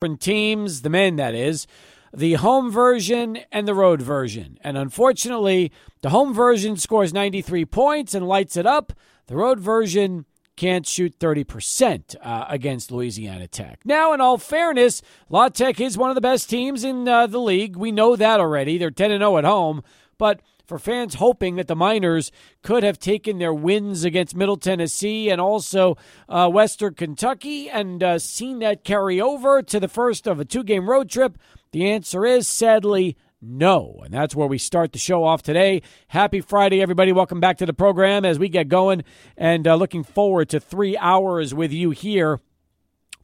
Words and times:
different 0.00 0.20
teams, 0.20 0.82
the 0.82 0.90
men, 0.90 1.16
that 1.16 1.34
is, 1.34 1.66
the 2.14 2.34
home 2.34 2.70
version 2.70 3.36
and 3.50 3.66
the 3.66 3.74
road 3.74 4.00
version. 4.00 4.56
And 4.62 4.78
unfortunately, 4.78 5.72
the 6.02 6.10
home 6.10 6.32
version 6.32 6.76
scores 6.76 7.12
93 7.12 7.64
points 7.64 8.14
and 8.14 8.28
lights 8.28 8.56
it 8.56 8.64
up. 8.64 8.92
The 9.26 9.34
road 9.34 9.58
version 9.58 10.24
can't 10.54 10.86
shoot 10.86 11.18
30% 11.18 12.14
uh, 12.22 12.44
against 12.48 12.92
Louisiana 12.92 13.48
Tech. 13.48 13.80
Now, 13.84 14.12
in 14.12 14.20
all 14.20 14.38
fairness, 14.38 15.02
La 15.30 15.48
Tech 15.48 15.80
is 15.80 15.98
one 15.98 16.10
of 16.10 16.14
the 16.14 16.20
best 16.20 16.48
teams 16.48 16.84
in 16.84 17.08
uh, 17.08 17.26
the 17.26 17.40
league. 17.40 17.74
We 17.74 17.90
know 17.90 18.14
that 18.14 18.38
already. 18.38 18.78
They're 18.78 18.92
10 18.92 19.10
0 19.10 19.36
at 19.36 19.44
home. 19.44 19.82
But 20.16 20.40
for 20.68 20.78
fans 20.78 21.14
hoping 21.14 21.56
that 21.56 21.66
the 21.66 21.74
Miners 21.74 22.30
could 22.62 22.82
have 22.82 22.98
taken 22.98 23.38
their 23.38 23.54
wins 23.54 24.04
against 24.04 24.36
Middle 24.36 24.58
Tennessee 24.58 25.30
and 25.30 25.40
also 25.40 25.96
uh, 26.28 26.48
Western 26.48 26.94
Kentucky 26.94 27.70
and 27.70 28.02
uh, 28.02 28.18
seen 28.18 28.58
that 28.58 28.84
carry 28.84 29.18
over 29.18 29.62
to 29.62 29.80
the 29.80 29.88
first 29.88 30.28
of 30.28 30.38
a 30.38 30.44
two 30.44 30.62
game 30.62 30.88
road 30.88 31.08
trip, 31.08 31.38
the 31.72 31.90
answer 31.90 32.26
is 32.26 32.46
sadly 32.46 33.16
no. 33.40 34.02
And 34.04 34.12
that's 34.12 34.34
where 34.34 34.46
we 34.46 34.58
start 34.58 34.92
the 34.92 34.98
show 34.98 35.24
off 35.24 35.42
today. 35.42 35.80
Happy 36.08 36.40
Friday, 36.42 36.82
everybody. 36.82 37.12
Welcome 37.12 37.40
back 37.40 37.56
to 37.58 37.66
the 37.66 37.72
program 37.72 38.26
as 38.26 38.38
we 38.38 38.48
get 38.50 38.68
going 38.68 39.04
and 39.36 39.66
uh, 39.66 39.74
looking 39.74 40.04
forward 40.04 40.50
to 40.50 40.60
three 40.60 40.98
hours 40.98 41.54
with 41.54 41.72
you 41.72 41.90
here 41.90 42.40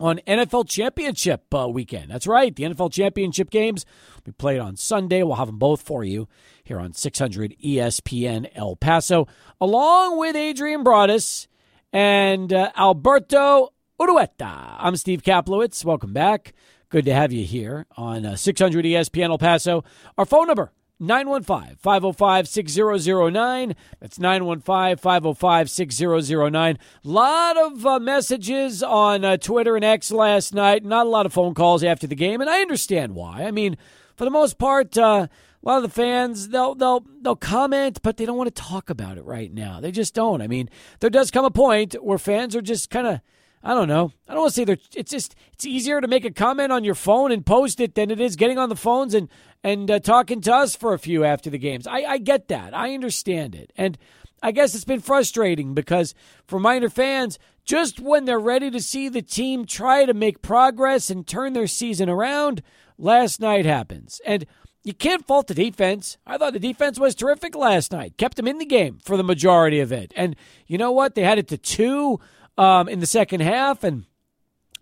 on 0.01 0.19
NFL 0.27 0.69
Championship 0.69 1.53
uh, 1.55 1.69
weekend. 1.69 2.11
That's 2.11 2.27
right, 2.27 2.55
the 2.55 2.65
NFL 2.65 2.93
Championship 2.93 3.51
games 3.51 3.85
we 4.25 4.33
played 4.33 4.61
on 4.61 4.77
Sunday. 4.77 5.23
We'll 5.23 5.37
have 5.37 5.49
them 5.49 5.59
both 5.59 5.83
for 5.83 6.05
you 6.05 6.27
here 6.65 6.81
on 6.81 6.95
600 6.95 7.55
ESPN 7.63 8.51
El 8.55 8.75
Paso, 8.75 9.29
along 9.61 10.19
with 10.19 10.35
Adrian 10.35 10.83
Broadus 10.83 11.47
and 11.93 12.53
uh, 12.53 12.73
Alberto 12.77 13.73
Urueta. 14.01 14.77
I'm 14.79 14.97
Steve 14.97 15.23
Kaplowitz. 15.23 15.85
Welcome 15.85 16.15
back. 16.15 16.55
Good 16.89 17.05
to 17.05 17.15
have 17.15 17.33
you 17.33 17.45
here 17.45 17.87
on 17.97 18.25
uh, 18.25 18.37
600 18.37 18.85
ESPN 18.85 19.29
El 19.29 19.39
Paso. 19.39 19.85
Our 20.17 20.25
phone 20.25 20.47
number, 20.47 20.73
915 21.01 21.77
505 21.77 22.49
6009. 22.49 23.75
That's 24.01 24.19
915 24.19 24.97
505 24.97 25.71
6009. 25.71 26.79
A 26.79 27.09
lot 27.09 27.57
of 27.59 27.87
uh, 27.87 27.99
messages 28.01 28.83
on 28.83 29.23
uh, 29.25 29.37
Twitter 29.37 29.77
and 29.77 29.85
X 29.85 30.11
last 30.11 30.55
night. 30.55 30.83
Not 30.83 31.07
a 31.07 31.11
lot 31.11 31.27
of 31.27 31.33
phone 31.35 31.53
calls 31.53 31.85
after 31.85 32.07
the 32.07 32.15
game, 32.15 32.41
and 32.41 32.49
I 32.49 32.61
understand 32.61 33.15
why. 33.15 33.45
I 33.45 33.51
mean, 33.51 33.77
for 34.17 34.25
the 34.25 34.31
most 34.31 34.57
part, 34.59 34.97
uh, 34.97 35.27
a 35.65 35.69
lot 35.69 35.77
of 35.79 35.83
the 35.83 35.89
fans 35.89 36.49
they'll 36.49 36.75
they'll 36.75 37.05
they'll 37.23 37.37
comment, 37.37 38.01
but 38.03 38.17
they 38.17 38.27
don't 38.27 38.37
want 38.37 38.55
to 38.55 38.63
talk 38.63 38.91
about 38.91 39.17
it 39.17 39.25
right 39.25 39.53
now. 39.53 39.81
They 39.81 39.93
just 39.93 40.15
don't. 40.15 40.43
I 40.43 40.47
mean, 40.47 40.69
there 41.01 41.11
does 41.11 41.31
come 41.31 41.45
a 41.45 41.51
point 41.51 41.95
where 42.03 42.19
fans 42.19 42.55
are 42.55 42.63
just 42.63 42.91
kind 42.91 43.07
of 43.07 43.21
I 43.65 43.73
don't 43.73 43.89
know. 43.89 44.13
I 44.29 44.35
don't 44.35 44.43
want 44.43 44.53
to 44.53 44.61
say 44.61 44.65
they're. 44.65 44.77
It's 44.95 45.11
just 45.11 45.35
it's 45.55 45.65
easier 45.65 46.03
to 46.03 46.07
make 46.07 46.27
a 46.27 46.31
comment 46.31 46.71
on 46.71 46.85
your 46.85 46.95
phone 46.95 47.33
and 47.33 47.47
post 47.47 47.81
it 47.81 47.95
than 47.95 48.11
it 48.11 48.21
is 48.21 48.37
getting 48.37 48.59
on 48.59 48.69
the 48.69 48.77
phones 48.77 49.15
and 49.15 49.29
and 49.63 49.91
uh, 49.91 50.01
talking 50.01 50.43
to 50.43 50.55
us 50.55 50.77
for 50.77 50.93
a 50.93 50.99
few 50.99 51.25
after 51.25 51.49
the 51.49 51.57
games. 51.57 51.87
I, 51.87 52.03
I 52.03 52.19
get 52.19 52.49
that. 52.49 52.77
I 52.77 52.93
understand 52.93 53.55
it, 53.55 53.73
and 53.75 53.97
I 54.43 54.53
guess 54.53 54.75
it's 54.75 54.85
been 54.85 55.01
frustrating 55.01 55.73
because 55.73 56.15
for 56.47 56.61
Miner 56.61 56.91
fans, 56.91 57.39
just 57.65 58.01
when 58.01 58.27
they're 58.27 58.39
ready 58.39 58.71
to 58.71 58.81
see 58.81 59.09
the 59.09 59.23
team 59.23 59.65
try 59.65 60.05
to 60.05 60.13
make 60.13 60.43
progress 60.43 61.09
and 61.09 61.27
turn 61.27 61.55
their 61.55 61.67
season 61.67 62.11
around, 62.11 62.63
last 62.99 63.41
night 63.41 63.65
happens 63.65 64.21
and. 64.27 64.47
You 64.85 64.93
can't 64.93 65.27
fault 65.27 65.47
the 65.47 65.55
defense. 65.55 66.19
I 66.27 66.37
thought 66.37 66.53
the 66.53 66.59
defense 66.59 66.99
was 66.99 67.15
terrific 67.15 67.57
last 67.57 67.91
night. 67.91 68.19
Kept 68.19 68.37
them 68.37 68.47
in 68.47 68.59
the 68.59 68.67
game 68.67 68.99
for 69.03 69.17
the 69.17 69.25
majority 69.25 69.81
of 69.81 69.91
it. 69.93 70.13
And 70.15 70.37
you 70.67 70.77
know 70.77 70.93
what? 70.93 71.15
They 71.15 71.23
had 71.23 71.39
it 71.39 71.49
to 71.49 71.57
two 71.57 72.21
um, 72.59 72.89
in 72.89 73.01
the 73.01 73.07
second 73.07 73.41
half, 73.41 73.83
and 73.83 74.05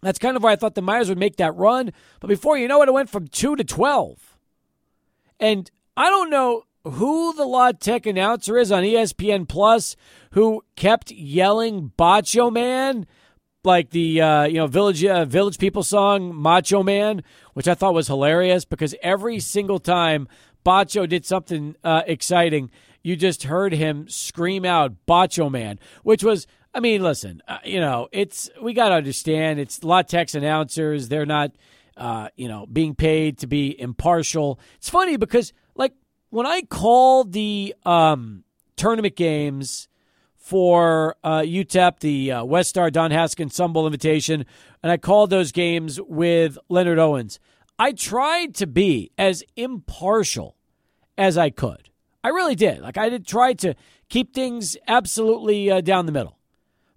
that's 0.02 0.18
kind 0.18 0.36
of 0.36 0.42
why 0.42 0.52
I 0.52 0.56
thought 0.56 0.74
the 0.74 0.82
Miners 0.82 1.08
would 1.08 1.18
make 1.18 1.36
that 1.36 1.54
run. 1.54 1.92
But 2.18 2.26
before 2.26 2.58
you 2.58 2.66
know 2.66 2.82
it, 2.82 2.88
it 2.88 2.92
went 2.92 3.10
from 3.10 3.28
two 3.28 3.54
to 3.54 3.62
twelve. 3.62 4.36
And 5.38 5.70
I 5.96 6.10
don't 6.10 6.30
know 6.30 6.64
who 6.84 7.32
the 7.32 7.44
La 7.44 7.70
Tech 7.70 8.04
announcer 8.04 8.58
is 8.58 8.72
on 8.72 8.82
ESPN 8.82 9.48
Plus 9.48 9.94
who 10.32 10.64
kept 10.74 11.12
yelling 11.12 11.92
"Bacho 11.96 12.52
Man." 12.52 13.06
Like 13.64 13.90
the 13.90 14.20
uh, 14.20 14.44
you 14.44 14.56
know 14.56 14.66
village 14.66 15.04
uh, 15.04 15.24
village 15.24 15.56
people 15.56 15.84
song 15.84 16.34
Macho 16.34 16.82
Man, 16.82 17.22
which 17.54 17.68
I 17.68 17.74
thought 17.74 17.94
was 17.94 18.08
hilarious 18.08 18.64
because 18.64 18.92
every 19.02 19.38
single 19.38 19.78
time 19.78 20.26
Batcho 20.66 21.08
did 21.08 21.24
something 21.24 21.76
uh, 21.84 22.02
exciting, 22.04 22.72
you 23.04 23.14
just 23.14 23.44
heard 23.44 23.72
him 23.72 24.08
scream 24.08 24.64
out 24.64 24.94
Bacho 25.06 25.48
Man, 25.48 25.78
which 26.02 26.24
was 26.24 26.48
I 26.74 26.80
mean, 26.80 27.04
listen, 27.04 27.40
uh, 27.46 27.58
you 27.64 27.80
know, 27.80 28.08
it's 28.10 28.50
we 28.60 28.72
got 28.72 28.88
to 28.88 28.96
understand 28.96 29.60
it's 29.60 29.84
La 29.84 30.02
Tech's 30.02 30.34
announcers, 30.34 31.08
they're 31.08 31.24
not 31.24 31.52
uh, 31.96 32.30
you 32.34 32.48
know 32.48 32.66
being 32.66 32.96
paid 32.96 33.38
to 33.38 33.46
be 33.46 33.78
impartial. 33.80 34.58
It's 34.78 34.90
funny 34.90 35.16
because 35.16 35.52
like 35.76 35.92
when 36.30 36.46
I 36.46 36.62
call 36.62 37.22
the 37.22 37.76
um, 37.84 38.42
tournament 38.74 39.14
games 39.14 39.86
for 40.42 41.14
uh, 41.22 41.38
UTEP, 41.38 42.00
the 42.00 42.32
uh, 42.32 42.44
West 42.44 42.70
Star 42.70 42.90
Don 42.90 43.12
Haskins 43.12 43.54
Sun 43.54 43.72
Bowl 43.72 43.86
invitation, 43.86 44.44
and 44.82 44.90
I 44.90 44.96
called 44.96 45.30
those 45.30 45.52
games 45.52 46.00
with 46.00 46.58
Leonard 46.68 46.98
Owens. 46.98 47.38
I 47.78 47.92
tried 47.92 48.56
to 48.56 48.66
be 48.66 49.12
as 49.16 49.44
impartial 49.54 50.56
as 51.16 51.38
I 51.38 51.50
could. 51.50 51.90
I 52.24 52.30
really 52.30 52.56
did. 52.56 52.80
Like 52.80 52.98
I 52.98 53.08
did 53.08 53.24
try 53.24 53.52
to 53.54 53.74
keep 54.08 54.34
things 54.34 54.76
absolutely 54.88 55.70
uh, 55.70 55.80
down 55.80 56.06
the 56.06 56.12
middle. 56.12 56.36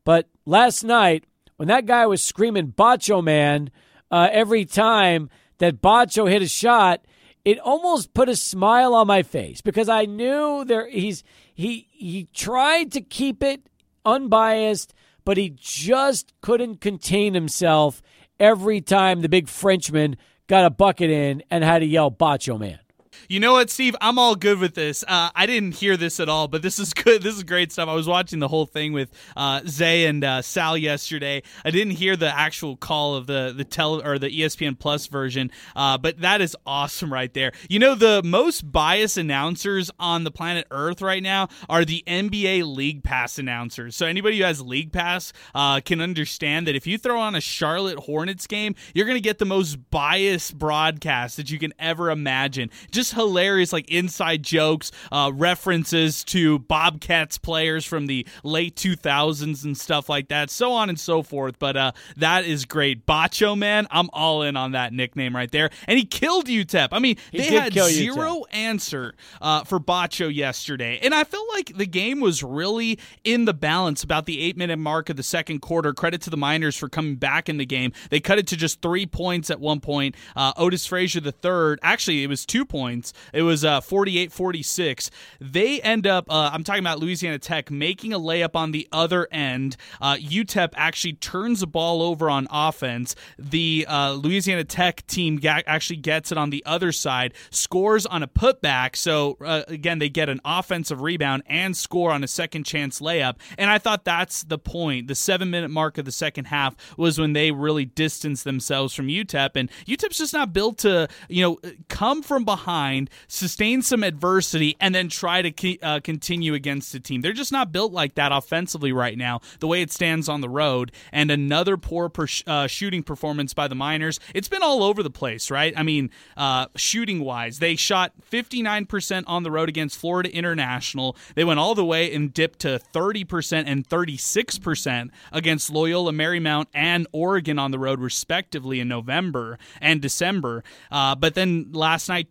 But 0.04 0.28
last 0.46 0.84
night, 0.84 1.26
when 1.58 1.68
that 1.68 1.86
guy 1.86 2.08
was 2.08 2.24
screaming 2.24 2.74
"Bacho 2.76 3.24
Man" 3.24 3.70
uh, 4.10 4.28
every 4.32 4.66
time 4.66 5.30
that 5.60 5.84
Batcho 5.84 6.30
hit 6.30 6.42
a 6.42 6.48
shot, 6.48 7.06
it 7.46 7.60
almost 7.60 8.14
put 8.14 8.28
a 8.28 8.36
smile 8.36 8.96
on 8.96 9.06
my 9.06 9.22
face 9.22 9.62
because 9.62 9.88
I 9.88 10.06
knew 10.06 10.66
there 10.66 10.90
he's 10.90 11.24
he 11.54 11.88
he 11.92 12.28
tried 12.34 12.92
to 12.94 13.02
keep 13.02 13.44
it 13.44 13.70
unbiased, 14.04 14.94
but 15.24 15.38
he 15.38 15.56
just 15.56 16.34
couldn't 16.42 16.82
contain 16.82 17.36
himself 17.36 18.02
every 18.40 18.82
time 18.82 19.22
the 19.22 19.30
big 19.30 19.48
Frenchman 19.48 20.18
got 20.48 20.66
a 20.66 20.70
bucket 20.72 21.12
in 21.12 21.44
and 21.52 21.64
had 21.64 21.80
to 21.80 21.86
yell 21.86 22.12
"Bacho 22.12 22.60
man." 22.60 22.80
You 23.28 23.40
know 23.40 23.54
what, 23.54 23.70
Steve? 23.70 23.96
I'm 24.02 24.20
all 24.20 24.36
good 24.36 24.60
with 24.60 24.76
this. 24.76 25.04
Uh, 25.08 25.30
I 25.36 25.46
didn't 25.46 25.76
hear 25.76 25.98
this 25.98 26.20
at 26.20 26.30
all, 26.30 26.48
but 26.48 26.62
this 26.62 26.78
is 26.78 26.94
good. 26.94 27.24
This 27.24 27.36
is 27.36 27.44
great 27.44 27.72
stuff. 27.72 27.90
I 27.90 27.94
was 27.94 28.08
watching 28.08 28.40
the 28.40 28.48
whole 28.48 28.66
thing 28.66 28.94
with 28.94 29.12
uh, 29.36 29.62
Zay 29.68 30.06
and 30.06 30.24
uh, 30.24 30.42
Sal 30.42 30.78
yesterday. 30.78 31.42
I 31.64 31.72
didn't 31.72 31.94
hear 31.94 32.16
the 32.16 32.28
actual 32.38 32.76
call 32.76 33.16
of 33.16 33.28
the 33.28 33.54
the 33.56 33.64
tele 33.64 34.04
or 34.06 34.20
the 34.20 34.30
ESPN 34.30 34.78
Plus 34.78 35.08
version, 35.08 35.52
uh, 35.76 35.98
but 35.98 36.22
that 36.22 36.42
is 36.42 36.56
awesome 36.66 37.12
right 37.12 37.34
there. 37.34 37.52
You 37.70 37.80
know, 37.80 37.96
the 37.96 38.22
most 38.24 38.72
biased 38.72 39.18
announcers 39.18 39.90
on 40.00 40.24
the 40.24 40.32
planet 40.32 40.68
Earth 40.70 41.02
right 41.02 41.24
now 41.24 41.48
are 41.70 41.86
the 41.86 42.04
NBA 42.06 42.76
League 42.76 43.04
Pass 43.04 43.40
announcers. 43.40 43.96
So 43.96 44.06
anybody 44.06 44.38
who 44.38 44.44
has 44.44 44.62
League 44.62 44.92
Pass 44.92 45.34
uh, 45.54 45.80
can 45.82 46.02
understand 46.02 46.68
that 46.68 46.76
if 46.76 46.86
you 46.86 46.98
throw 46.98 47.20
on 47.20 47.36
a 47.36 47.42
Charlotte 47.42 48.00
Hornets 48.00 48.46
game, 48.46 48.76
you're 48.94 49.06
going 49.06 49.18
to 49.18 49.22
get 49.22 49.40
the 49.40 49.46
most 49.46 49.90
biased 49.90 50.58
broadcast 50.58 51.38
that 51.38 51.50
you 51.50 51.58
can 51.58 51.74
ever 51.80 52.12
imagine. 52.12 52.70
Just 52.92 53.15
hilarious, 53.16 53.74
like 53.74 53.90
inside 53.90 54.44
jokes, 54.44 54.92
uh, 55.12 55.32
references 55.34 56.24
to 56.26 56.60
Bobcats 56.60 57.38
players 57.38 57.86
from 57.86 58.08
the 58.08 58.28
late 58.44 58.76
2000s 58.76 59.64
and 59.64 59.78
stuff 59.78 60.10
like 60.10 60.28
that, 60.28 60.50
so 60.50 60.72
on 60.72 60.90
and 60.90 61.00
so 61.00 61.24
forth. 61.24 61.58
But 61.58 61.76
uh, 61.76 61.92
that 62.18 62.46
is 62.46 62.66
great. 62.66 63.06
Bacho 63.06 63.58
Man, 63.58 63.88
I'm 63.90 64.10
all 64.14 64.44
in 64.44 64.56
on 64.56 64.74
that 64.74 64.94
nickname 64.94 65.36
right 65.36 65.52
there. 65.52 65.70
And 65.88 65.98
he 65.98 66.06
killed 66.06 66.46
UTEP. 66.46 66.90
I 66.92 67.00
mean, 67.00 67.18
he 67.32 67.40
they 67.40 67.56
had 67.56 67.74
zero 67.74 68.44
UTEP. 68.44 68.44
answer 68.52 69.16
uh, 69.42 69.64
for 69.64 69.80
Batcho 69.80 70.34
yesterday. 70.34 71.00
And 71.02 71.14
I 71.14 71.24
felt 71.24 71.48
like 71.54 71.76
the 71.76 71.86
game 71.86 72.20
was 72.20 72.44
really 72.44 73.00
in 73.24 73.46
the 73.46 73.54
balance 73.54 74.04
about 74.04 74.26
the 74.26 74.42
eight 74.42 74.58
minute 74.58 74.78
mark 74.78 75.10
of 75.10 75.16
the 75.16 75.24
second 75.24 75.60
quarter. 75.60 75.94
Credit 75.94 76.22
to 76.22 76.30
the 76.30 76.38
Miners 76.38 76.76
for 76.76 76.90
coming 76.90 77.16
back 77.16 77.50
in 77.50 77.58
the 77.58 77.66
game. 77.66 77.94
They 78.10 78.20
cut 78.20 78.38
it 78.38 78.48
to 78.48 78.58
just 78.58 78.82
three 78.82 79.06
points 79.06 79.50
at 79.50 79.60
one 79.60 79.80
point. 79.80 80.16
Uh, 80.36 80.54
Otis 80.58 80.86
Frazier 80.86 81.22
the 81.22 81.32
third, 81.32 81.80
actually, 81.82 82.24
it 82.24 82.28
was 82.28 82.46
two 82.46 82.66
points 82.66 83.05
points. 83.12 83.32
It 83.34 83.42
was 83.44 83.66
uh, 83.66 83.82
48 83.82 84.32
46. 84.32 85.12
They 85.40 85.82
end 85.82 86.08
up, 86.08 86.26
uh, 86.30 86.50
I'm 86.54 86.64
talking 86.64 86.84
about 86.84 87.00
Louisiana 87.00 87.40
Tech, 87.40 87.72
making 87.72 88.14
a 88.14 88.20
layup 88.20 88.56
on 88.56 88.72
the 88.72 88.88
other 88.92 89.28
end. 89.32 89.78
Uh, 90.02 90.16
UTEP 90.16 90.70
actually 90.76 91.14
turns 91.14 91.60
the 91.60 91.68
ball 91.68 92.02
over 92.02 92.30
on 92.30 92.48
offense. 92.52 93.16
The 93.38 93.86
uh, 93.88 94.14
Louisiana 94.14 94.64
Tech 94.64 95.06
team 95.08 95.38
ga- 95.38 95.64
actually 95.68 95.98
gets 95.98 96.32
it 96.32 96.38
on 96.38 96.50
the 96.50 96.64
other 96.66 96.92
side, 96.92 97.34
scores 97.50 98.06
on 98.06 98.24
a 98.24 98.28
putback. 98.28 98.96
So, 98.96 99.38
uh, 99.44 99.64
again, 99.68 100.00
they 100.00 100.10
get 100.10 100.30
an 100.30 100.42
offensive 100.46 101.02
rebound 101.02 101.44
and 101.48 101.76
score 101.76 102.12
on 102.12 102.24
a 102.24 102.28
second 102.28 102.64
chance 102.66 103.00
layup. 103.00 103.36
And 103.58 103.70
I 103.70 103.78
thought 103.78 104.06
that's 104.06 104.44
the 104.44 104.58
point. 104.58 105.08
The 105.08 105.16
seven 105.16 105.50
minute 105.50 105.70
mark 105.70 105.98
of 105.98 106.06
the 106.06 106.12
second 106.12 106.46
half 106.46 106.76
was 106.98 107.20
when 107.20 107.34
they 107.34 107.52
really 107.52 107.86
distanced 107.86 108.44
themselves 108.44 108.94
from 108.94 109.08
UTEP. 109.08 109.52
And 109.56 109.70
UTEP's 109.86 110.18
just 110.18 110.34
not 110.34 110.54
built 110.54 110.80
to, 110.80 111.08
you 111.30 111.42
know, 111.42 111.72
come 111.90 112.22
from 112.22 112.46
behind 112.46 112.95
grind, 112.96 113.10
sustain 113.28 113.82
some 113.82 114.04
adversity, 114.04 114.76
and 114.80 114.94
then 114.94 115.10
try 115.10 115.42
to 115.42 115.80
uh, 115.82 116.00
continue 116.00 116.54
against 116.54 116.94
the 116.94 117.00
team. 117.00 117.22
They're 117.22 117.34
just 117.34 117.52
not 117.52 117.72
built 117.72 117.92
like 117.92 118.16
that 118.16 118.32
offensively 118.32 118.92
right 118.92 119.18
now, 119.18 119.42
the 119.60 119.68
way 119.68 119.82
it 119.82 119.92
stands 119.92 120.30
on 120.30 120.42
the 120.42 120.50
road. 120.50 120.92
And 121.12 121.32
another 121.32 121.78
poor 121.78 122.10
per- 122.10 122.28
uh, 122.48 122.68
shooting 122.68 123.04
performance 123.04 123.54
by 123.54 123.68
the 123.68 123.76
Miners. 123.76 124.20
It's 124.34 124.48
been 124.48 124.64
all 124.64 124.84
over 124.84 125.04
the 125.04 125.10
place, 125.10 125.52
right? 125.52 125.74
I 125.78 125.84
mean, 125.84 126.10
uh, 126.38 126.68
shooting 126.76 127.20
wise, 127.20 127.60
they 127.60 127.76
shot 127.76 128.14
59% 128.32 129.24
on 129.28 129.44
the 129.44 129.52
road 129.52 129.70
against 129.70 129.98
Florida 129.98 130.34
International. 130.34 131.16
They 131.36 131.44
went 131.44 131.60
all 131.60 131.76
the 131.76 131.86
way 131.86 132.14
and 132.14 132.34
dipped 132.34 132.60
to 132.60 132.80
30% 132.94 133.64
and 133.68 133.88
36% 133.88 135.10
against 135.32 135.70
Loyola 135.70 136.12
Marymount 136.12 136.68
and 136.74 137.08
Oregon 137.12 137.60
on 137.60 137.72
the 137.72 137.80
road, 137.80 138.00
respectively, 138.00 138.80
in 138.80 138.88
November 138.88 139.58
and 139.82 140.02
December. 140.02 140.64
Uh, 140.92 141.16
but 141.16 141.36
then 141.36 141.72
last 141.72 142.10
night, 142.10 142.30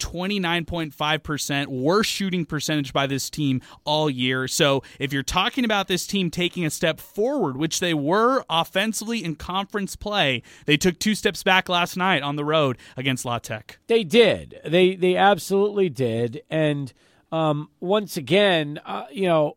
29.5%, 0.62 1.66
worst 1.66 2.10
shooting 2.10 2.44
percentage 2.44 2.92
by 2.92 3.06
this 3.06 3.30
team 3.30 3.60
all 3.84 4.08
year. 4.08 4.48
So 4.48 4.82
if 4.98 5.12
you're 5.12 5.22
talking 5.22 5.64
about 5.64 5.88
this 5.88 6.06
team 6.06 6.30
taking 6.30 6.64
a 6.64 6.70
step 6.70 7.00
forward, 7.00 7.56
which 7.56 7.80
they 7.80 7.94
were 7.94 8.44
offensively 8.48 9.24
in 9.24 9.36
conference 9.36 9.96
play, 9.96 10.42
they 10.66 10.76
took 10.76 10.98
two 10.98 11.14
steps 11.14 11.42
back 11.42 11.68
last 11.68 11.96
night 11.96 12.22
on 12.22 12.36
the 12.36 12.44
road 12.44 12.78
against 12.96 13.24
La 13.24 13.38
Tech. 13.38 13.78
They 13.86 14.04
did. 14.04 14.60
They 14.64 14.96
they 14.96 15.16
absolutely 15.16 15.88
did. 15.88 16.42
And 16.50 16.92
um, 17.32 17.70
once 17.80 18.16
again, 18.16 18.80
uh, 18.84 19.06
you 19.10 19.26
know, 19.26 19.56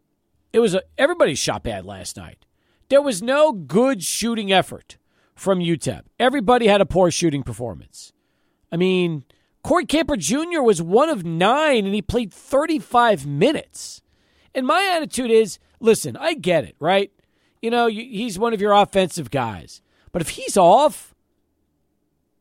it 0.54 0.60
was 0.60 0.74
a, 0.74 0.82
everybody 0.98 1.36
shot 1.36 1.64
bad 1.64 1.86
last 1.86 2.18
night. 2.18 2.46
There 2.90 3.02
was 3.02 3.22
no 3.22 3.52
good 3.52 4.02
shooting 4.04 4.52
effort 4.52 4.98
from 5.36 5.60
UTEP. 5.60 6.04
Everybody 6.20 6.68
had 6.68 6.82
a 6.82 6.86
poor 6.86 7.12
shooting 7.12 7.44
performance. 7.44 8.14
I 8.72 8.78
mean, 8.78 9.26
Corey 9.68 9.86
Camper 9.86 10.16
Jr. 10.16 10.62
was 10.62 10.82
one 10.82 11.10
of 11.10 11.26
nine 11.26 11.86
and 11.86 11.94
he 11.94 12.02
played 12.02 12.34
35 12.34 13.28
minutes. 13.28 14.02
And 14.56 14.66
my 14.66 14.94
attitude 14.96 15.30
is 15.30 15.60
listen, 15.82 16.16
I 16.16 16.36
get 16.36 16.64
it, 16.64 16.78
right? 16.80 17.12
You 17.62 17.70
know, 17.70 17.88
he's 17.88 18.40
one 18.40 18.54
of 18.54 18.62
your 18.62 18.72
offensive 18.72 19.30
guys. 19.30 19.82
But 20.14 20.22
if 20.22 20.30
he's 20.30 20.56
off, 20.56 21.14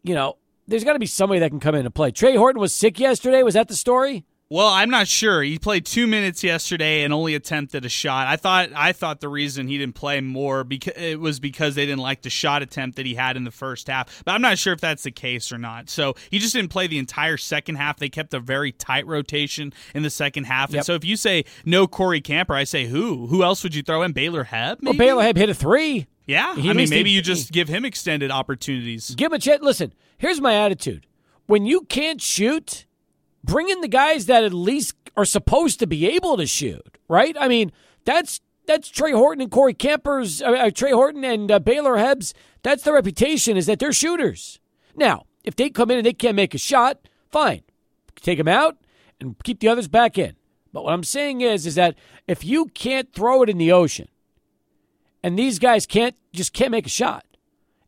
you 0.05 0.14
know, 0.14 0.37
there's 0.69 0.84
got 0.84 0.93
to 0.93 1.00
be 1.00 1.06
somebody 1.06 1.40
that 1.40 1.50
can 1.50 1.58
come 1.58 1.75
in 1.75 1.84
and 1.84 1.93
play. 1.93 2.12
Trey 2.12 2.37
Horton 2.37 2.61
was 2.61 2.73
sick 2.73 3.00
yesterday. 3.00 3.43
Was 3.43 3.55
that 3.55 3.67
the 3.67 3.75
story? 3.75 4.25
Well, 4.48 4.69
I'm 4.69 4.90
not 4.90 5.08
sure. 5.08 5.43
He 5.43 5.58
played 5.58 5.84
two 5.84 6.06
minutes 6.06 6.44
yesterday 6.44 7.02
and 7.02 7.12
only 7.12 7.34
attempted 7.34 7.84
a 7.84 7.88
shot. 7.88 8.28
I 8.28 8.37
thought 8.37 8.70
I 8.76 8.93
thought 8.93 9.20
the 9.20 9.28
reason 9.28 9.66
he 9.66 9.76
didn't 9.76 9.96
play 9.96 10.20
more 10.20 10.62
because 10.62 10.94
it 10.96 11.19
was 11.19 11.40
because 11.40 11.75
they 11.75 11.84
didn't 11.84 12.00
like 12.00 12.22
the 12.22 12.31
shot 12.31 12.62
attempt 12.62 12.96
that 12.96 13.06
he 13.06 13.16
had 13.16 13.37
in 13.37 13.43
the 13.43 13.50
first 13.50 13.88
half. 13.88 14.22
But 14.25 14.32
I'm 14.32 14.43
not 14.43 14.56
sure 14.56 14.72
if 14.72 14.81
that's 14.81 15.02
the 15.02 15.10
case 15.10 15.50
or 15.50 15.58
not. 15.58 15.90
So 15.90 16.14
he 16.31 16.38
just 16.38 16.54
didn't 16.54 16.70
play 16.70 16.87
the 16.87 16.98
entire 16.98 17.37
second 17.37 17.75
half. 17.75 17.98
They 17.98 18.08
kept 18.08 18.32
a 18.34 18.40
very 18.40 18.70
tight 18.70 19.04
rotation 19.08 19.72
in 19.96 20.04
the 20.04 20.10
second 20.10 20.44
half. 20.44 20.70
Yep. 20.70 20.76
And 20.76 20.87
so 20.87 20.94
if 20.94 21.04
you 21.04 21.16
say 21.16 21.44
no 21.64 21.88
Corey 21.88 22.20
Camper, 22.20 22.54
I 22.54 22.62
say 22.62 22.87
who? 22.87 23.26
Who 23.26 23.42
else 23.42 23.64
would 23.64 23.75
you 23.75 23.82
throw 23.82 24.02
in? 24.02 24.12
Baylor 24.12 24.44
Hebb? 24.44 24.81
Maybe? 24.81 24.96
Well, 24.96 25.06
Baylor 25.08 25.25
Hebb 25.25 25.38
hit 25.38 25.49
a 25.49 25.54
three. 25.54 26.06
Yeah, 26.25 26.54
he 26.54 26.70
I 26.70 26.72
mean 26.72 26.88
maybe 26.88 27.10
you 27.10 27.20
just 27.20 27.50
give 27.50 27.69
him 27.69 27.84
extended 27.84 28.31
opportunities. 28.31 29.12
Give 29.16 29.32
him 29.32 29.37
a 29.37 29.38
chance. 29.40 29.62
Listen, 29.62 29.92
here's 30.19 30.40
my 30.40 30.54
attitude: 30.54 31.06
when 31.46 31.66
you 31.66 31.82
can't 31.82 32.20
shoot 32.20 32.87
bring 33.46 33.69
in 33.69 33.81
the 33.81 33.88
guys 33.88 34.26
that 34.26 34.44
at 34.44 34.52
least 34.52 34.94
are 35.16 35.25
supposed 35.25 35.78
to 35.78 35.87
be 35.87 36.06
able 36.06 36.37
to 36.37 36.46
shoot, 36.46 36.98
right? 37.08 37.34
I 37.40 37.48
mean, 37.48 37.72
that's 38.04 38.40
that's 38.66 38.88
Trey 38.88 39.12
Horton 39.12 39.40
and 39.40 39.50
Corey 39.50 39.75
Campers, 39.75 40.43
uh, 40.43 40.50
uh, 40.50 40.70
Trey 40.70 40.90
Horton 40.90 41.25
and 41.25 41.50
uh, 41.50 41.58
Baylor 41.60 41.96
Hebs. 41.96 42.34
That's 42.62 42.82
their 42.82 42.94
reputation 42.94 43.56
is 43.56 43.66
that 43.66 43.78
they're 43.78 43.93
shooters. 43.93 44.58
Now, 44.96 45.25
if 45.44 45.54
they 45.54 45.70
come 45.70 45.90
in 45.90 45.98
and 45.98 46.06
they 46.06 46.12
can't 46.12 46.34
make 46.34 46.52
a 46.52 46.58
shot, 46.58 46.98
fine, 47.31 47.62
take 48.16 48.38
them 48.38 48.48
out 48.48 48.76
and 49.20 49.37
keep 49.44 49.60
the 49.60 49.69
others 49.69 49.87
back 49.88 50.19
in. 50.19 50.34
But 50.72 50.84
what 50.84 50.92
I'm 50.92 51.04
saying 51.04 51.40
is, 51.40 51.64
is 51.64 51.76
that 51.76 51.94
if 52.26 52.44
you 52.44 52.66
can't 52.66 53.12
throw 53.14 53.42
it 53.42 53.49
in 53.49 53.56
the 53.56 53.72
ocean, 53.72 54.08
and 55.22 55.38
these 55.38 55.58
guys 55.58 55.87
can't 55.87 56.16
just 56.32 56.52
can't 56.52 56.72
make 56.72 56.87
a 56.87 56.90
shot, 56.90 57.25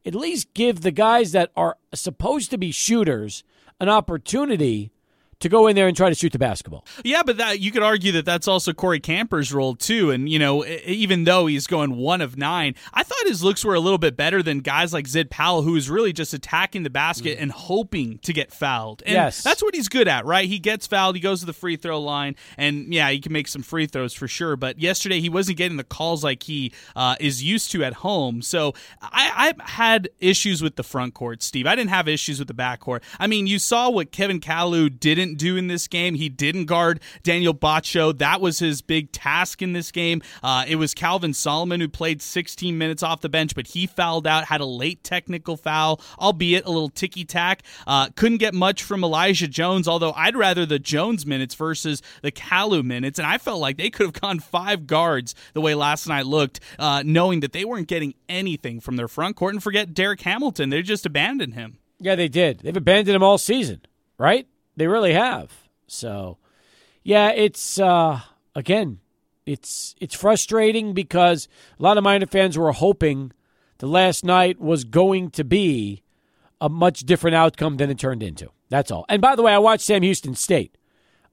at 0.07 0.15
least 0.15 0.55
give 0.55 0.81
the 0.81 0.91
guys 0.93 1.33
that 1.33 1.51
are 1.57 1.77
supposed 1.93 2.51
to 2.51 2.59
be 2.59 2.71
shooters 2.71 3.43
an 3.81 3.89
opportunity 3.89 4.93
to 5.41 5.49
go 5.49 5.67
in 5.67 5.77
there 5.77 5.87
and 5.87 5.97
try 5.97 6.09
to 6.09 6.15
shoot 6.15 6.33
the 6.33 6.39
basketball. 6.39 6.85
Yeah, 7.05 7.23
but 7.23 7.37
that 7.37 7.61
you 7.61 7.71
could 7.71 7.83
argue 7.83 8.13
that 8.13 8.25
that's 8.25 8.49
also 8.49 8.73
Corey 8.73 9.01
Camper's 9.01 9.53
role 9.53 9.75
too. 9.75 10.11
And 10.11 10.29
you 10.29 10.39
know, 10.39 10.65
even 10.65 11.25
though 11.25 11.47
he's 11.47 11.67
going 11.67 11.97
one 11.97 12.21
of 12.21 12.37
nine, 12.37 12.75
I 12.93 13.03
thought 13.03 13.27
his 13.27 13.43
looks 13.43 13.65
were 13.65 13.75
a 13.75 13.81
little 13.81 13.99
bit 13.99 14.17
better 14.17 14.43
than 14.43 14.61
guys 14.61 14.93
like 14.93 15.07
Zid 15.07 15.31
Powell, 15.31 15.63
who 15.63 15.77
is 15.77 15.89
really 15.89 16.13
just 16.13 16.35
attacking 16.35 16.83
the 16.83 16.91
basket 16.91 17.39
mm. 17.39 17.43
and 17.43 17.53
hoping 17.53 18.19
to 18.19 18.33
get 18.33 18.53
fouled. 18.53 19.03
And 19.07 19.15
yes, 19.15 19.43
that's 19.43 19.63
what 19.63 19.75
he's 19.75 19.89
good 19.89 20.09
at, 20.09 20.25
right? 20.25 20.49
He 20.49 20.59
gets 20.59 20.87
fouled, 20.87 21.15
he 21.15 21.21
goes 21.21 21.41
to 21.41 21.47
the 21.47 21.53
free 21.53 21.77
throw 21.77 22.01
line, 22.01 22.37
and 22.57 22.93
yeah, 22.93 23.11
he 23.11 23.21
can 23.21 23.33
make 23.33 23.49
some 23.49 23.63
free 23.63 23.87
throws 23.87 24.13
for 24.15 24.29
sure. 24.29 24.57
But 24.57 24.79
yesterday, 24.81 25.21
he 25.21 25.29
wasn't 25.29 25.59
getting 25.59 25.77
the 25.77 25.85
calls 25.85 26.25
like 26.25 26.43
he 26.43 26.73
uh, 26.97 27.17
is 27.21 27.43
used 27.43 27.71
to 27.73 27.85
at 27.85 27.95
home. 27.95 28.43
So 28.43 28.75
I, 29.01 29.55
I 29.59 29.71
had 29.71 30.09
issues 30.19 30.63
with 30.63 30.77
the 30.77 30.83
front 30.83 31.15
court, 31.15 31.43
Steve. 31.43 31.67
I 31.67 31.77
didn't 31.77 31.91
have 31.91 32.09
issues 32.09 32.39
with 32.39 32.49
the 32.49 32.55
back 32.55 32.81
court. 32.81 33.03
I 33.19 33.27
mean, 33.27 33.47
you 33.47 33.59
saw 33.59 33.89
what 33.91 34.11
Kevin 34.11 34.41
Kalu 34.41 34.99
didn't 34.99 35.28
didn't 35.29 35.39
do 35.39 35.57
in 35.57 35.67
this 35.67 35.89
game. 35.89 36.15
He 36.15 36.29
didn't 36.29 36.65
guard 36.67 37.01
Daniel 37.23 37.55
Batcho. 37.55 38.17
That 38.17 38.41
was 38.41 38.59
his 38.59 38.81
big 38.81 39.13
task 39.13 39.61
in 39.61 39.73
this 39.75 39.93
game. 39.93 40.23
Uh, 40.43 40.65
it 40.67 40.77
was 40.77 40.95
Calvin 40.95 41.35
Solomon 41.35 41.81
who 41.81 41.89
played 41.89 42.23
16 42.23 42.79
minutes 42.79 43.03
off 43.03 43.21
the 43.21 43.29
bench, 43.29 43.55
but 43.55 43.69
he 43.69 43.87
fouled 43.87 44.27
out, 44.27 44.45
had 44.45 44.61
a 44.61 44.67
late 44.67 45.05
technical 45.05 45.57
foul, 45.57 46.01
albeit 46.19 46.65
a 46.65 46.71
little 46.71 46.89
ticky 46.89 47.25
tack. 47.25 47.63
Uh, 47.87 48.09
couldn't 48.17 48.39
get 48.39 48.55
much 48.55 48.83
from 48.83 49.05
Elijah 49.05 49.49
Jones, 49.49 49.87
although 49.87 50.13
I'd 50.13 50.37
rather 50.37 50.65
the 50.65 50.79
Jones 50.79 51.27
minutes 51.27 51.55
versus 51.55 52.03
the 52.23 52.33
Kalu 52.33 52.83
minutes. 52.83 53.19
And 53.19 53.27
I 53.27 53.39
felt 53.39 53.61
like 53.61 53.77
they 53.77 53.91
could 53.91 54.07
have 54.07 54.21
gone 54.21 54.41
five 54.41 54.87
guards 54.87 55.35
the 55.53 55.61
way 55.61 55.75
last 55.75 56.09
night 56.09 56.27
looked, 56.27 56.61
uh, 56.79 57.03
knowing 57.05 57.41
that 57.41 57.53
they 57.53 57.65
weren't 57.65 57.89
getting 57.89 58.15
anything 58.29 58.81
from 58.81 58.97
their 58.97 59.09
front 59.09 59.37
court. 59.37 59.55
And 59.55 59.63
forget 59.63 59.93
Derek 59.93 60.23
Hamilton, 60.23 60.71
they 60.71 60.81
just 60.83 61.05
abandoned 61.05 61.55
him. 61.55 61.79
Yeah, 62.01 62.15
they 62.15 62.29
did. 62.29 62.61
They've 62.61 62.77
abandoned 62.77 63.17
him 63.17 63.23
all 63.23 63.39
season, 63.39 63.83
right? 64.19 64.47
They 64.79 64.87
really 64.87 65.13
have. 65.13 65.69
So, 65.87 66.39
yeah, 67.03 67.31
it's 67.31 67.79
uh, 67.79 68.21
again, 68.55 69.01
it's 69.45 69.95
it's 70.01 70.15
frustrating 70.15 70.95
because 70.95 71.49
a 71.79 71.83
lot 71.83 71.99
of 71.99 72.05
Miner 72.05 72.27
fans 72.27 72.57
were 72.57 72.73
hoping 72.73 73.33
the 73.79 73.87
last 73.87 74.25
night 74.25 74.61
was 74.61 74.85
going 74.85 75.31
to 75.31 75.45
be 75.45 76.03
a 76.61 76.69
much 76.69 77.01
different 77.01 77.35
outcome 77.35 77.77
than 77.77 77.91
it 77.91 77.99
turned 77.99 78.23
into. 78.23 78.51
That's 78.69 78.91
all. 78.91 79.07
And 79.09 79.23
by 79.23 79.37
the 79.37 79.43
way, 79.43 79.53
I 79.53 79.59
watched 79.59 79.85
Sam 79.85 80.03
Houston 80.03 80.35
State. 80.35 80.77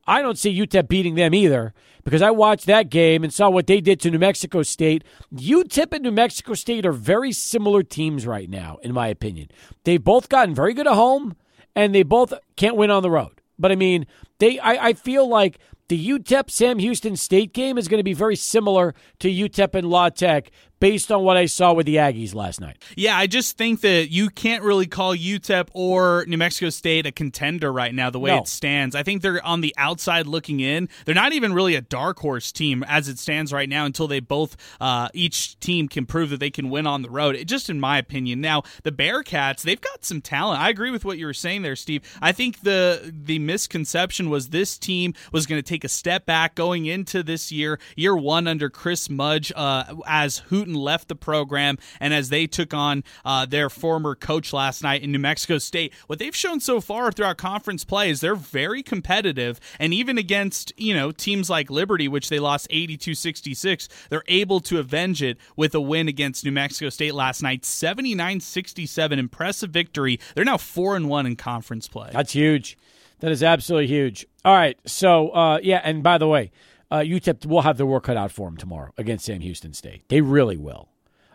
I 0.07 0.21
don't 0.21 0.37
see 0.37 0.57
UTEP 0.57 0.87
beating 0.87 1.15
them 1.15 1.33
either 1.33 1.73
because 2.03 2.21
I 2.21 2.29
watched 2.29 2.67
that 2.67 2.89
game 2.89 3.23
and 3.23 3.33
saw 3.33 3.49
what 3.49 3.65
they 3.65 3.81
did 3.81 3.99
to 4.01 4.11
New 4.11 4.19
Mexico 4.19 4.61
State. 4.61 5.03
UTEP 5.33 5.93
and 5.93 6.03
New 6.03 6.11
Mexico 6.11 6.53
State 6.53 6.85
are 6.85 6.91
very 6.91 7.31
similar 7.31 7.81
teams 7.81 8.27
right 8.27 8.49
now, 8.49 8.77
in 8.83 8.93
my 8.93 9.07
opinion. 9.07 9.49
They've 9.83 10.03
both 10.03 10.29
gotten 10.29 10.53
very 10.53 10.75
good 10.75 10.85
at 10.87 10.93
home, 10.93 11.35
and 11.75 11.93
they 11.93 12.03
both 12.03 12.33
can't 12.55 12.75
win 12.75 12.91
on 12.91 13.01
the 13.01 13.09
road. 13.09 13.34
But 13.57 13.71
I 13.71 13.75
mean, 13.75 14.05
they 14.39 14.59
I, 14.59 14.87
I 14.89 14.93
feel 14.93 15.27
like 15.27 15.59
the 15.87 16.09
UTEP 16.09 16.49
Sam 16.49 16.79
Houston 16.79 17.15
State 17.15 17.53
game 17.53 17.77
is 17.77 17.87
going 17.87 17.99
to 17.99 18.03
be 18.03 18.13
very 18.13 18.35
similar 18.35 18.93
to 19.19 19.29
UTEP 19.29 19.75
and 19.75 19.89
La 19.89 20.09
Tech 20.09 20.51
based 20.79 21.11
on 21.11 21.23
what 21.23 21.37
I 21.37 21.45
saw 21.45 21.73
with 21.73 21.85
the 21.85 21.95
Aggies 21.95 22.35
last 22.35 22.59
night. 22.61 22.81
Yeah, 22.95 23.17
I 23.17 23.27
just 23.27 23.57
think 23.57 23.81
that 23.81 24.11
you 24.11 24.29
can't 24.29 24.63
really 24.63 24.87
call 24.87 25.15
UTEP 25.15 25.69
or 25.73 26.25
New 26.27 26.37
Mexico 26.37 26.69
State 26.69 27.05
a 27.05 27.11
contender 27.11 27.71
right 27.71 27.93
now 27.93 28.09
the 28.09 28.19
way 28.19 28.31
no. 28.31 28.39
it 28.39 28.47
stands. 28.47 28.95
I 28.95 29.03
think 29.03 29.21
they're 29.21 29.43
on 29.45 29.61
the 29.61 29.73
outside 29.77 30.27
looking 30.27 30.59
in. 30.59 30.89
They're 31.05 31.15
not 31.15 31.33
even 31.33 31.53
really 31.53 31.75
a 31.75 31.81
dark 31.81 32.19
horse 32.19 32.51
team 32.51 32.83
as 32.87 33.07
it 33.07 33.19
stands 33.19 33.53
right 33.53 33.69
now 33.69 33.85
until 33.85 34.07
they 34.07 34.19
both 34.19 34.57
uh, 34.79 35.09
each 35.13 35.59
team 35.59 35.87
can 35.87 36.05
prove 36.05 36.29
that 36.29 36.39
they 36.39 36.51
can 36.51 36.69
win 36.69 36.87
on 36.87 37.01
the 37.01 37.09
road. 37.09 37.35
It, 37.35 37.45
just 37.45 37.69
in 37.69 37.79
my 37.79 37.97
opinion. 37.97 38.41
Now 38.41 38.63
the 38.83 38.91
Bearcats, 38.91 39.61
they've 39.61 39.81
got 39.81 40.03
some 40.03 40.21
talent. 40.21 40.61
I 40.61 40.69
agree 40.69 40.91
with 40.91 41.05
what 41.05 41.17
you 41.17 41.25
were 41.25 41.33
saying 41.33 41.61
there, 41.61 41.75
Steve. 41.75 42.01
I 42.21 42.31
think 42.31 42.61
the 42.61 43.13
the 43.13 43.39
misconception 43.39 44.29
was 44.29 44.49
this 44.49 44.77
team 44.77 45.13
was 45.31 45.45
going 45.45 45.59
to 45.59 45.67
take 45.67 45.83
a 45.83 45.89
step 45.89 46.25
back 46.25 46.55
going 46.55 46.85
into 46.85 47.23
this 47.23 47.51
year, 47.51 47.79
year 47.95 48.15
one 48.15 48.47
under 48.47 48.69
Chris 48.69 49.09
Mudge 49.09 49.51
uh, 49.55 49.95
as 50.05 50.39
Hoot 50.65 50.75
left 50.75 51.07
the 51.07 51.15
program, 51.15 51.77
and 51.99 52.13
as 52.13 52.29
they 52.29 52.47
took 52.47 52.73
on 52.73 53.03
uh, 53.23 53.45
their 53.45 53.69
former 53.69 54.15
coach 54.15 54.53
last 54.53 54.83
night 54.83 55.03
in 55.03 55.11
New 55.11 55.19
Mexico 55.19 55.57
State, 55.57 55.93
what 56.07 56.19
they've 56.19 56.35
shown 56.35 56.59
so 56.59 56.81
far 56.81 57.11
throughout 57.11 57.37
conference 57.37 57.83
play 57.83 58.09
is 58.09 58.21
they're 58.21 58.35
very 58.35 58.83
competitive, 58.83 59.59
and 59.79 59.93
even 59.93 60.17
against 60.17 60.73
you 60.77 60.93
know 60.93 61.11
teams 61.11 61.49
like 61.49 61.69
Liberty, 61.69 62.07
which 62.07 62.29
they 62.29 62.39
lost 62.39 62.69
82-66, 62.69 63.87
they're 64.09 64.23
able 64.27 64.59
to 64.61 64.79
avenge 64.79 65.21
it 65.21 65.37
with 65.55 65.75
a 65.75 65.81
win 65.81 66.07
against 66.07 66.45
New 66.45 66.51
Mexico 66.51 66.89
State 66.89 67.13
last 67.13 67.41
night, 67.41 67.63
79-67, 67.63 69.17
impressive 69.17 69.69
victory. 69.69 70.19
They're 70.33 70.45
now 70.45 70.57
four 70.57 70.95
and 70.95 71.09
one 71.09 71.25
in 71.25 71.35
conference 71.35 71.87
play. 71.87 72.09
That's 72.11 72.33
huge. 72.33 72.77
That 73.19 73.31
is 73.31 73.41
absolutely 73.41 73.87
huge. 73.87 74.25
All 74.43 74.53
right, 74.53 74.77
so 74.85 75.29
uh, 75.29 75.59
yeah, 75.63 75.81
and 75.83 76.03
by 76.03 76.17
the 76.17 76.27
way 76.27 76.51
uh, 76.95 76.99
UTEP 76.99 77.45
will 77.45 77.61
have 77.61 77.75
their 77.75 77.85
work 77.85 78.05
cut 78.05 78.15
out 78.15 78.31
for 78.31 78.47
them 78.47 78.55
tomorrow 78.55 78.93
against 78.97 79.25
Sam 79.25 79.41
Houston 79.41 79.73
State. 79.73 80.07
They 80.07 80.21
really 80.21 80.55
will. 80.55 80.87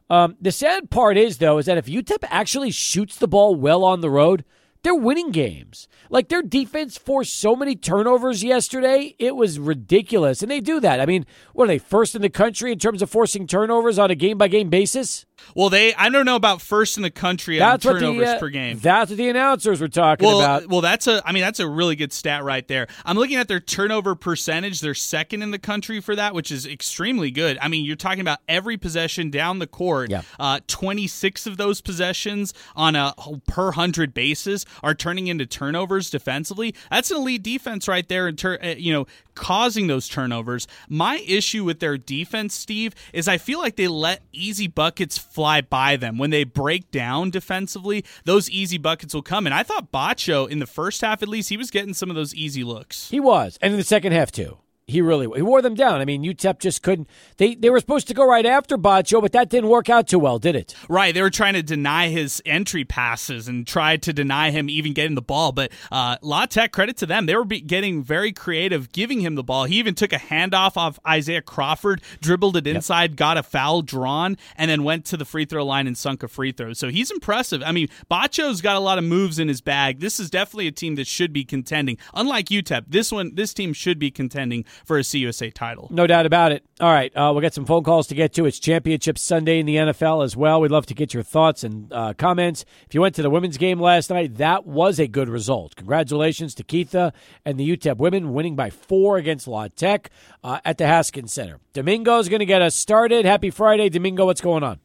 Um, 0.09 0.37
the 0.41 0.53
sad 0.53 0.91
part 0.91 1.19
is, 1.19 1.39
though, 1.39 1.59
is 1.59 1.67
that 1.67 1.77
if 1.77 1.87
UTEP 1.87 2.25
actually 2.29 2.71
shoots 2.71 3.17
the 3.17 3.29
ball 3.29 3.55
well 3.55 3.85
on 3.85 4.01
the 4.01 4.11
road, 4.11 4.45
they're 4.83 4.95
winning 4.95 5.31
games. 5.31 5.87
Like 6.09 6.29
their 6.29 6.41
defense 6.41 6.97
forced 6.97 7.39
so 7.39 7.55
many 7.55 7.77
turnovers 7.77 8.43
yesterday, 8.43 9.15
it 9.19 9.37
was 9.37 9.59
ridiculous. 9.59 10.41
And 10.41 10.51
they 10.51 10.61
do 10.61 10.81
that. 10.81 10.99
I 10.99 11.05
mean, 11.07 11.27
what 11.53 11.65
are 11.65 11.69
they 11.69 11.79
first 11.79 12.15
in 12.15 12.23
the 12.23 12.31
country 12.31 12.73
in 12.73 12.79
terms 12.79 13.03
of 13.03 13.11
forcing 13.11 13.47
turnovers 13.47 13.99
on 13.99 14.11
a 14.11 14.15
game 14.15 14.39
by 14.39 14.49
game 14.49 14.71
basis? 14.71 15.27
Well, 15.55 15.69
they 15.69 15.95
I 15.95 16.09
don't 16.09 16.27
know 16.27 16.37
about 16.37 16.61
first 16.61 16.97
in 16.97 17.03
the 17.03 17.11
country 17.11 17.59
that's 17.59 17.85
on 17.87 17.95
turnovers 17.95 18.29
the, 18.29 18.37
uh, 18.37 18.39
per 18.39 18.49
game. 18.49 18.79
That's 18.79 19.11
what 19.11 19.17
the 19.17 19.29
announcers 19.29 19.81
were 19.81 19.89
talking 19.89 20.27
well, 20.27 20.41
about. 20.41 20.69
Well, 20.69 20.81
that's 20.81 21.07
a 21.07 21.23
I 21.25 21.33
mean 21.33 21.43
that's 21.43 21.61
a 21.61 21.69
really 21.69 21.97
good 21.97 22.13
stat 22.13 22.45
right 22.45 22.67
there. 22.67 22.87
I'm 23.05 23.17
looking 23.17 23.37
at 23.37 23.49
their 23.49 23.61
turnover 23.61 24.15
percentage. 24.15 24.81
They're 24.81 24.95
second 24.95 25.43
in 25.43 25.51
the 25.51 25.59
country 25.59 26.01
for 26.01 26.15
that, 26.17 26.35
which 26.35 26.51
is 26.51 26.67
extremely 26.67 27.31
good. 27.31 27.59
I 27.61 27.69
mean, 27.69 27.85
you're 27.85 27.97
talking 27.97 28.21
about 28.21 28.41
every 28.49 28.77
possession 28.77 29.31
down 29.31 29.59
the 29.59 29.67
court. 29.67 30.11
Yeah. 30.11 30.23
Uh, 30.39 30.61
26 30.67 31.47
of 31.47 31.57
those 31.57 31.81
possessions 31.81 32.55
on 32.77 32.97
a 32.97 33.15
per 33.47 33.73
hundred 33.73 34.15
basis 34.15 34.65
are 34.83 34.95
turning 34.95 35.27
into 35.27 35.47
turnovers 35.47 36.11
defensively. 36.11 36.75
That's 36.91 37.11
an 37.11 37.19
elite 37.19 37.43
defense 37.43 37.89
right 37.89 38.09
there. 38.09 38.29
In 38.29 38.37
ter- 38.37 38.59
uh, 38.63 38.75
you 38.77 38.93
know, 38.93 39.07
causing 39.35 39.87
those 39.87 40.09
turnovers. 40.09 40.67
My 40.89 41.25
issue 41.27 41.65
with 41.65 41.81
their 41.81 41.97
defense, 41.97 42.55
Steve, 42.55 42.95
is 43.13 43.27
I 43.27 43.39
feel 43.39 43.59
like 43.59 43.77
they 43.77 43.89
let 43.89 44.23
easy 44.33 44.67
buckets 44.67 45.19
fly 45.31 45.61
by 45.61 45.97
them. 45.97 46.19
When 46.19 46.31
they 46.31 46.45
break 46.45 46.91
down 46.91 47.31
defensively, 47.31 48.05
those 48.25 48.51
easy 48.51 48.79
buckets 48.79 49.15
will 49.15 49.23
come. 49.23 49.47
And 49.47 49.55
I 49.55 49.63
thought 49.63 49.93
Batcho, 49.93 50.49
in 50.49 50.59
the 50.59 50.67
first 50.67 51.01
half 51.01 51.23
at 51.23 51.29
least, 51.29 51.49
he 51.49 51.57
was 51.57 51.71
getting 51.71 51.95
some 51.95 52.11
of 52.11 52.17
those 52.17 52.35
easy 52.35 52.65
looks. 52.65 53.09
He 53.11 53.21
was. 53.21 53.59
And 53.63 53.73
in 53.73 53.79
the 53.79 53.85
second 53.85 54.13
half, 54.13 54.33
too. 54.33 54.59
He 54.91 55.01
really 55.01 55.27
he 55.35 55.43
wore 55.43 55.63
them 55.63 55.75
down. 55.75 56.01
I 56.01 56.05
mean, 56.05 56.23
UTEP 56.23 56.59
just 56.59 56.83
couldn't. 56.83 57.09
They 57.37 57.55
they 57.55 57.71
were 57.71 57.81
supposed 57.81 58.09
to 58.09 58.15
go 58.15 58.27
right 58.27 58.47
after 58.47 58.77
Batcho, 58.77 59.21
but 59.23 59.33
that 59.33 59.49
didn't 59.49 59.71
work 59.71 59.89
out 59.89 60.09
too 60.09 60.19
well, 60.19 60.39
did 60.39 60.57
it? 60.57 60.75
Right. 60.89 61.15
They 61.15 61.23
were 61.23 61.31
trying 61.31 61.55
to 61.55 61.63
deny 61.63 62.09
his 62.09 62.43
entry 62.45 62.85
passes 62.85 63.49
and 63.49 63.67
tried 63.67 64.03
to 64.03 64.13
deny 64.13 64.51
him 64.51 64.69
even 64.69 64.93
getting 64.93 65.15
the 65.15 65.23
ball. 65.23 65.53
But 65.53 65.73
uh, 65.91 66.17
La 66.23 66.47
Tech, 66.47 66.73
credit 66.73 66.97
to 66.99 67.07
them, 67.07 67.27
they 67.27 67.37
were 67.37 67.45
be- 67.45 67.61
getting 67.61 68.03
very 68.03 68.33
creative, 68.33 68.93
giving 68.93 69.21
him 69.21 69.35
the 69.35 69.45
ball. 69.45 69.65
He 69.65 69.77
even 69.77 69.95
took 69.95 70.13
a 70.13 70.19
handoff 70.19 70.77
off 70.77 70.99
Isaiah 71.07 71.43
Crawford, 71.43 72.03
dribbled 72.21 72.57
it 72.57 72.67
inside, 72.67 73.13
yep. 73.13 73.17
got 73.17 73.39
a 73.39 73.43
foul 73.43 73.83
drawn, 73.83 74.37
and 74.57 74.71
then 74.71 74.85
went 74.85 75.05
to 75.07 75.17
the 75.17 75.25
free 75.25 75.45
throw 75.45 75.65
line 75.65 75.87
and 75.87 75.97
sunk 75.97 76.23
a 76.23 76.29
free 76.29 76.53
throw. 76.53 76.73
So 76.73 76.89
he's 76.89 77.11
impressive. 77.11 77.63
I 77.65 77.73
mean, 77.73 77.89
Batcho's 78.11 78.61
got 78.61 78.77
a 78.77 78.81
lot 78.81 78.99
of 78.99 79.05
moves 79.05 79.39
in 79.39 79.49
his 79.49 79.61
bag. 79.61 80.01
This 80.01 80.19
is 80.19 80.31
definitely 80.31 80.67
a 80.67 80.73
team 80.73 80.97
that 80.97 81.07
should 81.07 81.33
be 81.33 81.45
contending. 81.45 81.99
Unlike 82.15 82.47
UTEP, 82.47 82.85
this 82.89 83.13
one, 83.13 83.35
this 83.35 83.55
team 83.55 83.73
should 83.73 83.99
be 83.99 84.11
contending 84.11 84.65
for 84.85 84.99
a 84.99 85.03
CUSA 85.03 85.53
title. 85.53 85.89
No 85.91 86.07
doubt 86.07 86.27
about 86.27 86.53
it. 86.53 86.65
All 86.81 86.93
right, 86.93 87.15
uh, 87.17 87.31
we'll 87.33 87.41
get 87.41 87.55
some 87.55 87.67
phone 87.67 87.83
calls 87.83 88.07
to 88.09 88.15
get 88.15 88.33
to. 88.35 88.47
It's 88.47 88.59
Championship 88.59 89.19
Sunday 89.19 89.61
in 89.61 89.67
the 89.67 89.77
NFL 89.77 90.25
as 90.25 90.37
well. 90.37 90.61
We'd 90.61 90.71
love 90.71 90.87
to 90.87 90.95
get 90.95 91.15
your 91.15 91.23
thoughts 91.23 91.65
and 91.65 91.93
uh, 91.93 92.15
comments. 92.15 92.65
If 92.87 92.95
you 92.95 93.01
went 93.01 93.15
to 93.17 93.23
the 93.23 93.31
women's 93.31 93.59
game 93.59 93.81
last 93.81 94.11
night, 94.11 94.37
that 94.37 94.67
was 94.67 94.99
a 94.99 95.07
good 95.07 95.29
result. 95.29 95.77
Congratulations 95.77 96.55
to 96.57 96.65
Keitha 96.65 97.13
and 97.45 97.59
the 97.59 97.77
UTEP 97.77 97.99
women 97.99 98.33
winning 98.33 98.57
by 98.57 98.71
four 98.71 99.17
against 99.17 99.47
La 99.47 99.69
Tech 99.69 100.11
uh, 100.43 100.61
at 100.65 100.79
the 100.79 100.87
Haskins 100.87 101.33
Center. 101.33 101.61
Domingo 101.73 102.19
is 102.19 102.29
going 102.29 102.41
to 102.41 102.47
get 102.47 102.63
us 102.63 102.75
started. 102.75 103.25
Happy 103.25 103.51
Friday, 103.51 103.89
Domingo. 103.89 104.27
What's 104.27 104.41
going 104.41 104.63
on? 104.63 104.81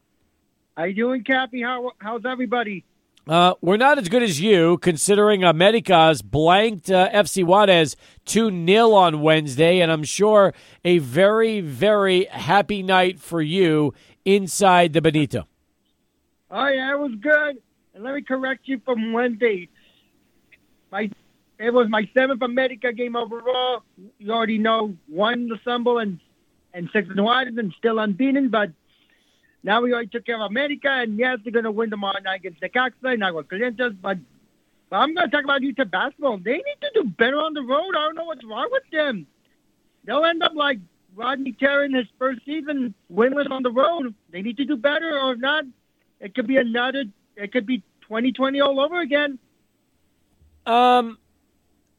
How 0.76 0.84
you 0.84 0.94
doing, 0.94 1.24
Cappy? 1.24 1.62
How, 1.62 1.92
how's 1.98 2.26
everybody? 2.26 2.84
Uh, 3.26 3.54
we're 3.60 3.76
not 3.76 3.98
as 3.98 4.08
good 4.08 4.22
as 4.22 4.40
you, 4.40 4.78
considering 4.78 5.42
Americas 5.42 6.22
blanked 6.22 6.88
uh, 6.88 7.10
FC 7.10 7.44
Juarez 7.44 7.96
2 8.26 8.64
0 8.66 8.92
on 8.92 9.20
Wednesday, 9.20 9.80
and 9.80 9.90
I'm 9.90 10.04
sure 10.04 10.54
a 10.84 10.98
very, 10.98 11.60
very 11.60 12.26
happy 12.26 12.84
night 12.84 13.18
for 13.18 13.42
you 13.42 13.92
inside 14.24 14.92
the 14.92 15.02
Benito. 15.02 15.48
Oh, 16.52 16.68
yeah, 16.68 16.92
it 16.92 17.00
was 17.00 17.16
good. 17.20 17.60
And 17.94 18.04
let 18.04 18.14
me 18.14 18.22
correct 18.22 18.68
you 18.68 18.80
from 18.84 19.12
Wednesday. 19.12 19.70
My, 20.92 21.10
it 21.58 21.74
was 21.74 21.88
my 21.88 22.08
seventh 22.16 22.42
America 22.42 22.92
game 22.92 23.16
overall. 23.16 23.82
You 24.18 24.30
already 24.30 24.58
know 24.58 24.94
one 25.08 25.50
Assemble 25.50 25.98
and, 25.98 26.20
and 26.72 26.88
six 26.92 27.08
Juarez 27.12 27.54
and 27.58 27.74
still 27.76 27.98
unbeaten, 27.98 28.50
but 28.50 28.70
now 29.66 29.82
we 29.82 29.92
already 29.92 30.08
took 30.08 30.24
care 30.24 30.36
of 30.36 30.48
America, 30.48 30.88
and 30.88 31.18
yes, 31.18 31.38
they're 31.42 31.52
going 31.52 31.64
to 31.64 31.72
win 31.72 31.90
tomorrow 31.90 32.20
night 32.20 32.36
against 32.36 32.60
Necaxa 32.62 32.92
and 33.02 33.20
Aguascalientes, 33.20 33.96
but, 34.00 34.16
but 34.88 34.96
I'm 34.96 35.12
going 35.12 35.28
to 35.28 35.36
talk 35.36 35.42
about 35.42 35.60
UTEP 35.60 35.90
basketball. 35.90 36.38
They 36.38 36.52
need 36.52 36.80
to 36.82 36.90
do 36.94 37.04
better 37.04 37.38
on 37.38 37.52
the 37.52 37.62
road. 37.62 37.96
I 37.96 38.06
don't 38.06 38.14
know 38.14 38.26
what's 38.26 38.44
wrong 38.44 38.68
with 38.70 38.84
them. 38.92 39.26
They'll 40.04 40.24
end 40.24 40.44
up 40.44 40.52
like 40.54 40.78
Rodney 41.16 41.50
Terry 41.50 41.86
in 41.86 41.94
his 41.94 42.06
first 42.16 42.44
season, 42.46 42.94
winless 43.12 43.50
on 43.50 43.64
the 43.64 43.72
road. 43.72 44.14
They 44.30 44.40
need 44.40 44.56
to 44.58 44.64
do 44.64 44.76
better, 44.76 45.18
or 45.18 45.32
if 45.32 45.40
not, 45.40 45.64
it 46.20 46.36
could 46.36 46.46
be 46.46 46.58
another. 46.58 47.02
It 47.34 47.50
could 47.50 47.66
be 47.66 47.78
2020 48.02 48.60
all 48.60 48.78
over 48.78 49.00
again. 49.00 49.40
Um, 50.64 51.18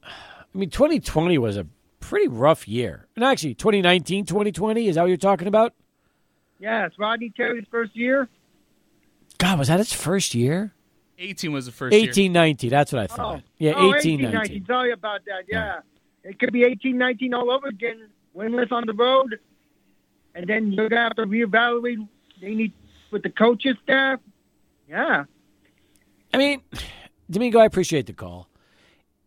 I 0.04 0.58
mean, 0.58 0.70
2020 0.70 1.38
was 1.38 1.58
a 1.58 1.68
pretty 2.00 2.30
rough 2.30 2.66
year, 2.66 3.08
and 3.18 3.26
actually, 3.26 3.56
2019, 3.56 4.26
2020 4.26 4.88
is 4.88 4.96
that 4.96 5.02
what 5.02 5.08
you're 5.08 5.18
talking 5.18 5.50
about? 5.50 5.74
Yeah, 6.60 6.86
it's 6.86 6.98
Rodney 6.98 7.32
Terry's 7.36 7.66
first 7.70 7.96
year. 7.96 8.28
God, 9.38 9.60
was 9.60 9.68
that 9.68 9.80
his 9.80 9.94
first 9.94 10.34
year? 10.34 10.74
18 11.20 11.52
was 11.52 11.66
the 11.66 11.72
first 11.72 11.94
18, 11.94 12.32
year. 12.32 12.42
19, 12.42 12.70
that's 12.70 12.92
what 12.92 13.02
I 13.02 13.08
thought. 13.08 13.42
Oh. 13.44 13.50
Yeah, 13.58 13.74
oh, 13.76 13.96
18, 13.96 14.22
19. 14.22 14.38
19. 14.38 14.66
Sorry 14.66 14.92
about 14.92 15.26
that. 15.26 15.44
Yeah. 15.48 15.80
yeah. 16.24 16.30
It 16.30 16.40
could 16.40 16.52
be 16.52 16.64
18, 16.64 16.98
19 16.98 17.34
all 17.34 17.52
over 17.52 17.68
again, 17.68 18.10
winless 18.36 18.72
on 18.72 18.86
the 18.86 18.94
road. 18.94 19.40
And 20.36 20.48
then 20.48 20.72
you're 20.72 20.90
going 20.90 21.00
to 21.00 21.04
have 21.04 21.16
to 21.16 21.26
reevaluate. 21.26 22.08
They 22.42 22.54
need, 22.54 22.74
with 23.12 23.24
the 23.24 23.30
coaches 23.30 23.76
staff. 23.84 24.20
Yeah. 24.88 25.26
I 26.34 26.38
mean, 26.38 26.62
Domingo, 27.30 27.60
I 27.60 27.66
appreciate 27.66 28.06
the 28.06 28.14
call. 28.14 28.48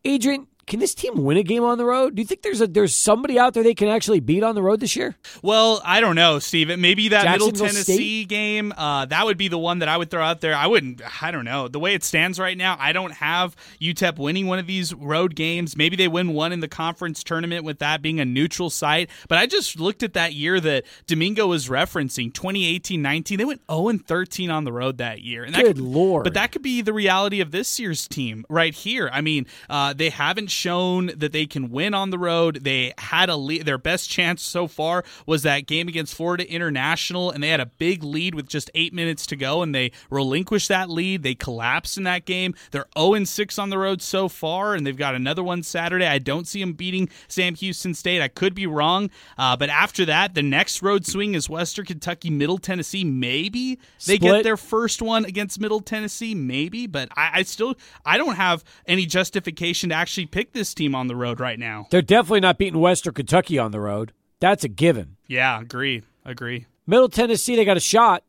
Adrian, 0.05 0.47
can 0.71 0.79
this 0.79 0.95
team 0.95 1.25
win 1.25 1.37
a 1.37 1.43
game 1.43 1.65
on 1.65 1.79
the 1.79 1.85
road? 1.85 2.15
Do 2.15 2.23
you 2.23 2.27
think 2.27 2.43
there's 2.43 2.61
a 2.61 2.67
there's 2.69 2.95
somebody 2.95 3.41
out 3.41 3.55
there 3.55 3.65
they 3.65 3.75
can 3.75 3.89
actually 3.89 4.21
beat 4.21 4.45
on 4.45 4.55
the 4.55 4.63
road 4.63 4.79
this 4.79 4.95
year? 4.95 5.17
Well, 5.43 5.83
I 5.85 6.01
don't 6.01 6.15
know, 6.15 6.39
Steve. 6.39 6.79
Maybe 6.79 7.09
that 7.09 7.29
Middle 7.29 7.51
Tennessee 7.51 8.23
State? 8.23 8.29
game. 8.29 8.73
Uh, 8.77 9.05
that 9.07 9.27
would 9.27 9.37
be 9.37 9.49
the 9.49 9.59
one 9.59 9.81
that 9.81 9.89
I 9.89 9.97
would 9.97 10.13
throw 10.13 10.23
out 10.23 10.41
there. 10.41 10.55
I 10.55 10.69
wouldn't. 10.69 11.03
I 11.23 11.33
don't 11.33 11.45
know. 11.45 11.67
The 11.67 11.81
way 11.81 11.95
it 11.95 12.05
stands 12.05 12.39
right 12.39 12.57
now, 12.57 12.77
I 12.79 12.93
don't 12.93 13.15
have 13.15 13.57
UTEP 13.81 14.19
winning 14.19 14.47
one 14.47 14.61
of 14.61 14.69
these 14.69 14.95
road 14.95 15.35
games. 15.35 15.77
Maybe 15.77 15.97
they 15.97 16.07
win 16.07 16.35
one 16.35 16.53
in 16.53 16.61
the 16.61 16.69
conference 16.69 17.25
tournament 17.25 17.65
with 17.65 17.81
that 17.81 18.01
being 18.01 18.21
a 18.21 18.25
neutral 18.25 18.71
site. 18.71 19.11
But 19.29 19.39
I 19.39 19.47
just 19.47 19.81
looked 19.81 20.05
at 20.05 20.13
that 20.13 20.35
year 20.35 20.61
that 20.61 20.85
Domingo 21.09 21.49
was 21.49 21.69
referencing, 21.69 22.33
2018-19. 22.33 23.39
They 23.39 23.45
went 23.45 23.63
0 23.69 23.89
and 23.89 24.07
13 24.07 24.53
on 24.53 24.63
the 24.63 24.73
road 24.73 24.99
that 24.99 25.21
year. 25.21 25.43
And 25.43 25.53
that 25.53 25.65
Good 25.65 25.77
could, 25.79 25.85
lord! 25.85 26.23
But 26.23 26.35
that 26.35 26.53
could 26.53 26.63
be 26.63 26.81
the 26.81 26.93
reality 26.93 27.41
of 27.41 27.51
this 27.51 27.81
year's 27.81 28.07
team 28.07 28.47
right 28.49 28.73
here. 28.73 29.11
I 29.13 29.21
mean, 29.21 29.49
uh, 29.69 29.95
they 29.95 30.11
haven't 30.11 30.49
shown 30.61 31.11
that 31.17 31.33
they 31.33 31.47
can 31.47 31.71
win 31.71 31.95
on 31.95 32.11
the 32.11 32.19
road. 32.19 32.61
They 32.63 32.93
had 32.99 33.29
a 33.31 33.37
lead. 33.37 33.65
Their 33.65 33.79
best 33.79 34.11
chance 34.11 34.43
so 34.43 34.69
far 34.69 35.05
was 35.27 35.43
that 35.43 35.67
game 35.67 35.89
against 35.89 36.15
Florida 36.15 36.51
International, 36.51 37.31
and 37.31 37.43
they 37.43 37.49
had 37.49 37.61
a 37.61 37.67
big 37.67 38.05
lead 38.05 38.35
with 38.35 38.49
just 38.49 38.71
eight 38.75 38.93
minutes 38.93 39.27
to 39.27 39.37
go, 39.37 39.63
and 39.63 39.75
they 39.75 39.93
relinquished 40.11 40.69
that 40.69 40.91
lead. 40.91 41.23
They 41.23 41.35
collapsed 41.35 41.97
in 41.97 42.05
that 42.05 42.25
game. 42.25 42.55
They're 42.71 42.87
0 42.99 43.25
6 43.25 43.59
on 43.59 43.71
the 43.71 43.79
road 43.79 44.03
so 44.03 44.29
far, 44.29 44.75
and 44.75 44.87
they've 44.87 44.97
got 44.97 45.15
another 45.15 45.43
one 45.43 45.63
Saturday. 45.63 46.07
I 46.07 46.19
don't 46.19 46.47
see 46.47 46.61
them 46.61 46.75
beating 46.75 47.09
Sam 47.29 47.55
Houston 47.55 47.95
State. 47.95 48.23
I 48.23 48.29
could 48.29 48.55
be 48.55 48.67
wrong, 48.67 49.11
uh, 49.39 49.57
but 49.57 49.71
after 49.71 50.05
that, 50.07 50.35
the 50.35 50.43
next 50.43 50.83
road 50.83 51.07
swing 51.07 51.35
is 51.35 51.49
Western 51.49 51.87
Kentucky, 51.87 52.31
Middle 52.31 52.59
Tennessee. 52.59 53.05
Maybe 53.05 53.79
they 54.07 54.17
Split. 54.17 54.21
get 54.21 54.45
their 54.45 54.57
first 54.57 55.01
one 55.01 55.25
against 55.25 55.61
Middle 55.61 55.81
Tennessee. 55.81 56.35
Maybe, 56.35 56.87
but 56.87 57.09
I, 57.17 57.31
I 57.35 57.43
still 57.43 57.75
I 58.05 58.19
don't 58.19 58.37
have 58.37 58.65
any 58.87 59.07
justification 59.07 59.91
to 59.91 59.95
actually 59.95 60.27
pick 60.27 60.40
this 60.53 60.75
team 60.75 60.95
on 60.95 61.07
the 61.07 61.17
road 61.17 61.41
right 61.41 61.59
now. 61.59 61.87
They're 61.91 62.03
definitely 62.03 62.41
not 62.41 62.59
beating 62.59 62.81
Western 62.81 63.15
Kentucky 63.15 63.59
on 63.59 63.71
the 63.71 63.81
road. 63.81 64.13
That's 64.41 64.65
a 64.65 64.69
given. 64.69 65.17
Yeah, 65.27 65.61
agree. 65.61 66.03
Agree. 66.25 66.67
Middle 66.87 67.09
Tennessee, 67.09 67.57
they 67.57 67.65
got 67.65 67.77
a 67.77 67.81
shot. 67.81 68.25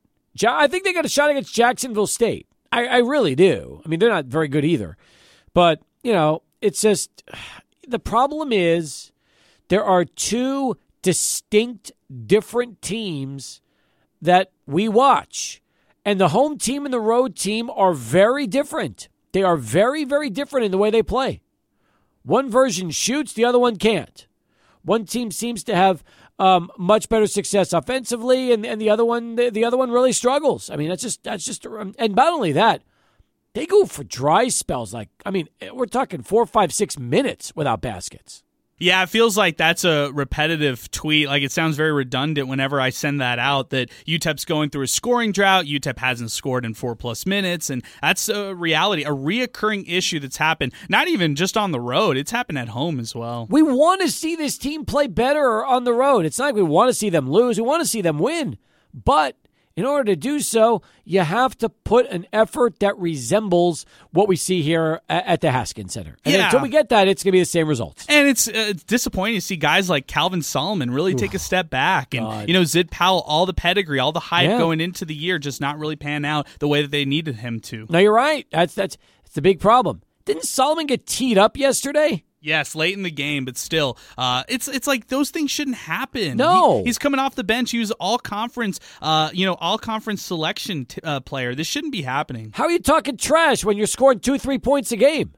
I 0.45 0.67
think 0.67 0.83
they 0.83 0.93
got 0.93 1.05
a 1.05 1.09
shot 1.09 1.29
against 1.29 1.53
Jacksonville 1.53 2.07
State. 2.07 2.47
I, 2.71 2.85
I 2.85 2.97
really 2.97 3.35
do. 3.35 3.81
I 3.83 3.89
mean, 3.89 3.99
they're 3.99 4.09
not 4.09 4.25
very 4.25 4.47
good 4.47 4.63
either. 4.63 4.97
But, 5.53 5.81
you 6.03 6.13
know, 6.13 6.43
it's 6.61 6.81
just 6.81 7.23
the 7.87 7.99
problem 7.99 8.53
is 8.53 9.11
there 9.69 9.83
are 9.83 10.05
two 10.05 10.77
distinct 11.01 11.91
different 12.27 12.81
teams 12.81 13.61
that 14.21 14.51
we 14.65 14.87
watch. 14.87 15.61
And 16.05 16.19
the 16.19 16.29
home 16.29 16.57
team 16.57 16.85
and 16.85 16.93
the 16.93 16.99
road 16.99 17.35
team 17.35 17.69
are 17.69 17.93
very 17.93 18.47
different. 18.47 19.09
They 19.33 19.43
are 19.43 19.57
very, 19.57 20.03
very 20.03 20.29
different 20.29 20.65
in 20.65 20.71
the 20.71 20.77
way 20.77 20.89
they 20.89 21.03
play. 21.03 21.41
One 22.23 22.49
version 22.49 22.91
shoots, 22.91 23.33
the 23.33 23.45
other 23.45 23.59
one 23.59 23.77
can't. 23.77 24.27
One 24.83 25.05
team 25.05 25.31
seems 25.31 25.63
to 25.65 25.75
have 25.75 26.03
um, 26.39 26.71
much 26.77 27.07
better 27.09 27.27
success 27.27 27.71
offensively, 27.73 28.51
and, 28.51 28.65
and 28.65 28.81
the 28.81 28.89
other 28.89 29.05
one 29.05 29.35
the, 29.35 29.49
the 29.49 29.63
other 29.63 29.77
one 29.77 29.91
really 29.91 30.11
struggles. 30.11 30.69
I 30.69 30.75
mean, 30.75 30.89
that's 30.89 31.03
just 31.03 31.23
that's 31.23 31.45
just 31.45 31.65
and 31.65 32.15
not 32.15 32.33
only 32.33 32.51
that, 32.53 32.81
they 33.53 33.65
go 33.65 33.85
for 33.85 34.03
dry 34.03 34.47
spells. 34.47 34.93
Like 34.93 35.09
I 35.25 35.31
mean, 35.31 35.49
we're 35.71 35.85
talking 35.85 36.23
four, 36.23 36.45
five, 36.45 36.73
six 36.73 36.97
minutes 36.97 37.53
without 37.55 37.81
baskets. 37.81 38.43
Yeah, 38.81 39.03
it 39.03 39.09
feels 39.09 39.37
like 39.37 39.57
that's 39.57 39.83
a 39.85 40.09
repetitive 40.11 40.89
tweet. 40.89 41.27
Like 41.27 41.43
it 41.43 41.51
sounds 41.51 41.77
very 41.77 41.91
redundant 41.91 42.47
whenever 42.47 42.81
I 42.81 42.89
send 42.89 43.21
that 43.21 43.37
out 43.37 43.69
that 43.69 43.91
UTEP's 44.07 44.43
going 44.43 44.71
through 44.71 44.81
a 44.81 44.87
scoring 44.87 45.31
drought. 45.31 45.65
UTEP 45.65 45.99
hasn't 45.99 46.31
scored 46.31 46.65
in 46.65 46.73
four 46.73 46.95
plus 46.95 47.27
minutes. 47.27 47.69
And 47.69 47.83
that's 48.01 48.27
a 48.27 48.55
reality, 48.55 49.03
a 49.03 49.11
reoccurring 49.11 49.83
issue 49.87 50.19
that's 50.19 50.37
happened, 50.37 50.73
not 50.89 51.07
even 51.07 51.35
just 51.35 51.57
on 51.57 51.71
the 51.71 51.79
road, 51.79 52.17
it's 52.17 52.31
happened 52.31 52.57
at 52.57 52.69
home 52.69 52.99
as 52.99 53.13
well. 53.13 53.45
We 53.51 53.61
want 53.61 54.01
to 54.01 54.09
see 54.09 54.35
this 54.35 54.57
team 54.57 54.83
play 54.83 55.05
better 55.05 55.63
on 55.63 55.83
the 55.83 55.93
road. 55.93 56.25
It's 56.25 56.39
not 56.39 56.45
like 56.45 56.55
we 56.55 56.63
want 56.63 56.89
to 56.89 56.95
see 56.95 57.11
them 57.11 57.29
lose, 57.29 57.59
we 57.59 57.67
want 57.67 57.83
to 57.83 57.87
see 57.87 58.01
them 58.01 58.17
win. 58.17 58.57
But 58.95 59.37
in 59.75 59.85
order 59.85 60.03
to 60.05 60.15
do 60.15 60.39
so, 60.39 60.81
you 61.05 61.21
have 61.21 61.57
to 61.59 61.69
put 61.69 62.05
an 62.07 62.27
effort 62.33 62.79
that 62.79 62.97
resembles 62.97 63.85
what 64.11 64.27
we 64.27 64.35
see 64.35 64.61
here 64.61 65.01
at 65.09 65.41
the 65.41 65.51
Haskins 65.51 65.93
Center. 65.93 66.17
And 66.25 66.35
Yeah. 66.35 66.45
until 66.45 66.61
we 66.61 66.69
get 66.69 66.89
that, 66.89 67.07
it's 67.07 67.23
going 67.23 67.29
to 67.31 67.35
be 67.37 67.39
the 67.39 67.45
same 67.45 67.67
results. 67.67 68.05
And 68.09 68.27
it's, 68.27 68.47
uh, 68.47 68.51
it's 68.55 68.83
disappointing 68.83 69.35
to 69.35 69.41
see 69.41 69.55
guys 69.55 69.89
like 69.89 70.07
Calvin 70.07 70.41
Solomon 70.41 70.91
really 70.91 71.15
take 71.15 71.33
a 71.33 71.39
step 71.39 71.69
back. 71.69 72.13
And, 72.13 72.25
God. 72.25 72.47
you 72.47 72.53
know, 72.53 72.63
Zid 72.63 72.91
Powell, 72.91 73.21
all 73.25 73.45
the 73.45 73.53
pedigree, 73.53 73.99
all 73.99 74.11
the 74.11 74.19
hype 74.19 74.49
Yeah. 74.49 74.57
going 74.57 74.81
into 74.81 75.05
the 75.05 75.15
year, 75.15 75.39
just 75.39 75.61
not 75.61 75.79
really 75.79 75.95
pan 75.95 76.25
out 76.25 76.47
the 76.59 76.67
way 76.67 76.81
that 76.81 76.91
they 76.91 77.05
needed 77.05 77.37
him 77.37 77.59
to. 77.61 77.87
No, 77.89 77.99
you're 77.99 78.13
right. 78.13 78.45
That's 78.51 78.75
that's 78.75 78.97
that's 79.23 79.35
the 79.35 79.41
big 79.41 79.59
problem. 79.59 80.01
Didn't 80.25 80.43
Solomon 80.43 80.85
get 80.87 81.05
teed 81.07 81.37
up 81.37 81.55
yesterday? 81.57 82.23
Yes, 82.41 82.73
late 82.73 82.97
in 82.97 83.03
the 83.03 83.11
game, 83.11 83.45
but 83.45 83.55
still, 83.55 83.97
uh, 84.17 84.43
it's 84.49 84.67
it's 84.67 84.87
like 84.87 85.07
those 85.07 85.29
things 85.29 85.51
shouldn't 85.51 85.77
happen. 85.77 86.37
No. 86.37 86.79
He- 86.79 86.85
he's 86.85 86.97
coming 86.97 87.19
off 87.19 87.35
the 87.35 87.43
bench. 87.43 87.69
He 87.71 87.77
was 87.79 87.91
all 87.91 88.17
conference, 88.17 88.79
uh, 89.01 89.29
you 89.31 89.45
know, 89.45 89.53
all 89.55 89.77
conference 89.77 90.23
selection 90.23 90.85
t- 90.85 90.99
uh, 91.03 91.19
player. 91.19 91.53
This 91.53 91.67
shouldn't 91.67 91.91
be 91.93 92.01
happening. 92.01 92.51
How 92.55 92.63
are 92.63 92.71
you 92.71 92.79
talking 92.79 93.15
trash 93.17 93.63
when 93.63 93.77
you're 93.77 93.85
scoring 93.87 94.19
two, 94.19 94.39
three 94.39 94.57
points 94.57 94.91
a 94.91 94.97
game? 94.97 95.33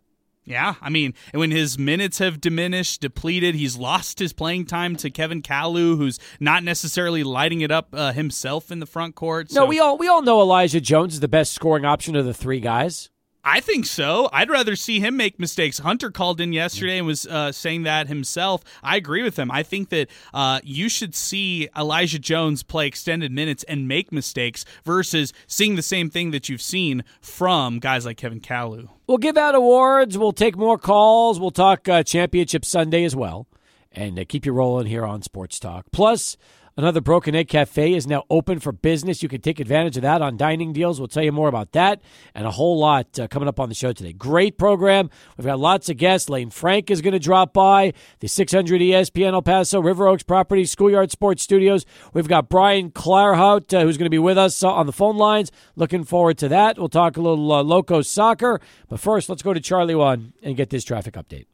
Yeah, 0.45 0.75
I 0.81 0.89
mean, 0.89 1.13
when 1.33 1.51
his 1.51 1.79
minutes 1.79 2.17
have 2.19 2.41
diminished, 2.41 2.99
depleted, 2.99 3.55
he's 3.55 3.77
lost 3.77 4.19
his 4.19 4.33
playing 4.33 4.65
time 4.65 4.97
to 4.97 5.09
Kevin 5.09 5.41
Kalu, 5.41 5.95
who's 5.95 6.19
not 6.39 6.65
necessarily 6.65 7.23
lighting 7.23 7.61
it 7.61 7.71
up 7.71 7.87
uh, 7.93 8.11
himself 8.11 8.69
in 8.69 8.79
the 8.79 8.85
front 8.85 9.15
court. 9.15 9.53
No, 9.53 9.65
we 9.65 9.79
all 9.79 9.97
we 9.97 10.09
all 10.09 10.21
know 10.21 10.41
Elijah 10.41 10.81
Jones 10.81 11.13
is 11.13 11.19
the 11.21 11.29
best 11.29 11.53
scoring 11.53 11.85
option 11.85 12.15
of 12.17 12.25
the 12.25 12.33
three 12.33 12.59
guys. 12.59 13.09
I 13.45 13.59
think 13.59 13.85
so. 13.85 14.29
I'd 14.31 14.49
rather 14.49 14.77
see 14.77 15.01
him 15.01 15.17
make 15.17 15.37
mistakes. 15.37 15.79
Hunter 15.79 16.11
called 16.11 16.39
in 16.39 16.53
yesterday 16.53 16.97
and 16.97 17.05
was 17.05 17.27
uh, 17.27 17.51
saying 17.51 17.83
that 17.83 18.07
himself. 18.07 18.63
I 18.81 18.95
agree 18.95 19.21
with 19.21 19.37
him. 19.37 19.51
I 19.51 19.63
think 19.63 19.89
that 19.89 20.07
uh, 20.33 20.61
you 20.63 20.87
should 20.87 21.13
see 21.13 21.67
Elijah 21.77 22.19
Jones 22.19 22.63
play 22.63 22.87
extended 22.87 23.33
minutes 23.33 23.65
and 23.65 23.85
make 23.85 24.13
mistakes 24.13 24.63
versus 24.85 25.33
seeing 25.45 25.75
the 25.75 25.81
same 25.81 26.09
thing 26.09 26.31
that 26.31 26.47
you've 26.47 26.61
seen 26.61 27.03
from 27.19 27.79
guys 27.79 28.05
like 28.05 28.15
Kevin 28.15 28.39
Kalu. 28.39 28.87
We'll 29.07 29.17
give 29.17 29.35
out 29.35 29.55
awards. 29.55 30.17
We'll 30.17 30.31
take 30.31 30.55
more 30.55 30.77
calls. 30.77 31.37
We'll 31.37 31.51
talk 31.51 31.89
uh, 31.89 32.03
Championship 32.03 32.63
Sunday 32.63 33.03
as 33.03 33.15
well. 33.15 33.47
And 33.91 34.17
uh, 34.17 34.23
keep 34.27 34.45
you 34.45 34.53
rolling 34.53 34.87
here 34.87 35.05
on 35.05 35.21
Sports 35.21 35.59
Talk. 35.59 35.85
Plus, 35.91 36.37
another 36.77 37.01
Broken 37.01 37.35
Egg 37.35 37.47
Cafe 37.49 37.93
is 37.93 38.07
now 38.07 38.23
open 38.29 38.59
for 38.59 38.71
business. 38.71 39.21
You 39.21 39.29
can 39.29 39.41
take 39.41 39.59
advantage 39.59 39.97
of 39.97 40.03
that 40.03 40.21
on 40.21 40.37
dining 40.37 40.73
deals. 40.73 40.99
We'll 40.99 41.07
tell 41.07 41.23
you 41.23 41.31
more 41.31 41.47
about 41.47 41.71
that 41.73 42.01
and 42.33 42.45
a 42.45 42.51
whole 42.51 42.77
lot 42.79 43.19
uh, 43.19 43.27
coming 43.27 43.47
up 43.47 43.59
on 43.59 43.69
the 43.69 43.75
show 43.75 43.93
today. 43.93 44.13
Great 44.13 44.57
program. 44.57 45.09
We've 45.37 45.45
got 45.45 45.59
lots 45.59 45.89
of 45.89 45.97
guests. 45.97 46.29
Lane 46.29 46.49
Frank 46.49 46.89
is 46.89 47.01
going 47.01 47.13
to 47.13 47.19
drop 47.19 47.53
by. 47.53 47.93
The 48.19 48.27
600 48.27 48.81
ESPN 48.81 49.33
El 49.33 49.41
Paso 49.41 49.79
River 49.81 50.07
Oaks 50.07 50.23
Property 50.23 50.65
Schoolyard 50.65 51.11
Sports 51.11 51.43
Studios. 51.43 51.85
We've 52.13 52.27
got 52.27 52.49
Brian 52.49 52.91
Clarhaut, 52.91 53.73
uh, 53.73 53.81
who's 53.81 53.97
going 53.97 54.05
to 54.05 54.09
be 54.09 54.19
with 54.19 54.37
us 54.37 54.63
uh, 54.63 54.71
on 54.71 54.85
the 54.85 54.91
phone 54.91 55.17
lines. 55.17 55.51
Looking 55.75 56.03
forward 56.03 56.37
to 56.39 56.47
that. 56.49 56.77
We'll 56.77 56.89
talk 56.89 57.17
a 57.17 57.21
little 57.21 57.51
uh, 57.51 57.63
Loco 57.63 58.01
soccer. 58.01 58.59
But 58.89 58.99
first, 58.99 59.29
let's 59.29 59.43
go 59.43 59.53
to 59.53 59.59
Charlie 59.59 59.95
One 59.95 60.33
and 60.41 60.55
get 60.55 60.69
this 60.69 60.83
traffic 60.83 61.15
update. 61.15 61.45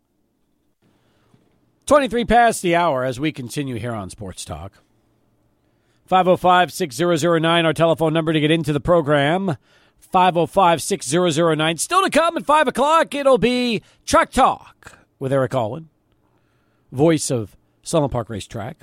23 1.85 2.23
past 2.25 2.61
the 2.61 2.75
hour 2.75 3.03
as 3.03 3.19
we 3.19 3.31
continue 3.31 3.75
here 3.77 3.93
on 3.93 4.11
Sports 4.11 4.45
Talk. 4.45 4.73
505 6.09 6.73
6009, 6.73 7.65
our 7.67 7.73
telephone 7.73 8.13
number 8.13 8.33
to 8.33 8.39
get 8.39 8.49
into 8.49 8.73
the 8.73 8.79
program. 8.79 9.57
505 9.99 10.81
6009. 10.81 11.77
Still 11.77 12.01
to 12.01 12.09
come 12.09 12.35
at 12.35 12.47
5 12.47 12.67
o'clock, 12.67 13.13
it'll 13.13 13.37
be 13.37 13.83
Track 14.07 14.31
Talk 14.31 14.97
with 15.19 15.31
Eric 15.31 15.51
Alwan, 15.51 15.85
voice 16.91 17.29
of 17.29 17.55
Sunland 17.83 18.11
Park 18.11 18.27
Racetrack. 18.27 18.77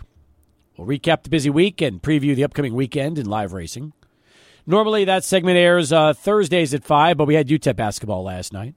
We'll 0.76 0.86
recap 0.86 1.24
the 1.24 1.30
busy 1.30 1.50
week 1.50 1.82
and 1.82 2.00
preview 2.00 2.36
the 2.36 2.44
upcoming 2.44 2.74
weekend 2.74 3.18
in 3.18 3.26
live 3.26 3.52
racing. 3.52 3.92
Normally, 4.64 5.04
that 5.04 5.24
segment 5.24 5.56
airs 5.56 5.92
uh, 5.92 6.12
Thursdays 6.12 6.74
at 6.74 6.84
5, 6.84 7.16
but 7.16 7.26
we 7.26 7.34
had 7.34 7.48
UTEP 7.48 7.74
basketball 7.74 8.22
last 8.22 8.52
night. 8.52 8.76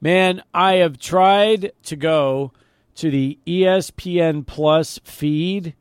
Man, 0.00 0.42
I 0.52 0.76
have 0.76 0.98
tried 0.98 1.70
to 1.84 1.94
go 1.94 2.52
to 2.96 3.08
the 3.08 3.38
ESPN 3.46 4.44
Plus 4.44 4.98
feed 5.04 5.76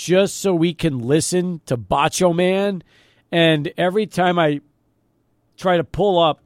just 0.00 0.38
so 0.38 0.54
we 0.54 0.72
can 0.72 0.98
listen 0.98 1.60
to 1.66 1.76
Bacho 1.76 2.34
Man. 2.34 2.82
And 3.30 3.70
every 3.76 4.06
time 4.06 4.38
I 4.38 4.62
try 5.58 5.76
to 5.76 5.84
pull 5.84 6.18
up 6.18 6.40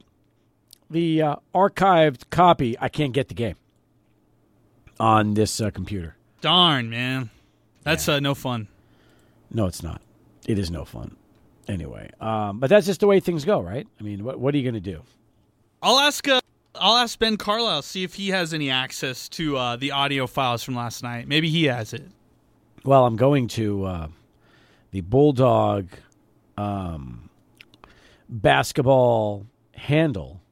the 0.90 1.22
uh, 1.22 1.36
archived 1.54 2.30
copy, 2.30 2.76
I 2.80 2.88
can't 2.88 3.12
get 3.12 3.28
the 3.28 3.34
game 3.34 3.54
on 4.98 5.34
this 5.34 5.60
uh, 5.60 5.70
computer. 5.70 6.16
Darn, 6.40 6.90
man. 6.90 7.30
That's 7.84 8.08
uh, 8.08 8.18
no 8.18 8.34
fun. 8.34 8.66
No, 9.52 9.66
it's 9.66 9.84
not. 9.84 10.02
It 10.48 10.58
is 10.58 10.68
no 10.72 10.84
fun. 10.84 11.16
Anyway, 11.68 12.10
um, 12.20 12.58
but 12.58 12.68
that's 12.68 12.86
just 12.86 13.00
the 13.00 13.06
way 13.06 13.20
things 13.20 13.44
go, 13.44 13.60
right? 13.60 13.86
I 14.00 14.02
mean, 14.02 14.24
what, 14.24 14.40
what 14.40 14.52
are 14.52 14.58
you 14.58 14.64
going 14.64 14.82
to 14.82 14.92
do? 14.92 15.00
I'll 15.80 16.00
ask. 16.00 16.26
Uh, 16.26 16.40
I'll 16.74 16.96
ask 16.96 17.16
Ben 17.20 17.36
Carlisle 17.36 17.82
see 17.82 18.02
if 18.02 18.14
he 18.14 18.30
has 18.30 18.52
any 18.52 18.68
access 18.68 19.28
to 19.30 19.56
uh, 19.56 19.76
the 19.76 19.92
audio 19.92 20.26
files 20.26 20.64
from 20.64 20.74
last 20.74 21.04
night. 21.04 21.28
Maybe 21.28 21.48
he 21.48 21.66
has 21.66 21.94
it. 21.94 22.02
Well, 22.84 23.06
I'm 23.06 23.16
going 23.16 23.48
to 23.48 23.84
uh, 23.84 24.08
the 24.90 25.00
Bulldog 25.00 25.88
um, 26.58 27.30
basketball 28.28 29.46
handle 29.72 30.42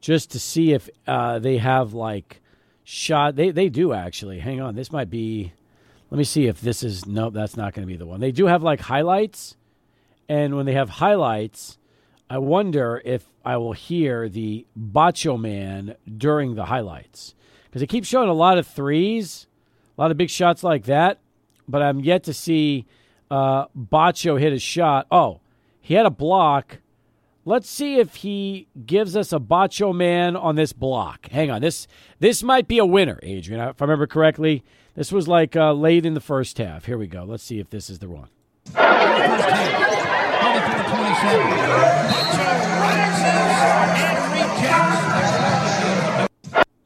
just 0.00 0.30
to 0.30 0.38
see 0.38 0.72
if 0.72 0.88
uh, 1.08 1.40
they 1.40 1.58
have 1.58 1.92
like 1.92 2.40
shot. 2.84 3.34
They 3.34 3.50
they 3.50 3.68
do 3.68 3.92
actually. 3.92 4.38
Hang 4.38 4.60
on, 4.60 4.76
this 4.76 4.92
might 4.92 5.10
be. 5.10 5.52
Let 6.10 6.18
me 6.18 6.24
see 6.24 6.46
if 6.46 6.60
this 6.60 6.84
is. 6.84 7.04
Nope, 7.04 7.34
that's 7.34 7.56
not 7.56 7.74
going 7.74 7.86
to 7.86 7.92
be 7.92 7.98
the 7.98 8.06
one. 8.06 8.20
They 8.20 8.30
do 8.30 8.46
have 8.46 8.62
like 8.62 8.82
highlights, 8.82 9.56
and 10.28 10.54
when 10.54 10.66
they 10.66 10.74
have 10.74 10.88
highlights, 10.88 11.78
I 12.28 12.38
wonder 12.38 13.02
if 13.04 13.28
I 13.44 13.56
will 13.56 13.72
hear 13.72 14.28
the 14.28 14.66
Bacho 14.78 15.36
Man 15.36 15.96
during 16.16 16.54
the 16.54 16.66
highlights 16.66 17.34
because 17.64 17.80
they 17.80 17.88
keep 17.88 18.04
showing 18.04 18.28
a 18.28 18.34
lot 18.34 18.56
of 18.56 18.68
threes, 18.68 19.48
a 19.98 20.00
lot 20.00 20.12
of 20.12 20.16
big 20.16 20.30
shots 20.30 20.62
like 20.62 20.84
that, 20.84 21.18
but 21.70 21.82
I'm 21.82 22.00
yet 22.00 22.24
to 22.24 22.34
see 22.34 22.86
uh, 23.30 23.66
Batcho 23.68 24.38
hit 24.38 24.52
a 24.52 24.58
shot. 24.58 25.06
Oh, 25.10 25.40
he 25.80 25.94
had 25.94 26.06
a 26.06 26.10
block. 26.10 26.78
Let's 27.44 27.70
see 27.70 27.98
if 27.98 28.16
he 28.16 28.68
gives 28.86 29.16
us 29.16 29.32
a 29.32 29.38
Bacho 29.38 29.94
Man 29.94 30.36
on 30.36 30.56
this 30.56 30.72
block. 30.72 31.28
Hang 31.30 31.50
on, 31.50 31.62
this 31.62 31.88
this 32.18 32.42
might 32.42 32.68
be 32.68 32.78
a 32.78 32.84
winner, 32.84 33.18
Adrian. 33.22 33.60
If 33.60 33.80
I 33.80 33.84
remember 33.84 34.06
correctly, 34.06 34.62
this 34.94 35.10
was 35.10 35.26
like 35.26 35.56
uh, 35.56 35.72
late 35.72 36.04
in 36.04 36.14
the 36.14 36.20
first 36.20 36.58
half. 36.58 36.84
Here 36.84 36.98
we 36.98 37.06
go. 37.06 37.24
Let's 37.24 37.42
see 37.42 37.58
if 37.58 37.70
this 37.70 37.88
is 37.88 38.00
the 38.00 38.08
one. 38.08 38.28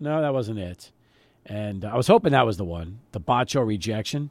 No, 0.01 0.21
that 0.21 0.35
wasn't 0.35 0.59
it. 0.59 0.93
And 1.47 1.85
I 1.85 1.97
was 1.97 2.07
hoping 2.07 2.33
that 2.33 2.47
was 2.47 2.57
the 2.59 2.65
one, 2.65 3.01
the 3.13 3.21
Batcho 3.21 3.67
rejection, 3.67 4.31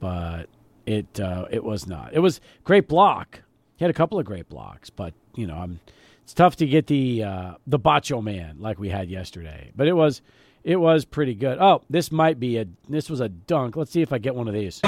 but 0.00 0.48
it 0.86 1.20
uh, 1.20 1.46
it 1.50 1.62
was 1.62 1.86
not. 1.86 2.12
It 2.12 2.20
was 2.20 2.40
great 2.64 2.88
block. 2.88 3.42
He 3.76 3.84
had 3.84 3.90
a 3.90 3.94
couple 3.94 4.18
of 4.18 4.26
great 4.26 4.48
blocks, 4.48 4.90
but 4.90 5.14
you 5.34 5.46
know, 5.46 5.54
I'm, 5.54 5.80
it's 6.22 6.34
tough 6.34 6.56
to 6.56 6.66
get 6.66 6.86
the 6.86 7.22
uh, 7.22 7.54
the 7.66 7.78
Bacho 7.78 8.22
man 8.22 8.56
like 8.58 8.78
we 8.78 8.88
had 8.88 9.08
yesterday. 9.08 9.70
But 9.76 9.86
it 9.86 9.92
was 9.92 10.22
it 10.64 10.76
was 10.76 11.04
pretty 11.04 11.34
good. 11.34 11.58
Oh, 11.60 11.82
this 11.88 12.10
might 12.10 12.40
be 12.40 12.58
a 12.58 12.66
this 12.88 13.08
was 13.08 13.20
a 13.20 13.28
dunk. 13.28 13.76
Let's 13.76 13.90
see 13.92 14.02
if 14.02 14.12
I 14.12 14.18
get 14.18 14.34
one 14.34 14.48
of 14.48 14.54
these. 14.54 14.80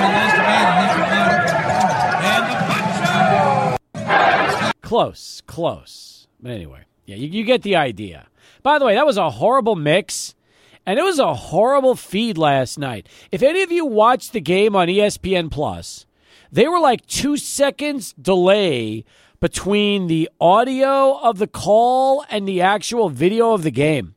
Close, 4.82 5.42
close. 5.46 6.26
But 6.40 6.52
anyway, 6.52 6.80
yeah, 7.06 7.16
you, 7.16 7.28
you 7.28 7.44
get 7.44 7.62
the 7.62 7.76
idea. 7.76 8.26
By 8.62 8.78
the 8.78 8.84
way, 8.84 8.94
that 8.94 9.06
was 9.06 9.16
a 9.16 9.30
horrible 9.30 9.74
mix, 9.74 10.34
and 10.86 10.98
it 10.98 11.02
was 11.02 11.18
a 11.18 11.34
horrible 11.34 11.94
feed 11.94 12.38
last 12.38 12.78
night. 12.78 13.08
If 13.30 13.42
any 13.42 13.62
of 13.62 13.72
you 13.72 13.86
watched 13.86 14.32
the 14.32 14.40
game 14.40 14.74
on 14.74 14.88
ESPN 14.88 15.50
Plus, 15.50 16.06
they 16.50 16.68
were 16.68 16.80
like 16.80 17.06
two 17.06 17.36
seconds 17.36 18.12
delay 18.20 19.04
between 19.40 20.06
the 20.06 20.30
audio 20.40 21.18
of 21.18 21.38
the 21.38 21.46
call 21.46 22.24
and 22.30 22.46
the 22.46 22.60
actual 22.60 23.08
video 23.08 23.52
of 23.52 23.62
the 23.62 23.70
game. 23.70 24.14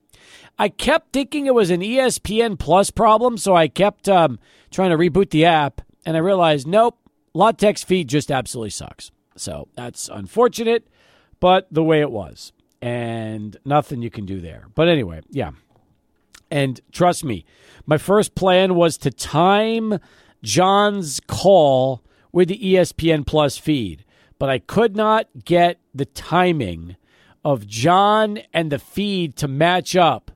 I 0.57 0.69
kept 0.69 1.11
thinking 1.11 1.45
it 1.45 1.53
was 1.53 1.69
an 1.69 1.81
ESPN 1.81 2.57
Plus 2.57 2.91
problem, 2.91 3.37
so 3.37 3.55
I 3.55 3.67
kept 3.67 4.07
um, 4.07 4.39
trying 4.71 4.91
to 4.91 4.97
reboot 4.97 5.31
the 5.31 5.45
app, 5.45 5.81
and 6.05 6.15
I 6.15 6.19
realized 6.19 6.67
nope, 6.67 6.97
La 7.33 7.51
Tech's 7.51 7.83
feed 7.83 8.07
just 8.07 8.31
absolutely 8.31 8.69
sucks. 8.69 9.11
So 9.35 9.67
that's 9.75 10.07
unfortunate, 10.07 10.87
but 11.39 11.67
the 11.71 11.83
way 11.83 12.01
it 12.01 12.11
was, 12.11 12.53
and 12.81 13.57
nothing 13.65 14.01
you 14.01 14.09
can 14.09 14.25
do 14.25 14.39
there. 14.39 14.67
But 14.75 14.87
anyway, 14.87 15.21
yeah. 15.29 15.51
And 16.55 16.79
trust 16.93 17.25
me, 17.25 17.43
my 17.85 17.97
first 17.97 18.33
plan 18.33 18.75
was 18.75 18.97
to 18.99 19.11
time 19.11 19.99
John's 20.41 21.19
call 21.27 22.01
with 22.31 22.47
the 22.47 22.57
ESPN 22.57 23.27
Plus 23.27 23.57
feed, 23.57 24.05
but 24.39 24.49
I 24.49 24.59
could 24.59 24.95
not 24.95 25.27
get 25.43 25.81
the 25.93 26.05
timing 26.05 26.95
of 27.43 27.67
John 27.67 28.39
and 28.53 28.71
the 28.71 28.79
feed 28.79 29.35
to 29.35 29.49
match 29.49 29.97
up. 29.97 30.31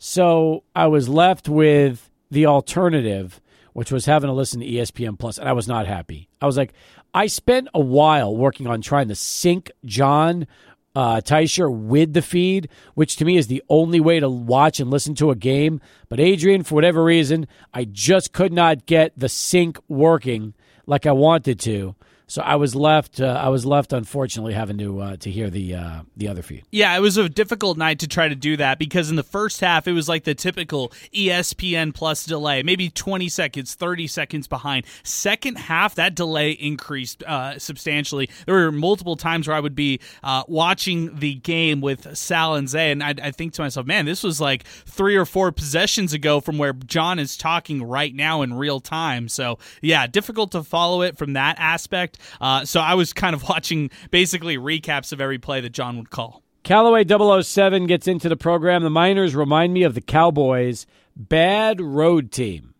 So 0.00 0.64
I 0.74 0.88
was 0.88 1.08
left 1.08 1.48
with 1.48 2.10
the 2.28 2.46
alternative, 2.46 3.40
which 3.72 3.92
was 3.92 4.06
having 4.06 4.26
to 4.26 4.34
listen 4.34 4.58
to 4.58 4.66
ESPN 4.66 5.16
Plus, 5.16 5.38
and 5.38 5.48
I 5.48 5.52
was 5.52 5.68
not 5.68 5.86
happy. 5.86 6.28
I 6.40 6.46
was 6.46 6.56
like, 6.56 6.72
I 7.14 7.28
spent 7.28 7.68
a 7.72 7.80
while 7.80 8.36
working 8.36 8.66
on 8.66 8.80
trying 8.80 9.06
to 9.08 9.14
sync 9.14 9.70
John 9.84 10.48
uh, 10.94 11.20
Teicher 11.20 11.72
with 11.72 12.12
the 12.12 12.22
feed, 12.22 12.68
which 12.94 13.16
to 13.16 13.24
me 13.24 13.36
is 13.36 13.46
the 13.46 13.62
only 13.68 14.00
way 14.00 14.20
to 14.20 14.28
watch 14.28 14.80
and 14.80 14.90
listen 14.90 15.14
to 15.16 15.30
a 15.30 15.36
game. 15.36 15.80
But 16.08 16.20
Adrian, 16.20 16.62
for 16.62 16.74
whatever 16.74 17.02
reason, 17.02 17.46
I 17.72 17.84
just 17.84 18.32
could 18.32 18.52
not 18.52 18.86
get 18.86 19.18
the 19.18 19.28
sync 19.28 19.78
working 19.88 20.54
like 20.86 21.06
I 21.06 21.12
wanted 21.12 21.58
to. 21.60 21.94
So 22.32 22.40
I 22.40 22.56
was 22.56 22.74
left. 22.74 23.20
Uh, 23.20 23.26
I 23.26 23.50
was 23.50 23.66
left, 23.66 23.92
unfortunately, 23.92 24.54
having 24.54 24.78
to 24.78 25.00
uh, 25.02 25.16
to 25.16 25.30
hear 25.30 25.50
the 25.50 25.74
uh, 25.74 26.00
the 26.16 26.28
other 26.28 26.40
feed. 26.40 26.64
Yeah, 26.70 26.96
it 26.96 27.00
was 27.00 27.18
a 27.18 27.28
difficult 27.28 27.76
night 27.76 27.98
to 27.98 28.08
try 28.08 28.26
to 28.26 28.34
do 28.34 28.56
that 28.56 28.78
because 28.78 29.10
in 29.10 29.16
the 29.16 29.22
first 29.22 29.60
half 29.60 29.86
it 29.86 29.92
was 29.92 30.08
like 30.08 30.24
the 30.24 30.34
typical 30.34 30.94
ESPN 31.14 31.92
Plus 31.92 32.24
delay, 32.24 32.62
maybe 32.62 32.88
twenty 32.88 33.28
seconds, 33.28 33.74
thirty 33.74 34.06
seconds 34.06 34.46
behind. 34.46 34.86
Second 35.02 35.58
half, 35.58 35.94
that 35.96 36.14
delay 36.14 36.52
increased 36.52 37.22
uh, 37.24 37.58
substantially. 37.58 38.30
There 38.46 38.54
were 38.54 38.72
multiple 38.72 39.16
times 39.16 39.46
where 39.46 39.54
I 39.54 39.60
would 39.60 39.74
be 39.74 40.00
uh, 40.22 40.44
watching 40.48 41.18
the 41.18 41.34
game 41.34 41.82
with 41.82 42.16
Sal 42.16 42.54
and 42.54 42.66
Zay, 42.66 42.92
and 42.92 43.02
I'd, 43.02 43.20
I'd 43.20 43.36
think 43.36 43.52
to 43.54 43.62
myself, 43.62 43.84
"Man, 43.84 44.06
this 44.06 44.22
was 44.22 44.40
like 44.40 44.64
three 44.64 45.16
or 45.16 45.26
four 45.26 45.52
possessions 45.52 46.14
ago 46.14 46.40
from 46.40 46.56
where 46.56 46.72
John 46.72 47.18
is 47.18 47.36
talking 47.36 47.82
right 47.82 48.14
now 48.14 48.40
in 48.40 48.54
real 48.54 48.80
time." 48.80 49.28
So 49.28 49.58
yeah, 49.82 50.06
difficult 50.06 50.52
to 50.52 50.62
follow 50.62 51.02
it 51.02 51.18
from 51.18 51.34
that 51.34 51.56
aspect. 51.58 52.20
Uh, 52.40 52.64
so 52.64 52.80
I 52.80 52.94
was 52.94 53.12
kind 53.12 53.34
of 53.34 53.42
watching 53.48 53.90
basically 54.10 54.56
recaps 54.56 55.12
of 55.12 55.20
every 55.20 55.38
play 55.38 55.60
that 55.60 55.70
John 55.70 55.96
would 55.98 56.10
call. 56.10 56.42
Callaway 56.62 57.04
007 57.04 57.86
gets 57.86 58.06
into 58.06 58.28
the 58.28 58.36
program. 58.36 58.82
The 58.82 58.90
Miners 58.90 59.34
remind 59.34 59.74
me 59.74 59.82
of 59.82 59.94
the 59.94 60.00
Cowboys' 60.00 60.86
bad 61.16 61.80
road 61.80 62.30
team. 62.30 62.74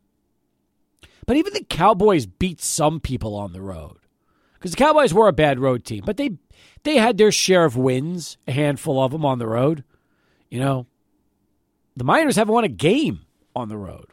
But 1.27 1.37
even 1.37 1.53
the 1.53 1.65
Cowboys 1.65 2.27
beat 2.27 2.61
some 2.61 3.01
people 3.01 3.35
on 3.35 3.53
the 3.53 3.61
road. 3.61 3.99
Because 4.55 4.73
the 4.73 4.77
Cowboys 4.77 5.13
were 5.13 5.29
a 5.29 5.33
bad 5.33 5.59
road 5.59 5.85
team, 5.85 6.03
but 6.07 6.17
they 6.17 6.31
they 6.85 6.97
had 6.97 7.19
their 7.19 7.33
share 7.33 7.65
of 7.65 7.77
wins, 7.77 8.37
a 8.47 8.53
handful 8.53 9.03
of 9.03 9.11
them 9.11 9.25
on 9.25 9.39
the 9.39 9.47
road. 9.47 9.83
You 10.51 10.61
know, 10.61 10.87
the 11.97 12.05
Miners 12.05 12.37
haven't 12.37 12.55
won 12.55 12.65
a 12.65 12.69
game 12.69 13.23
on 13.57 13.69
the 13.69 13.77
road. 13.77 14.07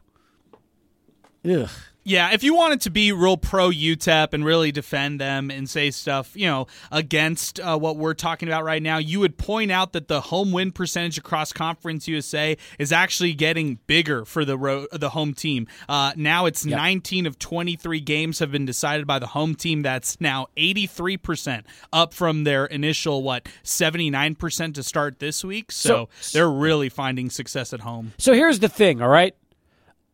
Ugh. 1.45 1.69
Yeah, 2.09 2.31
if 2.33 2.43
you 2.43 2.55
wanted 2.55 2.81
to 2.81 2.89
be 2.89 3.11
real 3.11 3.37
pro 3.37 3.69
UTEP 3.69 4.33
and 4.33 4.43
really 4.43 4.71
defend 4.71 5.21
them 5.21 5.51
and 5.51 5.69
say 5.69 5.91
stuff, 5.91 6.31
you 6.35 6.47
know, 6.47 6.65
against 6.91 7.59
uh, 7.59 7.77
what 7.77 7.97
we're 7.97 8.15
talking 8.15 8.49
about 8.49 8.63
right 8.63 8.81
now, 8.81 8.97
you 8.97 9.19
would 9.19 9.37
point 9.37 9.71
out 9.71 9.93
that 9.93 10.07
the 10.07 10.19
home 10.19 10.51
win 10.51 10.71
percentage 10.71 11.19
across 11.19 11.53
Conference 11.53 12.07
USA 12.07 12.57
is 12.79 12.91
actually 12.91 13.35
getting 13.35 13.77
bigger 13.85 14.25
for 14.25 14.43
the 14.43 14.57
ro- 14.57 14.87
the 14.91 15.11
home 15.11 15.35
team. 15.35 15.67
Uh, 15.87 16.13
now 16.15 16.47
it's 16.47 16.65
yep. 16.65 16.77
19 16.77 17.27
of 17.27 17.37
23 17.37 17.99
games 17.99 18.39
have 18.39 18.51
been 18.51 18.65
decided 18.65 19.05
by 19.05 19.19
the 19.19 19.27
home 19.27 19.53
team. 19.53 19.83
That's 19.83 20.19
now 20.19 20.47
83 20.57 21.15
percent 21.17 21.67
up 21.93 22.15
from 22.15 22.43
their 22.43 22.65
initial 22.65 23.21
what 23.21 23.47
79 23.61 24.33
percent 24.33 24.75
to 24.77 24.81
start 24.83 25.19
this 25.19 25.43
week. 25.43 25.71
So, 25.71 26.09
so 26.19 26.35
they're 26.35 26.49
really 26.49 26.89
finding 26.89 27.29
success 27.29 27.71
at 27.71 27.81
home. 27.81 28.13
So 28.17 28.33
here's 28.33 28.57
the 28.57 28.69
thing, 28.69 28.99
all 28.99 29.09
right. 29.09 29.35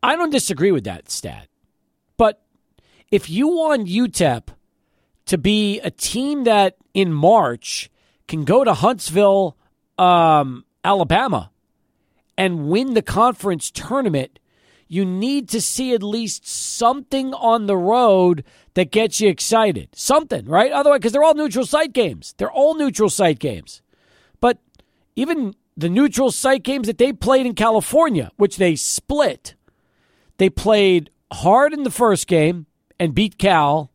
I 0.02 0.14
don't 0.14 0.28
disagree 0.28 0.72
with 0.72 0.84
that 0.84 1.10
stat. 1.10 1.48
But 2.16 2.42
if 3.10 3.30
you 3.30 3.48
want 3.48 3.88
UTEP 3.88 4.48
to 5.26 5.38
be 5.38 5.80
a 5.80 5.90
team 5.90 6.44
that 6.44 6.76
in 6.94 7.12
March 7.12 7.90
can 8.28 8.44
go 8.44 8.64
to 8.64 8.74
Huntsville, 8.74 9.56
um, 9.98 10.64
Alabama, 10.84 11.50
and 12.38 12.68
win 12.68 12.94
the 12.94 13.02
conference 13.02 13.70
tournament, 13.70 14.38
you 14.88 15.04
need 15.04 15.48
to 15.48 15.60
see 15.60 15.94
at 15.94 16.02
least 16.02 16.46
something 16.46 17.34
on 17.34 17.66
the 17.66 17.76
road 17.76 18.44
that 18.74 18.90
gets 18.90 19.20
you 19.20 19.28
excited. 19.28 19.88
Something, 19.94 20.46
right? 20.46 20.70
Otherwise, 20.70 20.98
because 20.98 21.12
they're 21.12 21.24
all 21.24 21.34
neutral 21.34 21.66
site 21.66 21.92
games. 21.92 22.34
They're 22.36 22.50
all 22.50 22.74
neutral 22.74 23.10
site 23.10 23.38
games. 23.38 23.82
But 24.40 24.58
even 25.16 25.54
the 25.76 25.88
neutral 25.88 26.30
site 26.30 26.62
games 26.62 26.86
that 26.86 26.98
they 26.98 27.12
played 27.12 27.46
in 27.46 27.54
California, 27.54 28.30
which 28.36 28.58
they 28.58 28.76
split, 28.76 29.54
they 30.38 30.50
played 30.50 31.10
hard 31.36 31.72
in 31.72 31.82
the 31.82 31.90
first 31.90 32.26
game 32.26 32.66
and 32.98 33.14
beat 33.14 33.38
Cal, 33.38 33.90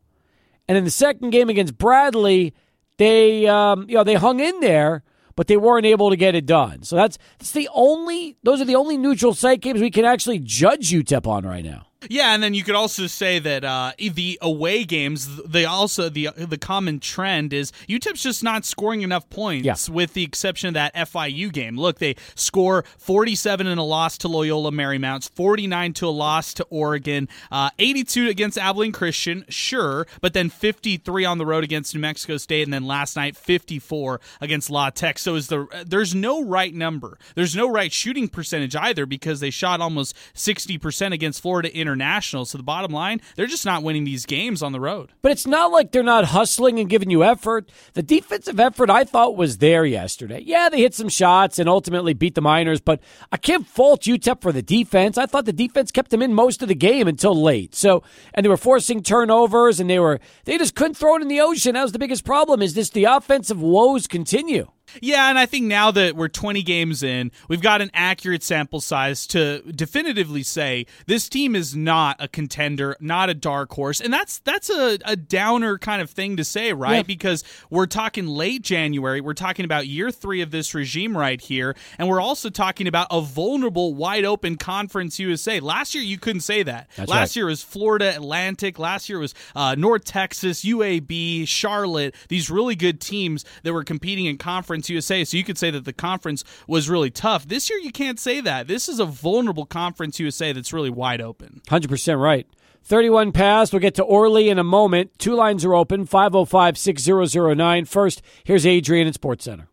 and 0.68 0.78
in 0.78 0.84
the 0.84 0.92
second 0.92 1.32
game 1.32 1.50
against 1.50 1.78
Bradley, 1.78 2.54
they 2.98 3.48
um, 3.48 3.86
you 3.90 3.96
know 3.96 4.04
they 4.04 4.16
hung 4.16 4.40
in 4.40 4.60
there, 4.60 5.04
but 5.36 5.48
they 5.48 5.58
weren't 5.58 5.86
able 5.86 6.10
to 6.10 6.16
get 6.16 6.36
it 6.36 6.46
done. 6.46 6.84
So 6.84 6.96
that's 6.96 7.18
that's 7.40 7.52
the 7.52 7.70
only 7.74 8.38
those 8.44 8.62
are 8.62 8.66
the 8.66 8.76
only 8.76 8.98
neutral 8.98 9.34
site 9.34 9.62
games 9.62 9.82
we 9.82 9.92
can 9.92 10.06
actually 10.06 10.40
judge 10.40 10.92
UTEP 10.92 11.28
on 11.28 11.46
right 11.46 11.66
now. 11.66 11.88
Yeah, 12.10 12.34
and 12.34 12.42
then 12.42 12.56
you 12.56 12.64
could 12.64 12.76
also 12.76 13.06
say 13.06 13.38
that 13.40 13.64
uh, 13.64 13.92
the 13.98 14.40
away 14.42 14.86
games, 14.86 15.44
they 15.44 15.66
also 15.66 16.10
the 16.10 16.30
the 16.36 16.58
common 16.58 17.00
trend 17.00 17.54
is 17.54 17.72
UTEP's 17.88 18.24
just 18.24 18.44
not 18.44 18.66
scoring 18.66 19.02
enough 19.02 19.30
points, 19.30 19.66
yeah. 19.66 19.94
with 19.94 20.14
the 20.14 20.24
exception 20.24 20.70
of 20.70 20.74
that 20.74 20.96
FIU 20.96 21.52
game. 21.52 21.78
Look, 21.78 22.00
they 22.00 22.16
score 22.34 22.84
47 22.98 23.68
in 23.68 23.78
a 23.78 23.84
loss 23.84 24.18
to 24.20 24.28
Loyola 24.28 24.72
Marymount, 24.72 25.30
49 25.30 25.94
to 25.94 26.08
a 26.08 26.10
loss 26.10 26.56
to 26.56 26.64
Oregon, 26.70 27.30
uh, 27.52 27.70
82 27.78 28.30
against 28.30 28.58
Abilene 28.58 28.92
Christian, 28.92 29.46
sure, 29.50 30.08
but 30.22 30.34
then 30.34 30.50
53 30.50 31.26
on 31.26 31.38
the 31.38 31.46
road 31.46 31.64
against 31.64 31.94
New 31.94 32.02
Mexico 32.02 32.38
State, 32.38 32.64
and 32.64 32.74
then 32.74 32.86
last 32.86 33.16
night 33.16 33.36
54 33.38 34.20
against 34.42 34.72
La 34.72 34.90
Tech. 34.90 35.20
So 35.20 35.36
is 35.36 35.48
the 35.48 35.68
there's 35.86 36.16
no 36.16 36.44
right 36.44 36.74
number, 36.74 37.20
there's 37.36 37.56
no 37.56 37.70
right 37.70 37.92
shooting 37.92 38.28
percentage 38.28 38.76
either 38.76 39.06
because 39.06 39.40
they 39.40 39.52
shot 39.52 39.82
almost 39.82 40.16
60 40.34 40.80
percent 40.80 41.14
against 41.14 41.42
Florida 41.42 41.70
Inter 41.78 41.91
international. 41.92 42.46
So 42.46 42.58
the 42.58 42.64
bottom 42.64 42.92
line, 42.92 43.22
they're 43.36 43.48
just 43.48 43.66
not 43.66 43.84
winning 43.84 44.04
these 44.04 44.26
games 44.26 44.64
on 44.64 44.72
the 44.72 44.80
road. 44.80 45.12
But 45.22 45.32
it's 45.32 45.46
not 45.46 45.72
like 45.72 45.92
they're 45.92 46.04
not 46.04 46.26
hustling 46.26 46.80
and 46.80 46.90
giving 46.90 47.10
you 47.10 47.24
effort. 47.24 47.70
The 47.94 48.04
defensive 48.04 48.60
effort 48.60 48.90
I 48.90 49.04
thought 49.04 49.36
was 49.36 49.58
there 49.58 49.86
yesterday. 49.86 50.42
Yeah, 50.46 50.70
they 50.70 50.82
hit 50.82 50.94
some 50.94 51.10
shots 51.10 51.60
and 51.60 51.68
ultimately 51.68 52.14
beat 52.14 52.36
the 52.36 52.42
Miners, 52.42 52.82
but 52.82 53.00
I 53.32 53.38
can't 53.38 53.68
fault 53.68 54.04
UTEP 54.04 54.42
for 54.42 54.52
the 54.52 54.62
defense. 54.62 55.18
I 55.18 55.26
thought 55.26 55.46
the 55.46 55.54
defense 55.54 55.92
kept 55.92 56.12
them 56.12 56.22
in 56.22 56.34
most 56.34 56.62
of 56.62 56.68
the 56.68 56.76
game 56.76 57.08
until 57.08 57.40
late. 57.40 57.76
So, 57.76 58.04
and 58.34 58.46
they 58.46 58.50
were 58.50 58.58
forcing 58.58 59.04
turnovers 59.04 59.80
and 59.80 59.90
they 59.90 60.00
were 60.00 60.20
they 60.46 60.58
just 60.58 60.76
couldn't 60.76 60.96
throw 60.96 61.16
it 61.16 61.22
in 61.22 61.28
the 61.28 61.42
ocean. 61.42 61.74
That 61.74 61.84
was 61.84 61.92
the 61.92 62.00
biggest 62.00 62.26
problem. 62.26 62.62
Is 62.62 62.74
this 62.74 62.90
the 62.90 63.06
offensive 63.06 63.62
woes 63.62 64.08
continue? 64.08 64.68
Yeah, 65.02 65.30
and 65.30 65.38
I 65.38 65.46
think 65.46 65.66
now 65.66 65.92
that 65.92 66.16
we're 66.16 66.28
20 66.28 66.64
games 66.64 67.04
in, 67.04 67.32
we've 67.48 67.62
got 67.62 67.82
an 67.82 67.92
accurate 67.94 68.44
sample 68.44 68.82
size 68.82 69.28
to 69.28 69.62
definitively 69.72 70.44
say 70.44 70.86
this 71.06 71.30
team 71.30 71.56
is 71.56 71.76
not 71.76 72.18
a 72.20 72.28
contender, 72.28 72.96
not 73.00 73.30
a 73.30 73.34
dark 73.34 73.72
horse. 73.72 74.02
And 74.02 74.14
that's 74.14 74.40
that's 74.40 74.70
a, 74.70 74.98
a 75.06 75.16
downer 75.16 75.78
kind 75.78 76.02
of 76.02 76.10
thing 76.10 76.38
to 76.38 76.44
say, 76.44 76.74
right? 76.74 76.98
Yeah. 76.98 77.04
Because 77.04 77.44
we're 77.70 77.86
talking 77.86 78.28
late 78.28 78.62
January, 78.62 79.22
we're 79.22 79.34
talking 79.34 79.66
about 79.66 79.88
year 79.88 80.12
3 80.12 80.42
of 80.42 80.52
this 80.52 80.74
regime 80.74 81.18
right 81.18 81.40
here, 81.40 81.76
and 81.98 82.08
we're 82.08 82.22
also 82.22 82.50
talking 82.50 82.88
about 82.88 83.08
a 83.12 83.22
vulnerable 83.22 83.94
wide 83.94 84.26
open 84.26 84.58
conference 84.58 85.20
USA. 85.20 85.60
Last 85.60 85.96
year 85.96 86.04
you 86.04 86.18
couldn't 86.18 86.42
say 86.42 86.64
that. 86.64 86.90
That's 86.96 87.10
last 87.10 87.30
right. 87.32 87.36
year 87.38 87.46
was 87.48 87.64
Florida 87.64 88.16
Atlantic, 88.16 88.80
last 88.80 89.10
year 89.10 89.20
was 89.20 89.34
uh, 89.56 89.76
North 89.76 90.04
Texas, 90.04 90.64
UAB, 90.64 91.48
Charlotte, 91.48 92.16
these 92.28 92.50
really 92.50 92.76
good 92.76 93.00
teams 93.00 93.46
that 93.64 93.74
were 93.74 93.84
competing 93.84 94.26
in 94.26 94.38
conference 94.38 94.81
Conference 94.82 94.90
USA, 94.90 95.24
so 95.24 95.38
you 95.38 95.44
could 95.44 95.60
say 95.60 95.70
that 95.70 95.86
the 95.86 95.94
conference 95.94 96.44
was 96.68 96.90
really 96.90 97.12
tough. 97.12 97.48
This 97.48 97.70
year, 97.70 97.78
you 97.78 97.92
can't 97.92 98.20
say 98.20 98.42
that. 98.42 98.68
This 98.68 98.90
is 98.90 99.00
a 99.00 99.06
vulnerable 99.06 99.68
Conference 99.68 100.20
USA 100.20 100.54
that's 100.54 100.74
really 100.74 100.90
wide 100.90 101.22
open. 101.22 101.62
100% 101.68 102.20
right. 102.20 102.48
31 102.84 103.32
past. 103.32 103.74
We'll 103.74 103.80
get 103.80 103.94
to 103.96 104.04
Orly 104.04 104.50
in 104.50 104.58
a 104.58 104.64
moment. 104.64 105.12
Two 105.20 105.36
lines 105.36 105.64
are 105.64 105.76
open 105.76 106.08
505 106.08 106.80
6009. 106.80 107.86
First, 107.86 108.24
here's 108.44 108.66
Adrian 108.66 109.08
at 109.08 109.14
Sports 109.14 109.46
Center. 109.46 109.68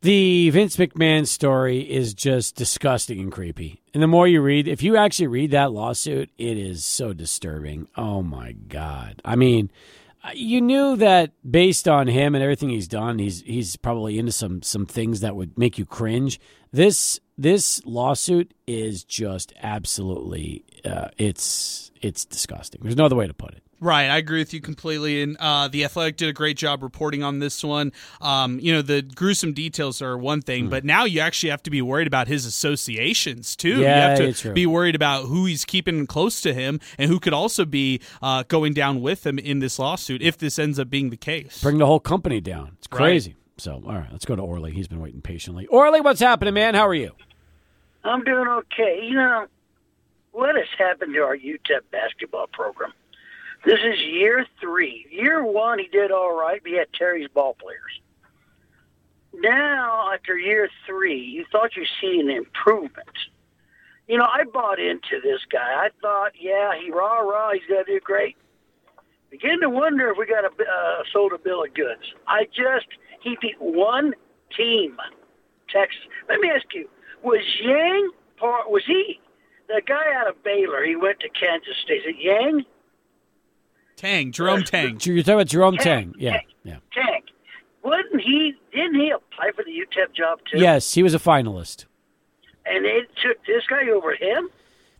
The 0.00 0.48
Vince 0.48 0.78
McMahon 0.78 1.26
story 1.26 1.80
is 1.80 2.14
just 2.14 2.56
disgusting 2.56 3.20
and 3.20 3.30
creepy. 3.30 3.82
And 3.92 4.02
the 4.02 4.06
more 4.06 4.26
you 4.26 4.40
read, 4.40 4.66
if 4.66 4.82
you 4.82 4.96
actually 4.96 5.26
read 5.26 5.50
that 5.50 5.72
lawsuit, 5.72 6.30
it 6.38 6.56
is 6.56 6.86
so 6.86 7.12
disturbing. 7.12 7.88
Oh 7.96 8.22
my 8.22 8.52
God. 8.52 9.20
I 9.26 9.36
mean, 9.36 9.70
you 10.34 10.60
knew 10.60 10.96
that 10.96 11.32
based 11.48 11.88
on 11.88 12.06
him 12.08 12.34
and 12.34 12.42
everything 12.42 12.70
he's 12.70 12.88
done, 12.88 13.18
he's 13.18 13.42
he's 13.42 13.76
probably 13.76 14.18
into 14.18 14.32
some 14.32 14.62
some 14.62 14.86
things 14.86 15.20
that 15.20 15.36
would 15.36 15.58
make 15.58 15.78
you 15.78 15.86
cringe. 15.86 16.40
This 16.72 17.20
this 17.38 17.84
lawsuit 17.84 18.54
is 18.66 19.04
just 19.04 19.52
absolutely 19.62 20.64
uh, 20.84 21.08
it's 21.18 21.90
it's 22.00 22.24
disgusting. 22.24 22.80
There's 22.82 22.96
no 22.96 23.06
other 23.06 23.16
way 23.16 23.26
to 23.26 23.34
put 23.34 23.54
it. 23.54 23.62
Right, 23.78 24.08
I 24.08 24.16
agree 24.16 24.40
with 24.40 24.54
you 24.54 24.60
completely. 24.60 25.22
And 25.22 25.36
uh, 25.38 25.68
the 25.68 25.84
Athletic 25.84 26.16
did 26.16 26.28
a 26.28 26.32
great 26.32 26.56
job 26.56 26.82
reporting 26.82 27.22
on 27.22 27.40
this 27.40 27.62
one. 27.62 27.92
Um, 28.20 28.58
you 28.58 28.72
know, 28.72 28.80
the 28.80 29.02
gruesome 29.02 29.52
details 29.52 30.00
are 30.00 30.16
one 30.16 30.40
thing, 30.40 30.66
mm. 30.66 30.70
but 30.70 30.84
now 30.84 31.04
you 31.04 31.20
actually 31.20 31.50
have 31.50 31.62
to 31.64 31.70
be 31.70 31.82
worried 31.82 32.06
about 32.06 32.26
his 32.26 32.46
associations 32.46 33.54
too. 33.54 33.80
Yeah, 33.80 34.18
you 34.18 34.26
have 34.26 34.36
to 34.38 34.52
be 34.52 34.66
worried 34.66 34.94
about 34.94 35.26
who 35.26 35.44
he's 35.44 35.64
keeping 35.64 36.06
close 36.06 36.40
to 36.40 36.54
him 36.54 36.80
and 36.96 37.10
who 37.10 37.20
could 37.20 37.34
also 37.34 37.64
be 37.64 38.00
uh, 38.22 38.44
going 38.48 38.72
down 38.72 39.02
with 39.02 39.26
him 39.26 39.38
in 39.38 39.58
this 39.58 39.78
lawsuit 39.78 40.22
if 40.22 40.38
this 40.38 40.58
ends 40.58 40.78
up 40.78 40.88
being 40.88 41.10
the 41.10 41.16
case. 41.16 41.60
Bring 41.62 41.78
the 41.78 41.86
whole 41.86 42.00
company 42.00 42.40
down. 42.40 42.72
It's 42.78 42.86
crazy. 42.86 43.30
Right. 43.30 43.40
So, 43.58 43.82
all 43.86 43.94
right, 43.94 44.08
let's 44.12 44.24
go 44.24 44.36
to 44.36 44.42
Orly. 44.42 44.72
He's 44.72 44.88
been 44.88 45.00
waiting 45.00 45.22
patiently. 45.22 45.66
Orly, 45.66 46.00
what's 46.00 46.20
happening, 46.20 46.54
man? 46.54 46.74
How 46.74 46.86
are 46.86 46.94
you? 46.94 47.12
I'm 48.04 48.22
doing 48.22 48.46
okay. 48.48 49.00
You 49.02 49.14
know, 49.14 49.46
what 50.32 50.54
has 50.54 50.66
happened 50.78 51.14
to 51.14 51.20
our 51.20 51.36
UTEP 51.36 51.80
basketball 51.90 52.46
program? 52.52 52.92
This 53.66 53.80
is 53.80 54.00
year 54.00 54.46
three. 54.60 55.06
Year 55.10 55.42
one, 55.44 55.80
he 55.80 55.88
did 55.88 56.12
all 56.12 56.38
right. 56.38 56.62
We 56.64 56.74
had 56.74 56.86
Terry's 56.92 57.28
ball 57.34 57.56
players. 57.60 58.00
Now, 59.34 60.14
after 60.14 60.38
year 60.38 60.68
three, 60.86 61.20
you 61.20 61.44
thought 61.50 61.74
you'd 61.74 61.88
see 62.00 62.20
an 62.20 62.30
improvement. 62.30 63.10
You 64.06 64.18
know, 64.18 64.24
I 64.24 64.44
bought 64.44 64.78
into 64.78 65.20
this 65.20 65.40
guy. 65.50 65.58
I 65.58 65.88
thought, 66.00 66.30
yeah, 66.40 66.78
he 66.80 66.92
rah 66.92 67.18
rah, 67.18 67.54
he's 67.54 67.62
to 67.66 67.82
do 67.84 67.98
great. 67.98 68.36
Begin 69.32 69.60
to 69.60 69.68
wonder 69.68 70.10
if 70.10 70.16
we 70.16 70.26
got 70.26 70.44
a 70.44 70.48
uh, 70.48 71.02
sold 71.12 71.32
a 71.32 71.38
bill 71.38 71.64
of 71.64 71.74
goods. 71.74 72.14
I 72.28 72.44
just 72.44 72.86
he 73.20 73.36
beat 73.40 73.56
one 73.58 74.14
team, 74.56 74.96
Texas. 75.68 76.02
Let 76.28 76.38
me 76.38 76.48
ask 76.54 76.72
you: 76.72 76.88
Was 77.24 77.42
Yang 77.60 78.10
part? 78.36 78.70
Was 78.70 78.84
he 78.86 79.18
the 79.66 79.82
guy 79.84 80.14
out 80.14 80.28
of 80.28 80.40
Baylor? 80.44 80.84
He 80.84 80.94
went 80.94 81.18
to 81.20 81.28
Kansas 81.28 81.74
State. 81.82 82.06
Is 82.06 82.14
it 82.14 82.16
Yang? 82.20 82.64
Tang, 83.96 84.30
Jerome 84.30 84.62
Tang. 84.62 84.98
You're 85.02 85.22
talking 85.22 85.34
about 85.34 85.46
Jerome 85.46 85.76
Tang. 85.76 86.12
Tang. 86.12 86.14
Yeah, 86.18 86.32
Tang. 86.32 86.42
yeah. 86.64 86.76
Tang. 86.92 87.22
Wouldn't 87.82 88.20
he? 88.20 88.54
Didn't 88.72 88.94
he 88.96 89.10
apply 89.10 89.52
for 89.54 89.64
the 89.64 89.70
UTEP 89.70 90.14
job 90.14 90.38
too? 90.50 90.58
Yes, 90.58 90.92
he 90.94 91.02
was 91.02 91.14
a 91.14 91.18
finalist. 91.18 91.86
And 92.66 92.84
they 92.84 93.00
took 93.22 93.38
this 93.46 93.62
guy 93.68 93.88
over 93.90 94.14
him. 94.14 94.50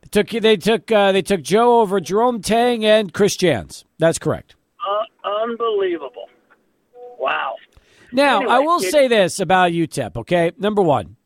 They 0.03 0.09
took 0.23 0.31
they 0.43 0.57
took 0.57 0.91
uh, 0.91 1.13
they 1.13 1.23
took 1.23 1.43
Joe 1.43 1.81
over 1.81 2.01
Jerome 2.01 2.41
Tang 2.41 2.85
and 2.85 3.13
Chris 3.13 3.37
Jans. 3.37 3.85
That's 3.99 4.19
correct. 4.19 4.55
Uh, 4.81 5.29
unbelievable! 5.43 6.29
Wow. 7.19 7.57
Now 8.13 8.39
anyway, 8.39 8.53
I 8.53 8.59
will 8.61 8.81
it, 8.81 8.91
say 8.91 9.09
this 9.09 9.41
about 9.41 9.73
UTEP. 9.73 10.17
Okay, 10.17 10.53
number 10.59 10.81
one, 10.81 11.17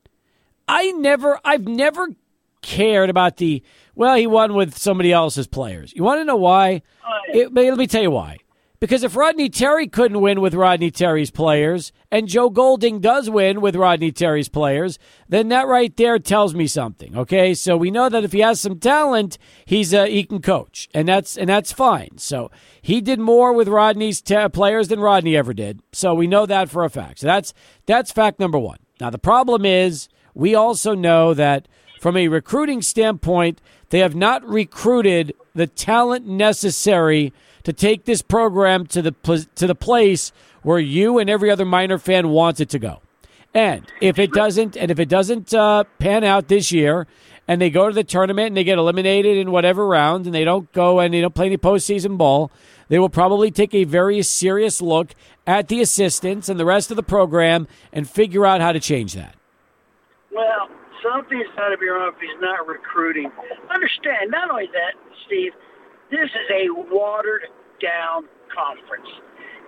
I 0.67 0.91
never 0.93 1.39
I've 1.45 1.69
never 1.69 2.09
cared 2.63 3.11
about 3.11 3.37
the 3.37 3.63
well, 3.95 4.17
he 4.17 4.27
won 4.27 4.55
with 4.55 4.79
somebody 4.79 5.13
else's 5.13 5.47
players. 5.47 5.93
You 5.95 6.05
want 6.05 6.21
to 6.21 6.25
know 6.25 6.37
why? 6.37 6.83
It, 7.33 7.53
let 7.53 7.77
me 7.77 7.87
tell 7.87 8.03
you 8.03 8.11
why. 8.11 8.39
Because 8.81 9.03
if 9.03 9.15
Rodney 9.15 9.51
Terry 9.51 9.87
couldn't 9.87 10.23
win 10.23 10.41
with 10.41 10.55
Rodney 10.55 10.91
Terry's 10.91 11.31
players, 11.31 11.93
and 12.11 12.27
Joe 12.27 12.49
Golding 12.49 12.99
does 12.99 13.29
win 13.29 13.61
with 13.61 13.77
Rodney 13.77 14.11
Terry's 14.11 14.49
players, 14.49 14.99
then 15.29 15.49
that 15.49 15.67
right 15.67 15.95
there 15.99 16.19
tells 16.19 16.55
me 16.55 16.67
something. 16.67 17.15
Okay, 17.15 17.53
so 17.53 17.77
we 17.77 17.91
know 17.91 18.09
that 18.09 18.25
if 18.25 18.33
he 18.33 18.41
has 18.41 18.59
some 18.59 18.79
talent, 18.81 19.37
he's 19.67 19.93
uh, 19.93 20.07
he 20.07 20.25
can 20.25 20.41
coach, 20.41 20.89
and 20.95 21.07
that's 21.07 21.37
and 21.37 21.51
that's 21.51 21.73
fine. 21.73 22.17
So 22.17 22.51
he 22.81 23.03
did 23.03 23.21
more 23.21 23.53
with 23.53 23.69
Rodney's 23.69 24.23
te- 24.23 24.49
players 24.49 24.89
than 24.89 24.99
Rodney 24.99 25.37
ever 25.37 25.53
did. 25.53 25.81
So 25.93 26.15
we 26.15 26.27
know 26.27 26.47
that 26.47 26.71
for 26.71 26.83
a 26.83 26.89
fact. 26.89 27.19
So 27.19 27.27
that's 27.27 27.53
that's 27.85 28.11
fact 28.11 28.41
number 28.41 28.59
one. 28.59 28.79
Now 28.99 29.11
the 29.11 29.19
problem 29.19 29.67
is 29.67 30.09
we 30.33 30.55
also 30.55 30.95
know 30.95 31.35
that 31.35 31.69
from 32.01 32.17
a 32.17 32.29
recruiting 32.29 32.81
standpoint, 32.81 33.61
they 33.91 33.99
have 33.99 34.15
not 34.15 34.43
recruited 34.49 35.35
the 35.55 35.67
talent 35.67 36.27
necessary 36.27 37.31
to 37.63 37.75
take 37.75 38.07
this 38.07 38.23
program 38.23 38.87
to 38.87 39.03
the 39.03 39.13
to 39.55 39.67
the 39.67 39.75
place 39.75 40.33
where 40.63 40.79
you 40.79 41.19
and 41.19 41.29
every 41.29 41.51
other 41.51 41.67
Miner 41.67 41.99
fan 41.99 42.31
wants 42.31 42.59
it 42.59 42.71
to 42.71 42.79
go. 42.79 43.03
And 43.53 43.85
if 44.01 44.19
it 44.19 44.33
doesn't, 44.33 44.79
and 44.79 44.91
if 44.91 44.99
it 44.99 45.11
doesn't 45.11 45.53
uh, 45.53 45.85
pan 45.99 46.25
out 46.25 46.49
this 46.49 46.73
year, 46.73 47.07
and 47.47 47.61
they 47.61 47.69
go 47.69 47.89
to 47.89 47.95
the 47.95 48.05
tournament 48.05 48.47
and 48.49 48.57
they 48.57 48.65
get 48.65 48.79
eliminated 48.79 49.37
in 49.37 49.51
whatever 49.51 49.87
round, 49.87 50.25
and 50.25 50.35
they 50.35 50.45
don't 50.45 50.73
go 50.73 51.01
and 51.01 51.13
they 51.13 51.21
don't 51.21 51.35
play 51.35 51.47
any 51.47 51.59
postseason 51.59 52.17
ball, 52.17 52.51
they 52.89 52.99
will 52.99 53.11
probably 53.11 53.51
take 53.51 53.75
a 53.75 53.85
very 53.85 54.23
serious 54.23 54.81
look 54.81 55.15
at 55.47 55.69
the 55.69 55.83
assistants 55.83 56.49
and 56.49 56.59
the 56.59 56.65
rest 56.65 56.91
of 56.91 56.97
the 56.97 57.03
program 57.03 57.69
and 57.93 58.09
figure 58.09 58.47
out 58.47 58.63
how 58.63 58.73
to 58.73 58.81
change 58.81 59.13
that. 59.13 59.35
Well, 60.33 60.71
something's 61.03 61.49
got 61.57 61.71
to 61.71 61.79
be 61.79 61.89
wrong 61.89 62.13
if 62.15 62.21
he's 62.21 62.41
not 62.41 62.67
recruiting. 62.67 63.31
Understand, 63.73 64.31
not 64.31 64.51
only 64.51 64.69
that, 64.73 64.95
Steve, 65.27 65.53
this 66.11 66.31
is 66.31 66.49
a 66.51 66.71
watered 66.93 67.47
down 67.81 68.25
conference. 68.53 69.09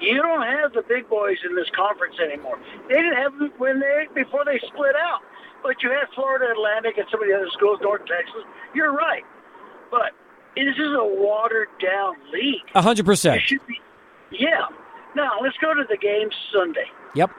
You 0.01 0.21
don't 0.21 0.43
have 0.43 0.73
the 0.73 0.83
big 0.83 1.09
boys 1.09 1.39
in 1.49 1.55
this 1.55 1.71
conference 1.77 2.17
anymore. 2.19 2.59
They 2.89 2.97
didn't 2.97 3.17
have 3.17 3.39
them 3.39 3.53
when 3.59 3.79
they 3.81 4.09
before 4.15 4.45
they 4.45 4.59
split 4.67 4.97
out. 4.97 5.21
But 5.63 5.81
you 5.83 5.91
had 5.91 6.11
Florida 6.15 6.51
Atlantic 6.51 6.99
and 6.99 7.07
some 7.11 7.23
of 7.23 7.29
the 7.29 7.35
other 7.37 7.49
schools, 7.53 7.79
North 7.83 8.03
Texas. 8.07 8.43
You're 8.75 8.93
right, 8.93 9.23
but 9.93 10.11
this 10.57 10.75
is 10.75 10.91
a 10.99 11.07
watered 11.07 11.69
down 11.81 12.15
league. 12.33 12.67
A 12.75 12.83
hundred 12.83 13.07
percent. 13.07 13.41
Yeah. 14.33 14.67
Now 15.15 15.39
let's 15.41 15.57
go 15.59 15.73
to 15.73 15.85
the 15.89 15.97
game 15.97 16.31
Sunday. 16.53 16.87
Yep. 17.15 17.31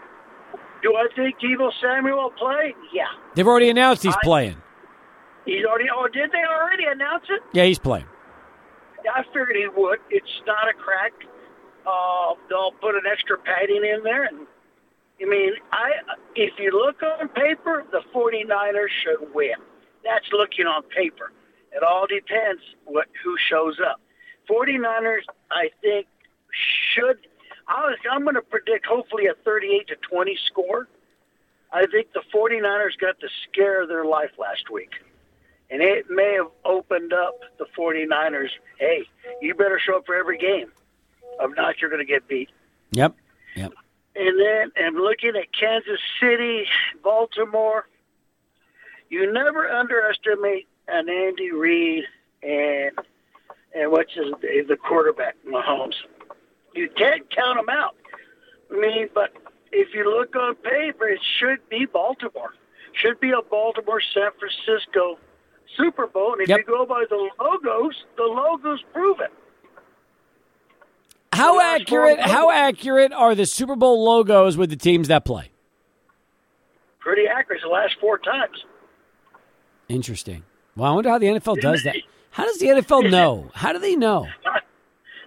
Do 0.83 0.95
I 0.95 1.07
think 1.15 1.39
Deebo 1.39 1.71
Samuel 1.81 2.17
will 2.17 2.29
play? 2.31 2.75
Yeah. 2.93 3.05
They've 3.35 3.47
already 3.47 3.69
announced 3.69 4.03
he's 4.03 4.15
I, 4.15 4.19
playing. 4.23 4.57
He's 5.45 5.65
already. 5.65 5.85
Oh, 5.93 6.07
did 6.07 6.31
they 6.31 6.43
already 6.43 6.83
announce 6.85 7.23
it? 7.29 7.41
Yeah, 7.53 7.63
he's 7.63 7.79
playing. 7.79 8.05
I 9.11 9.23
figured 9.23 9.55
he 9.55 9.67
would. 9.67 9.99
It's 10.09 10.41
not 10.45 10.69
a 10.69 10.73
crack. 10.73 11.13
Uh, 11.85 12.35
they'll 12.49 12.71
put 12.71 12.95
an 12.95 13.03
extra 13.09 13.37
padding 13.37 13.83
in 13.83 14.03
there, 14.03 14.23
and 14.23 14.47
I 15.21 15.25
mean, 15.25 15.53
I 15.71 15.91
if 16.35 16.53
you 16.57 16.71
look 16.71 17.01
on 17.03 17.27
paper, 17.29 17.83
the 17.91 18.01
49ers 18.13 18.87
should 19.03 19.33
win. 19.33 19.55
That's 20.03 20.25
looking 20.31 20.65
on 20.65 20.83
paper. 20.83 21.31
It 21.71 21.83
all 21.83 22.07
depends 22.07 22.61
what 22.85 23.07
who 23.23 23.35
shows 23.49 23.79
up. 23.79 23.99
49ers, 24.49 25.23
I 25.51 25.69
think, 25.81 26.07
should 26.93 27.17
was, 27.81 27.97
I'm 28.11 28.23
going 28.23 28.35
to 28.35 28.41
predict 28.41 28.85
hopefully 28.85 29.27
a 29.27 29.33
38 29.43 29.87
to 29.87 29.95
20 29.95 30.37
score. 30.47 30.87
I 31.71 31.85
think 31.87 32.13
the 32.13 32.21
49ers 32.33 32.97
got 32.99 33.19
the 33.19 33.29
scare 33.43 33.81
of 33.81 33.89
their 33.89 34.05
life 34.05 34.31
last 34.37 34.69
week. 34.71 34.91
And 35.69 35.81
it 35.81 36.05
may 36.09 36.33
have 36.33 36.51
opened 36.65 37.13
up 37.13 37.39
the 37.57 37.65
49ers. 37.75 38.49
Hey, 38.77 39.05
you 39.41 39.55
better 39.55 39.79
show 39.79 39.97
up 39.97 40.05
for 40.05 40.15
every 40.15 40.37
game. 40.37 40.71
If 41.39 41.55
not, 41.55 41.81
you're 41.81 41.89
going 41.89 42.05
to 42.05 42.11
get 42.11 42.27
beat. 42.27 42.49
Yep. 42.91 43.15
Yep. 43.55 43.73
And 44.15 44.39
then, 44.39 44.71
and 44.75 44.95
looking 44.95 45.35
at 45.35 45.51
Kansas 45.51 45.99
City, 46.21 46.65
Baltimore, 47.03 47.87
you 49.09 49.31
never 49.31 49.67
underestimate 49.67 50.67
an 50.87 51.09
Andy 51.09 51.51
Reid 51.51 52.03
and 52.43 52.91
and 53.75 53.91
what's 53.91 54.13
his 54.13 54.31
the 54.41 54.77
quarterback 54.77 55.35
Mahomes 55.47 55.95
you 56.73 56.89
can't 56.97 57.29
count 57.29 57.57
them 57.57 57.69
out. 57.69 57.95
I 58.71 58.79
mean, 58.79 59.09
but 59.13 59.31
if 59.71 59.93
you 59.93 60.09
look 60.09 60.35
on 60.35 60.55
paper, 60.55 61.07
it 61.07 61.19
should 61.39 61.59
be 61.69 61.85
Baltimore. 61.85 62.53
Should 62.93 63.19
be 63.19 63.31
a 63.31 63.41
Baltimore 63.41 64.01
San 64.13 64.29
Francisco 64.39 65.17
Super 65.77 66.07
Bowl. 66.07 66.33
And 66.33 66.41
if 66.43 66.49
yep. 66.49 66.59
you 66.59 66.65
go 66.65 66.85
by 66.85 67.05
the 67.09 67.29
logos, 67.39 67.95
the 68.17 68.23
logos 68.23 68.83
prove 68.93 69.19
it. 69.19 69.31
How 71.33 71.59
accurate? 71.59 72.19
How 72.19 72.51
accurate 72.51 73.11
are 73.11 73.33
the 73.33 73.47
Super 73.47 73.75
Bowl 73.75 74.03
logos 74.03 74.55
with 74.55 74.69
the 74.69 74.75
teams 74.75 75.07
that 75.07 75.25
play? 75.25 75.49
Pretty 76.99 77.23
accurate. 77.27 77.61
The 77.63 77.69
last 77.69 77.95
four 77.99 78.19
times. 78.19 78.63
Interesting. 79.89 80.43
Well, 80.75 80.91
I 80.91 80.95
wonder 80.95 81.09
how 81.09 81.17
the 81.17 81.25
NFL 81.27 81.59
does 81.59 81.83
that. 81.83 81.95
How 82.31 82.45
does 82.45 82.57
the 82.57 82.65
NFL 82.65 83.11
know? 83.11 83.51
How 83.53 83.73
do 83.73 83.77
they 83.77 83.95
know? 83.95 84.27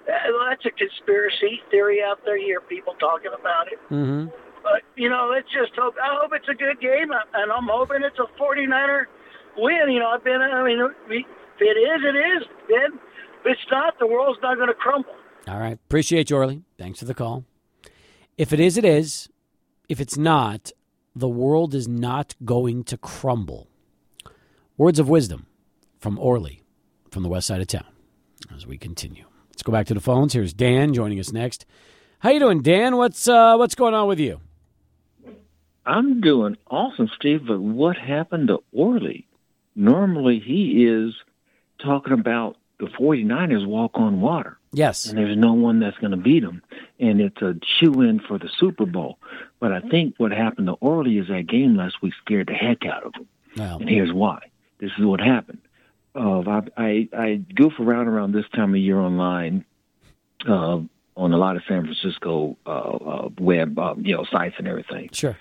Well, 0.07 0.47
that's 0.49 0.65
a 0.65 0.71
conspiracy 0.71 1.61
theory 1.71 2.03
out 2.03 2.21
there. 2.25 2.37
You 2.37 2.47
hear 2.47 2.61
people 2.61 2.95
talking 3.01 3.33
about 3.39 3.67
it. 3.73 3.79
Mm-hmm. 3.91 4.31
But, 4.63 4.83
you 4.97 5.09
know, 5.09 5.31
let's 5.33 5.47
just 5.53 5.73
hope. 5.79 5.95
I 6.03 6.19
hope 6.21 6.33
it's 6.35 6.49
a 6.49 6.55
good 6.55 6.81
game, 6.81 7.11
and 7.13 7.53
I'm 7.53 7.69
hoping 7.71 8.03
it's 8.03 8.19
a 8.19 8.27
49er 8.41 9.05
win. 9.57 9.91
You 9.91 10.01
know, 10.01 10.09
I've 10.09 10.25
been, 10.25 10.41
I 10.41 10.63
mean, 10.65 10.81
if 11.09 11.27
it 11.61 11.79
is, 11.79 12.01
it 12.03 12.17
is. 12.17 12.43
Then 12.69 12.99
if 13.41 13.47
it's 13.47 13.71
not, 13.71 13.99
the 13.99 14.07
world's 14.07 14.41
not 14.43 14.57
going 14.57 14.69
to 14.69 14.75
crumble. 14.75 15.15
All 15.47 15.59
right. 15.59 15.75
Appreciate 15.75 16.31
you, 16.31 16.37
Orly. 16.37 16.63
Thanks 16.79 16.99
for 16.99 17.05
the 17.05 17.15
call. 17.15 17.45
If 18.37 18.53
it 18.53 18.59
is, 18.59 18.77
it 18.77 18.85
is. 18.85 19.29
If 19.89 20.01
it's 20.01 20.17
not, 20.17 20.73
the 21.15 21.29
world 21.29 21.75
is 21.75 21.87
not 21.87 22.35
going 22.45 22.83
to 22.85 22.99
crumble. 22.99 23.69
Words 24.77 24.99
of 24.99 25.09
wisdom 25.09 25.47
from 26.01 26.19
Orly 26.19 26.63
from 27.11 27.23
the 27.23 27.29
west 27.29 27.47
side 27.47 27.61
of 27.61 27.69
town 27.69 27.87
as 28.55 28.67
we 28.67 28.77
continue. 28.77 29.25
Let's 29.57 29.63
go 29.63 29.73
back 29.73 29.87
to 29.87 29.95
the 29.95 30.01
phones. 30.03 30.35
Here's 30.35 30.53
Dan 30.53 30.93
joining 30.93 31.19
us 31.19 31.33
next. 31.33 31.65
How 32.19 32.29
you 32.29 32.39
doing, 32.39 32.61
Dan? 32.61 32.99
What's 32.99 33.27
uh, 33.27 33.57
what's 33.57 33.75
going 33.75 33.95
on 33.95 34.07
with 34.07 34.21
you? 34.21 34.39
I'm 35.87 36.21
doing 36.21 36.59
awesome, 36.71 37.09
Steve. 37.17 37.47
But 37.47 37.61
what 37.61 37.97
happened 37.97 38.49
to 38.49 38.59
Orly? 38.71 39.27
Normally, 39.75 40.41
he 40.41 40.85
is 40.85 41.15
talking 41.83 42.13
about 42.13 42.59
the 42.79 42.89
49ers 42.89 43.67
walk 43.67 43.93
on 43.95 44.21
water. 44.21 44.59
Yes. 44.75 45.07
and 45.07 45.17
there's 45.17 45.39
no 45.39 45.55
one 45.55 45.81
that's 45.81 45.97
going 45.97 46.11
to 46.11 46.19
beat 46.19 46.41
them. 46.43 46.61
And 47.01 47.23
it's 47.23 47.41
a 47.41 47.55
shoe 47.81 48.03
in 48.03 48.21
for 48.21 48.39
the 48.39 48.51
Super 48.59 48.85
Bowl. 48.85 49.19
But 49.59 49.73
I 49.73 49.81
think 49.81 50.17
what 50.19 50.33
happened 50.33 50.67
to 50.67 50.75
Orly 50.75 51.17
is 51.17 51.29
that 51.29 51.47
game 51.47 51.77
last 51.77 52.03
week 52.03 52.13
scared 52.23 52.49
the 52.49 52.53
heck 52.53 52.85
out 52.85 53.05
of 53.05 53.15
him. 53.15 53.27
Well, 53.57 53.79
And 53.79 53.89
here's 53.89 54.13
why. 54.13 54.51
This 54.81 54.91
is 54.99 55.07
what 55.07 55.21
happened. 55.23 55.61
Uh, 56.17 56.41
I, 56.49 56.63
I 56.77 57.09
I 57.13 57.35
goof 57.55 57.75
around 57.79 58.09
around 58.09 58.33
this 58.33 58.47
time 58.55 58.71
of 58.75 58.81
year 58.81 58.99
online 58.99 59.65
uh, 60.49 60.81
on 61.17 61.33
a 61.33 61.37
lot 61.37 61.57
of 61.57 61.63
San 61.69 61.83
Francisco 61.85 62.57
uh, 62.67 62.71
uh, 62.71 63.29
web 63.39 63.79
uh, 63.79 63.95
you 63.99 64.17
know 64.17 64.25
sites 64.31 64.55
and 64.59 64.67
everything. 64.67 65.11
sure. 65.13 65.37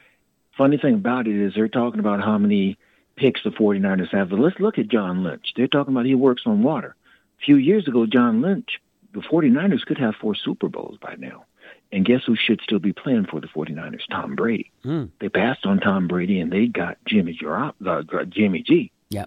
Funny 0.57 0.77
thing 0.77 0.95
about 0.95 1.27
it 1.27 1.35
is 1.35 1.53
they're 1.53 1.67
talking 1.67 1.99
about 1.99 2.21
how 2.21 2.37
many 2.37 2.77
picks 3.17 3.41
the 3.43 3.49
49ers 3.49 4.13
have. 4.13 4.29
But 4.29 4.39
let's 4.39 4.59
look 4.59 4.77
at 4.77 4.87
John 4.87 5.23
Lynch. 5.23 5.53
They're 5.55 5.67
talking 5.67 5.93
about 5.93 6.05
he 6.05 6.15
works 6.15 6.43
on 6.45 6.63
water. 6.63 6.95
A 7.41 7.45
few 7.45 7.57
years 7.57 7.87
ago, 7.89 8.05
John 8.05 8.41
Lynch, 8.41 8.79
the 9.13 9.19
49ers 9.19 9.81
could 9.85 9.97
have 9.97 10.15
four 10.15 10.33
Super 10.33 10.69
Bowls 10.69 10.97
by 11.01 11.15
now. 11.17 11.45
And 11.91 12.05
guess 12.05 12.21
who 12.25 12.35
should 12.37 12.61
still 12.61 12.79
be 12.79 12.93
playing 12.93 13.25
for 13.29 13.39
the 13.41 13.47
49ers? 13.47 14.01
Tom 14.09 14.35
Brady. 14.35 14.71
Hmm. 14.83 15.05
They 15.19 15.29
passed 15.29 15.65
on 15.65 15.79
Tom 15.79 16.07
Brady 16.07 16.39
and 16.39 16.51
they 16.51 16.67
got 16.67 16.97
Jimmy, 17.05 17.37
Garopp- 17.41 17.73
uh, 17.85 18.23
Jimmy 18.25 18.61
G. 18.63 18.91
Yeah. 19.09 19.25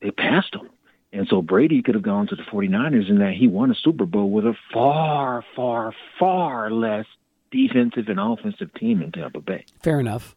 They 0.00 0.10
passed 0.10 0.54
him. 0.54 0.68
And 1.12 1.26
so 1.28 1.40
Brady 1.40 1.82
could 1.82 1.94
have 1.94 2.02
gone 2.02 2.26
to 2.28 2.36
the 2.36 2.42
49ers 2.42 3.08
in 3.08 3.18
that 3.20 3.32
he 3.32 3.48
won 3.48 3.70
a 3.70 3.74
Super 3.74 4.04
Bowl 4.04 4.30
with 4.30 4.44
a 4.44 4.54
far, 4.72 5.44
far, 5.54 5.94
far 6.18 6.70
less 6.70 7.06
defensive 7.50 8.08
and 8.08 8.20
offensive 8.20 8.74
team 8.74 9.00
in 9.02 9.12
Tampa 9.12 9.40
Bay. 9.40 9.64
Fair 9.82 10.00
enough. 10.00 10.34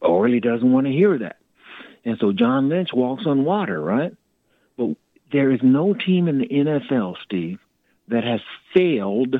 Orly 0.00 0.40
doesn't 0.40 0.70
want 0.72 0.86
to 0.86 0.92
hear 0.92 1.18
that. 1.18 1.36
And 2.04 2.18
so 2.20 2.32
John 2.32 2.68
Lynch 2.68 2.90
walks 2.92 3.24
on 3.26 3.44
water, 3.44 3.80
right? 3.80 4.12
But 4.76 4.90
there 5.32 5.50
is 5.50 5.60
no 5.62 5.94
team 5.94 6.28
in 6.28 6.38
the 6.38 6.48
NFL, 6.48 7.16
Steve, 7.24 7.58
that 8.08 8.24
has 8.24 8.40
failed 8.74 9.36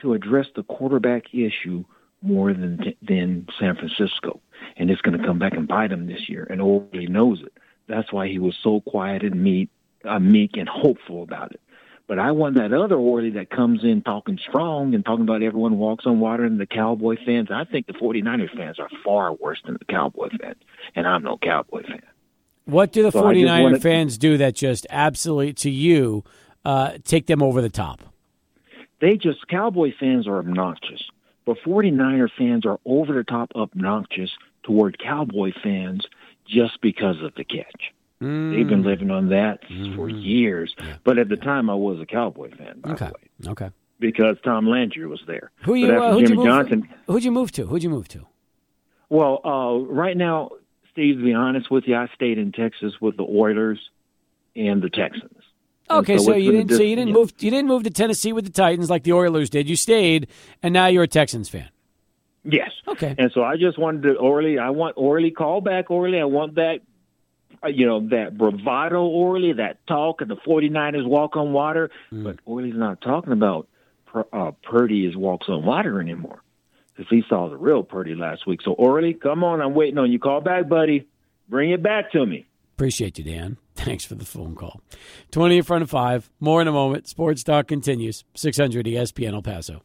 to 0.00 0.14
address 0.14 0.46
the 0.54 0.62
quarterback 0.62 1.34
issue 1.34 1.84
more 2.22 2.52
than 2.52 2.94
than 3.02 3.46
San 3.58 3.76
Francisco. 3.76 4.40
And 4.76 4.90
it's 4.90 5.00
going 5.02 5.18
to 5.18 5.26
come 5.26 5.38
back 5.38 5.54
and 5.54 5.68
bite 5.68 5.90
them 5.90 6.06
this 6.06 6.28
year. 6.28 6.46
And 6.48 6.62
Orly 6.62 7.06
knows 7.06 7.42
it. 7.42 7.52
That's 7.88 8.12
why 8.12 8.28
he 8.28 8.38
was 8.38 8.54
so 8.62 8.80
quiet 8.80 9.22
and 9.22 9.42
meek, 9.42 9.68
uh, 10.04 10.18
meek 10.18 10.56
and 10.56 10.68
hopeful 10.68 11.22
about 11.22 11.52
it. 11.52 11.60
But 12.08 12.18
I 12.20 12.30
want 12.30 12.54
that 12.56 12.72
other 12.72 12.94
Orly 12.96 13.30
that 13.30 13.50
comes 13.50 13.82
in 13.82 14.02
talking 14.02 14.38
strong 14.38 14.94
and 14.94 15.04
talking 15.04 15.24
about 15.24 15.42
everyone 15.42 15.76
walks 15.78 16.06
on 16.06 16.20
water 16.20 16.44
and 16.44 16.58
the 16.60 16.66
Cowboy 16.66 17.16
fans. 17.24 17.48
I 17.50 17.64
think 17.64 17.86
the 17.86 17.94
49ers 17.94 18.54
fans 18.56 18.78
are 18.78 18.88
far 19.04 19.32
worse 19.32 19.60
than 19.64 19.74
the 19.78 19.84
Cowboy 19.86 20.28
fans. 20.40 20.58
And 20.94 21.06
I'm 21.06 21.24
no 21.24 21.36
Cowboy 21.36 21.82
fan. 21.82 22.02
What 22.64 22.92
do 22.92 23.02
the 23.02 23.10
So 23.10 23.24
I 23.26 23.34
just 23.34 23.44
49er 23.44 23.62
wanted- 23.62 23.82
fans 23.82 24.18
do 24.18 24.36
that 24.38 24.54
just 24.54 24.86
absolutely, 24.90 25.52
to 25.54 25.70
you, 25.70 26.22
uh, 26.64 26.92
take 27.04 27.26
them 27.26 27.42
over 27.42 27.60
the 27.60 27.68
top? 27.68 28.02
They 29.00 29.16
just, 29.16 29.46
Cowboy 29.48 29.92
fans 29.98 30.26
are 30.28 30.38
obnoxious. 30.38 31.02
But 31.44 31.58
49er 31.64 32.28
fans 32.36 32.64
are 32.66 32.78
over 32.84 33.12
the 33.14 33.24
top 33.24 33.52
obnoxious 33.54 34.30
toward 34.62 34.98
Cowboy 34.98 35.52
fans 35.62 36.04
just 36.48 36.80
because 36.80 37.16
of 37.22 37.34
the 37.34 37.44
catch. 37.44 37.92
They've 38.18 38.66
been 38.66 38.82
living 38.82 39.10
on 39.10 39.28
that 39.28 39.60
for 39.94 40.08
years. 40.08 40.74
But 41.04 41.18
at 41.18 41.28
the 41.28 41.36
time, 41.36 41.68
I 41.68 41.74
was 41.74 42.00
a 42.00 42.06
Cowboy 42.06 42.50
fan, 42.56 42.80
by 42.80 42.92
Okay. 42.92 43.06
the 43.40 43.48
way, 43.48 43.50
Okay. 43.52 43.70
because 44.00 44.36
Tom 44.42 44.66
Landry 44.66 45.06
was 45.06 45.20
there. 45.26 45.50
Who 45.64 45.74
you, 45.74 45.92
uh, 45.92 46.12
who'd, 46.14 46.28
you 46.30 46.42
Johnson, 46.42 46.88
who'd 47.06 47.24
you 47.24 47.30
move 47.30 47.52
to? 47.52 47.66
Who'd 47.66 47.82
you 47.82 47.90
move 47.90 48.08
to? 48.08 48.26
Well, 49.10 49.40
uh, 49.44 49.84
right 49.92 50.16
now, 50.16 50.50
Steve, 50.92 51.18
to 51.18 51.24
be 51.24 51.34
honest 51.34 51.70
with 51.70 51.84
you, 51.86 51.94
I 51.94 52.08
stayed 52.14 52.38
in 52.38 52.52
Texas 52.52 52.94
with 53.02 53.18
the 53.18 53.22
Oilers 53.24 53.78
and 54.56 54.80
the 54.82 54.88
Texans. 54.90 55.32
And 55.90 55.98
Okay, 55.98 56.16
so, 56.18 56.32
it's 56.32 56.42
you 56.42 56.52
didn't. 56.52 56.70
So 56.70 56.82
you 56.82 56.96
didn't 56.96 57.08
yeah. 57.08 57.14
move. 57.14 57.32
You 57.38 57.50
didn't 57.50 57.68
move 57.68 57.84
to 57.84 57.90
Tennessee 57.90 58.32
with 58.32 58.44
the 58.46 58.50
Titans 58.50 58.88
like 58.90 59.04
the 59.04 59.12
Oilers 59.12 59.50
did. 59.50 59.68
You 59.68 59.76
stayed, 59.76 60.26
and 60.62 60.72
now 60.72 60.86
you're 60.86 61.04
a 61.04 61.08
Texans 61.08 61.48
fan. 61.50 61.68
Yes. 62.48 62.70
Okay. 62.86 63.14
And 63.18 63.30
so 63.32 63.42
I 63.42 63.56
just 63.56 63.78
wanted 63.78 64.02
to 64.02 64.14
Orly. 64.14 64.58
I 64.58 64.70
want 64.70 64.94
Orly 64.96 65.30
call 65.30 65.60
back 65.60 65.90
Orly. 65.90 66.20
I 66.20 66.24
want 66.24 66.54
that, 66.54 66.80
uh, 67.62 67.68
you 67.68 67.86
know, 67.86 68.08
that 68.08 68.38
bravado 68.38 69.04
Orly, 69.04 69.54
that 69.54 69.84
talk, 69.86 70.20
of 70.20 70.28
the 70.28 70.36
49ers 70.36 71.06
walk 71.06 71.36
on 71.36 71.52
water. 71.52 71.90
Mm. 72.12 72.24
But 72.24 72.38
Orly's 72.44 72.76
not 72.76 73.00
talking 73.00 73.32
about 73.32 73.68
uh, 74.32 74.52
Purdy 74.62 75.06
is 75.06 75.16
walks 75.16 75.48
on 75.48 75.64
water 75.64 76.00
anymore 76.00 76.40
because 76.94 77.10
he 77.10 77.22
saw 77.28 77.48
the 77.48 77.56
real 77.56 77.82
Purdy 77.82 78.14
last 78.14 78.46
week. 78.46 78.60
So 78.62 78.72
Orly, 78.72 79.14
come 79.14 79.44
on, 79.44 79.60
I'm 79.60 79.74
waiting 79.74 79.98
on 79.98 80.10
you. 80.10 80.18
Call 80.18 80.40
back, 80.40 80.68
buddy. 80.68 81.06
Bring 81.48 81.70
it 81.70 81.82
back 81.82 82.12
to 82.12 82.24
me. 82.24 82.46
Appreciate 82.74 83.18
you, 83.18 83.24
Dan. 83.24 83.56
Thanks 83.74 84.04
for 84.04 84.14
the 84.14 84.24
phone 84.24 84.54
call. 84.54 84.80
Twenty 85.30 85.58
in 85.58 85.62
front 85.62 85.82
of 85.82 85.90
five. 85.90 86.30
More 86.40 86.62
in 86.62 86.68
a 86.68 86.72
moment. 86.72 87.08
Sports 87.08 87.42
talk 87.42 87.66
continues. 87.68 88.24
Six 88.34 88.56
hundred 88.56 88.86
ESPN 88.86 89.34
El 89.34 89.42
Paso. 89.42 89.82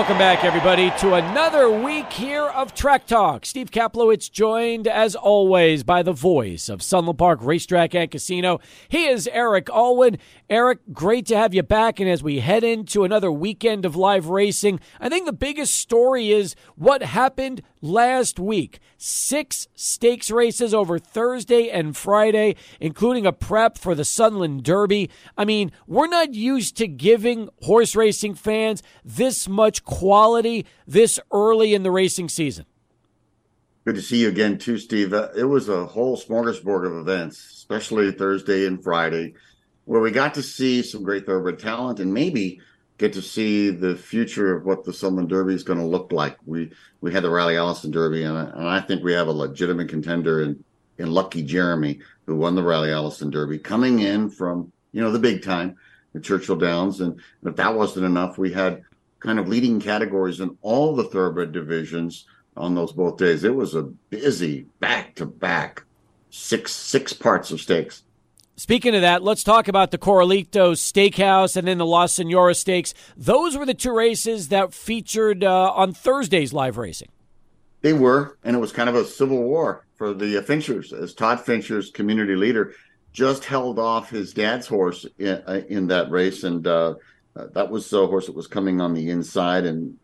Welcome 0.00 0.16
back, 0.16 0.44
everybody, 0.44 0.90
to 1.00 1.12
another 1.12 1.68
week 1.70 2.10
here 2.10 2.46
of 2.46 2.72
Track 2.72 3.06
Talk. 3.06 3.44
Steve 3.44 3.70
Kaplowitz 3.70 4.30
joined, 4.30 4.88
as 4.88 5.14
always, 5.14 5.82
by 5.82 6.02
the 6.02 6.14
voice 6.14 6.70
of 6.70 6.82
Sunland 6.82 7.18
Park 7.18 7.40
Racetrack 7.42 7.94
and 7.94 8.10
Casino. 8.10 8.60
He 8.88 9.08
is 9.08 9.28
Eric 9.30 9.66
Alwan. 9.66 10.18
Eric, 10.48 10.78
great 10.94 11.26
to 11.26 11.36
have 11.36 11.52
you 11.52 11.62
back. 11.62 12.00
And 12.00 12.08
as 12.08 12.22
we 12.22 12.40
head 12.40 12.64
into 12.64 13.04
another 13.04 13.30
weekend 13.30 13.84
of 13.84 13.94
live 13.94 14.28
racing, 14.28 14.80
I 14.98 15.10
think 15.10 15.26
the 15.26 15.34
biggest 15.34 15.74
story 15.74 16.30
is 16.30 16.56
what 16.76 17.02
happened 17.02 17.60
last 17.82 18.38
week. 18.38 18.80
Six 18.96 19.68
stakes 19.74 20.30
races 20.30 20.72
over 20.72 20.98
Thursday 20.98 21.68
and 21.68 21.96
Friday, 21.96 22.56
including 22.80 23.26
a 23.26 23.32
prep 23.32 23.76
for 23.76 23.94
the 23.94 24.04
Sunland 24.04 24.62
Derby. 24.64 25.10
I 25.36 25.44
mean, 25.44 25.72
we're 25.86 26.08
not 26.08 26.34
used 26.34 26.76
to 26.78 26.88
giving 26.88 27.50
horse 27.62 27.94
racing 27.94 28.34
fans 28.34 28.82
this 29.04 29.46
much 29.46 29.84
quality 29.90 30.64
this 30.86 31.18
early 31.32 31.74
in 31.74 31.82
the 31.82 31.90
racing 31.90 32.28
season. 32.28 32.64
Good 33.84 33.96
to 33.96 34.02
see 34.02 34.18
you 34.18 34.28
again, 34.28 34.56
too, 34.56 34.78
Steve. 34.78 35.12
Uh, 35.12 35.28
it 35.36 35.44
was 35.44 35.68
a 35.68 35.84
whole 35.84 36.16
smorgasbord 36.16 36.86
of 36.86 36.96
events, 36.96 37.38
especially 37.52 38.12
Thursday 38.12 38.66
and 38.66 38.82
Friday, 38.82 39.34
where 39.86 40.00
we 40.00 40.10
got 40.10 40.34
to 40.34 40.42
see 40.42 40.82
some 40.82 41.02
great 41.02 41.26
thoroughbred 41.26 41.58
talent 41.58 41.98
and 41.98 42.12
maybe 42.12 42.60
get 42.98 43.14
to 43.14 43.22
see 43.22 43.70
the 43.70 43.96
future 43.96 44.54
of 44.54 44.66
what 44.66 44.84
the 44.84 44.92
Sunland 44.92 45.30
Derby 45.30 45.54
is 45.54 45.64
going 45.64 45.78
to 45.78 45.84
look 45.84 46.12
like. 46.12 46.36
We 46.44 46.70
we 47.00 47.12
had 47.12 47.24
the 47.24 47.30
Riley 47.30 47.56
Allison 47.56 47.90
Derby, 47.90 48.22
and 48.24 48.36
I, 48.36 48.44
and 48.44 48.68
I 48.68 48.80
think 48.80 49.02
we 49.02 49.14
have 49.14 49.26
a 49.26 49.32
legitimate 49.32 49.88
contender 49.88 50.42
in 50.42 50.62
in 50.98 51.10
Lucky 51.10 51.42
Jeremy, 51.42 52.00
who 52.26 52.36
won 52.36 52.54
the 52.54 52.62
Riley 52.62 52.92
Allison 52.92 53.30
Derby, 53.30 53.58
coming 53.58 54.00
in 54.00 54.28
from 54.28 54.70
you 54.92 55.00
know 55.00 55.10
the 55.10 55.18
big 55.18 55.42
time, 55.42 55.76
the 56.12 56.20
Churchill 56.20 56.56
Downs, 56.56 57.00
and 57.00 57.18
if 57.44 57.56
that 57.56 57.74
wasn't 57.74 58.04
enough, 58.04 58.36
we 58.36 58.52
had 58.52 58.82
kind 59.20 59.38
of 59.38 59.48
leading 59.48 59.80
categories 59.80 60.40
in 60.40 60.56
all 60.62 60.94
the 60.94 61.04
thoroughbred 61.04 61.52
divisions 61.52 62.26
on 62.56 62.74
those 62.74 62.92
both 62.92 63.16
days. 63.16 63.44
It 63.44 63.54
was 63.54 63.74
a 63.74 63.82
busy 63.82 64.66
back 64.80 65.14
to 65.16 65.26
back 65.26 65.84
six 66.30 66.72
six 66.72 67.12
parts 67.12 67.50
of 67.50 67.60
stakes. 67.60 68.02
Speaking 68.56 68.94
of 68.94 69.00
that, 69.00 69.22
let's 69.22 69.42
talk 69.42 69.68
about 69.68 69.90
the 69.90 69.96
Corralito 69.96 70.76
Stakes 70.76 71.56
and 71.56 71.66
then 71.66 71.78
the 71.78 71.86
La 71.86 72.04
Senora 72.04 72.54
Stakes. 72.54 72.92
Those 73.16 73.56
were 73.56 73.64
the 73.64 73.72
two 73.72 73.92
races 73.92 74.48
that 74.48 74.74
featured 74.74 75.42
uh, 75.42 75.72
on 75.72 75.94
Thursday's 75.94 76.52
live 76.52 76.76
racing. 76.76 77.08
They 77.80 77.94
were, 77.94 78.36
and 78.44 78.54
it 78.54 78.58
was 78.58 78.72
kind 78.72 78.90
of 78.90 78.94
a 78.94 79.06
civil 79.06 79.42
war 79.42 79.86
for 79.94 80.12
the 80.12 80.42
Finchers, 80.42 80.92
as 80.92 81.14
Todd 81.14 81.40
Fincher's 81.40 81.90
community 81.90 82.36
leader 82.36 82.74
just 83.14 83.46
held 83.46 83.78
off 83.78 84.10
his 84.10 84.34
dad's 84.34 84.66
horse 84.66 85.06
in, 85.18 85.42
uh, 85.46 85.62
in 85.68 85.86
that 85.86 86.10
race, 86.10 86.44
and 86.44 86.66
uh, 86.66 86.94
uh, 87.36 87.46
that 87.54 87.70
was 87.70 87.92
a 87.92 88.06
horse 88.06 88.26
that 88.26 88.34
was 88.34 88.46
coming 88.46 88.80
on 88.80 88.94
the 88.94 89.10
inside, 89.10 89.64
and 89.64 89.96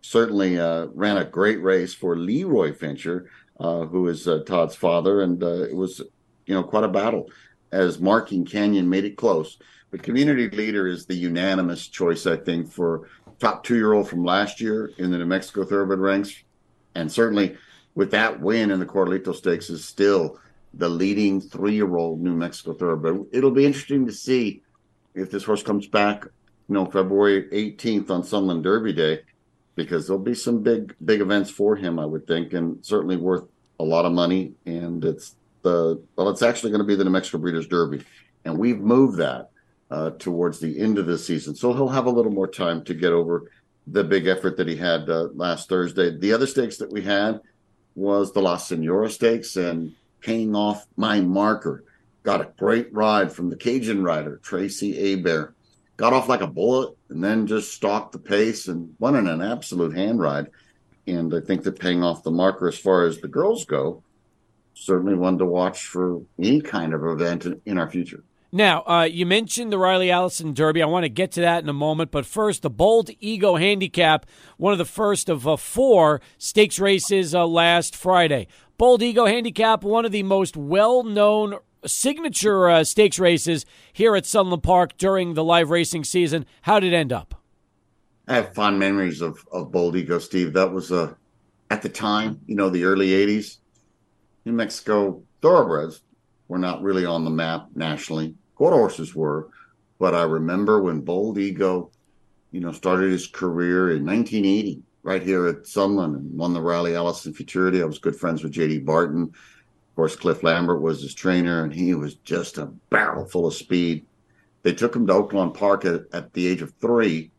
certainly 0.00 0.58
uh, 0.58 0.86
ran 0.94 1.16
a 1.16 1.24
great 1.24 1.62
race 1.62 1.94
for 1.94 2.16
Leroy 2.16 2.72
Fincher, 2.72 3.30
uh, 3.60 3.84
who 3.86 4.08
is 4.08 4.26
uh, 4.26 4.42
Todd's 4.46 4.74
father, 4.74 5.22
and 5.22 5.42
uh, 5.42 5.62
it 5.62 5.76
was, 5.76 6.00
you 6.46 6.54
know, 6.54 6.62
quite 6.62 6.84
a 6.84 6.88
battle 6.88 7.30
as 7.70 8.00
Marking 8.00 8.44
Canyon 8.44 8.88
made 8.88 9.04
it 9.04 9.16
close. 9.16 9.58
But 9.90 10.02
community 10.02 10.48
leader 10.50 10.86
is 10.86 11.06
the 11.06 11.14
unanimous 11.14 11.86
choice, 11.86 12.26
I 12.26 12.36
think, 12.36 12.70
for 12.70 13.08
top 13.38 13.64
two-year-old 13.64 14.08
from 14.08 14.24
last 14.24 14.60
year 14.60 14.90
in 14.98 15.10
the 15.10 15.18
New 15.18 15.26
Mexico 15.26 15.64
Thoroughbred 15.64 15.98
ranks, 15.98 16.34
and 16.94 17.10
certainly 17.10 17.56
with 17.94 18.10
that 18.12 18.40
win 18.40 18.70
in 18.70 18.80
the 18.80 18.86
Corralito 18.86 19.34
Stakes 19.34 19.68
is 19.68 19.84
still 19.84 20.38
the 20.74 20.88
leading 20.88 21.40
three-year-old 21.40 22.22
New 22.22 22.34
Mexico 22.34 22.72
Thoroughbred. 22.72 23.26
It'll 23.32 23.50
be 23.50 23.66
interesting 23.66 24.06
to 24.06 24.12
see 24.12 24.62
if 25.14 25.30
this 25.30 25.44
horse 25.44 25.62
comes 25.62 25.86
back, 25.86 26.24
you 26.68 26.74
know, 26.74 26.86
February 26.86 27.48
18th 27.50 28.10
on 28.10 28.24
Sunland 28.24 28.62
Derby 28.62 28.92
Day, 28.92 29.20
because 29.74 30.06
there'll 30.06 30.22
be 30.22 30.34
some 30.34 30.62
big, 30.62 30.94
big 31.04 31.20
events 31.20 31.50
for 31.50 31.76
him, 31.76 31.98
I 31.98 32.06
would 32.06 32.26
think, 32.26 32.52
and 32.52 32.84
certainly 32.84 33.16
worth 33.16 33.44
a 33.80 33.84
lot 33.84 34.04
of 34.04 34.12
money. 34.12 34.52
And 34.66 35.04
it's 35.04 35.34
the 35.62 36.02
well, 36.16 36.28
it's 36.28 36.42
actually 36.42 36.70
going 36.70 36.80
to 36.80 36.86
be 36.86 36.94
the 36.94 37.04
New 37.04 37.10
Mexico 37.10 37.38
Breeders' 37.38 37.66
Derby, 37.66 38.04
and 38.44 38.58
we've 38.58 38.80
moved 38.80 39.18
that 39.18 39.50
uh, 39.90 40.10
towards 40.18 40.58
the 40.58 40.80
end 40.80 40.98
of 40.98 41.06
the 41.06 41.18
season, 41.18 41.54
so 41.54 41.72
he'll 41.72 41.88
have 41.88 42.06
a 42.06 42.10
little 42.10 42.32
more 42.32 42.48
time 42.48 42.84
to 42.84 42.94
get 42.94 43.12
over 43.12 43.50
the 43.86 44.04
big 44.04 44.26
effort 44.26 44.56
that 44.56 44.68
he 44.68 44.76
had 44.76 45.08
uh, 45.10 45.28
last 45.34 45.68
Thursday. 45.68 46.16
The 46.16 46.32
other 46.32 46.46
stakes 46.46 46.76
that 46.78 46.92
we 46.92 47.02
had 47.02 47.40
was 47.94 48.32
the 48.32 48.40
La 48.40 48.56
Senora 48.56 49.10
Stakes 49.10 49.56
and 49.56 49.94
paying 50.20 50.54
off 50.54 50.86
my 50.96 51.20
marker. 51.20 51.84
Got 52.22 52.40
a 52.40 52.52
great 52.56 52.92
ride 52.92 53.32
from 53.32 53.50
the 53.50 53.56
Cajun 53.56 54.02
rider 54.02 54.38
Tracy 54.42 55.10
Hebert. 55.10 55.54
Got 56.02 56.14
off 56.14 56.28
like 56.28 56.40
a 56.40 56.48
bullet 56.48 56.96
and 57.10 57.22
then 57.22 57.46
just 57.46 57.72
stalked 57.72 58.10
the 58.10 58.18
pace 58.18 58.66
and 58.66 58.92
won 58.98 59.14
in 59.14 59.28
an 59.28 59.40
absolute 59.40 59.96
hand 59.96 60.18
ride. 60.18 60.48
And 61.06 61.32
I 61.32 61.38
think 61.38 61.62
that 61.62 61.78
paying 61.78 62.02
off 62.02 62.24
the 62.24 62.30
marker 62.32 62.66
as 62.66 62.76
far 62.76 63.06
as 63.06 63.20
the 63.20 63.28
girls 63.28 63.64
go, 63.64 64.02
certainly 64.74 65.14
one 65.14 65.38
to 65.38 65.46
watch 65.46 65.86
for 65.86 66.20
any 66.40 66.60
kind 66.60 66.92
of 66.92 67.04
event 67.04 67.46
in 67.64 67.78
our 67.78 67.88
future. 67.88 68.24
Now, 68.50 68.82
uh, 68.82 69.04
you 69.04 69.26
mentioned 69.26 69.70
the 69.70 69.78
Riley 69.78 70.10
Allison 70.10 70.54
Derby. 70.54 70.82
I 70.82 70.86
want 70.86 71.04
to 71.04 71.08
get 71.08 71.30
to 71.32 71.40
that 71.42 71.62
in 71.62 71.68
a 71.68 71.72
moment. 71.72 72.10
But 72.10 72.26
first, 72.26 72.62
the 72.62 72.68
Bold 72.68 73.10
Ego 73.20 73.54
Handicap, 73.54 74.26
one 74.56 74.72
of 74.72 74.78
the 74.78 74.84
first 74.84 75.28
of 75.28 75.46
uh, 75.46 75.56
four 75.56 76.20
stakes 76.36 76.80
races 76.80 77.32
uh, 77.32 77.46
last 77.46 77.94
Friday. 77.94 78.48
Bold 78.76 79.04
Ego 79.04 79.26
Handicap, 79.26 79.84
one 79.84 80.04
of 80.04 80.10
the 80.10 80.24
most 80.24 80.56
well 80.56 81.04
known 81.04 81.58
signature 81.86 82.68
uh, 82.68 82.84
stakes 82.84 83.18
races 83.18 83.66
here 83.92 84.16
at 84.16 84.26
Sunland 84.26 84.62
Park 84.62 84.96
during 84.98 85.34
the 85.34 85.44
live 85.44 85.70
racing 85.70 86.04
season. 86.04 86.46
How 86.62 86.80
did 86.80 86.92
it 86.92 86.96
end 86.96 87.12
up? 87.12 87.34
I 88.28 88.34
have 88.36 88.54
fond 88.54 88.78
memories 88.78 89.20
of, 89.20 89.44
of 89.52 89.72
Bold 89.72 89.96
Ego, 89.96 90.18
Steve. 90.18 90.52
That 90.52 90.72
was 90.72 90.92
uh, 90.92 91.14
at 91.70 91.82
the 91.82 91.88
time, 91.88 92.40
you 92.46 92.54
know, 92.54 92.68
the 92.68 92.84
early 92.84 93.08
80s. 93.08 93.58
New 94.44 94.52
Mexico 94.52 95.22
thoroughbreds 95.40 96.02
were 96.48 96.58
not 96.58 96.82
really 96.82 97.04
on 97.04 97.24
the 97.24 97.30
map 97.30 97.68
nationally 97.74 98.34
quarter 98.62 98.76
horses 98.76 99.12
were. 99.12 99.48
But 99.98 100.14
I 100.14 100.22
remember 100.22 100.80
when 100.80 101.00
Bold 101.00 101.36
Ego, 101.36 101.90
you 102.52 102.60
know, 102.60 102.70
started 102.70 103.10
his 103.10 103.26
career 103.26 103.90
in 103.90 104.06
1980 104.06 104.82
right 105.02 105.22
here 105.22 105.48
at 105.48 105.66
Sunland 105.66 106.14
and 106.14 106.38
won 106.38 106.52
the 106.52 106.60
Riley 106.60 106.94
Allison 106.94 107.34
Futurity. 107.34 107.82
I 107.82 107.86
was 107.86 107.98
good 107.98 108.14
friends 108.14 108.44
with 108.44 108.52
J.D. 108.52 108.80
Barton. 108.80 109.32
Of 109.92 109.96
course, 109.96 110.16
Cliff 110.16 110.42
Lambert 110.42 110.80
was 110.80 111.02
his 111.02 111.14
trainer, 111.14 111.62
and 111.62 111.72
he 111.72 111.94
was 111.94 112.14
just 112.16 112.58
a 112.58 112.72
barrel 112.90 113.26
full 113.26 113.46
of 113.46 113.54
speed. 113.54 114.06
They 114.62 114.72
took 114.72 114.96
him 114.96 115.06
to 115.06 115.12
Oaklawn 115.12 115.52
Park 115.52 115.84
at, 115.84 116.02
at 116.12 116.32
the 116.32 116.46
age 116.46 116.62
of 116.62 116.72
three, 116.80 117.30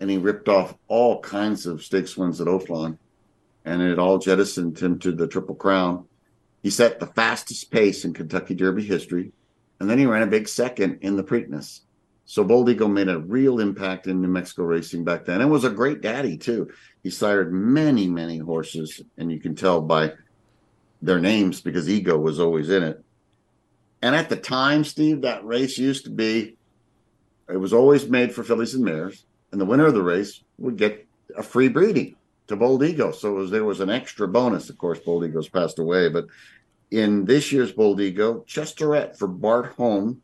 and 0.00 0.10
he 0.10 0.18
ripped 0.18 0.48
off 0.48 0.74
all 0.88 1.20
kinds 1.20 1.66
of 1.66 1.82
stakes 1.82 2.16
wins 2.16 2.40
at 2.40 2.48
Oaklawn, 2.48 2.98
and 3.64 3.80
it 3.80 3.98
all 3.98 4.18
jettisoned 4.18 4.78
him 4.78 4.98
to 4.98 5.12
the 5.12 5.26
Triple 5.26 5.54
Crown. 5.54 6.06
He 6.62 6.70
set 6.70 7.00
the 7.00 7.06
fastest 7.06 7.70
pace 7.70 8.04
in 8.04 8.12
Kentucky 8.12 8.54
Derby 8.54 8.84
history 8.84 9.32
and 9.80 9.88
then 9.88 9.98
he 9.98 10.06
ran 10.06 10.22
a 10.22 10.26
big 10.26 10.46
second 10.46 10.98
in 11.00 11.16
the 11.16 11.24
Preakness. 11.24 11.80
So 12.26 12.44
Bold 12.44 12.68
Ego 12.68 12.86
made 12.86 13.08
a 13.08 13.18
real 13.18 13.58
impact 13.58 14.06
in 14.06 14.20
New 14.20 14.28
Mexico 14.28 14.62
racing 14.62 15.02
back 15.02 15.24
then, 15.24 15.40
and 15.40 15.50
was 15.50 15.64
a 15.64 15.70
great 15.70 16.00
daddy 16.00 16.36
too. 16.36 16.70
He 17.02 17.10
sired 17.10 17.52
many, 17.52 18.06
many 18.06 18.38
horses, 18.38 19.00
and 19.18 19.32
you 19.32 19.40
can 19.40 19.56
tell 19.56 19.80
by 19.80 20.12
their 21.02 21.18
names 21.18 21.60
because 21.60 21.88
Ego 21.88 22.18
was 22.18 22.40
always 22.40 22.70
in 22.70 22.82
it. 22.82 23.02
And 24.02 24.14
at 24.14 24.28
the 24.28 24.36
time, 24.36 24.84
Steve, 24.84 25.22
that 25.22 25.44
race 25.44 25.78
used 25.78 26.04
to 26.04 26.10
be, 26.10 26.56
it 27.48 27.56
was 27.56 27.72
always 27.72 28.08
made 28.08 28.32
for 28.32 28.44
fillies 28.44 28.74
and 28.74 28.84
mares, 28.84 29.24
and 29.52 29.60
the 29.60 29.66
winner 29.66 29.86
of 29.86 29.94
the 29.94 30.02
race 30.02 30.42
would 30.58 30.76
get 30.76 31.06
a 31.36 31.42
free 31.42 31.68
breeding 31.68 32.16
to 32.46 32.56
Bold 32.56 32.82
Ego. 32.82 33.12
So 33.12 33.32
was, 33.32 33.50
there 33.50 33.64
was 33.64 33.80
an 33.80 33.90
extra 33.90 34.26
bonus. 34.26 34.70
Of 34.70 34.78
course, 34.78 34.98
Bold 35.00 35.24
Ego's 35.24 35.48
passed 35.48 35.78
away, 35.78 36.08
but 36.08 36.26
in 36.90 37.24
this 37.24 37.52
year's 37.52 37.72
Bold 37.72 38.00
Ego, 38.00 38.44
Chesterette 38.48 39.16
for 39.16 39.28
Bart 39.28 39.74
Holm 39.76 40.22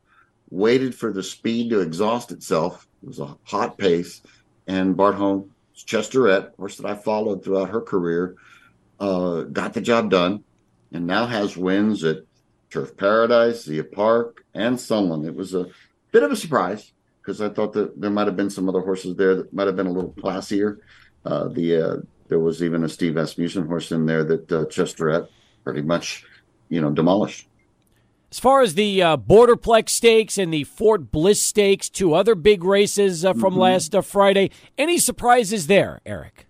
waited 0.50 0.94
for 0.94 1.12
the 1.12 1.22
speed 1.22 1.70
to 1.70 1.80
exhaust 1.80 2.32
itself. 2.32 2.86
It 3.02 3.08
was 3.08 3.20
a 3.20 3.36
hot 3.44 3.78
pace, 3.78 4.22
and 4.66 4.96
Bart 4.96 5.16
Holm, 5.16 5.50
Chesterette, 5.76 6.54
horse 6.56 6.76
that 6.78 6.86
I 6.86 6.94
followed 6.94 7.44
throughout 7.44 7.70
her 7.70 7.80
career, 7.80 8.36
uh, 8.98 9.42
got 9.42 9.74
the 9.74 9.80
job 9.80 10.10
done, 10.10 10.42
and 10.92 11.06
now 11.06 11.26
has 11.26 11.56
wins 11.56 12.04
at 12.04 12.18
Turf 12.70 12.96
Paradise, 12.96 13.64
Zia 13.64 13.84
Park, 13.84 14.44
and 14.54 14.80
Sunland. 14.80 15.24
It 15.24 15.34
was 15.34 15.54
a 15.54 15.68
bit 16.12 16.22
of 16.22 16.30
a 16.30 16.36
surprise 16.36 16.92
because 17.20 17.40
I 17.40 17.48
thought 17.48 17.72
that 17.74 18.00
there 18.00 18.10
might 18.10 18.26
have 18.26 18.36
been 18.36 18.50
some 18.50 18.68
other 18.68 18.80
horses 18.80 19.16
there 19.16 19.34
that 19.36 19.52
might 19.52 19.66
have 19.66 19.76
been 19.76 19.86
a 19.86 19.92
little 19.92 20.12
classier. 20.12 20.78
Uh, 21.24 21.48
the 21.48 21.76
uh, 21.76 21.96
there 22.28 22.38
was 22.38 22.62
even 22.62 22.84
a 22.84 22.88
Steve 22.88 23.16
Asmussen 23.16 23.66
horse 23.66 23.92
in 23.92 24.06
there 24.06 24.24
that 24.24 24.52
uh, 24.52 24.64
Chesterette 24.66 25.28
pretty 25.64 25.82
much 25.82 26.24
you 26.68 26.80
know, 26.80 26.90
demolished. 26.90 27.48
As 28.30 28.38
far 28.38 28.60
as 28.60 28.74
the 28.74 29.02
uh, 29.02 29.16
Borderplex 29.16 29.90
Stakes 29.90 30.36
and 30.36 30.52
the 30.52 30.64
Fort 30.64 31.10
Bliss 31.12 31.40
Stakes, 31.40 31.88
two 31.88 32.14
other 32.14 32.34
big 32.34 32.64
races 32.64 33.24
uh, 33.24 33.32
from 33.32 33.52
mm-hmm. 33.52 33.60
last 33.60 33.94
uh, 33.94 34.02
Friday, 34.02 34.50
any 34.76 34.98
surprises 34.98 35.68
there, 35.68 36.00
Eric? 36.04 36.45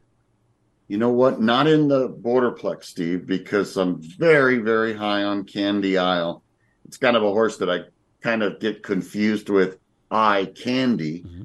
You 0.89 0.99
know 0.99 1.11
what? 1.11 1.41
Not 1.41 1.67
in 1.67 1.89
the 1.89 2.09
Borderplex, 2.09 2.85
Steve, 2.85 3.27
because 3.27 3.77
I'm 3.77 4.01
very, 4.01 4.59
very 4.59 4.95
high 4.95 5.25
on 5.25 5.45
Candy 5.45 5.99
Isle. 5.99 6.43
It's 6.85 6.97
kind 6.97 7.17
of 7.17 7.25
a 7.25 7.31
horse 7.31 7.57
that 7.59 7.69
I 7.69 7.81
kind 8.21 8.43
of 8.43 8.61
get 8.61 8.83
confused 8.83 9.49
with 9.49 9.79
Eye 10.11 10.53
Candy, 10.55 11.23
mm-hmm. 11.23 11.43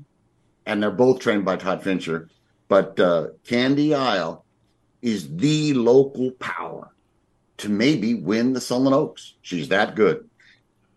and 0.66 0.84
they're 0.84 0.92
both 0.92 1.20
trained 1.20 1.46
by 1.46 1.58
Todd 1.58 1.84
Fincher. 1.84 2.30
But 2.68 3.00
uh, 3.00 3.30
Candy 3.46 3.96
Isle 3.96 4.46
is 5.02 5.36
the 5.36 5.74
local 5.74 6.32
power 6.32 6.92
to 7.58 7.70
maybe 7.70 8.14
win 8.14 8.54
the 8.54 8.62
Sunland 8.62 8.96
Oaks. 8.96 9.36
She's 9.42 9.70
that 9.70 9.96
good. 9.96 10.30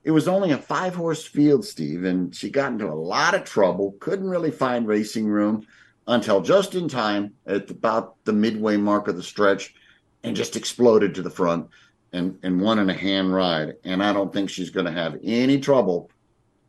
It 0.05 0.11
was 0.11 0.29
only 0.29 0.51
a 0.51 0.59
five 0.59 0.95
horse 0.95 1.25
field, 1.25 1.65
Steve, 1.65 2.05
and 2.05 2.35
she 2.35 2.51
got 2.51 2.73
into 2.73 2.87
a 2.87 2.95
lot 2.95 3.35
of 3.35 3.45
trouble, 3.45 3.97
couldn't 4.01 4.29
really 4.29 4.51
find 4.51 4.87
racing 4.87 5.27
room 5.27 5.67
until 6.07 6.41
just 6.41 6.75
in 6.75 6.89
time 6.89 7.33
at 7.47 7.71
about 7.71 8.17
the 8.25 8.33
midway 8.33 8.77
mark 8.77 9.09
of 9.09 9.17
the 9.17 9.23
stretch 9.23 9.75
and 10.23 10.37
just 10.37 10.57
exploded 10.57 11.15
to 11.15 11.23
the 11.23 11.31
front 11.31 11.69
and, 12.13 12.39
and 12.43 12.61
won 12.61 12.79
in 12.79 12.91
a 12.91 12.95
hand 12.95 13.35
ride. 13.35 13.75
And 13.85 14.03
I 14.03 14.13
don't 14.13 14.33
think 14.33 14.51
she's 14.51 14.71
going 14.71 14.87
to 14.87 14.93
have 14.93 15.19
any 15.23 15.59
trouble 15.59 16.11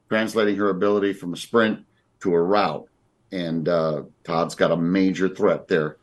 translating 0.10 0.56
her 0.56 0.70
ability 0.70 1.14
from 1.14 1.34
a 1.34 1.38
sprint 1.38 1.86
to 2.22 2.34
a 2.34 2.42
route. 2.42 2.88
And 3.32 3.68
uh, 3.68 4.04
Todd's 4.24 4.56
got 4.56 4.72
a 4.72 4.78
major 4.78 5.28
threat 5.28 5.68
there 5.68 5.98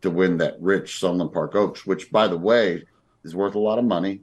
to 0.00 0.10
win 0.10 0.38
that 0.38 0.56
rich 0.60 0.98
Sunland 0.98 1.32
Park 1.32 1.54
Oaks, 1.54 1.84
which, 1.84 2.10
by 2.10 2.28
the 2.28 2.38
way, 2.38 2.84
is 3.24 3.34
worth 3.34 3.54
a 3.54 3.60
lot 3.60 3.78
of 3.78 3.84
money 3.84 4.20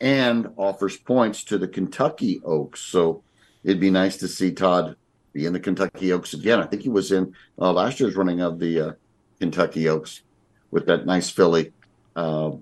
and 0.00 0.48
offers 0.56 0.96
points 0.96 1.44
to 1.44 1.58
the 1.58 1.68
Kentucky 1.68 2.40
Oaks. 2.44 2.80
So 2.80 3.22
it'd 3.62 3.80
be 3.80 3.90
nice 3.90 4.16
to 4.18 4.28
see 4.28 4.52
Todd 4.52 4.96
be 5.32 5.46
in 5.46 5.52
the 5.52 5.60
Kentucky 5.60 6.12
Oaks 6.12 6.34
again. 6.34 6.60
I 6.60 6.66
think 6.66 6.82
he 6.82 6.88
was 6.88 7.12
in 7.12 7.34
uh, 7.58 7.72
last 7.72 8.00
year's 8.00 8.16
running 8.16 8.40
of 8.40 8.58
the 8.58 8.80
uh, 8.80 8.92
Kentucky 9.38 9.88
Oaks 9.88 10.22
with 10.70 10.86
that 10.86 11.06
nice 11.06 11.30
filly, 11.30 11.72
uh, 12.16 12.52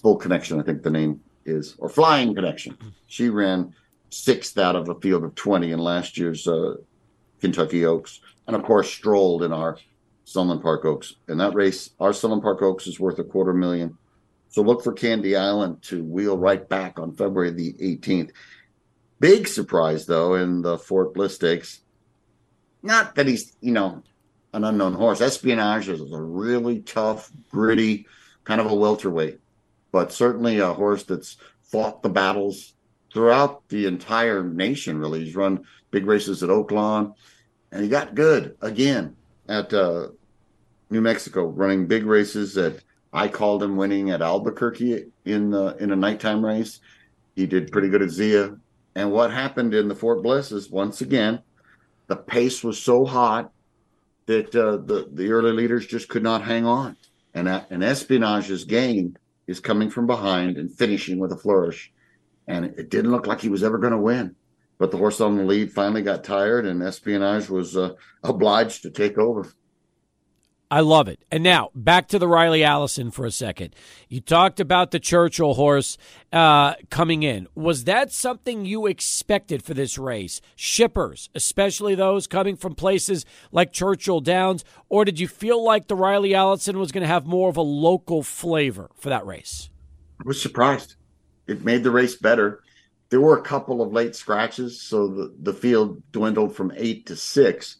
Full 0.00 0.16
Connection, 0.16 0.60
I 0.60 0.62
think 0.62 0.82
the 0.82 0.90
name 0.90 1.20
is, 1.44 1.76
or 1.78 1.88
Flying 1.88 2.34
Connection. 2.34 2.76
She 3.06 3.28
ran 3.28 3.74
sixth 4.10 4.58
out 4.58 4.76
of 4.76 4.88
a 4.88 4.94
field 4.96 5.24
of 5.24 5.34
20 5.34 5.72
in 5.72 5.78
last 5.78 6.18
year's 6.18 6.46
uh, 6.46 6.74
Kentucky 7.40 7.84
Oaks. 7.84 8.20
And 8.46 8.56
of 8.56 8.62
course, 8.62 8.90
strolled 8.90 9.42
in 9.42 9.52
our 9.52 9.78
Sunland 10.24 10.62
Park 10.62 10.84
Oaks. 10.84 11.14
In 11.28 11.38
that 11.38 11.54
race, 11.54 11.90
our 12.00 12.12
Sunland 12.12 12.42
Park 12.42 12.62
Oaks 12.62 12.86
is 12.86 13.00
worth 13.00 13.18
a 13.18 13.24
quarter 13.24 13.52
million. 13.52 13.96
So 14.48 14.62
look 14.62 14.82
for 14.82 14.92
Candy 14.92 15.36
Isle 15.36 15.78
to 15.82 16.04
wheel 16.04 16.36
right 16.36 16.68
back 16.68 16.98
on 16.98 17.14
February 17.14 17.50
the 17.50 17.72
18th. 17.74 18.32
Big 19.18 19.48
surprise, 19.48 20.04
though, 20.04 20.34
in 20.34 20.62
the 20.62 20.76
Fort 20.76 21.14
Bliss 21.14 21.36
Stakes. 21.36 21.80
Not 22.82 23.14
that 23.14 23.26
he's, 23.26 23.56
you 23.60 23.72
know, 23.72 24.02
an 24.52 24.64
unknown 24.64 24.94
horse. 24.94 25.20
Espionage 25.20 25.88
is 25.88 26.12
a 26.12 26.20
really 26.20 26.80
tough, 26.80 27.30
gritty, 27.50 28.06
kind 28.44 28.60
of 28.60 28.70
a 28.70 28.74
welterweight, 28.74 29.40
but 29.92 30.12
certainly 30.12 30.58
a 30.58 30.72
horse 30.72 31.04
that's 31.04 31.36
fought 31.62 32.02
the 32.02 32.08
battles 32.08 32.74
throughout 33.12 33.68
the 33.68 33.86
entire 33.86 34.42
nation, 34.42 34.98
really. 34.98 35.24
He's 35.24 35.36
run 35.36 35.64
big 35.90 36.06
races 36.06 36.42
at 36.42 36.50
Oaklawn, 36.50 37.14
and 37.70 37.82
he 37.82 37.88
got 37.88 38.14
good 38.14 38.56
again 38.60 39.16
at 39.48 39.72
uh, 39.72 40.08
New 40.90 41.00
Mexico, 41.00 41.46
running 41.46 41.86
big 41.86 42.04
races 42.04 42.58
at 42.58 42.82
I 43.12 43.28
called 43.28 43.62
him 43.62 43.76
winning 43.76 44.10
at 44.10 44.22
Albuquerque 44.22 45.04
in 45.24 45.50
the 45.50 45.76
in 45.78 45.92
a 45.92 45.96
nighttime 45.96 46.44
race. 46.44 46.80
He 47.36 47.46
did 47.46 47.70
pretty 47.70 47.88
good 47.88 48.02
at 48.02 48.10
Zia. 48.10 48.56
And 48.94 49.12
what 49.12 49.30
happened 49.30 49.74
in 49.74 49.88
the 49.88 49.94
Fort 49.94 50.22
Bliss 50.22 50.52
is 50.52 50.70
once 50.70 51.00
again, 51.00 51.40
the 52.12 52.16
pace 52.16 52.62
was 52.62 52.78
so 52.78 53.06
hot 53.06 53.50
that 54.26 54.54
uh, 54.54 54.76
the 54.76 55.08
the 55.10 55.32
early 55.32 55.52
leaders 55.52 55.86
just 55.86 56.10
could 56.10 56.22
not 56.22 56.42
hang 56.42 56.66
on. 56.66 56.94
And 57.32 57.48
uh, 57.48 57.64
and 57.70 57.82
Espionage's 57.82 58.64
game 58.64 59.16
is 59.46 59.60
coming 59.60 59.88
from 59.88 60.06
behind 60.06 60.58
and 60.58 60.70
finishing 60.70 61.18
with 61.18 61.32
a 61.32 61.38
flourish. 61.38 61.90
And 62.46 62.66
it, 62.66 62.74
it 62.76 62.90
didn't 62.90 63.12
look 63.12 63.26
like 63.26 63.40
he 63.40 63.48
was 63.48 63.64
ever 63.64 63.78
going 63.78 63.94
to 63.94 63.98
win. 63.98 64.36
But 64.78 64.90
the 64.90 64.98
horse 64.98 65.22
on 65.22 65.38
the 65.38 65.44
lead 65.44 65.72
finally 65.72 66.02
got 66.02 66.22
tired, 66.22 66.66
and 66.66 66.82
Espionage 66.82 67.48
was 67.48 67.78
uh, 67.78 67.94
obliged 68.22 68.82
to 68.82 68.90
take 68.90 69.16
over. 69.16 69.50
I 70.72 70.80
love 70.80 71.06
it. 71.06 71.22
And 71.30 71.42
now 71.42 71.68
back 71.74 72.08
to 72.08 72.18
the 72.18 72.26
Riley 72.26 72.64
Allison 72.64 73.10
for 73.10 73.26
a 73.26 73.30
second. 73.30 73.76
You 74.08 74.22
talked 74.22 74.58
about 74.58 74.90
the 74.90 74.98
Churchill 74.98 75.52
horse 75.52 75.98
uh, 76.32 76.76
coming 76.88 77.22
in. 77.22 77.46
Was 77.54 77.84
that 77.84 78.10
something 78.10 78.64
you 78.64 78.86
expected 78.86 79.62
for 79.62 79.74
this 79.74 79.98
race? 79.98 80.40
Shippers, 80.56 81.28
especially 81.34 81.94
those 81.94 82.26
coming 82.26 82.56
from 82.56 82.74
places 82.74 83.26
like 83.50 83.70
Churchill 83.70 84.22
Downs, 84.22 84.64
or 84.88 85.04
did 85.04 85.20
you 85.20 85.28
feel 85.28 85.62
like 85.62 85.88
the 85.88 85.94
Riley 85.94 86.34
Allison 86.34 86.78
was 86.78 86.90
going 86.90 87.02
to 87.02 87.06
have 87.06 87.26
more 87.26 87.50
of 87.50 87.58
a 87.58 87.60
local 87.60 88.22
flavor 88.22 88.90
for 88.96 89.10
that 89.10 89.26
race? 89.26 89.68
I 90.20 90.22
was 90.24 90.40
surprised. 90.40 90.94
It 91.46 91.66
made 91.66 91.84
the 91.84 91.90
race 91.90 92.16
better. 92.16 92.62
There 93.10 93.20
were 93.20 93.36
a 93.36 93.42
couple 93.42 93.82
of 93.82 93.92
late 93.92 94.16
scratches, 94.16 94.80
so 94.80 95.06
the, 95.06 95.34
the 95.38 95.52
field 95.52 96.02
dwindled 96.12 96.56
from 96.56 96.72
eight 96.74 97.04
to 97.08 97.16
six 97.16 97.76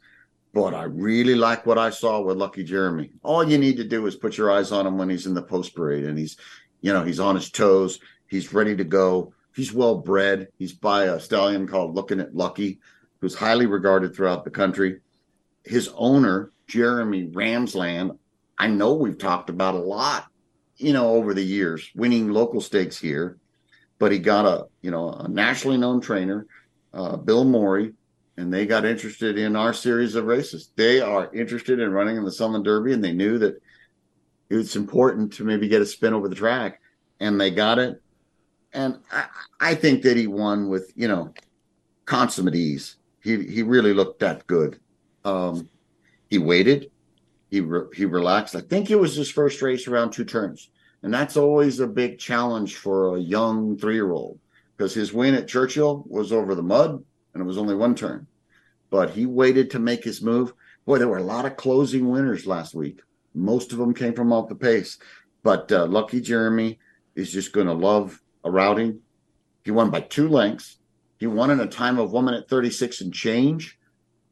but 0.52 0.74
I 0.74 0.84
really 0.84 1.34
like 1.34 1.64
what 1.64 1.78
I 1.78 1.90
saw 1.90 2.20
with 2.20 2.36
Lucky 2.36 2.62
Jeremy. 2.62 3.10
All 3.22 3.42
you 3.42 3.56
need 3.56 3.78
to 3.78 3.84
do 3.84 4.06
is 4.06 4.16
put 4.16 4.36
your 4.36 4.50
eyes 4.50 4.70
on 4.70 4.86
him 4.86 4.98
when 4.98 5.08
he's 5.08 5.26
in 5.26 5.34
the 5.34 5.42
post 5.42 5.74
parade 5.74 6.04
and 6.04 6.18
he's, 6.18 6.36
you 6.82 6.92
know, 6.92 7.04
he's 7.04 7.20
on 7.20 7.34
his 7.34 7.50
toes. 7.50 8.00
He's 8.26 8.52
ready 8.52 8.76
to 8.76 8.84
go. 8.84 9.32
He's 9.54 9.72
well 9.72 9.96
bred. 9.96 10.48
He's 10.58 10.72
by 10.72 11.04
a 11.04 11.20
stallion 11.20 11.66
called 11.66 11.94
Looking 11.94 12.20
at 12.20 12.34
Lucky, 12.34 12.80
who's 13.20 13.34
highly 13.34 13.66
regarded 13.66 14.14
throughout 14.14 14.44
the 14.44 14.50
country. 14.50 15.00
His 15.64 15.90
owner, 15.94 16.52
Jeremy 16.66 17.28
Ramsland, 17.28 18.18
I 18.58 18.68
know 18.68 18.94
we've 18.94 19.18
talked 19.18 19.48
about 19.50 19.74
a 19.74 19.78
lot, 19.78 20.26
you 20.76 20.92
know, 20.92 21.10
over 21.14 21.34
the 21.34 21.42
years, 21.42 21.90
winning 21.94 22.30
local 22.30 22.60
stakes 22.60 22.98
here. 22.98 23.38
But 23.98 24.12
he 24.12 24.18
got 24.18 24.46
a, 24.46 24.66
you 24.82 24.90
know, 24.90 25.10
a 25.10 25.28
nationally 25.28 25.78
known 25.78 26.00
trainer, 26.00 26.46
uh, 26.92 27.16
Bill 27.16 27.44
Morey, 27.44 27.94
and 28.42 28.52
they 28.52 28.66
got 28.66 28.84
interested 28.84 29.38
in 29.38 29.54
our 29.54 29.72
series 29.72 30.16
of 30.16 30.24
races. 30.24 30.70
They 30.74 31.00
are 31.00 31.32
interested 31.32 31.78
in 31.78 31.92
running 31.92 32.16
in 32.16 32.24
the 32.24 32.32
Sunland 32.32 32.64
Derby, 32.64 32.92
and 32.92 33.02
they 33.02 33.12
knew 33.12 33.38
that 33.38 33.62
it's 34.50 34.74
important 34.74 35.32
to 35.34 35.44
maybe 35.44 35.68
get 35.68 35.80
a 35.80 35.86
spin 35.86 36.12
over 36.12 36.28
the 36.28 36.34
track, 36.34 36.80
and 37.20 37.40
they 37.40 37.52
got 37.52 37.78
it. 37.78 38.02
And 38.72 38.98
I, 39.12 39.26
I 39.60 39.74
think 39.76 40.02
that 40.02 40.16
he 40.16 40.26
won 40.26 40.68
with 40.68 40.92
you 40.96 41.06
know 41.06 41.32
consummate 42.04 42.56
ease. 42.56 42.96
He 43.22 43.44
he 43.46 43.62
really 43.62 43.94
looked 43.94 44.18
that 44.20 44.44
good. 44.48 44.80
Um, 45.24 45.68
he 46.28 46.38
waited, 46.38 46.90
he 47.48 47.60
re, 47.60 47.82
he 47.94 48.06
relaxed. 48.06 48.56
I 48.56 48.60
think 48.60 48.90
it 48.90 48.98
was 48.98 49.14
his 49.14 49.30
first 49.30 49.62
race 49.62 49.86
around 49.86 50.10
two 50.10 50.24
turns, 50.24 50.68
and 51.04 51.14
that's 51.14 51.36
always 51.36 51.78
a 51.78 51.86
big 51.86 52.18
challenge 52.18 52.74
for 52.74 53.14
a 53.14 53.20
young 53.20 53.78
three 53.78 53.94
year 53.94 54.10
old 54.10 54.40
because 54.76 54.92
his 54.92 55.12
win 55.12 55.34
at 55.34 55.46
Churchill 55.46 56.04
was 56.08 56.32
over 56.32 56.56
the 56.56 56.62
mud 56.62 57.04
and 57.34 57.40
it 57.40 57.46
was 57.46 57.58
only 57.58 57.76
one 57.76 57.94
turn. 57.94 58.26
But 58.92 59.08
he 59.08 59.24
waited 59.24 59.70
to 59.70 59.78
make 59.78 60.04
his 60.04 60.20
move. 60.20 60.52
Boy, 60.84 60.98
there 60.98 61.08
were 61.08 61.16
a 61.16 61.22
lot 61.22 61.46
of 61.46 61.56
closing 61.56 62.10
winners 62.10 62.46
last 62.46 62.74
week. 62.74 63.00
Most 63.34 63.72
of 63.72 63.78
them 63.78 63.94
came 63.94 64.12
from 64.12 64.34
off 64.34 64.50
the 64.50 64.54
pace. 64.54 64.98
But 65.42 65.72
uh, 65.72 65.86
Lucky 65.86 66.20
Jeremy 66.20 66.78
is 67.14 67.32
just 67.32 67.54
going 67.54 67.68
to 67.68 67.72
love 67.72 68.20
a 68.44 68.50
routing. 68.50 69.00
He 69.64 69.70
won 69.70 69.88
by 69.88 70.02
two 70.02 70.28
lengths. 70.28 70.76
He 71.18 71.26
won 71.26 71.50
in 71.50 71.58
a 71.60 71.66
time 71.66 71.98
of 71.98 72.12
one 72.12 72.26
minute 72.26 72.50
36 72.50 73.00
and 73.00 73.14
change. 73.14 73.78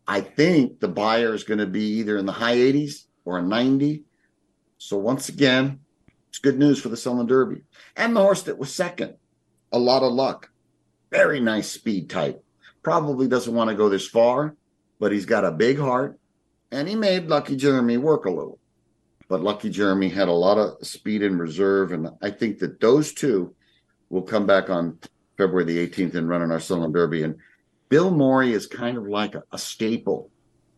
I 0.07 0.21
think 0.21 0.81
the 0.81 0.89
Beyer 0.89 1.33
is 1.33 1.45
going 1.45 1.61
to 1.61 1.67
be 1.67 1.85
either 1.99 2.19
in 2.19 2.27
the 2.27 2.33
high 2.33 2.57
80s 2.57 3.07
or 3.25 3.39
a 3.39 3.43
90. 3.43 4.05
So 4.77 4.99
once 4.99 5.31
again, 5.31 5.81
it's 6.29 6.39
good 6.39 6.59
news 6.59 6.83
for 6.83 6.91
the 6.91 6.99
Sunland 6.99 7.31
Derby. 7.31 7.63
And 7.97 8.15
the 8.15 8.21
horse 8.21 8.43
that 8.43 8.59
was 8.59 8.75
second, 8.75 9.15
a 9.73 9.79
lot 9.79 10.03
of 10.03 10.13
luck. 10.13 10.51
Very 11.11 11.41
nice 11.41 11.71
speed 11.71 12.11
type 12.11 12.45
probably 12.83 13.29
doesn't 13.29 13.55
want 13.55 13.71
to 13.71 13.77
go 13.77 13.89
this 13.89 14.07
far, 14.07 14.57
but 14.99 15.13
he's 15.13 15.27
got 15.27 15.45
a 15.45 15.53
big 15.53 15.79
heart 15.79 16.19
and 16.73 16.89
he 16.89 16.95
made 16.95 17.27
Lucky 17.27 17.57
Jeremy 17.57 17.97
work 17.97 18.25
a 18.25 18.31
little. 18.31 18.59
But 19.29 19.43
Lucky 19.43 19.71
Jeremy 19.71 20.09
had 20.09 20.29
a 20.29 20.33
lot 20.33 20.59
of 20.59 20.85
speed 20.87 21.23
in 21.23 21.39
reserve. 21.39 21.93
And 21.93 22.09
I 22.23 22.31
think 22.31 22.59
that 22.59 22.81
those 22.81 23.13
two 23.13 23.55
will 24.09 24.23
come 24.23 24.47
back 24.47 24.71
on 24.71 24.99
February 25.37 25.65
the 25.65 25.89
18th 25.89 26.15
and 26.15 26.29
run 26.29 26.43
in 26.43 26.51
our 26.51 26.61
Sunland 26.61 26.95
Derby. 26.95 27.23
And 27.23 27.37
Bill 27.89 28.11
Morey 28.11 28.53
is 28.53 28.67
kind 28.67 28.97
of 28.97 29.07
like 29.07 29.35
a, 29.35 29.43
a 29.53 29.59
staple 29.59 30.31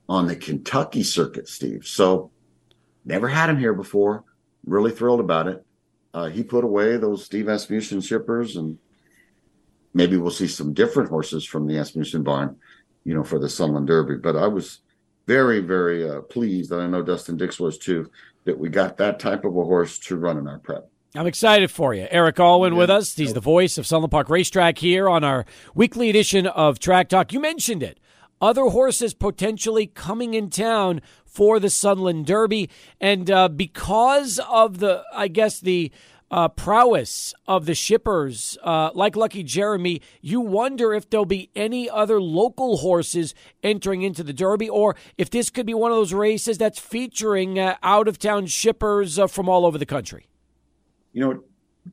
on 0.08 0.26
the 0.26 0.36
Kentucky 0.36 1.02
circuit, 1.02 1.48
Steve. 1.48 1.86
So 1.86 2.30
never 3.04 3.28
had 3.28 3.48
him 3.48 3.58
here 3.58 3.74
before. 3.74 4.24
Really 4.66 4.90
thrilled 4.90 5.20
about 5.20 5.48
it. 5.48 5.64
Uh, 6.14 6.28
he 6.28 6.42
put 6.42 6.64
away 6.64 6.98
those 6.98 7.24
Steve 7.24 7.48
Asmussen 7.48 8.02
shippers 8.02 8.56
and 8.56 8.78
maybe 9.94 10.16
we'll 10.16 10.30
see 10.30 10.46
some 10.48 10.72
different 10.72 11.08
horses 11.08 11.44
from 11.44 11.66
the 11.66 11.78
Asmussen 11.78 12.22
barn, 12.22 12.56
you 13.04 13.14
know, 13.14 13.24
for 13.24 13.38
the 13.38 13.48
Sunland 13.48 13.86
Derby. 13.86 14.16
But 14.16 14.36
I 14.36 14.46
was 14.46 14.80
very, 15.26 15.60
very 15.60 16.08
uh, 16.08 16.20
pleased, 16.22 16.72
and 16.72 16.82
I 16.82 16.86
know 16.86 17.02
Dustin 17.02 17.36
Dix 17.36 17.60
was 17.60 17.78
too, 17.78 18.10
that 18.44 18.58
we 18.58 18.68
got 18.68 18.96
that 18.96 19.20
type 19.20 19.44
of 19.44 19.56
a 19.56 19.64
horse 19.64 19.98
to 20.00 20.16
run 20.16 20.38
in 20.38 20.48
our 20.48 20.58
prep. 20.58 20.88
I'm 21.14 21.26
excited 21.26 21.70
for 21.70 21.92
you. 21.92 22.08
Eric 22.10 22.36
Alwan 22.36 22.70
yeah. 22.72 22.78
with 22.78 22.90
us. 22.90 23.14
He's 23.14 23.34
the 23.34 23.40
voice 23.40 23.76
of 23.76 23.86
Sunland 23.86 24.10
Park 24.10 24.30
Racetrack 24.30 24.78
here 24.78 25.10
on 25.10 25.22
our 25.22 25.44
weekly 25.74 26.08
edition 26.08 26.46
of 26.46 26.78
Track 26.78 27.10
Talk. 27.10 27.32
You 27.32 27.40
mentioned 27.40 27.82
it. 27.82 28.00
Other 28.40 28.64
horses 28.64 29.14
potentially 29.14 29.86
coming 29.86 30.34
in 30.34 30.48
town 30.50 31.02
for 31.26 31.60
the 31.60 31.70
Sunland 31.70 32.26
Derby. 32.26 32.70
And 33.00 33.30
uh, 33.30 33.48
because 33.48 34.40
of 34.48 34.78
the, 34.78 35.04
I 35.14 35.28
guess, 35.28 35.60
the 35.60 35.92
uh, 36.32 36.48
prowess 36.48 37.34
of 37.46 37.66
the 37.66 37.74
shippers, 37.74 38.56
uh, 38.64 38.90
like 38.94 39.14
Lucky 39.14 39.42
Jeremy, 39.42 40.00
you 40.22 40.40
wonder 40.40 40.94
if 40.94 41.08
there'll 41.10 41.26
be 41.26 41.50
any 41.54 41.90
other 41.90 42.20
local 42.20 42.78
horses 42.78 43.34
entering 43.62 44.00
into 44.00 44.22
the 44.22 44.32
Derby, 44.32 44.68
or 44.68 44.96
if 45.18 45.28
this 45.28 45.50
could 45.50 45.66
be 45.66 45.74
one 45.74 45.90
of 45.90 45.96
those 45.98 46.14
races 46.14 46.56
that's 46.56 46.78
featuring 46.78 47.58
uh, 47.58 47.76
out 47.82 48.08
of 48.08 48.18
town 48.18 48.46
shippers 48.46 49.18
uh, 49.18 49.26
from 49.26 49.48
all 49.48 49.66
over 49.66 49.76
the 49.76 49.86
country. 49.86 50.26
You 51.12 51.20
know, 51.20 51.30
it 51.32 51.40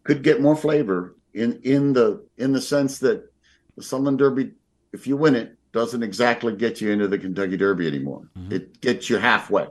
could 0.06 0.24
get 0.24 0.42
more 0.42 0.56
flavor 0.56 1.18
in 1.34 1.60
in 1.64 1.92
the 1.92 2.26
in 2.38 2.54
the 2.54 2.62
sense 2.62 2.98
that 3.00 3.30
the 3.76 3.84
Sunland 3.84 4.20
Derby, 4.20 4.52
if 4.94 5.06
you 5.06 5.18
win 5.18 5.36
it, 5.36 5.58
doesn't 5.74 6.02
exactly 6.02 6.56
get 6.56 6.80
you 6.80 6.92
into 6.92 7.10
the 7.10 7.18
Kentucky 7.18 7.58
Derby 7.58 7.88
anymore. 7.88 8.30
Mm-hmm. 8.38 8.54
It 8.54 8.80
gets 8.80 9.10
you 9.10 9.18
halfway 9.18 9.68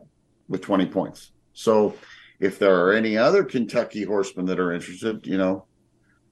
with 0.46 0.60
twenty 0.60 0.84
points. 0.84 1.32
So 1.54 1.94
if 2.40 2.58
there 2.58 2.84
are 2.84 2.92
any 2.92 3.16
other 3.16 3.44
Kentucky 3.44 4.04
horsemen 4.04 4.46
that 4.46 4.60
are 4.60 4.72
interested, 4.72 5.26
you 5.26 5.38
know, 5.38 5.64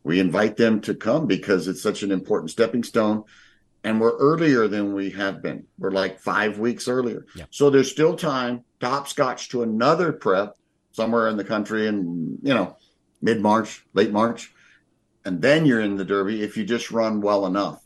we 0.05 0.21
invite 0.21 0.57
them 0.57 0.81
to 0.83 0.95
come 0.95 1.27
because 1.27 1.67
it's 1.67 1.83
such 1.83 2.03
an 2.03 2.13
important 2.13 2.51
stepping 2.51 2.85
stone. 2.85 3.25
And 3.83 4.01
we're 4.01 4.17
earlier 4.17 4.69
than 4.69 4.95
we 4.95 5.11
have 5.11 5.43
been. 5.43 5.65
We're 5.79 5.91
like 5.91 6.21
five 6.21 6.59
weeks 6.59 6.89
earlier. 6.89 7.27
So 7.51 7.71
there's 7.71 7.91
still 7.91 8.17
time 8.17 8.65
to 8.81 8.89
hopscotch 8.89 9.49
to 9.51 9.63
another 9.63 10.13
prep 10.13 10.57
somewhere 10.93 11.29
in 11.29 11.37
the 11.37 11.45
country 11.45 11.87
in, 11.87 12.39
you 12.43 12.55
know, 12.55 12.77
mid 13.21 13.41
March, 13.41 13.85
late 13.95 14.13
March. 14.13 14.53
And 15.25 15.43
then 15.43 15.67
you're 15.67 15.81
in 15.81 15.97
the 15.97 16.05
Derby 16.05 16.43
if 16.43 16.57
you 16.57 16.65
just 16.65 16.91
run 16.91 17.21
well 17.21 17.47
enough. 17.47 17.85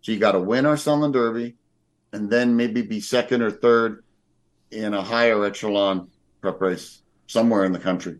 So 0.00 0.12
you 0.12 0.18
got 0.18 0.32
to 0.32 0.40
win 0.40 0.66
our 0.66 0.76
Sunland 0.76 1.14
Derby 1.14 1.56
and 2.12 2.30
then 2.30 2.56
maybe 2.56 2.82
be 2.82 3.00
second 3.00 3.42
or 3.42 3.50
third 3.50 4.04
in 4.70 4.94
a 4.94 5.02
higher 5.02 5.44
echelon 5.44 6.08
prep 6.40 6.60
race 6.60 7.02
somewhere 7.28 7.64
in 7.64 7.70
the 7.72 7.78
country. 7.78 8.18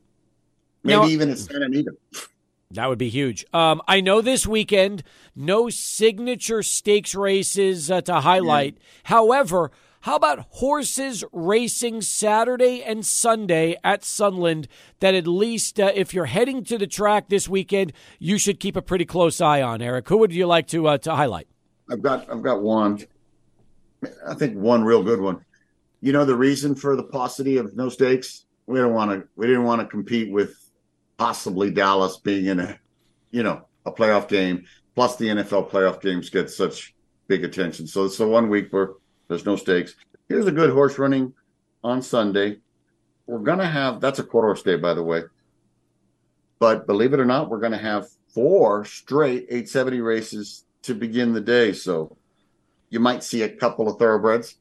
Maybe 0.84 0.96
now, 0.96 1.06
even 1.08 1.30
at 1.30 1.38
Santa 1.38 1.64
Anita. 1.64 1.90
That 2.70 2.88
would 2.88 2.98
be 2.98 3.08
huge. 3.08 3.44
Um, 3.52 3.82
I 3.88 4.00
know 4.00 4.20
this 4.20 4.46
weekend, 4.46 5.02
no 5.34 5.70
signature 5.70 6.62
stakes 6.62 7.14
races 7.14 7.90
uh, 7.90 8.02
to 8.02 8.20
highlight. 8.20 8.74
Yeah. 8.76 8.82
However, 9.04 9.72
how 10.02 10.16
about 10.16 10.46
horses 10.50 11.24
racing 11.32 12.02
Saturday 12.02 12.84
and 12.84 13.04
Sunday 13.04 13.76
at 13.82 14.04
Sunland 14.04 14.68
that 15.00 15.14
at 15.14 15.26
least 15.26 15.80
uh, 15.80 15.90
if 15.94 16.14
you're 16.14 16.26
heading 16.26 16.62
to 16.64 16.78
the 16.78 16.86
track 16.86 17.28
this 17.28 17.48
weekend, 17.48 17.92
you 18.18 18.38
should 18.38 18.60
keep 18.60 18.76
a 18.76 18.82
pretty 18.82 19.06
close 19.06 19.40
eye 19.40 19.62
on, 19.62 19.82
Eric? 19.82 20.08
Who 20.08 20.18
would 20.18 20.32
you 20.32 20.46
like 20.46 20.66
to 20.68 20.86
uh, 20.88 20.98
to 20.98 21.16
highlight? 21.16 21.48
I've 21.90 22.02
got 22.02 22.30
I've 22.30 22.42
got 22.42 22.60
one. 22.60 23.00
I 24.26 24.34
think 24.34 24.56
one 24.56 24.84
real 24.84 25.02
good 25.02 25.20
one. 25.20 25.44
You 26.00 26.12
know 26.12 26.24
the 26.24 26.36
reason 26.36 26.74
for 26.74 26.94
the 26.94 27.02
paucity 27.02 27.56
of 27.56 27.74
no 27.74 27.88
stakes? 27.88 28.44
We 28.68 28.78
don't 28.78 28.92
want 28.92 29.10
to 29.10 29.26
we 29.34 29.46
didn't 29.46 29.64
want 29.64 29.80
to 29.80 29.86
compete 29.86 30.30
with 30.30 30.54
possibly 31.16 31.70
Dallas 31.70 32.18
being 32.18 32.46
in 32.46 32.60
a 32.60 32.78
you 33.30 33.42
know 33.42 33.62
a 33.86 33.90
playoff 33.90 34.28
game. 34.28 34.66
Plus 34.94 35.16
the 35.16 35.28
NFL 35.28 35.70
playoff 35.70 36.00
games 36.00 36.28
get 36.28 36.50
such 36.50 36.94
big 37.28 37.44
attention. 37.44 37.86
So 37.86 38.04
it's 38.04 38.18
the 38.18 38.28
one 38.28 38.50
week 38.50 38.72
where 38.72 38.90
there's 39.28 39.46
no 39.46 39.56
stakes. 39.56 39.94
Here's 40.28 40.46
a 40.46 40.52
good 40.52 40.70
horse 40.70 40.98
running 40.98 41.32
on 41.82 42.02
Sunday. 42.02 42.58
We're 43.26 43.38
gonna 43.38 43.68
have 43.68 44.00
that's 44.00 44.18
a 44.18 44.24
quarter 44.24 44.48
horse 44.48 44.62
day, 44.62 44.76
by 44.76 44.92
the 44.92 45.02
way. 45.02 45.22
But 46.58 46.86
believe 46.86 47.14
it 47.14 47.20
or 47.20 47.24
not, 47.24 47.48
we're 47.48 47.60
gonna 47.60 47.78
have 47.78 48.06
four 48.34 48.84
straight 48.84 49.44
870 49.44 50.00
races 50.02 50.64
to 50.82 50.94
begin 50.94 51.32
the 51.32 51.40
day. 51.40 51.72
So 51.72 52.18
you 52.90 53.00
might 53.00 53.24
see 53.24 53.42
a 53.42 53.48
couple 53.48 53.88
of 53.88 53.98
thoroughbreds 53.98 54.56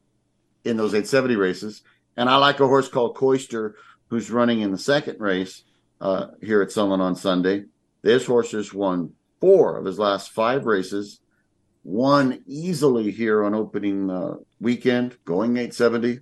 in 0.64 0.78
those 0.78 0.94
870 0.94 1.36
races. 1.36 1.82
And 2.16 2.28
I 2.28 2.36
like 2.36 2.60
a 2.60 2.66
horse 2.66 2.88
called 2.88 3.16
Coister, 3.16 3.74
who's 4.08 4.30
running 4.30 4.60
in 4.60 4.72
the 4.72 4.78
second 4.78 5.20
race 5.20 5.64
uh, 6.00 6.28
here 6.42 6.62
at 6.62 6.72
Sunland 6.72 7.02
on 7.02 7.14
Sunday. 7.14 7.64
This 8.02 8.26
horse 8.26 8.52
has 8.52 8.72
won 8.72 9.12
four 9.40 9.76
of 9.76 9.84
his 9.84 9.98
last 9.98 10.30
five 10.30 10.64
races, 10.64 11.20
won 11.84 12.42
easily 12.46 13.10
here 13.10 13.44
on 13.44 13.54
opening 13.54 14.10
uh, 14.10 14.34
weekend, 14.60 15.16
going 15.24 15.52
870. 15.56 16.20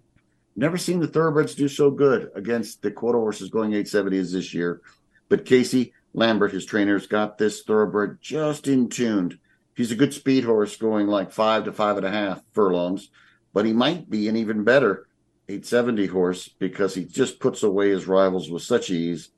Never 0.55 0.79
seen 0.79 1.01
the 1.01 1.07
thoroughbreds 1.07 1.55
do 1.55 1.69
so 1.69 1.91
good 1.91 2.31
against 2.35 2.83
the 2.83 2.91
quarter 2.91 3.19
horses 3.19 3.51
going 3.51 3.71
870 3.71 4.19
as 4.19 4.33
this 4.33 4.55
year. 4.55 4.81
But 5.29 5.45
Casey 5.45 5.93
Lambert, 6.15 6.53
his 6.53 6.65
trainer's 6.65 7.07
got 7.07 7.37
this 7.37 7.63
thoroughbred 7.63 8.19
just 8.21 8.67
in 8.67 8.89
tuned. 8.89 9.39
He's 9.75 9.93
a 9.93 9.97
good 9.97 10.15
speed 10.15 10.45
horse 10.45 10.77
going 10.77 11.07
like 11.07 11.31
five 11.31 11.65
to 11.65 11.73
five 11.73 11.99
and 11.99 12.07
a 12.07 12.11
half 12.11 12.43
furlongs, 12.53 13.11
but 13.53 13.67
he 13.67 13.75
might 13.75 14.09
be 14.09 14.29
an 14.29 14.37
even 14.37 14.65
better 14.65 15.07
870 15.49 16.07
horse 16.07 16.49
because 16.49 16.95
he 16.95 17.05
just 17.05 17.39
puts 17.41 17.63
away 17.63 17.91
his 17.91 18.07
rivals 18.07 18.51
with 18.51 18.63
such 18.63 18.91
ease. 18.91 19.31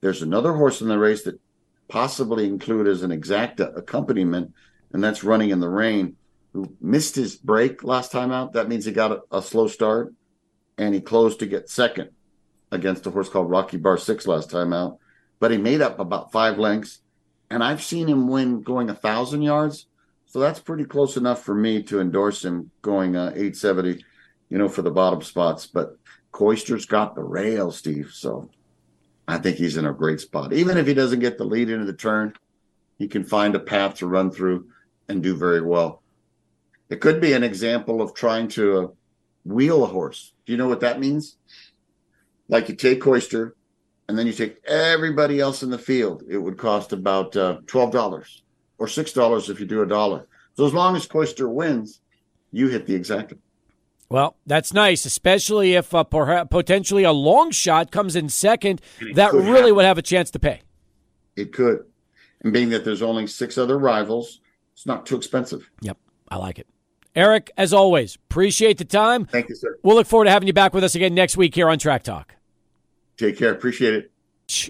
There's 0.00 0.22
another 0.22 0.52
horse 0.52 0.80
in 0.80 0.88
the 0.88 0.98
race 0.98 1.24
that 1.24 1.40
possibly 1.88 2.46
include 2.46 2.86
as 2.86 3.02
an 3.02 3.10
exacta 3.10 3.76
accompaniment, 3.76 4.52
and 4.92 5.02
that's 5.02 5.24
running 5.24 5.50
in 5.50 5.60
the 5.60 5.68
rain, 5.68 6.16
who 6.52 6.72
missed 6.80 7.16
his 7.16 7.36
break 7.36 7.82
last 7.82 8.12
time 8.12 8.30
out. 8.30 8.52
That 8.52 8.68
means 8.68 8.84
he 8.84 8.92
got 8.92 9.12
a, 9.12 9.38
a 9.38 9.42
slow 9.42 9.68
start 9.68 10.12
and 10.78 10.94
he 10.94 11.00
closed 11.00 11.40
to 11.40 11.46
get 11.46 11.68
second 11.68 12.10
against 12.70 13.06
a 13.06 13.10
horse 13.10 13.28
called 13.28 13.50
Rocky 13.50 13.76
Bar 13.76 13.98
Six 13.98 14.26
last 14.26 14.50
time 14.50 14.72
out. 14.72 14.98
But 15.40 15.50
he 15.50 15.58
made 15.58 15.82
up 15.82 15.98
about 15.98 16.32
five 16.32 16.58
lengths, 16.58 17.00
and 17.50 17.62
I've 17.62 17.82
seen 17.82 18.08
him 18.08 18.28
win 18.28 18.62
going 18.62 18.88
a 18.88 18.94
thousand 18.94 19.42
yards. 19.42 19.86
So 20.26 20.40
that's 20.40 20.60
pretty 20.60 20.84
close 20.84 21.16
enough 21.16 21.42
for 21.42 21.54
me 21.54 21.82
to 21.84 22.00
endorse 22.00 22.44
him 22.44 22.70
going 22.82 23.16
uh, 23.16 23.30
870, 23.34 24.04
you 24.50 24.58
know, 24.58 24.68
for 24.68 24.82
the 24.82 24.90
bottom 24.90 25.22
spots. 25.22 25.66
But 25.66 25.96
Coister's 26.32 26.86
got 26.86 27.14
the 27.14 27.22
rail, 27.22 27.70
Steve. 27.70 28.10
So 28.12 28.50
I 29.26 29.38
think 29.38 29.56
he's 29.56 29.76
in 29.76 29.86
a 29.86 29.92
great 29.92 30.20
spot. 30.20 30.52
Even 30.52 30.76
if 30.76 30.86
he 30.86 30.94
doesn't 30.94 31.20
get 31.20 31.38
the 31.38 31.44
lead 31.44 31.70
into 31.70 31.84
the 31.84 31.92
turn, 31.92 32.34
he 32.98 33.08
can 33.08 33.24
find 33.24 33.54
a 33.54 33.60
path 33.60 33.96
to 33.96 34.06
run 34.06 34.30
through 34.30 34.68
and 35.08 35.22
do 35.22 35.36
very 35.36 35.60
well. 35.60 36.02
It 36.90 37.00
could 37.00 37.20
be 37.20 37.34
an 37.34 37.44
example 37.44 38.00
of 38.00 38.14
trying 38.14 38.48
to 38.48 38.78
uh, 38.78 38.86
wheel 39.44 39.84
a 39.84 39.86
horse. 39.86 40.32
Do 40.46 40.52
you 40.52 40.58
know 40.58 40.68
what 40.68 40.80
that 40.80 41.00
means? 41.00 41.36
Like 42.48 42.68
you 42.68 42.74
take 42.74 43.00
Coister 43.00 43.52
and 44.08 44.18
then 44.18 44.26
you 44.26 44.32
take 44.32 44.64
everybody 44.66 45.38
else 45.38 45.62
in 45.62 45.70
the 45.70 45.78
field. 45.78 46.22
It 46.28 46.38
would 46.38 46.56
cost 46.56 46.92
about 46.92 47.36
uh, 47.36 47.58
$12 47.66 48.40
or 48.78 48.86
$6 48.86 49.50
if 49.50 49.60
you 49.60 49.66
do 49.66 49.82
a 49.82 49.86
dollar. 49.86 50.26
So 50.56 50.66
as 50.66 50.72
long 50.72 50.96
as 50.96 51.06
Coister 51.06 51.48
wins, 51.48 52.00
you 52.50 52.68
hit 52.68 52.86
the 52.86 52.98
exacta. 52.98 53.36
Well, 54.10 54.36
that's 54.46 54.72
nice, 54.72 55.04
especially 55.04 55.74
if 55.74 55.94
uh, 55.94 56.04
potentially 56.04 57.04
a 57.04 57.12
long 57.12 57.50
shot 57.50 57.90
comes 57.90 58.16
in 58.16 58.28
second. 58.30 58.80
That 59.14 59.32
really 59.32 59.46
happen. 59.46 59.74
would 59.76 59.84
have 59.84 59.98
a 59.98 60.02
chance 60.02 60.30
to 60.30 60.38
pay. 60.38 60.62
It 61.36 61.52
could. 61.52 61.84
And 62.42 62.52
being 62.52 62.70
that 62.70 62.84
there's 62.84 63.02
only 63.02 63.26
six 63.26 63.58
other 63.58 63.78
rivals, 63.78 64.40
it's 64.72 64.86
not 64.86 65.04
too 65.04 65.16
expensive. 65.16 65.70
Yep, 65.82 65.98
I 66.28 66.36
like 66.36 66.58
it. 66.58 66.66
Eric, 67.14 67.50
as 67.56 67.72
always, 67.72 68.14
appreciate 68.14 68.78
the 68.78 68.84
time. 68.84 69.24
Thank 69.26 69.48
you, 69.48 69.56
sir. 69.56 69.76
We'll 69.82 69.96
look 69.96 70.06
forward 70.06 70.26
to 70.26 70.30
having 70.30 70.46
you 70.46 70.52
back 70.52 70.72
with 70.72 70.84
us 70.84 70.94
again 70.94 71.14
next 71.14 71.36
week 71.36 71.54
here 71.54 71.68
on 71.68 71.78
Track 71.78 72.04
Talk. 72.04 72.34
Take 73.16 73.36
care. 73.36 73.52
Appreciate 73.52 73.94
it. 73.94 74.12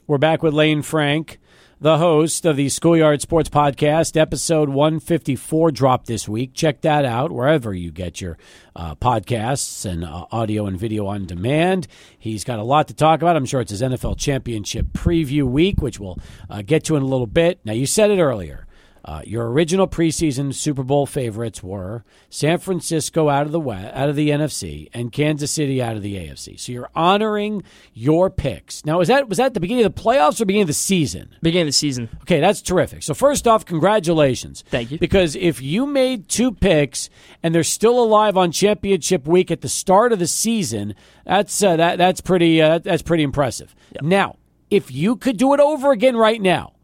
We're 0.06 0.18
back 0.18 0.42
with 0.42 0.54
Lane 0.54 0.82
Frank, 0.82 1.38
the 1.80 1.98
host 1.98 2.44
of 2.44 2.56
the 2.56 2.68
Schoolyard 2.68 3.20
Sports 3.22 3.48
Podcast. 3.48 4.16
Episode 4.16 4.68
154 4.68 5.70
dropped 5.70 6.06
this 6.06 6.28
week. 6.28 6.52
Check 6.52 6.80
that 6.80 7.04
out 7.04 7.30
wherever 7.30 7.72
you 7.72 7.92
get 7.92 8.20
your 8.20 8.36
uh, 8.74 8.96
podcasts 8.96 9.88
and 9.88 10.04
uh, 10.04 10.26
audio 10.32 10.66
and 10.66 10.78
video 10.78 11.06
on 11.06 11.26
demand. 11.26 11.86
He's 12.18 12.42
got 12.42 12.58
a 12.58 12.64
lot 12.64 12.88
to 12.88 12.94
talk 12.94 13.22
about. 13.22 13.36
I'm 13.36 13.46
sure 13.46 13.60
it's 13.60 13.70
his 13.70 13.82
NFL 13.82 14.18
Championship 14.18 14.86
preview 14.86 15.44
week, 15.44 15.80
which 15.80 16.00
we'll 16.00 16.18
uh, 16.50 16.62
get 16.62 16.84
to 16.84 16.96
in 16.96 17.02
a 17.02 17.06
little 17.06 17.26
bit. 17.28 17.60
Now, 17.64 17.74
you 17.74 17.86
said 17.86 18.10
it 18.10 18.20
earlier. 18.20 18.66
Uh, 19.08 19.22
your 19.24 19.50
original 19.50 19.88
preseason 19.88 20.52
Super 20.52 20.82
Bowl 20.82 21.06
favorites 21.06 21.62
were 21.62 22.04
San 22.28 22.58
Francisco 22.58 23.30
out 23.30 23.46
of 23.46 23.52
the 23.52 23.58
West, 23.58 23.96
out 23.96 24.10
of 24.10 24.16
the 24.16 24.28
NFC 24.28 24.90
and 24.92 25.10
Kansas 25.10 25.50
City 25.50 25.80
out 25.80 25.96
of 25.96 26.02
the 26.02 26.16
AFC. 26.16 26.60
So 26.60 26.72
you're 26.72 26.90
honoring 26.94 27.62
your 27.94 28.28
picks. 28.28 28.84
Now, 28.84 28.98
was 28.98 29.08
that 29.08 29.26
was 29.26 29.38
that 29.38 29.54
the 29.54 29.60
beginning 29.60 29.86
of 29.86 29.94
the 29.94 30.02
playoffs 30.02 30.42
or 30.42 30.44
beginning 30.44 30.64
of 30.64 30.68
the 30.68 30.74
season? 30.74 31.34
Beginning 31.40 31.62
of 31.62 31.68
the 31.68 31.72
season. 31.72 32.10
Okay, 32.20 32.38
that's 32.38 32.60
terrific. 32.60 33.02
So 33.02 33.14
first 33.14 33.48
off, 33.48 33.64
congratulations. 33.64 34.62
Thank 34.68 34.90
you. 34.90 34.98
Because 34.98 35.34
if 35.36 35.62
you 35.62 35.86
made 35.86 36.28
two 36.28 36.52
picks 36.52 37.08
and 37.42 37.54
they're 37.54 37.64
still 37.64 37.98
alive 37.98 38.36
on 38.36 38.52
championship 38.52 39.26
week 39.26 39.50
at 39.50 39.62
the 39.62 39.70
start 39.70 40.12
of 40.12 40.18
the 40.18 40.26
season, 40.26 40.94
that's 41.24 41.62
uh, 41.62 41.76
that 41.76 41.96
that's 41.96 42.20
pretty 42.20 42.60
uh, 42.60 42.80
that's 42.80 43.00
pretty 43.00 43.22
impressive. 43.22 43.74
Yep. 43.92 44.02
Now, 44.02 44.36
if 44.68 44.92
you 44.92 45.16
could 45.16 45.38
do 45.38 45.54
it 45.54 45.60
over 45.60 45.92
again 45.92 46.14
right 46.14 46.42
now 46.42 46.74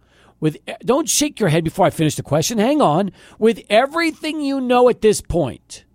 with 0.45 0.59
don't 0.80 1.09
shake 1.09 1.40
your 1.40 1.49
head 1.49 1.64
before 1.64 1.86
I 1.86 1.90
finish 1.90 2.16
the 2.16 2.22
question. 2.22 2.59
Hang 2.59 2.82
on. 2.82 3.12
With 3.38 3.62
everything 3.70 4.42
you 4.42 4.61
know 4.61 4.90
at 4.90 5.01
this 5.01 5.22
point, 5.22 5.86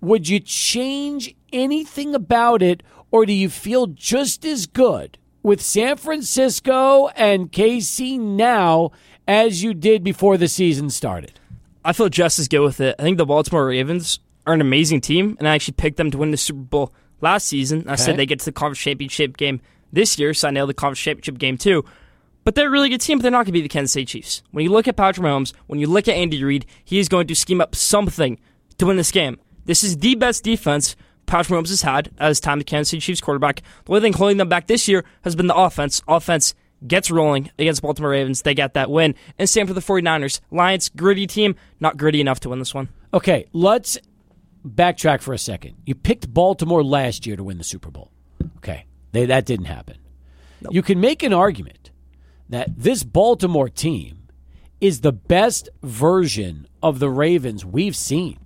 would 0.00 0.28
you 0.28 0.38
change 0.38 1.34
anything 1.52 2.14
about 2.14 2.62
it 2.62 2.84
or 3.10 3.26
do 3.26 3.32
you 3.32 3.48
feel 3.48 3.88
just 3.88 4.44
as 4.44 4.66
good 4.66 5.18
with 5.42 5.60
San 5.60 5.96
Francisco 5.96 7.08
and 7.16 7.50
KC 7.50 8.20
now 8.20 8.92
as 9.26 9.64
you 9.64 9.74
did 9.74 10.04
before 10.04 10.36
the 10.36 10.46
season 10.46 10.88
started? 10.88 11.40
I 11.84 11.92
feel 11.92 12.08
just 12.08 12.38
as 12.38 12.46
good 12.46 12.60
with 12.60 12.80
it. 12.80 12.94
I 12.96 13.02
think 13.02 13.18
the 13.18 13.26
Baltimore 13.26 13.66
Ravens 13.66 14.20
are 14.46 14.54
an 14.54 14.60
amazing 14.60 15.00
team, 15.00 15.36
and 15.40 15.48
I 15.48 15.56
actually 15.56 15.74
picked 15.74 15.96
them 15.96 16.12
to 16.12 16.18
win 16.18 16.30
the 16.30 16.36
Super 16.36 16.60
Bowl 16.60 16.94
last 17.20 17.48
season. 17.48 17.88
I 17.88 17.96
said 17.96 18.16
they 18.16 18.24
get 18.26 18.38
to 18.38 18.44
the 18.44 18.52
conference 18.52 18.78
championship 18.78 19.36
game 19.36 19.60
this 19.92 20.16
year, 20.16 20.32
so 20.32 20.46
I 20.46 20.52
nailed 20.52 20.68
the 20.68 20.74
conference 20.74 21.00
championship 21.00 21.38
game 21.38 21.58
too. 21.58 21.84
But 22.50 22.56
they're 22.56 22.66
a 22.66 22.70
really 22.72 22.88
good 22.88 23.00
team, 23.00 23.18
but 23.18 23.22
they're 23.22 23.30
not 23.30 23.44
going 23.44 23.44
to 23.46 23.52
be 23.52 23.60
the 23.60 23.68
Kansas 23.68 23.92
City 23.92 24.04
Chiefs. 24.04 24.42
When 24.50 24.64
you 24.64 24.72
look 24.72 24.88
at 24.88 24.96
Patrick 24.96 25.24
Mahomes, 25.24 25.52
when 25.68 25.78
you 25.78 25.86
look 25.86 26.08
at 26.08 26.16
Andy 26.16 26.42
Reid, 26.42 26.66
he 26.84 26.98
is 26.98 27.08
going 27.08 27.28
to 27.28 27.36
scheme 27.36 27.60
up 27.60 27.76
something 27.76 28.40
to 28.78 28.86
win 28.86 28.96
this 28.96 29.12
game. 29.12 29.38
This 29.66 29.84
is 29.84 29.98
the 29.98 30.16
best 30.16 30.42
defense 30.42 30.96
Patrick 31.26 31.56
Mahomes 31.56 31.68
has 31.68 31.82
had 31.82 32.10
as 32.18 32.40
time 32.40 32.58
the 32.58 32.64
Kansas 32.64 32.90
City 32.90 33.00
Chiefs 33.02 33.20
quarterback. 33.20 33.62
The 33.84 33.92
only 33.92 34.00
thing 34.00 34.14
holding 34.14 34.38
them 34.38 34.48
back 34.48 34.66
this 34.66 34.88
year 34.88 35.04
has 35.22 35.36
been 35.36 35.46
the 35.46 35.54
offense. 35.54 36.02
Offense 36.08 36.56
gets 36.84 37.08
rolling 37.08 37.52
against 37.56 37.82
Baltimore 37.82 38.10
Ravens. 38.10 38.42
They 38.42 38.54
get 38.54 38.74
that 38.74 38.90
win. 38.90 39.14
And 39.38 39.48
same 39.48 39.68
for 39.68 39.72
the 39.72 39.80
49ers. 39.80 40.40
Lions, 40.50 40.88
gritty 40.88 41.28
team, 41.28 41.54
not 41.78 41.98
gritty 41.98 42.20
enough 42.20 42.40
to 42.40 42.48
win 42.48 42.58
this 42.58 42.74
one. 42.74 42.88
Okay, 43.14 43.46
let's 43.52 43.96
backtrack 44.66 45.20
for 45.20 45.32
a 45.32 45.38
second. 45.38 45.76
You 45.86 45.94
picked 45.94 46.34
Baltimore 46.34 46.82
last 46.82 47.28
year 47.28 47.36
to 47.36 47.44
win 47.44 47.58
the 47.58 47.64
Super 47.64 47.92
Bowl. 47.92 48.10
Okay, 48.56 48.86
they, 49.12 49.26
that 49.26 49.46
didn't 49.46 49.66
happen. 49.66 49.98
Nope. 50.62 50.74
You 50.74 50.82
can 50.82 50.98
make 50.98 51.22
an 51.22 51.32
argument 51.32 51.90
that 52.50 52.68
this 52.76 53.02
Baltimore 53.04 53.68
team 53.68 54.28
is 54.80 55.00
the 55.00 55.12
best 55.12 55.68
version 55.82 56.66
of 56.82 56.98
the 56.98 57.10
Ravens 57.10 57.64
we've 57.64 57.96
seen. 57.96 58.38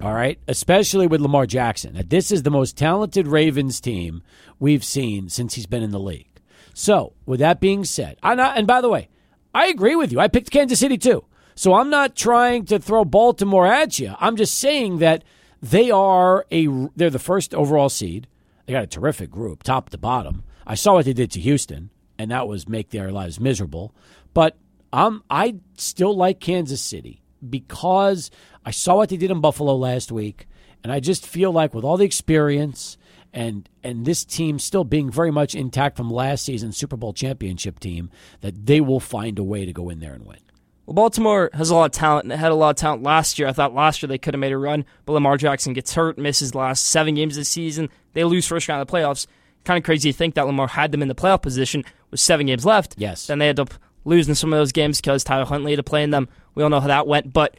All 0.00 0.14
right, 0.14 0.38
especially 0.46 1.06
with 1.06 1.20
Lamar 1.20 1.46
Jackson. 1.46 1.94
That 1.94 2.10
this 2.10 2.30
is 2.30 2.44
the 2.44 2.50
most 2.50 2.76
talented 2.76 3.26
Ravens 3.26 3.80
team 3.80 4.22
we've 4.60 4.84
seen 4.84 5.28
since 5.28 5.54
he's 5.54 5.66
been 5.66 5.82
in 5.82 5.90
the 5.90 5.98
league. 5.98 6.28
So, 6.72 7.14
with 7.26 7.40
that 7.40 7.60
being 7.60 7.84
said, 7.84 8.16
I 8.22 8.34
and 8.34 8.66
by 8.66 8.80
the 8.80 8.88
way, 8.88 9.08
I 9.52 9.66
agree 9.66 9.96
with 9.96 10.12
you. 10.12 10.20
I 10.20 10.28
picked 10.28 10.52
Kansas 10.52 10.78
City 10.78 10.98
too. 10.98 11.24
So 11.56 11.74
I'm 11.74 11.90
not 11.90 12.14
trying 12.14 12.66
to 12.66 12.78
throw 12.78 13.04
Baltimore 13.04 13.66
at 13.66 13.98
you. 13.98 14.14
I'm 14.20 14.36
just 14.36 14.56
saying 14.56 14.98
that 14.98 15.24
they 15.60 15.90
are 15.90 16.46
a 16.52 16.68
they're 16.94 17.10
the 17.10 17.18
first 17.18 17.52
overall 17.52 17.88
seed. 17.88 18.28
They 18.66 18.72
got 18.72 18.84
a 18.84 18.86
terrific 18.86 19.30
group, 19.30 19.64
top 19.64 19.90
to 19.90 19.98
bottom. 19.98 20.44
I 20.64 20.76
saw 20.76 20.92
what 20.92 21.06
they 21.06 21.12
did 21.12 21.32
to 21.32 21.40
Houston 21.40 21.90
and 22.18 22.30
that 22.30 22.48
was 22.48 22.68
make 22.68 22.90
their 22.90 23.10
lives 23.12 23.38
miserable. 23.38 23.94
But 24.34 24.56
um, 24.92 25.22
I 25.30 25.56
still 25.76 26.16
like 26.16 26.40
Kansas 26.40 26.80
City 26.80 27.22
because 27.48 28.30
I 28.64 28.70
saw 28.70 28.96
what 28.96 29.08
they 29.08 29.16
did 29.16 29.30
in 29.30 29.40
Buffalo 29.40 29.76
last 29.76 30.10
week, 30.10 30.46
and 30.82 30.92
I 30.92 31.00
just 31.00 31.26
feel 31.26 31.52
like 31.52 31.74
with 31.74 31.84
all 31.84 31.96
the 31.96 32.04
experience 32.04 32.96
and 33.32 33.68
and 33.82 34.06
this 34.06 34.24
team 34.24 34.58
still 34.58 34.84
being 34.84 35.10
very 35.10 35.30
much 35.30 35.54
intact 35.54 35.96
from 35.96 36.10
last 36.10 36.44
season's 36.44 36.76
Super 36.76 36.96
Bowl 36.96 37.12
championship 37.12 37.78
team, 37.78 38.10
that 38.40 38.66
they 38.66 38.80
will 38.80 39.00
find 39.00 39.38
a 39.38 39.44
way 39.44 39.66
to 39.66 39.72
go 39.72 39.90
in 39.90 40.00
there 40.00 40.14
and 40.14 40.24
win. 40.24 40.38
Well, 40.86 40.94
Baltimore 40.94 41.50
has 41.52 41.68
a 41.68 41.74
lot 41.74 41.84
of 41.84 41.92
talent 41.92 42.32
and 42.32 42.40
had 42.40 42.50
a 42.50 42.54
lot 42.54 42.70
of 42.70 42.76
talent 42.76 43.02
last 43.02 43.38
year. 43.38 43.46
I 43.46 43.52
thought 43.52 43.74
last 43.74 44.02
year 44.02 44.08
they 44.08 44.16
could 44.16 44.32
have 44.32 44.40
made 44.40 44.52
a 44.52 44.56
run, 44.56 44.86
but 45.04 45.12
Lamar 45.12 45.36
Jackson 45.36 45.74
gets 45.74 45.92
hurt, 45.92 46.16
misses 46.16 46.52
the 46.52 46.58
last 46.58 46.86
seven 46.86 47.14
games 47.14 47.36
of 47.36 47.42
the 47.42 47.44
season. 47.44 47.90
They 48.14 48.24
lose 48.24 48.46
first 48.46 48.68
round 48.68 48.80
of 48.80 48.88
the 48.88 48.92
playoffs. 48.92 49.26
Kind 49.64 49.76
of 49.76 49.84
crazy 49.84 50.12
to 50.12 50.16
think 50.16 50.34
that 50.34 50.46
Lamar 50.46 50.68
had 50.68 50.92
them 50.92 51.02
in 51.02 51.08
the 51.08 51.14
playoff 51.14 51.42
position 51.42 51.84
with 52.10 52.20
seven 52.20 52.46
games 52.46 52.64
left. 52.64 52.94
Yes. 52.96 53.26
Then 53.26 53.38
they 53.38 53.48
ended 53.48 53.68
up 53.68 53.74
losing 54.04 54.34
some 54.34 54.52
of 54.52 54.58
those 54.58 54.72
games 54.72 55.00
because 55.00 55.24
Tyler 55.24 55.44
Huntley 55.44 55.72
had 55.72 55.76
to 55.76 55.82
play 55.82 56.02
in 56.02 56.10
them. 56.10 56.28
We 56.54 56.62
all 56.62 56.70
know 56.70 56.80
how 56.80 56.88
that 56.88 57.06
went. 57.06 57.32
But 57.32 57.56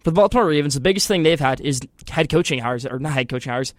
for 0.00 0.10
the 0.10 0.14
Baltimore 0.14 0.46
Ravens, 0.46 0.74
the 0.74 0.80
biggest 0.80 1.08
thing 1.08 1.22
they've 1.22 1.40
had 1.40 1.60
is 1.60 1.80
head 2.08 2.28
coaching 2.28 2.60
hires, 2.60 2.86
or 2.86 2.98
not 2.98 3.12
head 3.12 3.28
coaching 3.28 3.52
hires, 3.52 3.74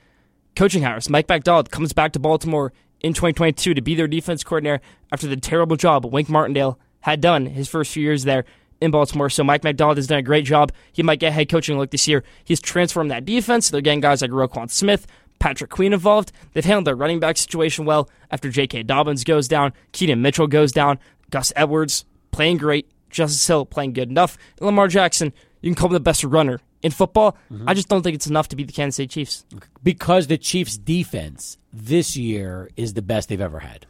coaching 0.55 0.83
hires. 0.83 1.09
Mike 1.09 1.29
Macdonald 1.29 1.71
comes 1.71 1.93
back 1.93 2.11
to 2.13 2.19
Baltimore 2.19 2.73
in 3.01 3.13
2022 3.13 3.73
to 3.73 3.81
be 3.81 3.95
their 3.95 4.07
defense 4.07 4.43
coordinator 4.43 4.81
after 5.11 5.27
the 5.27 5.37
terrible 5.37 5.75
job 5.75 6.05
Wink 6.05 6.29
Martindale 6.29 6.79
had 7.01 7.21
done 7.21 7.45
his 7.45 7.67
first 7.67 7.93
few 7.93 8.03
years 8.03 8.23
there 8.23 8.43
in 8.81 8.91
Baltimore. 8.91 9.29
So 9.29 9.43
Mike 9.43 9.63
Macdonald 9.63 9.97
has 9.97 10.07
done 10.07 10.19
a 10.19 10.23
great 10.23 10.45
job. 10.45 10.71
He 10.91 11.03
might 11.03 11.19
get 11.19 11.33
head 11.33 11.49
coaching 11.49 11.77
look 11.77 11.91
this 11.91 12.07
year. 12.07 12.23
He's 12.43 12.59
transformed 12.59 13.11
that 13.11 13.25
defense. 13.25 13.69
They're 13.69 13.81
getting 13.81 14.01
guys 14.01 14.21
like 14.21 14.31
Roquan 14.31 14.69
Smith, 14.69 15.07
Patrick 15.39 15.69
Queen 15.69 15.93
involved. 15.93 16.31
They've 16.53 16.65
handled 16.65 16.85
their 16.85 16.95
running 16.95 17.19
back 17.19 17.37
situation 17.37 17.85
well 17.85 18.09
after 18.31 18.49
J.K. 18.49 18.83
Dobbins 18.83 19.23
goes 19.23 19.47
down, 19.47 19.73
Keaton 19.91 20.21
Mitchell 20.21 20.47
goes 20.47 20.71
down, 20.71 20.99
Gus 21.29 21.53
Edwards 21.55 22.05
playing 22.31 22.57
great, 22.57 22.89
Justice 23.09 23.45
Hill 23.45 23.65
playing 23.65 23.93
good 23.93 24.09
enough, 24.09 24.37
and 24.57 24.65
Lamar 24.65 24.87
Jackson, 24.87 25.33
you 25.61 25.69
can 25.71 25.75
call 25.75 25.87
him 25.87 25.93
the 25.93 25.99
best 25.99 26.23
runner 26.23 26.59
in 26.81 26.91
football. 26.91 27.37
I 27.65 27.73
just 27.73 27.87
don't 27.87 28.03
think 28.03 28.15
it's 28.15 28.27
enough 28.27 28.49
to 28.49 28.55
beat 28.55 28.67
the 28.67 28.73
Kansas 28.73 28.97
City 28.97 29.07
Chiefs. 29.07 29.45
Because 29.83 30.27
the 30.27 30.37
Chiefs' 30.37 30.77
defense 30.77 31.57
this 31.73 32.15
year 32.15 32.69
is 32.75 32.93
the 32.93 33.01
best 33.01 33.29
they've 33.29 33.41
ever 33.41 33.59
had. 33.59 33.85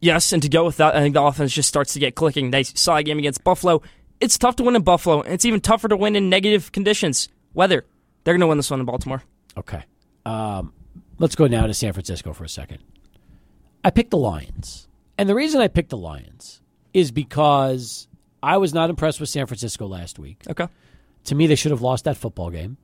Yes, 0.00 0.32
and 0.32 0.42
to 0.42 0.48
go 0.48 0.64
with 0.64 0.76
that, 0.76 0.94
I 0.94 1.00
think 1.00 1.14
the 1.14 1.22
offense 1.22 1.52
just 1.52 1.68
starts 1.68 1.92
to 1.94 1.98
get 1.98 2.14
clicking. 2.14 2.50
They 2.50 2.62
saw 2.62 2.96
a 2.96 3.02
game 3.02 3.18
against 3.18 3.42
Buffalo. 3.42 3.82
It's 4.20 4.38
tough 4.38 4.56
to 4.56 4.62
win 4.62 4.76
in 4.76 4.82
Buffalo, 4.82 5.22
and 5.22 5.32
it's 5.32 5.44
even 5.44 5.60
tougher 5.60 5.88
to 5.88 5.96
win 5.96 6.14
in 6.14 6.28
negative 6.28 6.70
conditions. 6.72 7.28
Weather. 7.54 7.84
They're 8.24 8.34
going 8.34 8.40
to 8.40 8.46
win 8.46 8.58
this 8.58 8.70
one 8.70 8.80
in 8.80 8.86
Baltimore. 8.86 9.22
Okay. 9.56 9.82
Um, 10.24 10.72
let's 11.18 11.36
go 11.36 11.46
now 11.46 11.66
to 11.66 11.74
San 11.74 11.92
Francisco 11.92 12.32
for 12.32 12.44
a 12.44 12.48
second. 12.48 12.78
I 13.84 13.90
picked 13.90 14.10
the 14.10 14.18
Lions. 14.18 14.88
And 15.16 15.28
the 15.28 15.34
reason 15.34 15.60
I 15.60 15.68
picked 15.68 15.90
the 15.90 15.96
Lions 15.96 16.62
is 16.94 17.10
because 17.10 18.08
I 18.42 18.56
was 18.58 18.72
not 18.72 18.90
impressed 18.90 19.20
with 19.20 19.28
San 19.28 19.46
Francisco 19.46 19.86
last 19.86 20.18
week. 20.18 20.42
Okay. 20.48 20.68
To 21.24 21.34
me, 21.34 21.46
they 21.46 21.54
should 21.54 21.72
have 21.72 21.82
lost 21.82 22.04
that 22.04 22.16
football 22.16 22.50
game. 22.50 22.76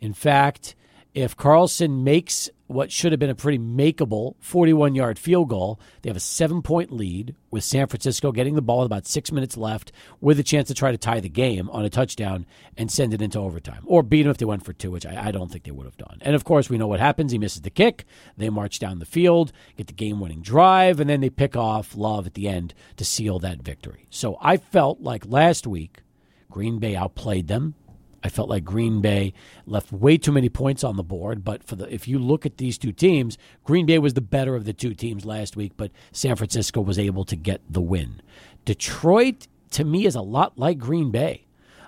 In 0.00 0.12
fact, 0.12 0.74
if 1.14 1.36
Carlson 1.36 2.04
makes 2.04 2.50
what 2.68 2.92
should 2.92 3.12
have 3.12 3.18
been 3.18 3.30
a 3.30 3.34
pretty 3.34 3.58
makeable 3.58 4.34
41 4.40 4.94
yard 4.94 5.18
field 5.18 5.48
goal, 5.48 5.80
they 6.02 6.10
have 6.10 6.16
a 6.16 6.20
seven 6.20 6.60
point 6.60 6.92
lead 6.92 7.34
with 7.50 7.64
San 7.64 7.86
Francisco 7.86 8.30
getting 8.30 8.54
the 8.54 8.62
ball 8.62 8.80
with 8.80 8.86
about 8.86 9.06
six 9.06 9.32
minutes 9.32 9.56
left 9.56 9.90
with 10.20 10.38
a 10.38 10.42
chance 10.42 10.68
to 10.68 10.74
try 10.74 10.92
to 10.92 10.98
tie 10.98 11.18
the 11.18 11.30
game 11.30 11.70
on 11.70 11.84
a 11.84 11.90
touchdown 11.90 12.44
and 12.76 12.90
send 12.90 13.14
it 13.14 13.22
into 13.22 13.38
overtime 13.38 13.82
or 13.86 14.02
beat 14.02 14.22
them 14.22 14.30
if 14.30 14.36
they 14.36 14.44
went 14.44 14.64
for 14.64 14.74
two, 14.74 14.90
which 14.90 15.06
I, 15.06 15.28
I 15.28 15.30
don't 15.32 15.50
think 15.50 15.64
they 15.64 15.70
would 15.70 15.86
have 15.86 15.96
done. 15.96 16.18
And 16.20 16.34
of 16.34 16.44
course, 16.44 16.68
we 16.68 16.76
know 16.76 16.86
what 16.86 17.00
happens. 17.00 17.32
He 17.32 17.38
misses 17.38 17.62
the 17.62 17.70
kick. 17.70 18.04
They 18.36 18.50
march 18.50 18.78
down 18.78 18.98
the 18.98 19.06
field, 19.06 19.50
get 19.76 19.86
the 19.86 19.94
game 19.94 20.20
winning 20.20 20.42
drive, 20.42 21.00
and 21.00 21.08
then 21.08 21.22
they 21.22 21.30
pick 21.30 21.56
off 21.56 21.96
Love 21.96 22.26
at 22.26 22.34
the 22.34 22.48
end 22.48 22.74
to 22.96 23.04
seal 23.04 23.38
that 23.38 23.62
victory. 23.62 24.06
So 24.10 24.36
I 24.42 24.58
felt 24.58 25.00
like 25.00 25.24
last 25.26 25.66
week, 25.66 26.02
Green 26.50 26.78
Bay 26.78 26.94
outplayed 26.94 27.48
them. 27.48 27.74
I 28.22 28.28
felt 28.28 28.48
like 28.48 28.64
Green 28.64 29.00
Bay 29.00 29.32
left 29.66 29.92
way 29.92 30.18
too 30.18 30.32
many 30.32 30.48
points 30.48 30.82
on 30.82 30.96
the 30.96 31.02
board. 31.02 31.44
But 31.44 31.62
for 31.62 31.76
the 31.76 31.92
if 31.92 32.08
you 32.08 32.18
look 32.18 32.44
at 32.44 32.56
these 32.58 32.78
two 32.78 32.92
teams, 32.92 33.38
Green 33.64 33.86
Bay 33.86 33.98
was 33.98 34.14
the 34.14 34.20
better 34.20 34.56
of 34.56 34.64
the 34.64 34.72
two 34.72 34.94
teams 34.94 35.24
last 35.24 35.56
week, 35.56 35.72
but 35.76 35.90
San 36.12 36.36
Francisco 36.36 36.80
was 36.80 36.98
able 36.98 37.24
to 37.24 37.36
get 37.36 37.60
the 37.70 37.80
win. 37.80 38.20
Detroit, 38.64 39.46
to 39.70 39.84
me, 39.84 40.04
is 40.04 40.14
a 40.14 40.20
lot 40.20 40.58
like 40.58 40.78
Green 40.78 41.10
Bay. 41.10 41.46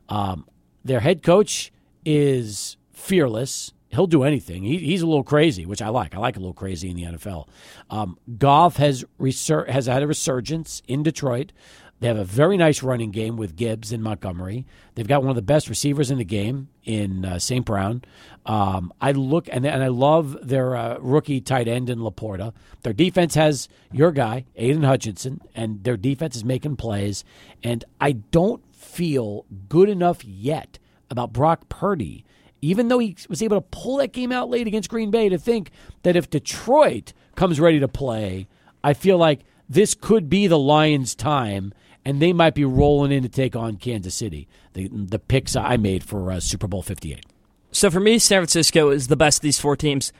Um, 0.09 0.47
their 0.85 1.01
head 1.01 1.22
coach 1.22 1.72
is 2.05 2.76
fearless. 2.93 3.72
He'll 3.89 4.07
do 4.07 4.22
anything. 4.22 4.62
He, 4.62 4.78
he's 4.78 5.03
a 5.03 5.07
little 5.07 5.24
crazy, 5.24 5.66
which 5.66 5.83
I 5.83 5.89
like. 5.89 6.14
I 6.14 6.18
like 6.18 6.37
a 6.37 6.41
little 6.41 6.55
crazy 6.55 6.91
in 6.91 6.97
the 6.97 7.03
NFL. 7.03 7.49
Um, 7.91 8.18
Goff 8.39 8.76
has 8.76 9.05
resur- 9.18 9.68
has 9.68 9.87
had 9.87 10.03
a 10.03 10.07
resurgence 10.07 10.81
in 10.87 11.03
Detroit. 11.03 11.53
They 12.01 12.09
have 12.09 12.16
a 12.16 12.24
very 12.24 12.57
nice 12.57 12.82
running 12.82 13.11
game 13.11 13.36
with 13.36 13.57
Gibbs 13.57 13.92
and 13.92 14.03
Montgomery. 14.03 14.66
They've 14.94 15.07
got 15.07 15.22
one 15.22 15.28
of 15.30 15.36
the 15.36 15.42
best 15.42 15.68
receivers 15.68 16.11
in 16.11 16.16
the 16.16 16.24
game 16.24 16.68
in 16.82 17.26
uh, 17.26 17.38
St. 17.38 17.64
Brown. 17.64 18.03
Um, 18.46 18.90
I 19.03 19.12
look 19.12 19.48
and, 19.53 19.66
and 19.66 19.82
I 19.82 19.88
love 19.88 20.36
their 20.42 20.74
uh, 20.74 20.96
rookie 20.98 21.42
tight 21.42 21.68
end 21.68 21.90
in 21.90 21.98
LaPorta. 21.98 22.55
Their 22.82 22.94
defense 22.94 23.34
has 23.34 23.68
your 23.92 24.12
guy, 24.12 24.46
Aidan 24.57 24.82
Hutchinson, 24.82 25.42
and 25.55 25.84
their 25.84 25.98
defense 25.98 26.36
is 26.36 26.44
making 26.44 26.76
plays. 26.76 27.22
And 27.62 27.84
I 28.01 28.12
don't 28.12 28.64
feel 28.74 29.44
good 29.68 29.90
enough 29.90 30.24
yet 30.24 30.78
about 31.11 31.34
Brock 31.34 31.68
Purdy, 31.68 32.24
even 32.62 32.88
though 32.88 32.98
he 32.98 33.14
was 33.28 33.42
able 33.42 33.59
to 33.59 33.66
pull 33.70 33.98
that 33.98 34.12
game 34.12 34.32
out 34.32 34.48
late 34.48 34.66
against 34.66 34.88
Green 34.88 35.11
Bay, 35.11 35.28
to 35.28 35.36
think 35.36 35.70
that 36.03 36.16
if 36.16 36.30
Detroit 36.30 37.12
comes 37.34 37.61
ready 37.61 37.78
to 37.78 37.88
play, 37.88 38.48
I 38.82 38.94
feel 38.94 39.18
like 39.18 39.40
this 39.68 39.94
could 39.94 40.30
be 40.30 40.46
the 40.46 40.59
Lions' 40.59 41.14
time 41.14 41.74
and 42.05 42.20
they 42.20 42.32
might 42.32 42.55
be 42.55 42.64
rolling 42.64 43.12
in 43.12 43.22
to 43.22 43.28
take 43.28 43.55
on 43.57 43.76
Kansas 43.76 44.14
City. 44.14 44.48
The 44.72 44.88
the 44.88 45.18
picks 45.18 45.57
I 45.57 45.76
made 45.76 46.05
for 46.05 46.30
uh, 46.32 46.40
Super 46.40 46.66
Bowl 46.66 46.82
Fifty 46.82 47.12
Eight. 47.12 47.26
So 47.72 47.90
for 47.90 48.01
me, 48.01 48.18
San 48.18 48.40
Francisco 48.40 48.90
is 48.90 49.09
the 49.09 49.16
best 49.16 49.38
of 49.38 49.42
these 49.42 49.61
four 49.61 49.76
teams, 49.76 50.12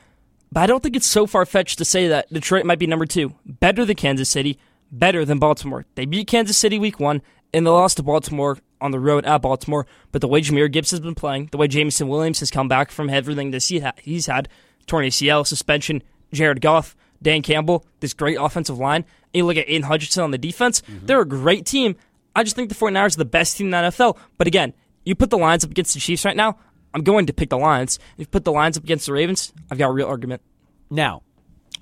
but 0.53 0.63
I 0.63 0.67
don't 0.67 0.83
think 0.83 0.97
it's 0.97 1.07
so 1.07 1.27
far 1.27 1.45
fetched 1.45 1.79
to 1.79 1.85
say 1.85 2.09
that 2.09 2.33
Detroit 2.33 2.65
might 2.65 2.79
be 2.79 2.87
number 2.87 3.07
two, 3.07 3.35
better 3.45 3.85
than 3.85 3.97
Kansas 3.97 4.29
City, 4.29 4.59
better 4.93 5.25
than 5.25 5.39
Baltimore. 5.39 5.85
They 5.95 6.07
beat 6.07 6.29
Kansas 6.29 6.57
City 6.57 6.79
week 6.79 7.01
one, 7.01 7.23
and 7.53 7.67
they 7.67 7.71
lost 7.71 7.97
to 7.97 8.03
Baltimore 8.03 8.59
on 8.81 8.93
the 8.93 9.01
road 9.01 9.25
at 9.25 9.43
Baltimore. 9.43 9.87
But 10.13 10.21
the 10.21 10.29
way 10.29 10.41
Jahmyr 10.41 10.71
Gibbs 10.71 10.91
has 10.93 11.01
been 11.01 11.15
playing, 11.15 11.49
the 11.51 11.59
way 11.59 11.69
Jameson 11.69 12.09
Williams 12.09 12.41
has 12.41 12.51
come 12.51 12.69
back 12.69 12.91
from 12.91 13.11
everything 13.11 13.51
this 13.51 13.69
he's 13.69 14.27
had, 14.27 14.49
torn 14.87 15.05
ACL, 15.05 15.47
suspension, 15.47 16.03
Jared 16.33 16.61
Goff, 16.61 16.97
Dan 17.23 17.43
Campbell, 17.43 17.85
this 18.01 18.15
great 18.15 18.39
offensive 18.41 18.79
line. 18.79 19.05
You 19.33 19.47
look 19.47 19.57
at 19.57 19.69
Aidan 19.69 19.83
Hutchinson 19.83 20.25
on 20.25 20.31
the 20.31 20.39
defense, 20.39 20.81
mm-hmm. 20.81 21.07
they're 21.07 21.21
a 21.21 21.29
great 21.29 21.67
team. 21.67 21.97
I 22.35 22.43
just 22.43 22.57
think 22.57 22.69
the 22.69 22.75
49ers 22.75 23.15
are 23.15 23.19
the 23.19 23.25
best 23.25 23.57
team 23.57 23.67
in 23.67 23.71
the 23.71 23.77
NFL. 23.91 24.17
But 24.39 24.47
again, 24.47 24.75
you 25.05 25.15
put 25.15 25.31
the 25.31 25.39
Lions 25.39 25.65
up 25.65 25.71
against 25.71 25.95
the 25.95 26.01
Chiefs 26.01 26.25
right 26.25 26.37
now, 26.37 26.59
I'm 26.93 27.03
going 27.03 27.27
to 27.27 27.33
pick 27.33 27.51
the 27.51 27.59
Lions. 27.59 27.99
If 28.15 28.21
you 28.21 28.27
put 28.27 28.45
the 28.45 28.53
Lions 28.53 28.77
up 28.77 28.85
against 28.85 29.07
the 29.07 29.13
Ravens, 29.13 29.53
I've 29.71 29.79
got 29.79 29.91
a 29.91 29.93
real 29.93 30.09
argument. 30.09 30.43
Now, 30.91 31.23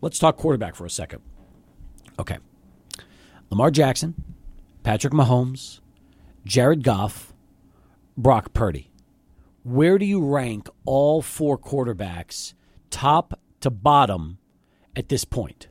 let's 0.01 0.18
talk 0.18 0.36
quarterback 0.36 0.74
for 0.74 0.84
a 0.84 0.90
second. 0.90 1.22
Okay. 2.18 2.38
Lamar 3.51 3.70
Jackson, 3.70 4.14
Patrick 4.82 5.14
Mahomes, 5.14 5.80
Jared 6.44 6.82
Goff, 6.82 7.32
Brock 8.16 8.53
Purdy. 8.53 8.90
Where 9.62 9.99
do 9.99 10.05
you 10.05 10.24
rank 10.24 10.68
all 10.84 11.22
four 11.22 11.59
quarterbacks, 11.59 12.55
top 12.90 13.38
to 13.61 13.70
bottom, 13.70 14.38
at 14.94 15.09
this 15.09 15.24
point? 15.24 15.68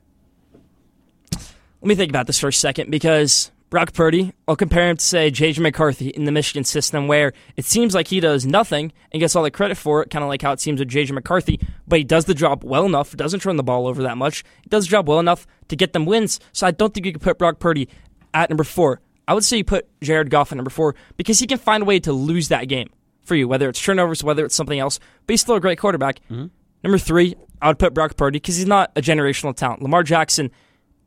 Let 1.80 1.88
me 1.88 1.94
think 1.94 2.10
about 2.10 2.26
this 2.26 2.38
for 2.38 2.48
a 2.48 2.52
second 2.52 2.90
because 2.90 3.52
Brock 3.70 3.92
Purdy, 3.92 4.32
I'll 4.46 4.56
compare 4.56 4.88
him 4.88 4.96
to, 4.96 5.04
say, 5.04 5.30
J.J. 5.30 5.60
McCarthy 5.60 6.08
in 6.08 6.24
the 6.24 6.32
Michigan 6.32 6.64
system, 6.64 7.06
where 7.06 7.34
it 7.56 7.66
seems 7.66 7.94
like 7.94 8.08
he 8.08 8.18
does 8.18 8.46
nothing 8.46 8.92
and 9.12 9.20
gets 9.20 9.36
all 9.36 9.42
the 9.42 9.50
credit 9.50 9.76
for 9.76 10.02
it, 10.02 10.10
kind 10.10 10.22
of 10.22 10.28
like 10.28 10.40
how 10.40 10.52
it 10.52 10.60
seems 10.60 10.80
with 10.80 10.88
J.J. 10.88 11.12
McCarthy, 11.12 11.60
but 11.86 11.98
he 11.98 12.04
does 12.04 12.24
the 12.24 12.34
job 12.34 12.64
well 12.64 12.86
enough, 12.86 13.14
doesn't 13.14 13.40
turn 13.40 13.56
the 13.56 13.62
ball 13.62 13.86
over 13.86 14.02
that 14.02 14.16
much, 14.16 14.42
he 14.62 14.68
does 14.70 14.86
the 14.86 14.90
job 14.90 15.06
well 15.06 15.20
enough 15.20 15.46
to 15.68 15.76
get 15.76 15.92
them 15.92 16.06
wins. 16.06 16.40
So 16.52 16.66
I 16.66 16.70
don't 16.70 16.94
think 16.94 17.04
you 17.06 17.12
could 17.12 17.22
put 17.22 17.38
Brock 17.38 17.58
Purdy 17.58 17.88
at 18.32 18.48
number 18.48 18.64
four. 18.64 19.00
I 19.28 19.34
would 19.34 19.44
say 19.44 19.58
you 19.58 19.64
put 19.64 19.86
Jared 20.00 20.30
Goff 20.30 20.50
at 20.50 20.56
number 20.56 20.70
four 20.70 20.94
because 21.18 21.38
he 21.38 21.46
can 21.46 21.58
find 21.58 21.82
a 21.82 21.86
way 21.86 22.00
to 22.00 22.12
lose 22.12 22.48
that 22.48 22.68
game 22.68 22.88
for 23.22 23.34
you, 23.34 23.46
whether 23.46 23.68
it's 23.68 23.80
turnovers, 23.80 24.24
whether 24.24 24.46
it's 24.46 24.54
something 24.54 24.78
else, 24.78 24.98
but 25.26 25.34
he's 25.34 25.42
still 25.42 25.56
a 25.56 25.60
great 25.60 25.78
quarterback. 25.78 26.20
Mm-hmm. 26.30 26.46
Number 26.82 26.98
three, 26.98 27.36
I 27.60 27.68
would 27.68 27.78
put 27.78 27.92
Brock 27.92 28.16
Purdy 28.16 28.38
because 28.38 28.56
he's 28.56 28.66
not 28.66 28.90
a 28.96 29.02
generational 29.02 29.54
talent. 29.54 29.82
Lamar 29.82 30.02
Jackson 30.02 30.50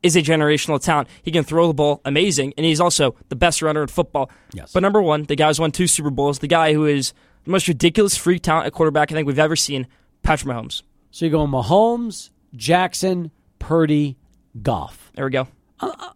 is 0.02 0.16
a 0.16 0.22
generational 0.22 0.80
talent. 0.80 1.08
He 1.22 1.30
can 1.30 1.44
throw 1.44 1.68
the 1.68 1.74
ball 1.74 2.00
amazing, 2.04 2.54
and 2.56 2.66
he's 2.66 2.80
also 2.80 3.14
the 3.28 3.36
best 3.36 3.62
runner 3.62 3.82
in 3.82 3.88
football. 3.88 4.30
Yes. 4.52 4.72
But 4.72 4.80
number 4.80 5.00
one, 5.00 5.24
the 5.24 5.36
guy 5.36 5.48
who's 5.48 5.60
won 5.60 5.72
two 5.72 5.86
Super 5.86 6.10
Bowls, 6.10 6.40
the 6.40 6.48
guy 6.48 6.72
who 6.72 6.86
is 6.86 7.12
the 7.44 7.50
most 7.50 7.68
ridiculous 7.68 8.16
freak 8.16 8.42
talent 8.42 8.66
at 8.66 8.72
quarterback 8.72 9.10
I 9.10 9.14
think 9.14 9.26
we've 9.26 9.38
ever 9.38 9.56
seen, 9.56 9.86
Patrick 10.22 10.54
Mahomes. 10.54 10.82
So 11.10 11.24
you're 11.24 11.32
going 11.32 11.50
Mahomes, 11.50 12.30
Jackson, 12.54 13.30
Purdy, 13.58 14.16
Goff. 14.60 15.10
There 15.14 15.24
we 15.24 15.30
go. 15.30 15.48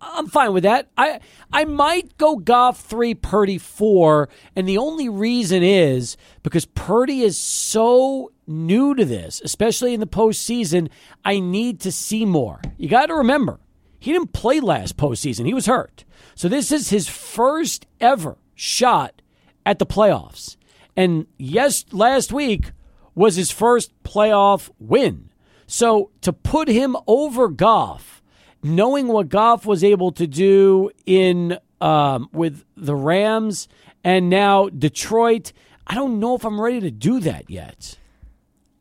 I'm 0.01 0.29
fine 0.29 0.53
with 0.53 0.63
that. 0.63 0.89
I 0.97 1.21
I 1.53 1.65
might 1.65 2.17
go 2.19 2.37
Goff 2.37 2.81
three, 2.81 3.15
Purdy 3.15 3.59
four, 3.59 4.29
and 4.55 4.69
the 4.69 4.79
only 4.79 5.09
reason 5.09 5.63
is 5.65 6.17
because 6.45 6.67
Purdy 6.67 7.23
is 7.23 7.37
so 7.37 8.31
new 8.47 8.95
to 8.95 9.05
this, 9.05 9.41
especially 9.45 9.93
in 9.93 10.01
the 10.01 10.07
postseason. 10.07 10.89
I 11.25 11.41
need 11.41 11.81
to 11.81 11.91
see 11.91 12.25
more. 12.25 12.61
You 12.77 12.89
got 12.89 13.07
to 13.07 13.15
remember, 13.15 13.59
he 14.07 14.13
didn't 14.13 14.33
play 14.33 14.61
last 14.61 14.97
postseason; 14.97 15.47
he 15.47 15.55
was 15.55 15.67
hurt. 15.67 16.05
So 16.35 16.49
this 16.49 16.71
is 16.71 16.91
his 16.91 17.09
first 17.09 17.87
ever 18.01 18.39
shot 18.55 19.21
at 19.65 19.79
the 19.79 19.87
playoffs, 19.87 20.57
and 20.97 21.27
yes, 21.39 21.85
last 21.93 22.33
week 22.33 22.73
was 23.15 23.35
his 23.37 23.51
first 23.51 23.93
playoff 24.05 24.71
win. 24.79 25.31
So 25.67 26.11
to 26.21 26.33
put 26.33 26.69
him 26.69 26.97
over 27.07 27.49
Goff 27.49 28.23
knowing 28.63 29.09
what 29.09 29.29
Goff 29.29 29.67
was 29.67 29.83
able 29.83 30.13
to 30.13 30.27
do 30.27 30.91
in 31.05 31.59
um, 31.81 32.29
with 32.33 32.65
the 32.77 32.95
Rams 32.95 33.69
and 34.05 34.31
now 34.31 34.69
Detroit, 34.69 35.53
I 35.87 35.95
don't 35.95 36.21
know 36.21 36.37
if 36.37 36.45
I'm 36.45 36.61
ready 36.61 36.81
to 36.81 36.91
do 36.91 37.21
that 37.21 37.51
yet. 37.51 37.99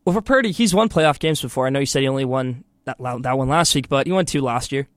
Well, 0.06 0.14
for 0.14 0.22
Purdy, 0.22 0.52
he's 0.52 0.76
won 0.76 0.90
playoff 0.90 1.18
games 1.18 1.42
before. 1.42 1.66
I 1.66 1.72
know 1.72 1.80
you 1.80 1.88
said 1.88 2.04
he 2.04 2.08
only 2.08 2.26
won 2.26 2.64
that 2.86 2.98
that 3.00 3.38
one 3.38 3.50
last 3.50 3.74
week, 3.74 3.90
but 3.90 4.06
he 4.06 4.14
won 4.14 4.26
two 4.26 4.42
last 4.42 4.72
year. 4.72 4.88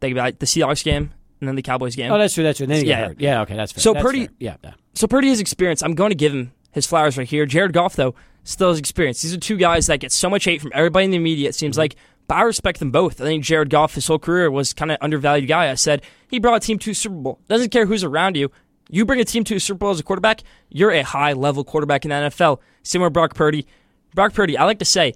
Think 0.00 0.12
about 0.12 0.38
the 0.38 0.46
Seahawks 0.46 0.84
game 0.84 1.12
and 1.40 1.48
then 1.48 1.56
the 1.56 1.62
Cowboys 1.62 1.96
game. 1.96 2.12
Oh, 2.12 2.18
that's 2.18 2.34
true. 2.34 2.44
That's 2.44 2.58
true. 2.58 2.66
then 2.66 2.82
he 2.82 2.88
yeah, 2.88 3.12
yeah. 3.18 3.42
Okay, 3.42 3.56
that's 3.56 3.72
fair. 3.72 3.80
So 3.82 3.92
that's 3.92 4.04
Purdy, 4.04 4.26
fair. 4.26 4.34
yeah, 4.38 4.56
yeah. 4.62 4.72
So 4.94 5.06
Purdy 5.06 5.28
has 5.28 5.40
experience. 5.40 5.82
I'm 5.82 5.94
going 5.94 6.10
to 6.10 6.16
give 6.16 6.32
him 6.32 6.52
his 6.72 6.86
flowers 6.86 7.16
right 7.16 7.28
here. 7.28 7.46
Jared 7.46 7.72
Goff, 7.72 7.96
though, 7.96 8.14
still 8.42 8.70
has 8.70 8.78
experience. 8.78 9.22
These 9.22 9.34
are 9.34 9.38
two 9.38 9.56
guys 9.56 9.86
that 9.86 10.00
get 10.00 10.12
so 10.12 10.28
much 10.28 10.44
hate 10.44 10.60
from 10.60 10.72
everybody 10.74 11.06
in 11.06 11.10
the 11.10 11.18
media. 11.18 11.48
It 11.48 11.54
seems 11.54 11.74
mm-hmm. 11.74 11.80
like 11.80 11.96
but 12.26 12.36
I 12.36 12.42
respect 12.42 12.78
them 12.78 12.90
both. 12.90 13.20
I 13.20 13.24
think 13.24 13.44
Jared 13.44 13.70
Goff, 13.70 13.94
his 13.94 14.06
whole 14.06 14.18
career, 14.18 14.50
was 14.50 14.72
kind 14.72 14.90
of 14.90 14.98
undervalued 15.00 15.48
guy. 15.48 15.70
I 15.70 15.74
said 15.74 16.02
he 16.28 16.38
brought 16.38 16.56
a 16.56 16.66
team 16.66 16.78
to 16.80 16.90
a 16.90 16.94
Super 16.94 17.16
Bowl. 17.16 17.38
Doesn't 17.48 17.70
care 17.70 17.86
who's 17.86 18.04
around 18.04 18.36
you. 18.36 18.50
You 18.88 19.04
bring 19.04 19.20
a 19.20 19.24
team 19.24 19.44
to 19.44 19.56
a 19.56 19.60
Super 19.60 19.78
Bowl 19.78 19.90
as 19.90 20.00
a 20.00 20.02
quarterback, 20.02 20.42
you're 20.68 20.90
a 20.90 21.02
high 21.02 21.32
level 21.32 21.64
quarterback 21.64 22.04
in 22.04 22.10
the 22.10 22.14
NFL. 22.16 22.60
With 22.94 23.12
Brock 23.12 23.34
Purdy. 23.34 23.66
Brock 24.14 24.34
Purdy, 24.34 24.56
I 24.56 24.64
like 24.64 24.78
to 24.78 24.84
say, 24.84 25.14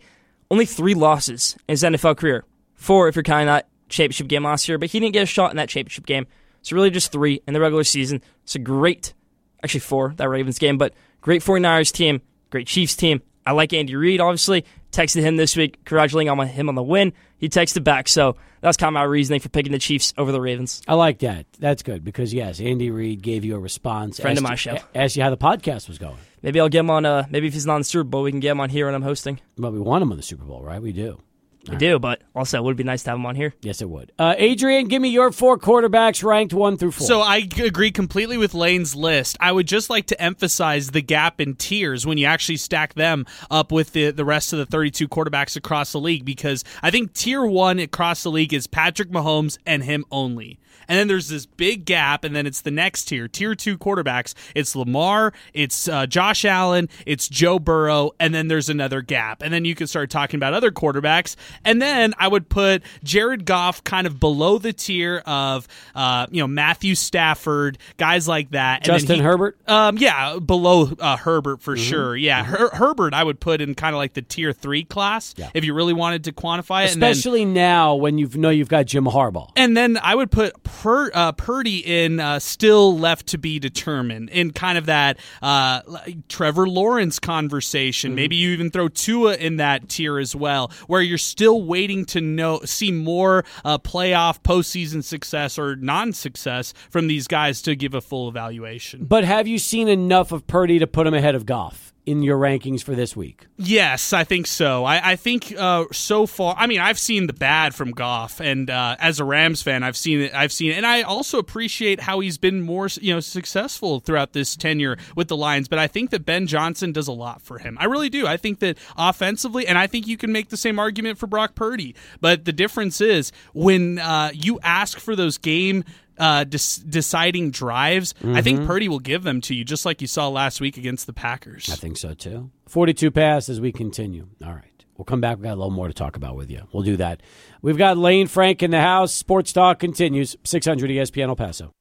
only 0.51 0.65
three 0.65 0.95
losses 0.95 1.57
in 1.69 1.75
his 1.75 1.83
NFL 1.83 2.17
career. 2.17 2.45
Four 2.75 3.09
if 3.09 3.17
you're 3.17 3.23
counting 3.23 3.47
that 3.47 3.69
championship 3.89 4.29
game 4.29 4.45
last 4.45 4.69
year, 4.69 4.79
but 4.79 4.91
he 4.91 5.01
didn't 5.01 5.13
get 5.15 5.23
a 5.23 5.27
shot 5.27 5.51
in 5.51 5.57
that 5.57 5.69
championship 5.69 6.07
game. 6.07 6.27
So 6.63 6.75
really 6.75 6.91
just 6.91 7.13
three 7.13 7.41
in 7.47 7.55
the 7.55 7.61
regular 7.61 7.85
season. 7.85 8.23
It's 8.45 8.55
a 8.55 8.59
great, 8.59 9.15
actually 9.63 9.81
four, 9.81 10.15
that 10.17 10.29
Ravens 10.29 10.59
game, 10.59 10.79
but 10.79 10.95
great 11.21 11.43
49ers 11.43 11.93
team 11.93 12.21
great 12.51 12.67
Chiefs 12.67 12.97
team. 12.97 13.23
I 13.47 13.53
like 13.53 13.73
Andy 13.73 13.97
Reid, 13.97 14.21
obviously. 14.21 14.65
Texted 14.93 15.21
him 15.21 15.37
this 15.37 15.57
week, 15.57 15.85
congratulating 15.85 16.31
on 16.31 16.47
him 16.47 16.69
on 16.69 16.75
the 16.75 16.83
win. 16.83 17.13
He 17.37 17.49
texted 17.49 17.85
back, 17.85 18.09
so 18.09 18.37
that's 18.61 18.77
kind 18.77 18.89
of 18.89 18.95
my 18.95 19.03
reasoning 19.03 19.41
for 19.41 19.49
picking 19.49 19.73
the 19.73 19.79
Chiefs 19.79 20.13
over 20.17 20.33
the 20.33 20.41
Ravens. 20.41 20.83
I 20.89 20.95
like 20.95 21.19
that. 21.21 21.47
That's 21.59 21.83
good 21.83 22.05
because 22.05 22.33
yes, 22.33 22.61
Andy 22.61 22.91
Reid 22.91 23.23
gave 23.23 23.45
you 23.45 23.55
a 23.55 23.59
response. 23.59 24.19
Friend 24.19 24.37
of 24.37 24.45
my 24.45 24.55
show. 24.55 24.79
Asked 24.95 25.17
you 25.17 25.23
how 25.23 25.31
the 25.31 25.37
podcast 25.37 25.89
was 25.89 25.99
going. 25.99 26.17
Maybe 26.43 26.59
I'll 26.61 26.69
get 26.69 26.81
him 26.81 26.91
on. 26.91 27.05
Uh, 27.05 27.27
maybe 27.31 27.49
if 27.49 27.53
he's 27.53 27.67
not 27.67 27.75
on 27.75 27.81
the 27.83 27.85
Super 27.85 28.05
Bowl, 28.05 28.23
we 28.23 28.31
can 28.31 28.41
get 28.41 28.51
him 28.53 28.61
on 28.61 28.71
here 28.71 28.87
when 28.87 28.95
I'm 28.95 29.03
hosting. 29.03 29.41
But 29.57 29.73
we 29.73 29.79
want 29.79 30.03
him 30.03 30.11
on 30.11 30.17
the 30.17 30.23
Super 30.23 30.45
Bowl, 30.45 30.63
right? 30.63 30.81
We 30.81 30.93
do. 30.93 31.21
We 31.69 31.77
do, 31.77 31.99
but 31.99 32.23
also 32.35 32.59
it 32.59 32.65
would 32.65 32.77
be 32.77 32.85
nice 32.85 33.03
to 33.03 33.11
have 33.11 33.19
him 33.19 33.27
on 33.27 33.37
here. 33.37 33.55
Yes, 33.61 33.83
it 33.83 33.91
would. 33.91 34.13
Uh, 34.19 34.35
Adrian, 34.39 34.89
give 34.89 35.03
me 35.03 35.11
your 35.11 35.31
four 35.33 35.59
quarterbacks 35.59 36.25
ranked 36.25 36.55
one 36.55 36.77
through 36.77 36.93
four. 36.93 37.07
So 37.07 37.21
I 37.21 37.47
agree 37.63 37.91
completely 37.91 38.39
with 38.39 38.55
Lane's 38.55 38.95
list. 38.95 39.37
I 39.41 39.53
would 39.53 39.69
just 39.69 39.91
like 39.91 40.07
to 40.07 40.21
emphasize 40.21 40.91
the 40.91 41.03
gap 41.03 41.41
in 41.41 41.57
tiers 41.57 42.07
when 42.07 42.17
you 42.17 42.27
actually 42.27 42.57
stack 42.57 42.95
them 42.95 43.27
up 43.51 43.71
with 43.71 43.93
the, 43.93 44.11
the 44.11 44.25
rest 44.25 44.53
of 44.53 44.59
the 44.59 44.67
32 44.67 45.09
quarterbacks 45.09 45.57
across 45.57 45.93
the 45.93 46.01
league 46.01 46.25
because 46.25 46.65
I 46.83 46.91
think 46.91 47.13
tier 47.13 47.45
one 47.45 47.79
across 47.79 48.23
the 48.23 48.31
league 48.31 48.55
is 48.55 48.67
Patrick 48.67 49.11
Mahomes 49.11 49.59
and 49.67 49.85
him 49.85 50.05
only. 50.11 50.59
And 50.87 50.99
then 50.99 51.09
there's 51.09 51.29
this 51.29 51.47
big 51.47 51.85
gap, 51.85 52.25
and 52.25 52.35
then 52.37 52.47
it's 52.47 52.61
the 52.61 52.71
next 52.71 53.05
tier, 53.07 53.29
tier 53.29 53.55
two 53.55 53.77
quarterbacks. 53.77 54.35
It's 54.55 54.77
Lamar, 54.77 55.33
it's 55.53 55.89
uh, 55.89 56.07
Josh 56.07 56.45
Allen, 56.45 56.89
it's 57.07 57.29
Joe 57.29 57.59
Burrow, 57.59 58.13
and 58.21 58.35
then 58.35 58.49
there's 58.49 58.69
another 58.69 59.03
gap. 59.03 59.43
And 59.43 59.53
then 59.53 59.65
you 59.65 59.75
can 59.75 59.87
start 59.87 60.11
talking 60.11 60.37
about 60.39 60.55
other 60.55 60.71
quarterbacks. 60.71 61.37
And 61.65 61.81
then 61.83 62.15
I 62.19 62.29
would 62.29 62.49
put 62.49 62.83
Jared 63.05 63.45
Goff 63.45 63.83
kind 63.85 64.07
of 64.07 64.21
below 64.21 64.59
the 64.59 64.73
tier 64.73 65.23
of, 65.27 65.67
uh, 65.95 66.27
you 66.31 66.43
know, 66.43 66.47
Matthew 66.49 66.95
Stafford, 66.95 67.79
guys 67.97 68.29
like 68.29 68.51
that. 68.53 68.79
And 68.79 68.85
Justin 68.87 69.17
he- 69.17 69.23
Herbert? 69.23 69.59
Um, 69.69 69.99
yeah, 69.99 70.39
below 70.39 70.91
uh, 70.99 71.17
Herbert 71.17 71.61
for 71.63 71.75
Mm-hmm. 71.75 71.83
sure. 71.85 72.17
Yeah, 72.17 72.45
Her- 72.45 72.71
Herbert 72.71 73.15
I 73.15 73.23
would 73.23 73.41
put 73.41 73.61
in 73.61 73.75
kind 73.75 73.95
of 73.95 73.99
like 73.99 74.15
the 74.15 74.23
tier 74.23 74.53
three 74.53 74.85
class 74.85 75.35
Yeah. 75.37 75.51
if 75.55 75.65
you 75.65 75.75
really 75.75 75.93
wanted 75.93 76.25
to 76.25 76.33
quantify 76.33 76.87
it. 76.87 76.93
and 76.95 77.03
then- 77.03 77.11
especially 77.13 77.45
now 77.45 77.95
when 77.95 78.19
you 78.19 78.29
know 78.35 78.51
you've 78.51 78.69
got 78.69 78.87
Jim 78.87 79.05
Harbaugh. 79.05 79.51
and 79.57 79.77
then 79.77 79.99
I 80.03 80.15
would 80.15 80.31
put 80.31 80.55
per, 80.69 81.11
uh, 81.13 81.33
Purdy 81.33 81.79
in 81.79 82.21
uh, 82.21 82.39
still 82.39 82.99
left 82.99 83.27
to 83.29 83.39
be 83.39 83.59
determined 83.59 84.31
in 84.31 84.53
kind 84.53 84.79
of 84.79 84.87
that 84.87 85.19
uh, 85.43 85.81
Trevor 86.29 86.69
Lawrence 86.69 87.19
conversation. 87.19 88.15
Maybe 88.15 88.37
you 88.37 88.51
even 88.51 88.71
throw 88.71 88.89
Tua 88.89 89.35
in 89.35 89.57
that 89.57 89.89
tier 89.89 90.19
as 90.19 90.35
well, 90.35 90.71
where 90.87 91.03
you're 91.03 91.19
still 91.19 91.63
waiting 91.63 92.05
to 92.07 92.21
know 92.21 92.61
see 92.65 92.93
more 92.93 93.45
uh, 93.65 93.79
playoff 93.79 94.43
postseason 94.43 95.03
success 95.03 95.59
or 95.59 95.77
non-success 95.77 96.75
from 96.91 97.07
these 97.07 97.27
guys 97.27 97.63
to 97.63 97.75
give 97.75 97.95
a 97.95 98.01
full 98.01 98.29
evaluation. 98.29 99.05
But 99.05 99.25
have 99.25 99.47
you 99.47 99.59
seen 99.59 99.89
enough 99.89 100.33
of 100.33 100.47
Purdy 100.47 100.79
to 100.79 100.87
put 100.87 101.07
him 101.07 101.15
ahead 101.15 101.35
of 101.35 101.47
Goff 101.47 101.93
in 102.09 102.23
your 102.23 102.39
rankings 102.39 102.83
for 102.83 102.95
this 102.95 103.15
week? 103.15 103.47
Yes, 103.59 104.15
I 104.15 104.25
think 104.25 104.47
so. 104.47 104.85
I, 104.85 105.13
I 105.13 105.17
think 105.17 105.55
uh, 105.57 105.85
so 105.93 106.27
far. 106.27 106.57
I 106.59 106.67
mean, 106.67 106.81
I've 106.81 106.99
seen 106.99 107.27
the 107.27 107.35
bad 107.35 107.75
from 107.75 107.91
Goff, 107.91 108.41
and 108.41 108.71
uh, 108.71 108.97
as 108.99 109.21
a 109.21 109.25
Rams 109.25 109.61
fan, 109.61 109.83
I've 109.83 109.97
seen 109.97 110.23
it. 110.23 110.35
I've 110.35 110.53
seen 110.53 110.73
it, 110.73 110.77
and 110.77 110.87
I 110.87 111.03
also 111.03 111.39
appreciate 111.39 112.01
how 112.01 112.21
he's 112.21 112.39
been 112.39 112.63
more, 112.63 112.89
you 113.01 113.13
know, 113.13 113.21
successful 113.21 114.01
throughout 114.01 114.33
this 114.33 114.57
tenure 114.57 114.97
with 115.17 115.29
the 115.29 115.37
Lions. 115.37 115.69
But 115.69 115.79
I 115.79 115.87
think 115.87 116.09
that 116.11 116.25
Ben 116.25 116.47
Johnson 116.47 116.93
does 116.93 117.09
a 117.09 117.13
lot 117.13 117.43
for 117.43 117.59
him. 117.59 117.77
I 117.79 117.85
really 117.85 118.09
do. 118.09 118.27
I 118.27 118.39
think 118.39 118.61
that 118.61 118.79
offensively, 118.97 119.67
and 119.67 119.77
I 119.77 119.87
think 119.87 120.07
you 120.07 120.17
can 120.17 120.33
make 120.33 120.49
the 120.49 120.57
same 120.57 120.79
argument 120.79 121.19
for 121.19 121.27
Brock 121.27 121.55
Purdy. 121.55 121.95
But 122.23 122.47
the 122.47 122.53
difference 122.53 123.03
is 123.03 123.33
when 123.53 123.99
uh, 123.99 124.31
you 124.33 124.59
ask 124.63 124.99
for 124.99 125.15
those 125.15 125.37
game 125.37 125.85
uh, 126.19 126.45
deciding 126.45 127.51
drives, 127.51 128.15
I 128.25 128.43
think 128.43 128.67
Purdy 128.67 128.89
will 128.89 128.99
give 128.99 129.23
them 129.23 129.41
to 129.43 129.55
you, 129.55 129.65
just 129.65 129.87
like 129.87 130.01
you 130.01 130.07
saw 130.07 130.29
last 130.29 130.61
week 130.61 130.77
against 130.77 131.07
the 131.07 131.13
Packers. 131.13 131.69
I 131.71 131.77
think 131.77 131.97
so 131.97 132.15
too. 132.15 132.51
42 132.69 133.11
pass 133.11 133.49
as 133.49 133.61
we 133.61 133.73
continue. 133.73 134.29
All 134.45 134.53
right. 134.53 134.65
We'll 134.97 135.05
come 135.05 135.21
back. 135.21 135.37
We've 135.37 135.45
got 135.45 135.55
a 135.55 135.61
little 135.61 135.71
more 135.71 135.87
to 135.87 135.95
talk 135.95 136.17
about 136.17 136.35
with 136.35 136.51
you. 136.51 136.67
We'll 136.73 136.83
do 136.83 136.97
that. 136.97 137.23
We've 137.63 137.79
got 137.79 137.97
Lane 137.97 138.27
Frank 138.27 138.65
in 138.65 138.73
the 138.73 138.81
house. 138.81 139.13
Sports 139.13 139.53
Talk 139.53 139.79
continues. 139.79 140.37
600 140.43 140.91
ESPN 140.91 141.29
El 141.29 141.37
Paso. 141.37 141.73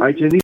Hi, 0.00 0.12
Jenny. 0.12 0.41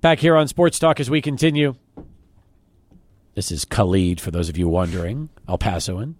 Back 0.00 0.20
here 0.20 0.34
on 0.34 0.48
Sports 0.48 0.78
Talk 0.78 0.98
as 0.98 1.10
we 1.10 1.20
continue. 1.20 1.74
This 3.34 3.52
is 3.52 3.66
Khalid, 3.66 4.18
for 4.18 4.30
those 4.30 4.48
of 4.48 4.56
you 4.56 4.66
wondering, 4.66 5.28
El 5.46 5.58
Pasoan. 5.58 6.14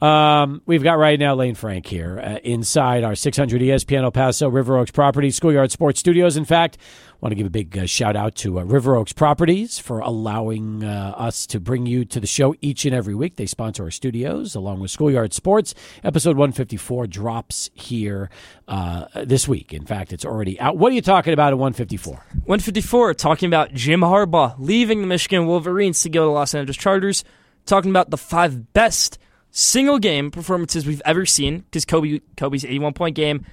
Um, 0.00 0.62
we've 0.64 0.84
got 0.84 0.98
right 0.98 1.18
now 1.18 1.34
Lane 1.34 1.56
Frank 1.56 1.86
here 1.86 2.20
uh, 2.20 2.38
inside 2.44 3.02
our 3.02 3.16
600 3.16 3.60
ESPN 3.60 4.04
El 4.04 4.12
Paso 4.12 4.48
River 4.48 4.78
Oaks 4.78 4.92
Properties 4.92 5.34
Schoolyard 5.34 5.72
Sports 5.72 5.98
Studios. 5.98 6.36
In 6.36 6.44
fact, 6.44 6.78
want 7.20 7.32
to 7.32 7.36
give 7.36 7.48
a 7.48 7.50
big 7.50 7.76
uh, 7.76 7.84
shout 7.84 8.14
out 8.14 8.36
to 8.36 8.60
uh, 8.60 8.62
River 8.62 8.94
Oaks 8.94 9.12
Properties 9.12 9.80
for 9.80 9.98
allowing 9.98 10.84
uh, 10.84 11.14
us 11.16 11.46
to 11.48 11.58
bring 11.58 11.84
you 11.86 12.04
to 12.04 12.20
the 12.20 12.28
show 12.28 12.54
each 12.60 12.84
and 12.84 12.94
every 12.94 13.14
week. 13.14 13.34
They 13.34 13.46
sponsor 13.46 13.82
our 13.84 13.90
studios 13.90 14.54
along 14.54 14.78
with 14.78 14.92
Schoolyard 14.92 15.34
Sports. 15.34 15.74
Episode 16.04 16.36
154 16.36 17.08
drops 17.08 17.68
here 17.74 18.30
uh, 18.68 19.06
this 19.24 19.48
week. 19.48 19.74
In 19.74 19.84
fact, 19.84 20.12
it's 20.12 20.24
already 20.24 20.60
out. 20.60 20.76
What 20.76 20.92
are 20.92 20.94
you 20.94 21.02
talking 21.02 21.32
about 21.32 21.52
at 21.52 21.58
154? 21.58 22.14
154, 22.14 23.14
talking 23.14 23.48
about 23.48 23.74
Jim 23.74 24.00
Harbaugh 24.02 24.54
leaving 24.58 25.00
the 25.00 25.08
Michigan 25.08 25.46
Wolverines 25.46 26.02
to 26.02 26.08
go 26.08 26.26
to 26.26 26.30
Los 26.30 26.54
Angeles 26.54 26.76
Chargers. 26.76 27.24
Talking 27.66 27.90
about 27.90 28.10
the 28.10 28.16
five 28.16 28.72
best 28.72 29.18
single 29.50 29.98
game 29.98 30.30
performances 30.30 30.86
we've 30.86 31.02
ever 31.04 31.26
seen 31.26 31.60
because 31.60 31.84
Kobe 31.84 32.20
Kobe's 32.36 32.64
81 32.64 32.92
point 32.94 33.16
game 33.16 33.44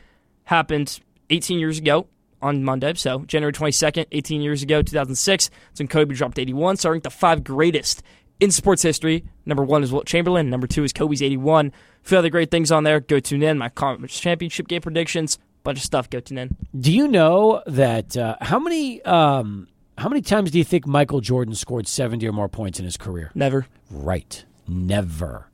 happened 0.45 0.99
18 1.29 1.59
years 1.59 1.77
ago 1.77 2.07
on 2.41 2.63
Monday. 2.63 2.93
So 2.95 3.19
January 3.25 3.53
22nd, 3.53 4.05
18 4.11 4.41
years 4.41 4.63
ago, 4.63 4.81
2006. 4.81 5.49
It's 5.71 5.79
when 5.79 5.87
Kobe 5.87 6.13
dropped 6.13 6.39
81. 6.39 6.77
So 6.77 6.89
I 6.89 6.91
ranked 6.91 7.03
the 7.03 7.09
five 7.09 7.43
greatest 7.43 8.03
in 8.39 8.51
sports 8.51 8.81
history. 8.81 9.23
Number 9.45 9.63
one 9.63 9.83
is 9.83 9.91
Wilt 9.91 10.05
Chamberlain. 10.05 10.49
Number 10.49 10.67
two 10.67 10.83
is 10.83 10.93
Kobe's 10.93 11.21
81. 11.21 11.67
A 11.67 11.71
few 12.07 12.17
other 12.17 12.29
great 12.29 12.51
things 12.51 12.71
on 12.71 12.83
there. 12.83 12.99
Go 12.99 13.19
tune 13.19 13.43
in. 13.43 13.57
My 13.57 13.69
conference 13.69 14.19
championship 14.19 14.67
game 14.67 14.81
predictions. 14.81 15.39
Bunch 15.63 15.79
of 15.79 15.83
stuff. 15.83 16.09
Go 16.09 16.19
tune 16.19 16.37
in. 16.37 16.55
Do 16.79 16.91
you 16.91 17.07
know 17.07 17.63
that 17.65 18.15
uh, 18.15 18.35
how 18.41 18.59
many 18.59 19.01
um, 19.03 19.67
how 19.97 20.09
many 20.09 20.21
times 20.21 20.51
do 20.51 20.57
you 20.57 20.63
think 20.63 20.85
Michael 20.85 21.21
Jordan 21.21 21.55
scored 21.55 21.87
70 21.87 22.27
or 22.27 22.33
more 22.33 22.49
points 22.49 22.79
in 22.79 22.85
his 22.85 22.97
career? 22.97 23.31
Never. 23.33 23.65
Right. 23.89 24.45
Never. 24.67 25.47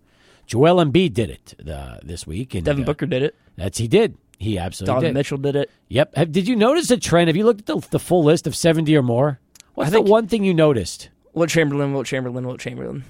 Joel 0.51 0.83
Embiid 0.83 1.13
did 1.13 1.29
it 1.29 1.55
uh, 1.65 1.99
this 2.03 2.27
week. 2.27 2.55
And, 2.55 2.65
Devin 2.65 2.83
uh, 2.83 2.85
Booker 2.85 3.05
did 3.05 3.23
it. 3.23 3.35
That's 3.55 3.77
he 3.77 3.87
did. 3.87 4.17
He 4.37 4.57
absolutely 4.57 4.91
Donovan 4.91 5.09
did. 5.11 5.13
Mitchell 5.13 5.37
did 5.37 5.55
it. 5.55 5.71
Yep. 5.87 6.15
Have, 6.15 6.31
did 6.33 6.45
you 6.45 6.57
notice 6.57 6.91
a 6.91 6.97
trend? 6.97 7.29
Have 7.29 7.37
you 7.37 7.45
looked 7.45 7.61
at 7.61 7.65
the, 7.67 7.87
the 7.91 7.99
full 7.99 8.21
list 8.25 8.47
of 8.47 8.53
70 8.53 8.93
or 8.97 9.01
more? 9.01 9.39
What's 9.75 9.87
I 9.87 9.91
think- 9.91 10.07
the 10.07 10.11
one 10.11 10.27
thing 10.27 10.43
you 10.43 10.53
noticed 10.53 11.09
Wilt 11.33 11.49
Chamberlain, 11.49 11.93
Wilt 11.93 12.05
Chamberlain, 12.05 12.45
Wilt 12.45 12.59
Chamberlain. 12.59 13.05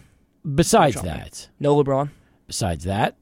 besides 0.54 1.02
that? 1.02 1.50
No 1.60 1.76
LeBron. 1.84 2.12
Besides 2.46 2.84
that? 2.84 3.16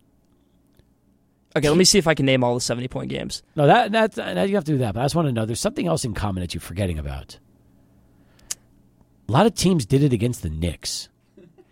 Okay, 1.55 1.69
let 1.69 1.77
me 1.77 1.85
see 1.85 1.97
if 1.97 2.05
I 2.05 2.13
can 2.13 2.25
name 2.25 2.43
all 2.43 2.53
the 2.55 2.59
70 2.59 2.89
point 2.89 3.09
games. 3.09 3.41
No, 3.55 3.67
that, 3.67 3.93
that, 3.93 4.15
that 4.15 4.49
you 4.49 4.55
have 4.55 4.65
to 4.65 4.73
do 4.73 4.77
that. 4.79 4.95
But 4.95 4.99
I 4.99 5.03
just 5.05 5.15
want 5.15 5.29
to 5.29 5.31
know 5.31 5.45
there's 5.45 5.61
something 5.61 5.87
else 5.87 6.03
in 6.03 6.13
common 6.13 6.41
that 6.41 6.53
you're 6.53 6.59
forgetting 6.59 6.99
about. 6.99 7.39
A 9.29 9.31
lot 9.31 9.45
of 9.45 9.55
teams 9.55 9.85
did 9.85 10.03
it 10.03 10.11
against 10.11 10.41
the 10.41 10.49
Knicks. 10.49 11.07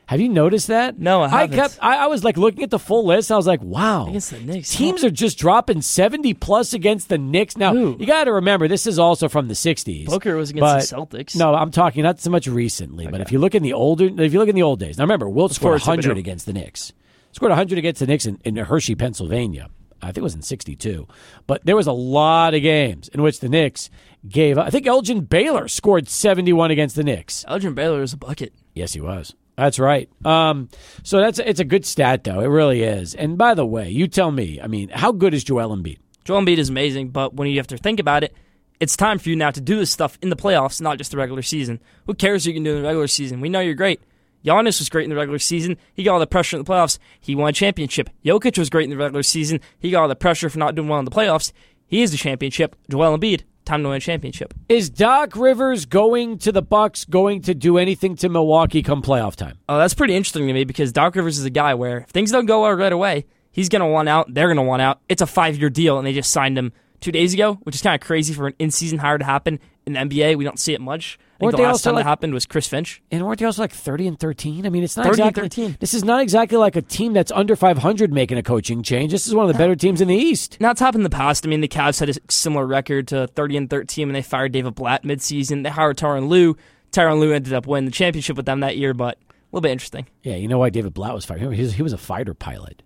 Have 0.08 0.22
you 0.22 0.30
noticed 0.30 0.68
that? 0.68 0.97
No, 0.97 1.22
I 1.22 1.28
haven't. 1.28 1.58
kept. 1.58 1.80
I, 1.82 2.05
I 2.05 2.08
was 2.08 2.24
like 2.24 2.38
looking 2.38 2.64
at 2.64 2.70
the 2.70 2.80
full 2.80 3.05
list. 3.05 3.30
I 3.30 3.36
was 3.36 3.45
like, 3.45 3.62
wow. 3.62 4.08
Against 4.08 4.32
the 4.32 4.39
Knicks. 4.39 4.74
Teams 4.74 5.03
are 5.03 5.10
just 5.10 5.38
dropping 5.38 5.82
70 5.82 6.34
plus 6.36 6.72
against 6.74 7.10
the 7.10 7.18
Knicks. 7.18 7.58
Now, 7.58 7.74
Who? 7.74 7.97
you 7.99 8.05
got 8.05 8.24
to 8.24 8.32
remember, 8.34 8.70
this 8.70 8.88
is 8.88 8.97
also 8.97 9.28
from 9.28 9.49
the 9.49 9.53
60s. 9.53 10.05
Booker 10.05 10.38
was 10.38 10.53
but- 10.53 10.60
against 10.78 10.89
the 10.91 10.95
Celtics. 10.95 11.36
No, 11.36 11.53
I'm 11.53 11.72
talking 11.72 12.03
not 12.03 12.22
so 12.22 12.30
much 12.30 12.47
recently, 12.47 13.05
but 13.08 13.20
if 13.20 13.34
you 13.34 13.39
look 13.39 13.53
in 13.53 13.64
the 13.64 13.74
older, 13.74 14.05
if 14.05 14.32
you 14.32 14.39
look 14.39 14.47
in 14.49 14.55
the 14.55 14.64
old 14.64 14.80
days, 14.80 14.97
now 14.97 15.03
remember, 15.03 15.28
Wilt 15.28 15.53
scored 15.53 15.80
Before 15.82 15.91
100 15.95 16.16
Thibodeau. 16.16 16.20
against 16.20 16.45
the 16.45 16.53
Knicks. 16.53 16.93
Scored 17.34 17.49
100 17.49 17.78
against 17.78 17.99
the 17.99 18.08
Knicks 18.08 18.26
in, 18.26 18.39
in 18.45 18.55
Hershey, 18.55 18.95
Pennsylvania. 18.95 19.70
I 20.01 20.08
think 20.08 20.20
it 20.20 20.24
was 20.24 20.36
in 20.36 20.41
62. 20.41 21.05
But 21.47 21.66
there 21.66 21.76
was 21.76 21.88
a 21.88 21.91
lot 21.91 22.53
of 22.53 22.62
games 22.62 23.10
in 23.10 23.22
which 23.22 23.41
the 23.41 23.49
Knicks 23.49 23.89
gave, 24.26 24.58
up. 24.58 24.68
I 24.68 24.70
think 24.70 24.88
Elgin 24.88 25.22
Baylor 25.22 25.68
scored 25.68 26.08
71 26.08 26.72
against 26.72 26.95
the 26.95 27.03
Knicks. 27.03 27.43
Elgin 27.47 27.74
Baylor 27.74 28.01
is 28.03 28.14
a 28.14 28.18
bucket. 28.18 28.53
Yes, 28.74 28.93
he 28.93 29.01
was. 29.01 29.36
That's 29.58 29.80
right. 29.80 30.08
Um, 30.24 30.70
so 31.03 31.20
that's 31.20 31.39
it's 31.39 31.60
a 31.60 31.66
good 31.66 31.84
stat, 31.86 32.24
though. 32.24 32.41
It 32.41 32.47
really 32.47 32.84
is. 32.84 33.16
And 33.16 33.38
by 33.38 33.55
the 33.55 33.66
way, 33.66 33.89
you 33.89 34.08
tell 34.08 34.32
me. 34.32 34.62
I 34.62 34.68
mean, 34.68 34.89
how 34.89 35.12
good 35.12 35.34
is 35.34 35.43
Joel 35.43 35.76
Embiid? 35.76 35.97
Joel 36.26 36.41
Embiid 36.41 36.60
is 36.60 36.70
amazing, 36.70 37.10
but 37.10 37.34
when 37.34 37.47
you 37.49 37.58
have 37.58 37.68
to 37.68 37.78
think 37.78 37.99
about 37.99 38.24
it, 38.24 38.36
it's 38.80 38.95
time 38.95 39.18
for 39.18 39.30
you 39.30 39.36
now 39.36 39.49
to 39.49 39.60
do 39.60 39.78
this 39.78 39.89
stuff 39.89 40.20
in 40.22 40.30
the 40.30 40.36
playoffs, 40.36 40.80
not 40.80 40.99
just 40.99 41.10
the 41.10 41.18
regular 41.18 41.41
season. 41.41 41.80
Who 42.05 42.14
cares 42.14 42.43
what 42.43 42.47
you 42.49 42.53
can 42.53 42.64
do 42.64 42.76
in 42.76 42.82
the 42.84 42.88
regular 42.88 43.08
season? 43.08 43.41
We 43.41 43.49
know 43.49 43.60
you're 43.60 43.74
great. 43.74 43.99
Giannis 44.45 44.80
was 44.80 44.89
great 44.89 45.05
in 45.05 45.10
the 45.10 45.16
regular 45.16 45.39
season. 45.39 45.78
He 45.95 46.03
got 46.03 46.14
all 46.14 46.20
the 46.20 46.28
pressure 46.28 46.58
in 46.58 46.64
the 46.64 46.72
playoffs. 46.72 46.99
He 47.20 47.34
won 47.34 47.49
a 47.49 47.53
championship. 47.53 48.12
Jokic 48.24 48.60
was 48.60 48.70
great 48.70 48.84
in 48.84 48.91
the 48.91 48.97
regular 48.97 49.24
season. 49.24 49.60
He 49.80 49.89
got 49.89 50.03
all 50.03 50.08
the 50.08 50.16
pressure 50.16 50.49
for 50.49 50.60
not 50.60 50.76
doing 50.76 50.88
well 50.88 50.99
in 50.99 51.05
the 51.05 51.12
playoffs. 51.12 51.51
He 51.88 52.03
is 52.03 52.12
the 52.12 52.18
championship. 52.18 52.76
Joel 52.89 53.18
Embiid, 53.18 53.41
time 53.68 53.84
to 53.84 53.89
win 53.89 53.97
a 53.97 53.99
championship. 53.99 54.53
Is 54.70 54.89
Doc 54.89 55.36
Rivers 55.36 55.86
going 55.86 56.38
to 56.39 56.51
the 56.51 56.61
Bucks 56.61 57.05
going 57.05 57.41
to 57.43 57.53
do 57.53 57.78
anything 57.78 58.15
to 58.18 58.30
Milwaukee 58.30 58.82
come 58.82 59.01
playoff 59.01 59.36
time? 59.36 59.59
Oh, 59.70 59.78
that's 59.78 59.93
pretty 59.93 60.15
interesting 60.15 60.47
to 60.47 60.53
me 60.53 60.63
because 60.63 60.91
Doc 60.91 61.15
Rivers 61.15 61.38
is 61.38 61.45
a 61.45 61.51
guy 61.51 61.74
where 61.76 61.99
if 61.99 62.09
things 62.09 62.32
don't 62.32 62.45
go 62.45 62.61
well 62.63 62.74
right 62.74 62.91
away, 62.91 63.26
he's 63.51 63.70
going 63.70 63.82
to 63.82 63.88
want 63.88 64.09
out. 64.09 64.34
They're 64.34 64.47
going 64.47 64.57
to 64.57 64.63
want 64.63 64.82
out. 64.82 65.01
It's 65.09 65.22
a 65.22 65.28
five 65.28 65.57
year 65.57 65.70
deal, 65.70 65.97
and 65.97 66.07
they 66.07 66.13
just 66.13 66.32
signed 66.32 66.57
him 66.57 66.74
two 67.01 67.11
days 67.11 67.34
ago, 67.34 67.55
which 67.63 67.76
is 67.76 67.82
kind 67.82 67.99
of 67.99 68.05
crazy 68.05 68.34
for 68.34 68.47
an 68.47 68.55
in 68.57 68.72
season 68.72 68.97
hire 68.99 69.18
to 69.18 69.26
happen 69.26 69.59
in 69.86 69.93
the 69.93 69.99
NBA. 69.99 70.38
We 70.38 70.43
don't 70.43 70.59
see 70.59 70.74
it 70.74 70.82
much. 70.82 71.20
I 71.38 71.39
think 71.39 71.45
Weren't 71.45 71.51
the 71.51 71.57
they 71.57 71.67
last 71.67 71.73
also 71.73 71.89
time 71.91 71.95
like- 71.95 72.03
that 72.05 72.09
happened 72.09 72.33
was 72.33 72.47
Chris 72.47 72.67
Finch. 72.67 72.99
And 73.11 73.23
weren't 73.23 73.39
they 73.39 73.45
also 73.45 73.61
like 73.61 73.71
thirty 73.71 74.07
and 74.07 74.19
thirteen? 74.19 74.65
I 74.65 74.69
mean, 74.69 74.81
it's 74.83 74.97
not 74.97 75.05
30 75.05 75.21
and 75.21 75.29
exactly. 75.29 75.63
13. 75.65 75.77
This 75.79 75.93
is 75.93 76.03
not 76.03 76.19
exactly 76.19 76.57
like 76.57 76.75
a 76.75 76.81
team 76.81 77.13
that's 77.13 77.31
under 77.31 77.55
five 77.55 77.77
hundred 77.77 78.11
making 78.11 78.39
a 78.39 78.43
coaching 78.43 78.81
change. 78.81 79.11
This 79.11 79.27
is 79.27 79.35
one 79.35 79.47
of 79.47 79.53
the 79.53 79.57
better 79.57 79.75
teams 79.75 80.01
in 80.01 80.07
the 80.07 80.15
East. 80.15 80.57
Now 80.59 80.71
it's 80.71 80.79
happened 80.79 81.01
in 81.01 81.03
the 81.03 81.15
past. 81.15 81.45
I 81.45 81.49
mean, 81.49 81.61
the 81.61 81.67
Cavs 81.67 81.99
had 81.99 82.09
a 82.09 82.13
similar 82.27 82.65
record 82.65 83.07
to 83.09 83.27
30 83.27 83.57
and 83.57 83.69
13 83.69 84.07
when 84.07 84.13
they 84.13 84.23
fired 84.23 84.51
David 84.51 84.73
Blatt 84.73 85.03
midseason. 85.03 85.61
They 85.61 85.69
hired 85.69 85.97
Tyronn 85.97 86.27
Lue. 86.27 86.57
Tyronn 86.91 87.19
Lue 87.19 87.33
ended 87.33 87.53
up 87.53 87.67
winning 87.67 87.85
the 87.85 87.91
championship 87.91 88.35
with 88.35 88.47
them 88.47 88.61
that 88.61 88.77
year, 88.77 88.95
but 88.95 89.17
a 89.19 89.33
little 89.51 89.61
bit 89.61 89.71
interesting. 89.73 90.07
Yeah, 90.23 90.38
you 90.38 90.47
know 90.47 90.57
why 90.57 90.71
David 90.71 90.95
Blatt 90.95 91.13
was 91.13 91.23
fired? 91.23 91.41
He 91.41 91.47
was, 91.47 91.73
he 91.73 91.83
was 91.83 91.93
a 91.93 91.97
fighter 91.99 92.33
pilot. 92.33 92.81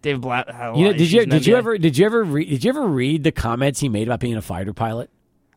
David 0.00 0.22
Blatt 0.22 0.50
had 0.50 0.68
a 0.68 0.70
lot 0.70 0.78
You 0.78 0.84
know, 0.86 0.92
did 0.94 1.12
you 1.12 1.26
did 1.26 1.46
you 1.46 1.56
ever 1.56 1.76
did 1.76 1.98
you 1.98 2.06
ever 2.06 2.24
read 2.24 2.48
did 2.48 2.64
you 2.64 2.70
ever 2.70 2.86
read 2.86 3.22
the 3.22 3.32
comments 3.32 3.80
he 3.80 3.88
made 3.88 4.08
about 4.08 4.20
being 4.20 4.34
a 4.36 4.42
fighter 4.42 4.72
pilot? 4.72 5.10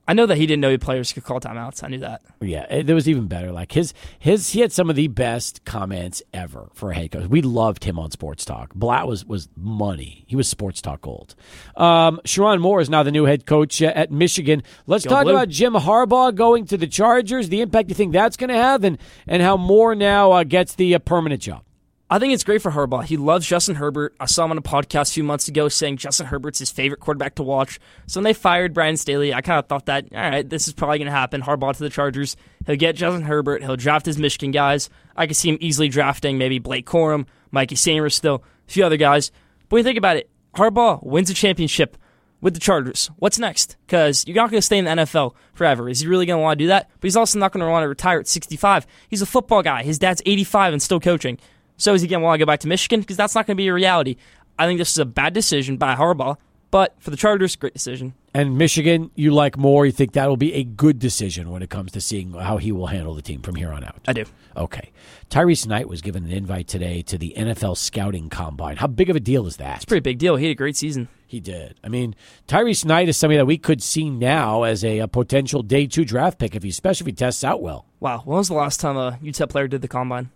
I 0.07 0.13
know 0.13 0.27
that 0.27 0.37
he 0.37 0.45
didn't 0.45 0.61
know 0.61 0.77
players 0.77 1.11
could 1.13 1.23
call 1.23 1.39
timeouts. 1.39 1.83
I 1.83 1.87
knew 1.87 1.99
that. 1.99 2.21
Yeah, 2.39 2.65
it, 2.69 2.85
there 2.85 2.95
was 2.95 3.09
even 3.09 3.27
better. 3.27 3.51
Like 3.51 3.71
his 3.71 3.93
his 4.19 4.51
he 4.51 4.59
had 4.59 4.71
some 4.71 4.89
of 4.89 4.95
the 4.95 5.07
best 5.07 5.65
comments 5.65 6.21
ever 6.33 6.69
for 6.73 6.91
a 6.91 6.95
head 6.95 7.11
coach. 7.11 7.27
We 7.27 7.41
loved 7.41 7.83
him 7.85 7.97
on 7.97 8.11
Sports 8.11 8.45
Talk. 8.45 8.73
Blatt 8.75 9.07
was 9.07 9.25
was 9.25 9.49
money. 9.57 10.23
He 10.27 10.35
was 10.35 10.47
Sports 10.47 10.81
Talk 10.81 11.01
gold. 11.01 11.33
Um, 11.75 12.21
Sherrone 12.23 12.61
Moore 12.61 12.81
is 12.81 12.89
now 12.89 13.01
the 13.03 13.11
new 13.11 13.25
head 13.25 13.45
coach 13.45 13.81
uh, 13.81 13.91
at 13.95 14.11
Michigan. 14.11 14.61
Let's 14.85 15.05
Go 15.05 15.09
talk 15.11 15.23
Blue. 15.23 15.33
about 15.33 15.49
Jim 15.49 15.73
Harbaugh 15.73 16.33
going 16.35 16.65
to 16.67 16.77
the 16.77 16.87
Chargers. 16.87 17.49
The 17.49 17.61
impact 17.61 17.89
you 17.89 17.95
think 17.95 18.13
that's 18.13 18.37
going 18.37 18.49
to 18.49 18.55
have, 18.55 18.83
and 18.83 18.99
and 19.27 19.41
how 19.41 19.57
Moore 19.57 19.95
now 19.95 20.31
uh, 20.33 20.43
gets 20.43 20.75
the 20.75 20.93
uh, 20.93 20.99
permanent 20.99 21.41
job. 21.41 21.64
I 22.07 22.19
think 22.19 22.33
it's 22.33 22.43
great 22.43 22.61
for 22.61 22.69
Harbaugh. 22.71 23.03
He 23.03 23.17
loves 23.17 23.47
Justin 23.47 23.75
Herbert. 23.75 24.15
I 24.19 24.27
saw 24.27 24.45
him 24.45 24.51
on 24.51 24.59
a 24.59 24.61
podcast 24.61 25.09
a 25.09 25.13
few 25.13 25.23
months 25.23 25.47
ago 25.47 25.69
saying 25.69 25.97
Justin 25.97 26.27
Herbert's 26.27 26.59
his 26.59 26.69
favorite 26.69 26.99
quarterback 26.99 27.33
to 27.35 27.43
watch. 27.43 27.79
So 28.05 28.19
when 28.19 28.25
they 28.25 28.33
fired 28.33 28.75
Brian 28.75 28.95
Staley, 28.95 29.33
I 29.33 29.41
kind 29.41 29.57
of 29.57 29.65
thought 29.65 29.87
that, 29.87 30.05
all 30.13 30.19
right, 30.21 30.47
this 30.47 30.67
is 30.67 30.73
probably 30.75 30.99
going 30.99 31.07
to 31.07 31.11
happen. 31.11 31.41
Harbaugh 31.41 31.75
to 31.75 31.83
the 31.83 31.89
Chargers. 31.89 32.37
He'll 32.67 32.75
get 32.75 32.95
Justin 32.95 33.23
Herbert. 33.23 33.63
He'll 33.63 33.75
draft 33.75 34.05
his 34.05 34.19
Michigan 34.19 34.51
guys. 34.51 34.87
I 35.17 35.25
could 35.25 35.35
see 35.35 35.49
him 35.49 35.57
easily 35.61 35.87
drafting 35.89 36.37
maybe 36.37 36.59
Blake 36.59 36.85
Corum, 36.85 37.25
Mike 37.49 37.71
Sainristil, 37.71 38.41
a 38.41 38.71
few 38.71 38.85
other 38.85 38.97
guys. 38.97 39.31
But 39.67 39.71
when 39.71 39.79
you 39.79 39.83
think 39.83 39.97
about 39.97 40.17
it, 40.17 40.29
Harbaugh 40.55 41.03
wins 41.03 41.31
a 41.31 41.33
championship 41.33 41.97
with 42.39 42.53
the 42.53 42.59
Chargers. 42.59 43.09
What's 43.17 43.39
next? 43.39 43.77
Because 43.87 44.23
you're 44.27 44.35
not 44.35 44.51
going 44.51 44.59
to 44.59 44.65
stay 44.65 44.77
in 44.77 44.85
the 44.85 44.91
NFL 44.91 45.33
forever. 45.55 45.89
Is 45.89 46.01
he 46.01 46.07
really 46.07 46.27
going 46.27 46.37
to 46.37 46.43
want 46.43 46.59
to 46.59 46.65
do 46.65 46.67
that? 46.67 46.87
But 46.99 47.07
he's 47.07 47.17
also 47.17 47.39
not 47.39 47.51
going 47.51 47.65
to 47.65 47.71
want 47.71 47.83
to 47.83 47.89
retire 47.89 48.19
at 48.19 48.27
65. 48.27 48.85
He's 49.09 49.23
a 49.23 49.25
football 49.25 49.63
guy. 49.63 49.81
His 49.81 49.97
dad's 49.97 50.21
85 50.23 50.73
and 50.73 50.81
still 50.81 50.99
coaching. 50.99 51.39
So 51.77 51.93
is 51.93 52.01
he 52.01 52.07
going 52.07 52.21
to 52.21 52.25
want 52.25 52.39
to 52.39 52.45
go 52.45 52.47
back 52.47 52.61
to 52.61 52.67
Michigan? 52.67 53.01
Because 53.01 53.17
that's 53.17 53.35
not 53.35 53.45
going 53.47 53.55
to 53.55 53.61
be 53.61 53.67
a 53.67 53.73
reality. 53.73 54.15
I 54.57 54.65
think 54.65 54.79
this 54.79 54.91
is 54.91 54.97
a 54.97 55.05
bad 55.05 55.33
decision 55.33 55.77
by 55.77 55.95
Harbaugh, 55.95 56.37
but 56.71 56.95
for 56.99 57.09
the 57.09 57.17
Chargers, 57.17 57.55
great 57.55 57.73
decision. 57.73 58.13
And 58.33 58.57
Michigan, 58.57 59.11
you 59.15 59.31
like 59.31 59.57
Moore. 59.57 59.85
You 59.85 59.91
think 59.91 60.13
that 60.13 60.27
will 60.27 60.37
be 60.37 60.53
a 60.53 60.63
good 60.63 60.99
decision 60.99 61.51
when 61.51 61.61
it 61.61 61.69
comes 61.69 61.91
to 61.93 62.01
seeing 62.01 62.33
how 62.33 62.57
he 62.57 62.71
will 62.71 62.87
handle 62.87 63.13
the 63.13 63.21
team 63.21 63.41
from 63.41 63.55
here 63.55 63.71
on 63.71 63.83
out. 63.83 63.99
I 64.07 64.13
do. 64.13 64.25
Okay. 64.57 64.91
Tyrice 65.29 65.67
Knight 65.67 65.87
was 65.87 66.01
given 66.01 66.25
an 66.25 66.31
invite 66.31 66.67
today 66.67 67.01
to 67.03 67.17
the 67.17 67.33
NFL 67.37 67.77
scouting 67.77 68.29
combine. 68.29 68.77
How 68.77 68.87
big 68.87 69.09
of 69.09 69.15
a 69.15 69.21
deal 69.21 69.47
is 69.47 69.57
that? 69.57 69.77
It's 69.77 69.83
a 69.85 69.87
pretty 69.87 70.01
big 70.01 70.17
deal. 70.17 70.35
He 70.35 70.45
had 70.45 70.51
a 70.51 70.55
great 70.55 70.75
season. 70.75 71.07
He 71.27 71.39
did. 71.39 71.79
I 71.83 71.89
mean, 71.89 72.15
Tyrice 72.47 72.85
Knight 72.85 73.09
is 73.09 73.17
somebody 73.17 73.37
that 73.37 73.45
we 73.45 73.57
could 73.57 73.81
see 73.81 74.09
now 74.09 74.63
as 74.63 74.83
a, 74.83 74.99
a 74.99 75.07
potential 75.07 75.63
day 75.63 75.87
two 75.87 76.05
draft 76.05 76.39
pick 76.39 76.55
if 76.55 76.63
he, 76.63 76.69
especially 76.69 77.05
if 77.05 77.07
he 77.07 77.13
tests 77.13 77.43
out 77.43 77.61
well. 77.61 77.85
Wow. 77.99 78.21
When 78.25 78.37
was 78.37 78.47
the 78.49 78.53
last 78.53 78.79
time 78.79 78.97
a 78.97 79.17
UTEP 79.23 79.49
player 79.49 79.67
did 79.67 79.81
the 79.81 79.87
combine? 79.87 80.29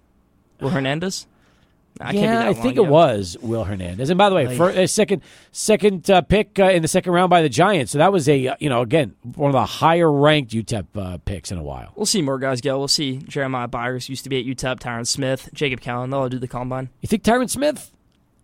Will 0.60 0.70
Hernandez? 0.70 1.28
Can't 2.00 2.16
yeah, 2.16 2.48
I 2.48 2.54
think 2.54 2.76
ago. 2.76 2.86
it 2.86 2.90
was 2.90 3.36
Will 3.42 3.66
Hernandez. 3.66 4.10
And 4.10 4.18
by 4.18 4.30
the 4.30 4.36
way, 4.36 4.48
Like- 4.48 4.58
for 4.58 4.70
a 4.70 4.88
second 4.88 5.22
second 5.52 6.10
uh, 6.10 6.22
pick 6.22 6.58
uh, 6.58 6.66
in 6.66 6.82
the 6.82 6.88
second 6.88 7.12
round 7.12 7.30
by 7.30 7.42
the 7.42 7.50
Giants. 7.50 7.92
So 7.92 7.98
that 7.98 8.14
was 8.14 8.30
a 8.30 8.48
uh, 8.48 8.56
you 8.60 8.70
know 8.70 8.82
again 8.82 9.16
one 9.36 9.50
of 9.50 9.54
the 9.54 9.66
higher 9.66 10.10
ranked 10.10 10.54
UTEP 10.54 10.86
uh, 10.96 11.18
picks 11.26 11.52
in 11.52 11.58
a 11.58 11.64
while. 11.64 11.92
We'll 11.96 12.06
see 12.06 12.22
more 12.22 12.40
guys 12.40 12.62
go. 12.62 12.78
We'll 12.78 12.88
see 12.88 13.18
Jeremiah 13.18 13.68
Byers 13.68 14.08
used 14.08 14.24
to 14.24 14.30
be 14.30 14.40
at 14.40 14.46
UTEP, 14.46 14.80
Tyrin 14.80 15.06
Smith, 15.06 15.50
Jacob 15.54 15.82
Cowing. 15.82 16.10
They'll 16.10 16.22
all 16.22 16.30
do 16.30 16.40
the 16.40 16.48
combine. 16.48 16.90
You 17.02 17.08
think 17.08 17.24
Tyrin 17.24 17.50
Smith? 17.50 17.92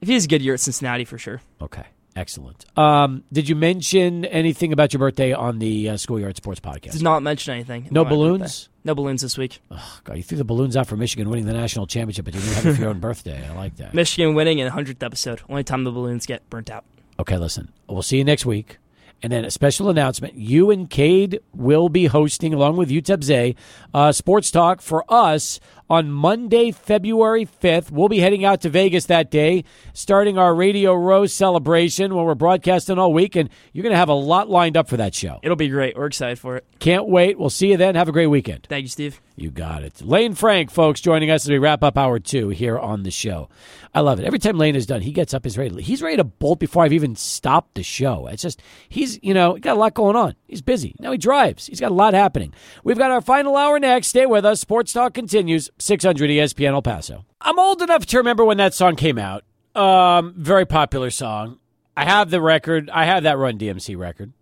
If 0.01 0.09
he 0.09 0.13
has 0.15 0.25
a 0.25 0.27
good 0.27 0.41
year 0.41 0.55
at 0.55 0.59
Cincinnati, 0.59 1.05
for 1.05 1.17
sure. 1.17 1.41
Okay. 1.61 1.85
Excellent. 2.15 2.65
Um, 2.77 3.23
did 3.33 3.49
you 3.49 3.55
mention 3.55 4.23
anything 4.25 4.71
about 4.71 4.93
your 4.93 4.99
birthday 4.99 5.33
on 5.33 5.59
the 5.59 5.89
uh, 5.89 5.97
Schoolyard 5.97 6.37
Sports 6.37 6.61
podcast? 6.61 6.93
Did 6.93 7.01
not 7.03 7.21
mention 7.23 7.53
anything. 7.53 7.89
No 7.91 8.05
balloons? 8.05 8.69
No 8.85 8.95
balloons 8.95 9.21
this 9.21 9.37
week. 9.37 9.59
Oh, 9.69 9.99
God, 10.05 10.15
you 10.15 10.23
threw 10.23 10.37
the 10.37 10.45
balloons 10.45 10.77
out 10.77 10.87
for 10.87 10.95
Michigan 10.95 11.29
winning 11.29 11.45
the 11.45 11.53
national 11.53 11.87
championship, 11.87 12.23
but 12.25 12.33
you 12.35 12.39
didn't 12.39 12.53
have 12.55 12.65
it 12.67 12.73
for 12.75 12.81
your 12.81 12.89
own 12.91 12.99
birthday. 13.01 13.45
I 13.45 13.53
like 13.55 13.75
that. 13.77 13.93
Michigan 13.93 14.33
winning 14.33 14.59
in 14.59 14.71
100th 14.71 15.03
episode. 15.03 15.41
Only 15.49 15.63
time 15.65 15.83
the 15.83 15.91
balloons 15.91 16.25
get 16.25 16.49
burnt 16.49 16.69
out. 16.69 16.85
Okay, 17.19 17.37
listen. 17.37 17.71
We'll 17.89 18.01
see 18.01 18.17
you 18.17 18.23
next 18.23 18.45
week. 18.45 18.77
And 19.23 19.31
then 19.31 19.45
a 19.45 19.49
special 19.51 19.89
announcement. 19.89 20.35
You 20.35 20.69
and 20.69 20.89
Cade 20.89 21.39
will 21.53 21.89
be 21.89 22.05
hosting, 22.05 22.53
along 22.53 22.77
with 22.77 22.89
UTEP 22.89 23.23
Zay, 23.23 23.55
uh, 23.93 24.11
Sports 24.11 24.51
Talk 24.51 24.81
for 24.81 25.03
us 25.11 25.59
on 25.89 26.11
Monday, 26.11 26.71
February 26.71 27.45
5th. 27.45 27.91
We'll 27.91 28.09
be 28.09 28.19
heading 28.19 28.43
out 28.43 28.61
to 28.61 28.69
Vegas 28.69 29.05
that 29.05 29.31
day, 29.31 29.63
starting 29.93 30.37
our 30.37 30.53
Radio 30.53 30.93
Row 30.93 31.25
celebration 31.25 32.13
where 32.13 32.25
we're 32.25 32.35
broadcasting 32.35 32.97
all 32.99 33.13
week. 33.13 33.35
And 33.35 33.49
you're 33.73 33.83
going 33.83 33.93
to 33.93 33.97
have 33.97 34.09
a 34.09 34.13
lot 34.13 34.49
lined 34.49 34.77
up 34.77 34.89
for 34.89 34.97
that 34.97 35.15
show. 35.15 35.39
It'll 35.43 35.55
be 35.55 35.69
great. 35.69 35.95
We're 35.95 36.07
excited 36.07 36.39
for 36.39 36.57
it. 36.57 36.65
Can't 36.79 37.07
wait. 37.07 37.39
We'll 37.39 37.49
see 37.49 37.71
you 37.71 37.77
then. 37.77 37.95
Have 37.95 38.09
a 38.09 38.11
great 38.11 38.27
weekend. 38.27 38.67
Thank 38.69 38.83
you, 38.83 38.89
Steve. 38.89 39.21
You 39.35 39.51
got 39.51 39.83
it. 39.83 40.01
Lane 40.01 40.33
Frank, 40.33 40.71
folks, 40.71 41.01
joining 41.01 41.29
us 41.29 41.45
as 41.45 41.49
we 41.49 41.57
wrap 41.57 41.83
up 41.83 41.97
hour 41.97 42.19
two 42.19 42.49
here 42.49 42.79
on 42.79 43.03
the 43.03 43.11
show. 43.11 43.49
I 43.95 44.01
love 44.01 44.19
it. 44.19 44.25
Every 44.25 44.39
time 44.39 44.57
Lane 44.57 44.75
is 44.75 44.85
done, 44.85 45.01
he 45.01 45.13
gets 45.13 45.33
up, 45.33 45.45
he's 45.45 45.57
ready. 45.57 45.81
He's 45.81 46.01
ready 46.01 46.17
to 46.17 46.25
bolt 46.25 46.59
before 46.59 46.83
I've 46.83 46.91
even 46.91 47.15
stopped 47.15 47.75
the 47.75 47.81
show. 47.81 48.27
It's 48.27 48.41
just, 48.41 48.61
he's, 48.89 49.17
you 49.23 49.33
know, 49.33 49.57
got 49.57 49.77
a 49.77 49.79
lot 49.79 49.93
going 49.93 50.17
on. 50.17 50.35
He's 50.49 50.61
busy. 50.61 50.97
Now 50.99 51.13
he 51.13 51.17
drives. 51.17 51.67
He's 51.67 51.79
got 51.79 51.91
a 51.91 51.95
lot 51.95 52.13
happening. 52.13 52.53
We've 52.83 52.97
got 52.97 53.11
our 53.11 53.21
final 53.21 53.55
hour 53.55 53.79
next. 53.79 54.07
Stay 54.07 54.25
with 54.25 54.43
us. 54.43 54.59
Sports 54.59 54.91
Talk 54.91 55.13
continues. 55.13 55.69
600 55.79 56.29
ESPN 56.29 56.73
El 56.73 56.81
Paso. 56.81 57.23
I'm 57.39 57.57
old 57.57 57.81
enough 57.81 58.05
to 58.07 58.17
remember 58.17 58.43
when 58.43 58.57
that 58.57 58.73
song 58.73 58.97
came 58.97 59.17
out. 59.17 59.45
Um, 59.75 60.33
very 60.37 60.65
popular 60.65 61.09
song. 61.09 61.59
I 61.95 62.03
have 62.03 62.31
the 62.31 62.41
record. 62.41 62.89
I 62.89 63.05
have 63.05 63.23
that 63.23 63.37
Run 63.37 63.57
DMC 63.57 63.97
record. 63.97 64.33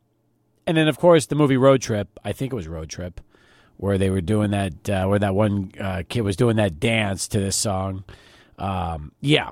And 0.65 0.75
then, 0.75 0.88
of 0.88 0.97
course, 0.97 1.27
the 1.27 1.35
movie 1.35 1.57
Road 1.57 1.80
Trip. 1.80 2.07
I 2.23 2.31
think 2.31 2.53
it 2.53 2.55
was 2.55 2.67
Road 2.67 2.89
Trip 2.89 3.21
where 3.77 3.99
they 3.99 4.09
were 4.09 4.21
doing 4.21 4.49
that, 4.51 4.89
uh, 4.89 5.05
where 5.05 5.19
that 5.19 5.35
one 5.35 5.71
uh, 5.80 6.01
kid 6.09 6.21
was 6.21 6.35
doing 6.35 6.55
that 6.55 6.80
dance 6.80 7.27
to 7.27 7.39
this 7.39 7.55
song. 7.55 8.03
Um, 8.57 9.11
yeah, 9.21 9.49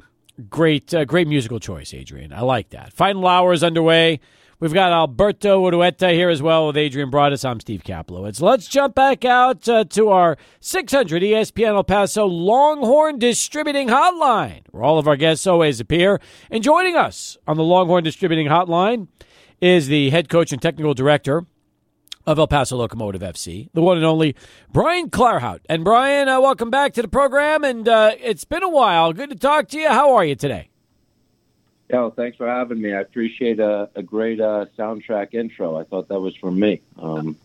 great, 0.50 0.94
uh, 0.94 1.06
great 1.06 1.28
musical 1.28 1.60
choice, 1.60 1.94
Adrian. 1.94 2.34
I 2.34 2.42
like 2.42 2.70
that. 2.70 2.94
Final 2.94 3.28
hour 3.28 3.54
is 3.54 3.64
underway. 3.64 4.20
We've 4.60 4.74
got 4.74 4.92
Alberto 4.92 5.68
Urueta 5.72 6.14
here 6.14 6.30
as 6.30 6.40
well 6.40 6.68
with 6.68 6.78
Adrian 6.78 7.10
Broadus. 7.10 7.44
I'm 7.44 7.60
Steve 7.60 7.82
Kaplowitz. 7.84 8.42
Let's 8.42 8.68
jump 8.68 8.94
back 8.94 9.26
out 9.26 9.68
uh, 9.68 9.86
to 9.86 10.10
our 10.10 10.38
600 10.60 11.24
ESPN 11.24 11.70
El 11.70 11.84
Paso 11.84 12.28
Longhorn 12.28 13.18
Distributing 13.18 13.88
Hotline, 13.88 14.62
where 14.70 14.84
all 14.84 15.00
of 15.00 15.08
our 15.08 15.16
guests 15.16 15.48
always 15.48 15.80
appear. 15.80 16.22
And 16.52 16.64
joining 16.64 16.96
us 16.96 17.40
on 17.48 17.58
the 17.58 17.64
Longhorn 17.64 18.04
Distributing 18.04 18.50
Hotline 18.50 19.08
is 19.62 19.88
the 19.88 20.12
head 20.12 20.30
coach 20.30 20.52
and 20.52 20.62
technical 20.62 20.94
director 20.94 21.48
of 22.26 22.40
El 22.40 22.48
Paso 22.48 22.78
Locomotive 22.78 23.22
FC, 23.22 23.70
the 23.74 23.82
one 23.82 23.98
and 23.98 24.06
only 24.06 24.36
Brian 24.72 25.10
Clarhaut. 25.10 25.60
And 25.68 25.84
Brian, 25.84 26.30
uh, 26.30 26.40
welcome 26.40 26.70
back 26.70 26.94
to 26.94 27.02
the 27.02 27.08
program. 27.08 27.64
And 27.64 27.88
uh, 27.88 28.12
it's 28.20 28.44
been 28.44 28.64
a 28.64 28.70
while. 28.70 29.14
Good 29.14 29.30
to 29.30 29.36
talk 29.36 29.68
to 29.70 29.80
you. 29.80 29.90
How 29.90 30.16
are 30.16 30.26
you 30.26 30.36
today? 30.36 30.70
Yeah, 31.90 32.02
well, 32.02 32.12
thanks 32.12 32.38
for 32.38 32.48
having 32.48 32.82
me. 32.82 32.94
I 32.94 33.02
appreciate 33.02 33.60
a, 33.60 33.90
a 33.96 34.02
great 34.02 34.40
uh, 34.40 34.68
soundtrack 34.78 35.34
intro. 35.34 35.78
I 35.78 35.84
thought 35.84 36.08
that 36.08 36.22
was 36.22 36.36
for 36.38 36.50
me. 36.50 36.82
Um, 36.98 37.36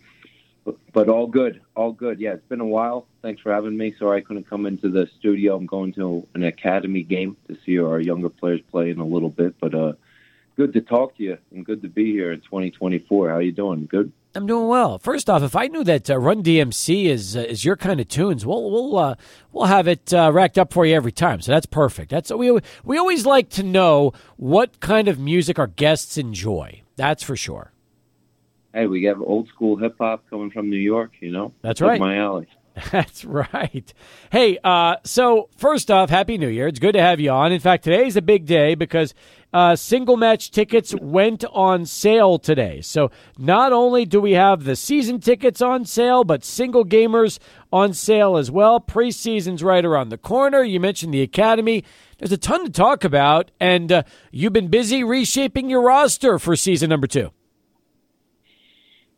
but, 0.93 1.09
all 1.09 1.27
good, 1.27 1.61
all 1.75 1.93
good. 1.93 2.21
Yeah, 2.21 2.35
it's 2.35 2.47
been 2.47 2.61
a 2.61 2.67
while. 2.67 3.07
Thanks 3.23 3.41
for 3.41 3.53
having 3.53 3.77
me. 3.77 3.95
Sorry 3.99 4.19
I 4.19 4.21
couldn't 4.21 4.49
come 4.49 4.67
into 4.67 4.89
the 4.89 5.09
studio. 5.19 5.57
I'm 5.57 5.67
going 5.67 5.93
to 5.95 6.27
an 6.35 6.45
academy 6.45 7.03
game 7.03 7.37
to 7.49 7.57
see 7.65 7.79
our 7.79 8.01
younger 8.01 8.29
players 8.29 8.61
play 8.71 8.91
in 8.91 8.99
a 8.99 9.05
little 9.05 9.31
bit. 9.31 9.57
But 9.61 9.75
uh, 9.75 9.93
good 10.57 10.73
to 10.73 10.81
talk 10.81 11.17
to 11.17 11.23
you 11.23 11.39
and 11.53 11.65
good 11.65 11.83
to 11.83 11.89
be 11.89 12.13
here 12.13 12.33
in 12.33 12.41
2024. 12.41 13.29
How 13.29 13.37
are 13.37 13.43
you 13.43 13.53
doing? 13.53 13.87
Good. 13.87 14.13
I'm 14.37 14.47
doing 14.47 14.69
well. 14.69 14.99
First 14.99 15.31
off, 15.31 15.43
if 15.43 15.57
I 15.57 15.67
knew 15.67 15.83
that 15.85 16.11
uh, 16.11 16.19
Run 16.19 16.43
DMC 16.43 17.07
is 17.07 17.37
uh, 17.37 17.41
is 17.41 17.65
your 17.65 17.77
kind 17.77 18.01
of 18.01 18.09
tunes, 18.09 18.45
we'll 18.45 18.71
we'll 18.71 18.99
uh, 18.99 19.15
we'll 19.51 19.65
have 19.65 19.89
it 19.89 20.13
uh, 20.13 20.31
racked 20.33 20.59
up 20.59 20.73
for 20.73 20.85
you 20.85 20.95
every 20.95 21.13
time. 21.13 21.41
So 21.41 21.53
that's 21.53 21.67
perfect. 21.67 22.11
That's 22.11 22.31
we 22.31 22.57
we 22.85 22.99
always 22.99 23.25
like 23.25 23.49
to 23.51 23.63
know 23.63 24.13
what 24.37 24.79
kind 24.81 25.09
of 25.09 25.19
music 25.19 25.59
our 25.59 25.67
guests 25.67 26.19
enjoy. 26.19 26.83
That's 26.97 27.23
for 27.23 27.37
sure. 27.37 27.73
Hey, 28.75 28.87
we 28.87 29.05
have 29.05 29.23
old 29.23 29.49
school 29.49 29.77
hip 29.77 29.97
hop 29.99 30.29
coming 30.29 30.51
from 30.51 30.69
New 30.69 30.77
York. 30.77 31.13
You 31.21 31.33
know, 31.33 31.55
that's 31.63 31.81
right. 31.81 31.99
my 31.99 32.19
alley. 32.19 32.47
That's 32.93 33.25
right. 33.25 33.95
Hey, 34.31 34.59
uh, 34.63 34.97
so 35.03 35.49
first 35.57 35.91
off, 35.91 36.11
Happy 36.11 36.37
New 36.37 36.49
Year. 36.49 36.69
It's 36.69 36.79
good 36.79 36.93
to 36.93 37.01
have 37.01 37.21
you 37.21 37.31
on. 37.31 37.51
In 37.51 37.59
fact, 37.59 37.85
today 37.85 38.07
is 38.07 38.17
a 38.17 38.23
big 38.23 38.45
day 38.45 38.75
because 38.75 39.15
uh, 39.53 39.77
single 39.77 40.17
match 40.17 40.51
tickets 40.51 40.95
went 41.01 41.45
on 41.53 41.87
sale 41.87 42.39
today. 42.39 42.81
So 42.81 43.11
not 43.39 43.73
only 43.73 44.05
do 44.05 44.21
we 44.21 44.33
have 44.33 44.65
the 44.65 44.77
season 44.77 45.21
tickets 45.21 45.63
on 45.63 45.85
sale, 45.85 46.25
but 46.25 46.45
single 46.45 46.85
gamers 46.85 47.39
on 47.73 47.93
sale 47.93 48.37
as 48.37 48.51
well. 48.51 48.81
Preseason's 48.81 49.63
right 49.63 49.85
around 49.85 50.11
the 50.11 50.19
corner. 50.19 50.63
You 50.63 50.81
mentioned 50.81 51.15
the 51.15 51.23
Academy. 51.23 51.85
There's 52.19 52.33
a 52.33 52.39
ton 52.39 52.65
to 52.65 52.71
talk 52.71 53.05
about, 53.05 53.51
and 53.61 53.93
uh, 53.93 54.03
you've 54.31 54.53
been 54.53 54.69
busy 54.69 55.05
reshaping 55.05 55.69
your 55.69 55.83
roster 55.83 56.39
for 56.39 56.57
season 56.57 56.91
number 56.91 57.07
two. 57.07 57.31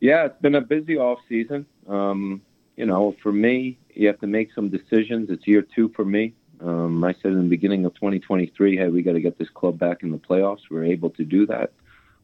Yeah, 0.00 0.26
it's 0.26 0.40
been 0.40 0.54
a 0.54 0.60
busy 0.60 0.96
off 0.96 1.18
season. 1.28 1.66
Um, 1.88 2.42
you 2.76 2.86
know, 2.86 3.16
for 3.22 3.32
me, 3.32 3.78
you 3.94 4.06
have 4.06 4.20
to 4.20 4.28
make 4.28 4.52
some 4.54 4.68
decisions. 4.68 5.30
It's 5.30 5.46
year 5.46 5.66
two 5.74 5.88
for 5.96 6.04
me. 6.04 6.34
Um, 6.60 7.04
I 7.04 7.14
said 7.22 7.32
in 7.32 7.42
the 7.42 7.48
beginning 7.48 7.84
of 7.84 7.94
2023, 7.94 8.76
hey, 8.76 8.88
we 8.88 9.02
got 9.02 9.12
to 9.12 9.20
get 9.20 9.38
this 9.38 9.48
club 9.50 9.78
back 9.78 10.02
in 10.02 10.10
the 10.10 10.18
playoffs. 10.18 10.68
We 10.70 10.78
are 10.78 10.84
able 10.84 11.10
to 11.10 11.24
do 11.24 11.46
that. 11.46 11.72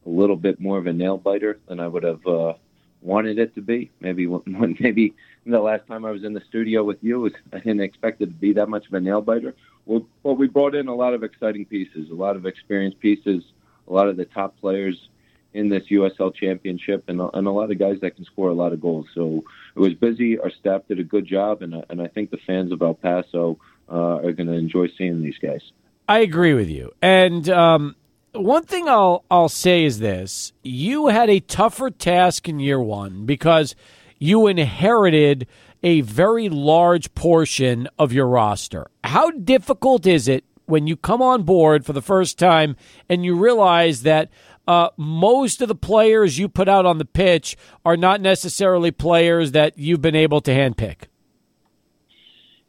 A 0.05 0.09
little 0.09 0.35
bit 0.35 0.59
more 0.59 0.77
of 0.77 0.87
a 0.87 0.93
nail 0.93 1.17
biter 1.17 1.59
than 1.67 1.79
I 1.79 1.87
would 1.87 2.03
have 2.03 2.25
uh, 2.27 2.53
wanted 3.01 3.39
it 3.39 3.55
to 3.55 3.61
be. 3.61 3.91
Maybe 3.99 4.27
when 4.27 4.75
maybe 4.79 5.13
the 5.45 5.59
last 5.59 5.87
time 5.87 6.05
I 6.05 6.11
was 6.11 6.23
in 6.23 6.33
the 6.33 6.41
studio 6.49 6.83
with 6.83 6.97
you, 7.01 7.19
was, 7.21 7.33
I 7.53 7.59
didn't 7.59 7.81
expect 7.81 8.21
it 8.21 8.27
to 8.27 8.31
be 8.33 8.53
that 8.53 8.67
much 8.67 8.87
of 8.87 8.93
a 8.93 8.99
nail 8.99 9.21
biter. 9.21 9.55
Well, 9.85 10.05
well, 10.23 10.35
we 10.35 10.47
brought 10.47 10.75
in 10.75 10.87
a 10.87 10.95
lot 10.95 11.13
of 11.13 11.23
exciting 11.23 11.65
pieces, 11.65 12.09
a 12.09 12.15
lot 12.15 12.35
of 12.35 12.45
experienced 12.45 12.99
pieces, 12.99 13.43
a 13.87 13.93
lot 13.93 14.09
of 14.09 14.17
the 14.17 14.25
top 14.25 14.59
players 14.59 15.09
in 15.53 15.69
this 15.69 15.83
USL 15.89 16.35
championship 16.35 17.05
and, 17.07 17.21
and 17.33 17.47
a 17.47 17.51
lot 17.51 17.71
of 17.71 17.79
guys 17.79 17.97
that 18.01 18.15
can 18.17 18.25
score 18.25 18.49
a 18.49 18.53
lot 18.53 18.73
of 18.73 18.81
goals. 18.81 19.05
So 19.15 19.45
it 19.73 19.79
was 19.79 19.93
busy. 19.93 20.37
Our 20.37 20.51
staff 20.51 20.81
did 20.89 20.99
a 20.99 21.03
good 21.03 21.25
job, 21.25 21.61
and, 21.61 21.81
and 21.89 22.01
I 22.01 22.07
think 22.07 22.29
the 22.29 22.39
fans 22.45 22.73
of 22.73 22.81
El 22.81 22.93
Paso 22.93 23.57
uh, 23.89 24.17
are 24.17 24.31
going 24.31 24.47
to 24.47 24.53
enjoy 24.53 24.87
seeing 24.97 25.21
these 25.21 25.37
guys. 25.41 25.61
I 26.07 26.19
agree 26.19 26.53
with 26.53 26.69
you. 26.69 26.91
And 27.01 27.49
um, 27.49 27.95
one 28.33 28.63
thing 28.63 28.87
I'll 28.87 29.25
I'll 29.31 29.49
say 29.49 29.83
is 29.85 29.99
this: 29.99 30.53
you 30.63 31.07
had 31.07 31.29
a 31.29 31.39
tougher 31.39 31.89
task 31.89 32.47
in 32.47 32.59
year 32.59 32.79
one 32.79 33.25
because 33.25 33.75
you 34.19 34.47
inherited 34.47 35.47
a 35.83 36.01
very 36.01 36.49
large 36.49 37.13
portion 37.15 37.87
of 37.99 38.11
your 38.11 38.27
roster. 38.27 38.87
How 39.03 39.31
difficult 39.31 40.05
is 40.07 40.27
it 40.27 40.43
when 40.65 40.87
you 40.87 40.97
come 40.97 41.21
on 41.21 41.43
board 41.43 41.85
for 41.85 41.93
the 41.93 42.01
first 42.01 42.39
time 42.39 42.75
and 43.07 43.23
you 43.23 43.35
realize 43.35 44.01
that 44.01 44.29
uh, 44.67 44.89
most 44.97 45.61
of 45.61 45.67
the 45.67 45.75
players 45.75 46.39
you 46.39 46.49
put 46.49 46.67
out 46.67 46.85
on 46.85 46.97
the 46.97 47.05
pitch 47.05 47.55
are 47.85 47.97
not 47.97 48.19
necessarily 48.19 48.89
players 48.89 49.51
that 49.51 49.77
you've 49.77 50.01
been 50.01 50.15
able 50.15 50.41
to 50.41 50.51
handpick. 50.51 51.03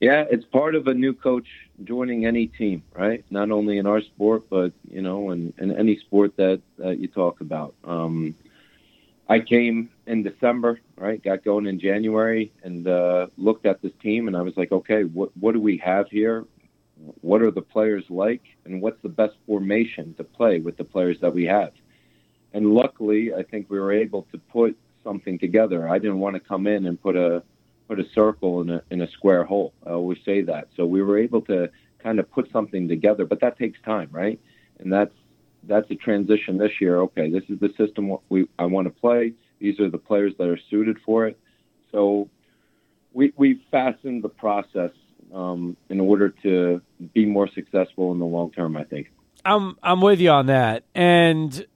Yeah, 0.00 0.24
it's 0.30 0.44
part 0.44 0.74
of 0.74 0.88
a 0.88 0.94
new 0.94 1.14
coach 1.14 1.46
joining 1.84 2.26
any 2.26 2.48
team, 2.48 2.82
right? 2.94 3.24
Not 3.30 3.50
only 3.50 3.78
in 3.78 3.86
our 3.86 4.02
sport, 4.02 4.42
but 4.50 4.72
you 4.90 5.00
know, 5.00 5.30
in, 5.30 5.54
in 5.58 5.74
any 5.74 5.98
sport 5.98 6.36
that, 6.36 6.60
that 6.78 6.98
you 6.98 7.08
talk 7.08 7.40
about. 7.40 7.74
Um, 7.82 8.34
I 9.28 9.40
came 9.40 9.90
in 10.06 10.22
December, 10.22 10.80
right? 10.96 11.22
Got 11.22 11.44
going 11.44 11.66
in 11.66 11.80
January, 11.80 12.52
and 12.62 12.86
uh, 12.86 13.28
looked 13.38 13.64
at 13.64 13.80
this 13.80 13.92
team, 14.02 14.28
and 14.28 14.36
I 14.36 14.42
was 14.42 14.56
like, 14.56 14.70
okay, 14.70 15.04
what 15.04 15.30
what 15.38 15.52
do 15.52 15.60
we 15.60 15.78
have 15.78 16.08
here? 16.10 16.44
What 17.22 17.42
are 17.42 17.50
the 17.50 17.62
players 17.62 18.04
like, 18.08 18.42
and 18.66 18.80
what's 18.82 19.00
the 19.02 19.08
best 19.08 19.34
formation 19.46 20.14
to 20.14 20.24
play 20.24 20.60
with 20.60 20.76
the 20.76 20.84
players 20.84 21.18
that 21.20 21.34
we 21.34 21.44
have? 21.44 21.72
And 22.52 22.72
luckily, 22.72 23.34
I 23.34 23.42
think 23.42 23.68
we 23.68 23.80
were 23.80 23.92
able 23.92 24.26
to 24.32 24.38
put 24.38 24.76
something 25.02 25.38
together. 25.38 25.88
I 25.88 25.98
didn't 25.98 26.20
want 26.20 26.34
to 26.34 26.40
come 26.40 26.66
in 26.66 26.86
and 26.86 27.00
put 27.00 27.16
a 27.16 27.42
put 27.88 28.00
a 28.00 28.08
circle 28.14 28.60
in 28.60 28.70
a 28.70 28.82
in 28.90 29.00
a 29.00 29.10
square 29.10 29.44
hole. 29.44 29.72
I 29.86 29.90
always 29.90 30.18
say 30.24 30.42
that. 30.42 30.68
So 30.76 30.86
we 30.86 31.02
were 31.02 31.18
able 31.18 31.42
to 31.42 31.70
kind 32.02 32.18
of 32.18 32.30
put 32.30 32.50
something 32.52 32.88
together, 32.88 33.24
but 33.24 33.40
that 33.40 33.58
takes 33.58 33.78
time, 33.84 34.08
right? 34.12 34.40
And 34.78 34.92
that's 34.92 35.14
that's 35.64 35.90
a 35.90 35.94
transition 35.94 36.58
this 36.58 36.72
year. 36.80 37.00
Okay, 37.00 37.30
this 37.30 37.44
is 37.48 37.58
the 37.60 37.72
system 37.76 38.16
we 38.28 38.48
I 38.58 38.66
want 38.66 38.86
to 38.86 39.00
play. 39.00 39.32
These 39.58 39.80
are 39.80 39.90
the 39.90 39.98
players 39.98 40.34
that 40.38 40.48
are 40.48 40.58
suited 40.70 40.98
for 41.04 41.26
it. 41.26 41.38
So 41.92 42.28
we 43.12 43.32
we 43.36 43.62
fastened 43.70 44.22
the 44.22 44.28
process 44.28 44.90
um, 45.34 45.76
in 45.88 46.00
order 46.00 46.30
to 46.42 46.80
be 47.14 47.26
more 47.26 47.48
successful 47.48 48.12
in 48.12 48.18
the 48.18 48.26
long 48.26 48.50
term. 48.52 48.76
I 48.76 48.84
think. 48.84 49.12
I'm 49.44 49.76
I'm 49.82 50.00
with 50.00 50.20
you 50.20 50.30
on 50.30 50.46
that, 50.46 50.84
and 50.94 51.66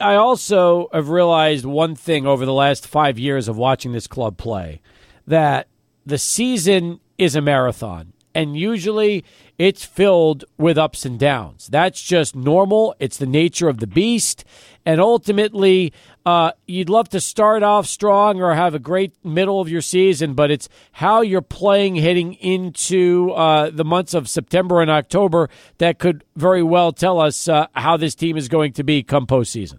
I 0.00 0.14
also 0.14 0.88
have 0.92 1.08
realized 1.08 1.64
one 1.64 1.94
thing 1.96 2.26
over 2.26 2.44
the 2.44 2.52
last 2.52 2.86
five 2.86 3.18
years 3.18 3.48
of 3.48 3.56
watching 3.56 3.92
this 3.92 4.06
club 4.06 4.36
play 4.36 4.80
that 5.26 5.68
the 6.04 6.18
season 6.18 7.00
is 7.18 7.34
a 7.34 7.40
marathon. 7.40 8.12
And 8.34 8.56
usually 8.56 9.24
it's 9.58 9.84
filled 9.84 10.44
with 10.58 10.76
ups 10.76 11.06
and 11.06 11.18
downs. 11.18 11.68
That's 11.68 12.02
just 12.02 12.36
normal. 12.36 12.94
It's 12.98 13.16
the 13.16 13.26
nature 13.26 13.68
of 13.68 13.78
the 13.78 13.86
beast. 13.86 14.44
And 14.84 15.00
ultimately, 15.00 15.94
uh, 16.26 16.52
you'd 16.66 16.90
love 16.90 17.08
to 17.08 17.20
start 17.20 17.62
off 17.62 17.86
strong 17.86 18.42
or 18.42 18.54
have 18.54 18.74
a 18.74 18.78
great 18.78 19.14
middle 19.24 19.60
of 19.60 19.70
your 19.70 19.80
season, 19.80 20.34
but 20.34 20.50
it's 20.50 20.68
how 20.92 21.22
you're 21.22 21.40
playing 21.40 21.96
heading 21.96 22.34
into 22.34 23.30
uh, 23.30 23.70
the 23.70 23.84
months 23.84 24.12
of 24.12 24.28
September 24.28 24.82
and 24.82 24.90
October 24.90 25.48
that 25.78 25.98
could 25.98 26.22
very 26.36 26.62
well 26.62 26.92
tell 26.92 27.18
us 27.18 27.48
uh, 27.48 27.66
how 27.74 27.96
this 27.96 28.14
team 28.14 28.36
is 28.36 28.48
going 28.48 28.72
to 28.74 28.84
be 28.84 29.02
come 29.02 29.26
postseason. 29.26 29.78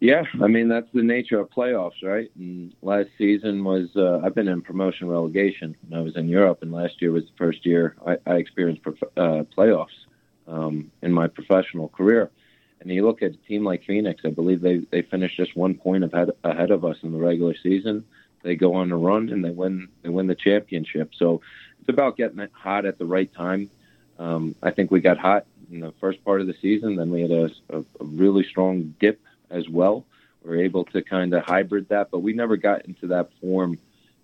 Yeah, 0.00 0.24
I 0.42 0.46
mean 0.46 0.68
that's 0.68 0.88
the 0.94 1.02
nature 1.02 1.38
of 1.40 1.50
playoffs, 1.50 2.02
right? 2.02 2.30
And 2.38 2.74
last 2.80 3.10
season 3.18 3.62
was 3.62 3.90
uh, 3.96 4.20
I've 4.24 4.34
been 4.34 4.48
in 4.48 4.62
promotion 4.62 5.08
relegation. 5.08 5.76
I 5.94 6.00
was 6.00 6.16
in 6.16 6.26
Europe, 6.26 6.62
and 6.62 6.72
last 6.72 7.02
year 7.02 7.12
was 7.12 7.24
the 7.24 7.36
first 7.36 7.66
year 7.66 7.96
I, 8.06 8.16
I 8.26 8.36
experienced 8.36 8.82
prof- 8.82 9.12
uh, 9.16 9.44
playoffs 9.56 10.06
um, 10.48 10.90
in 11.02 11.12
my 11.12 11.28
professional 11.28 11.88
career. 11.88 12.30
And 12.80 12.90
you 12.90 13.04
look 13.06 13.20
at 13.20 13.32
a 13.32 13.36
team 13.46 13.62
like 13.62 13.84
Phoenix, 13.84 14.22
I 14.24 14.30
believe 14.30 14.62
they 14.62 14.78
they 14.90 15.02
finished 15.02 15.36
just 15.36 15.54
one 15.54 15.74
point 15.74 16.02
ahead 16.02 16.30
ahead 16.44 16.70
of 16.70 16.82
us 16.86 16.96
in 17.02 17.12
the 17.12 17.18
regular 17.18 17.54
season. 17.62 18.06
They 18.42 18.56
go 18.56 18.72
on 18.76 18.90
a 18.92 18.96
run 18.96 19.28
and 19.28 19.44
they 19.44 19.50
win 19.50 19.88
they 20.02 20.08
win 20.08 20.28
the 20.28 20.34
championship. 20.34 21.10
So 21.14 21.42
it's 21.78 21.90
about 21.90 22.16
getting 22.16 22.48
hot 22.52 22.86
at 22.86 22.96
the 22.96 23.04
right 23.04 23.30
time. 23.34 23.68
Um, 24.18 24.54
I 24.62 24.70
think 24.70 24.90
we 24.90 25.00
got 25.00 25.18
hot 25.18 25.44
in 25.70 25.80
the 25.80 25.92
first 26.00 26.24
part 26.24 26.40
of 26.40 26.46
the 26.46 26.54
season. 26.62 26.96
Then 26.96 27.10
we 27.10 27.20
had 27.20 27.30
a, 27.30 27.50
a, 27.68 27.78
a 28.00 28.04
really 28.04 28.44
strong 28.44 28.94
dip 28.98 29.20
as 29.50 29.68
well. 29.68 30.04
We're 30.42 30.62
able 30.64 30.84
to 30.86 31.02
kind 31.02 31.34
of 31.34 31.44
hybrid 31.44 31.88
that, 31.90 32.10
but 32.10 32.20
we 32.20 32.32
never 32.32 32.56
got 32.56 32.86
into 32.86 33.08
that 33.08 33.30
form 33.40 33.78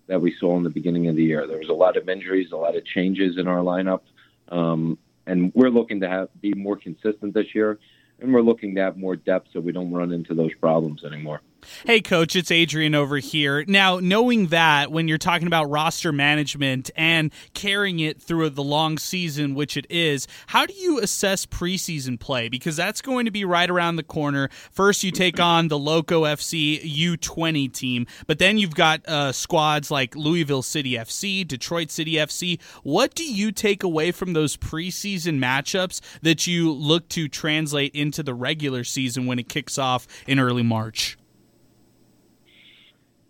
that 0.07 0.21
we 0.21 0.35
saw 0.39 0.57
in 0.57 0.63
the 0.63 0.69
beginning 0.69 1.07
of 1.07 1.15
the 1.15 1.23
year. 1.23 1.45
There 1.45 1.59
was 1.59 1.69
a 1.69 1.73
lot 1.73 1.97
of 1.97 2.09
injuries, 2.09 2.51
a 2.51 2.57
lot 2.57 2.75
of 2.75 2.85
changes 2.85 3.37
in 3.37 3.47
our 3.47 3.59
lineup, 3.59 4.01
um, 4.49 4.97
and 5.25 5.51
we're 5.53 5.69
looking 5.69 5.99
to 6.01 6.09
have 6.09 6.29
be 6.41 6.53
more 6.53 6.77
consistent 6.77 7.33
this 7.33 7.53
year, 7.53 7.77
and 8.19 8.33
we're 8.33 8.41
looking 8.41 8.73
to 8.75 8.81
have 8.81 8.97
more 8.97 9.15
depth 9.15 9.49
so 9.53 9.59
we 9.59 9.71
don't 9.71 9.91
run 9.91 10.11
into 10.11 10.33
those 10.33 10.53
problems 10.55 11.03
anymore. 11.03 11.41
Hey, 11.85 12.01
coach, 12.01 12.35
it's 12.35 12.51
Adrian 12.51 12.95
over 12.95 13.17
here. 13.17 13.63
Now, 13.67 13.99
knowing 13.99 14.47
that 14.47 14.91
when 14.91 15.07
you're 15.07 15.17
talking 15.17 15.47
about 15.47 15.69
roster 15.69 16.11
management 16.11 16.89
and 16.95 17.31
carrying 17.53 17.99
it 17.99 18.21
through 18.21 18.49
the 18.51 18.63
long 18.63 18.97
season, 18.97 19.53
which 19.53 19.77
it 19.77 19.85
is, 19.89 20.27
how 20.47 20.65
do 20.65 20.73
you 20.73 20.99
assess 20.99 21.45
preseason 21.45 22.19
play? 22.19 22.49
Because 22.49 22.75
that's 22.75 23.01
going 23.01 23.25
to 23.25 23.31
be 23.31 23.45
right 23.45 23.69
around 23.69 23.97
the 23.97 24.03
corner. 24.03 24.49
First, 24.71 25.03
you 25.03 25.11
take 25.11 25.39
on 25.39 25.67
the 25.67 25.77
Loco 25.77 26.23
FC 26.23 26.81
U20 26.83 27.71
team, 27.71 28.07
but 28.25 28.39
then 28.39 28.57
you've 28.57 28.75
got 28.75 29.07
uh, 29.07 29.31
squads 29.31 29.91
like 29.91 30.15
Louisville 30.15 30.63
City 30.63 30.93
FC, 30.93 31.47
Detroit 31.47 31.91
City 31.91 32.13
FC. 32.13 32.61
What 32.83 33.13
do 33.13 33.23
you 33.23 33.51
take 33.51 33.83
away 33.83 34.11
from 34.11 34.33
those 34.33 34.57
preseason 34.57 35.39
matchups 35.39 36.01
that 36.21 36.47
you 36.47 36.71
look 36.71 37.09
to 37.09 37.27
translate 37.27 37.93
into 37.93 38.23
the 38.23 38.33
regular 38.33 38.83
season 38.83 39.25
when 39.25 39.39
it 39.39 39.49
kicks 39.49 39.77
off 39.77 40.07
in 40.25 40.39
early 40.39 40.63
March? 40.63 41.17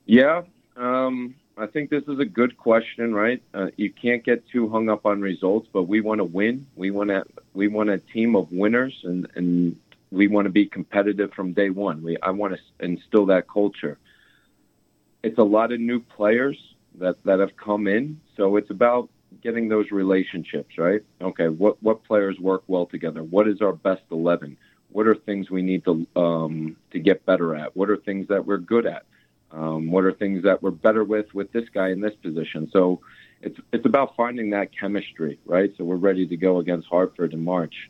Yeah, 0.07 0.43
um, 0.77 1.35
I 1.57 1.67
think 1.67 1.89
this 1.89 2.03
is 2.07 2.17
a 2.19 2.25
good 2.25 2.57
question, 2.57 3.13
right? 3.13 3.43
Uh, 3.53 3.67
you 3.75 3.91
can't 3.91 4.23
get 4.23 4.47
too 4.47 4.69
hung 4.69 4.89
up 4.89 5.05
on 5.05 5.19
results, 5.19 5.67
but 5.73 5.83
we 5.83 5.99
want 5.99 6.19
to 6.19 6.23
win. 6.23 6.65
We 6.77 6.91
want 6.91 7.09
to 7.09 7.25
we 7.53 7.67
want 7.67 7.89
a 7.89 7.97
team 7.97 8.35
of 8.35 8.49
winners, 8.49 8.97
and 9.03 9.27
and 9.35 9.75
we 10.09 10.29
want 10.29 10.45
to 10.45 10.49
be 10.49 10.65
competitive 10.65 11.33
from 11.33 11.51
day 11.51 11.69
one. 11.69 12.01
We 12.01 12.17
I 12.23 12.29
want 12.31 12.53
to 12.53 12.85
instill 12.85 13.25
that 13.27 13.49
culture. 13.49 13.97
It's 15.23 15.37
a 15.37 15.43
lot 15.43 15.73
of 15.73 15.81
new 15.81 15.99
players 15.99 16.57
that 16.99 17.21
that 17.25 17.39
have 17.39 17.57
come 17.57 17.87
in, 17.87 18.21
so 18.37 18.55
it's 18.55 18.69
about 18.69 19.09
getting 19.43 19.67
those 19.67 19.91
relationships, 19.91 20.77
right? 20.77 21.01
Okay, 21.21 21.49
what 21.49 21.83
what 21.83 22.05
players 22.05 22.39
work 22.39 22.63
well 22.67 22.85
together? 22.85 23.23
What 23.23 23.45
is 23.49 23.61
our 23.61 23.73
best 23.73 24.03
eleven? 24.09 24.55
What 24.89 25.05
are 25.05 25.15
things 25.15 25.49
we 25.49 25.63
need 25.63 25.83
to 25.83 26.07
um, 26.15 26.77
to 26.91 26.99
get 26.99 27.25
better 27.25 27.55
at? 27.57 27.75
What 27.75 27.89
are 27.89 27.97
things 27.97 28.29
that 28.29 28.45
we're 28.45 28.57
good 28.57 28.85
at? 28.85 29.03
Um, 29.51 29.91
what 29.91 30.03
are 30.03 30.11
things 30.11 30.43
that 30.43 30.61
we're 30.61 30.71
better 30.71 31.03
with 31.03 31.33
with 31.33 31.51
this 31.51 31.69
guy 31.73 31.89
in 31.89 32.01
this 32.01 32.13
position? 32.21 32.69
So 32.71 33.01
it's 33.41 33.57
it's 33.71 33.85
about 33.85 34.15
finding 34.15 34.49
that 34.51 34.69
chemistry, 34.77 35.39
right? 35.45 35.71
So 35.77 35.83
we're 35.83 35.95
ready 35.95 36.27
to 36.27 36.37
go 36.37 36.59
against 36.59 36.87
Hartford 36.87 37.33
in 37.33 37.43
March. 37.43 37.89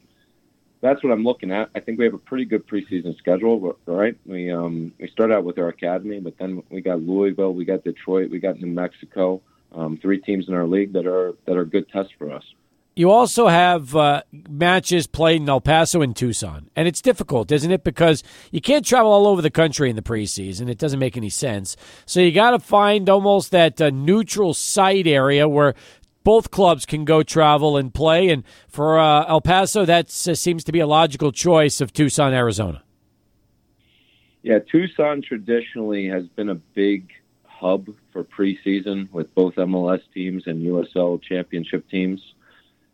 That's 0.81 1.03
what 1.03 1.11
I'm 1.11 1.23
looking 1.23 1.51
at. 1.51 1.69
I 1.73 1.79
think 1.79 1.97
we 1.97 2.05
have 2.05 2.13
a 2.13 2.19
pretty 2.19 2.45
good 2.45 2.67
preseason 2.67 3.17
schedule, 3.17 3.77
right? 3.87 4.15
We 4.25 4.51
um, 4.51 4.93
we 4.99 5.07
start 5.09 5.31
out 5.31 5.43
with 5.43 5.57
our 5.57 5.69
academy, 5.69 6.19
but 6.19 6.37
then 6.37 6.61
we 6.69 6.81
got 6.81 7.01
Louisville, 7.01 7.53
we 7.53 7.65
got 7.65 7.83
Detroit, 7.83 8.29
we 8.29 8.39
got 8.39 8.59
New 8.59 8.67
Mexico, 8.67 9.41
um, 9.73 9.97
three 9.97 10.19
teams 10.19 10.47
in 10.47 10.53
our 10.53 10.67
league 10.67 10.93
that 10.93 11.07
are 11.07 11.33
that 11.45 11.57
are 11.57 11.65
good 11.65 11.89
tests 11.89 12.13
for 12.17 12.31
us. 12.31 12.43
You 12.97 13.11
also 13.11 13.45
have 13.45 13.95
uh, 13.95 14.23
matches 14.49 15.05
played 15.05 15.43
in 15.43 15.47
El 15.47 15.61
Paso 15.61 16.01
and 16.01 16.15
Tucson. 16.15 16.71
And 16.75 16.87
it's 16.87 16.99
difficult, 16.99 17.51
isn't 17.51 17.69
it? 17.69 17.83
Because 17.83 18.23
you 18.49 18.59
can't 18.59 18.83
travel 18.83 19.11
all 19.11 19.27
over 19.27 19.39
the 19.39 19.51
country 19.51 19.91
in 19.91 19.95
the 19.95 20.01
preseason. 20.01 20.67
It 20.67 20.79
doesn't 20.79 20.97
make 20.97 21.15
any 21.15 21.29
sense. 21.29 21.77
So 22.07 22.21
you 22.21 22.31
got 22.31 22.51
to 22.51 22.59
find 22.59 23.07
almost 23.07 23.51
that 23.51 23.79
uh, 23.79 23.91
neutral 23.91 24.55
site 24.55 25.05
area 25.05 25.47
where 25.47 25.75
both 26.23 26.49
clubs 26.49 26.87
can 26.87 27.05
go 27.05 27.21
travel 27.21 27.77
and 27.77 27.93
play. 27.93 28.29
And 28.29 28.43
for 28.67 28.97
uh, 28.97 29.25
El 29.27 29.41
Paso, 29.41 29.85
that 29.85 30.09
seems 30.09 30.63
to 30.63 30.71
be 30.71 30.79
a 30.79 30.87
logical 30.87 31.31
choice 31.31 31.79
of 31.79 31.93
Tucson, 31.93 32.33
Arizona. 32.33 32.81
Yeah, 34.41 34.57
Tucson 34.57 35.21
traditionally 35.21 36.07
has 36.07 36.25
been 36.29 36.49
a 36.49 36.55
big 36.55 37.11
hub 37.43 37.89
for 38.11 38.23
preseason 38.23 39.11
with 39.11 39.35
both 39.35 39.53
MLS 39.53 40.01
teams 40.15 40.47
and 40.47 40.65
USL 40.65 41.21
championship 41.21 41.87
teams 41.91 42.33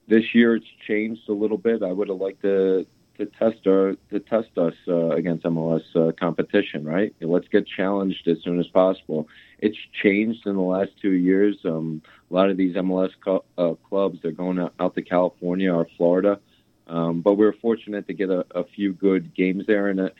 this 0.07 0.33
year 0.33 0.55
it's 0.55 0.67
changed 0.87 1.27
a 1.29 1.33
little 1.33 1.57
bit. 1.57 1.83
I 1.83 1.91
would 1.91 2.09
have 2.09 2.17
liked 2.17 2.41
to 2.41 2.85
to 3.17 3.25
test 3.27 3.67
our 3.67 3.95
to 4.09 4.19
test 4.19 4.57
us 4.57 4.73
uh, 4.87 5.09
against 5.09 5.45
MLS 5.45 5.83
uh, 5.95 6.11
competition. 6.13 6.83
Right? 6.83 7.13
Let's 7.21 7.47
get 7.47 7.67
challenged 7.67 8.27
as 8.27 8.37
soon 8.43 8.59
as 8.59 8.67
possible. 8.67 9.27
It's 9.59 9.77
changed 10.01 10.45
in 10.45 10.55
the 10.55 10.61
last 10.61 10.91
two 11.01 11.11
years. 11.11 11.57
Um, 11.63 12.01
a 12.29 12.33
lot 12.33 12.49
of 12.49 12.57
these 12.57 12.75
MLS 12.75 13.11
co- 13.23 13.45
uh, 13.57 13.73
clubs 13.87 14.19
they're 14.21 14.31
going 14.31 14.59
out, 14.59 14.95
to 14.95 15.01
California 15.01 15.73
or 15.73 15.87
Florida, 15.97 16.39
um, 16.87 17.21
but 17.21 17.35
we 17.35 17.45
are 17.45 17.53
fortunate 17.53 18.07
to 18.07 18.13
get 18.13 18.29
a, 18.29 18.45
a, 18.51 18.63
few 18.63 18.91
good 18.91 19.33
games 19.33 19.65
there 19.67 19.87
and 19.87 19.99
a 19.99 20.11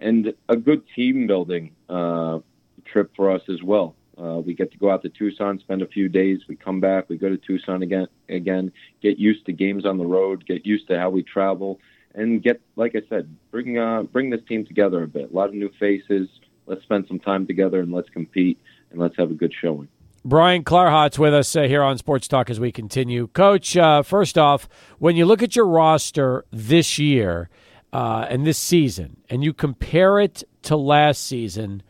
and 0.00 0.32
a 0.48 0.56
good 0.56 0.82
team 0.94 1.26
building 1.26 1.72
uh, 1.88 2.38
trip 2.84 3.10
for 3.16 3.30
us 3.30 3.42
as 3.48 3.62
well. 3.62 3.94
Uh, 4.18 4.40
we 4.44 4.54
get 4.54 4.72
to 4.72 4.78
go 4.78 4.90
out 4.90 5.02
to 5.02 5.10
Tucson, 5.10 5.58
spend 5.58 5.82
a 5.82 5.86
few 5.86 6.08
days. 6.08 6.40
We 6.48 6.56
come 6.56 6.80
back. 6.80 7.08
We 7.08 7.18
go 7.18 7.28
to 7.28 7.36
Tucson 7.36 7.82
again. 7.82 8.06
Again, 8.28 8.72
get 9.02 9.18
used 9.18 9.44
to 9.46 9.52
games 9.52 9.84
on 9.84 9.98
the 9.98 10.06
road. 10.06 10.46
Get 10.46 10.64
used 10.64 10.88
to 10.88 10.98
how 10.98 11.10
we 11.10 11.22
travel, 11.22 11.78
and 12.14 12.42
get, 12.42 12.60
like 12.76 12.96
I 12.96 13.02
said, 13.08 13.34
bring 13.50 13.78
uh, 13.78 14.04
bring 14.04 14.30
this 14.30 14.40
team 14.48 14.64
together 14.64 15.02
a 15.02 15.08
bit. 15.08 15.30
A 15.30 15.34
lot 15.34 15.48
of 15.48 15.54
new 15.54 15.70
faces. 15.78 16.28
Let's 16.66 16.82
spend 16.82 17.06
some 17.06 17.20
time 17.20 17.46
together 17.46 17.80
and 17.80 17.92
let's 17.92 18.08
compete 18.08 18.58
and 18.90 18.98
let's 18.98 19.16
have 19.16 19.30
a 19.30 19.34
good 19.34 19.52
showing. 19.60 19.88
Brian 20.24 20.64
Clarhaut's 20.64 21.18
with 21.20 21.32
us 21.32 21.54
uh, 21.54 21.62
here 21.62 21.84
on 21.84 21.98
Sports 21.98 22.26
Talk 22.26 22.50
as 22.50 22.58
we 22.58 22.72
continue. 22.72 23.28
Coach, 23.28 23.76
uh, 23.76 24.02
first 24.02 24.36
off, 24.36 24.68
when 24.98 25.14
you 25.14 25.24
look 25.24 25.40
at 25.40 25.54
your 25.54 25.68
roster 25.68 26.44
this 26.50 26.98
year 26.98 27.48
uh, 27.92 28.26
and 28.28 28.44
this 28.44 28.58
season, 28.58 29.18
and 29.30 29.44
you 29.44 29.52
compare 29.52 30.18
it 30.18 30.42
to 30.62 30.76
last 30.76 31.24
season, 31.24 31.80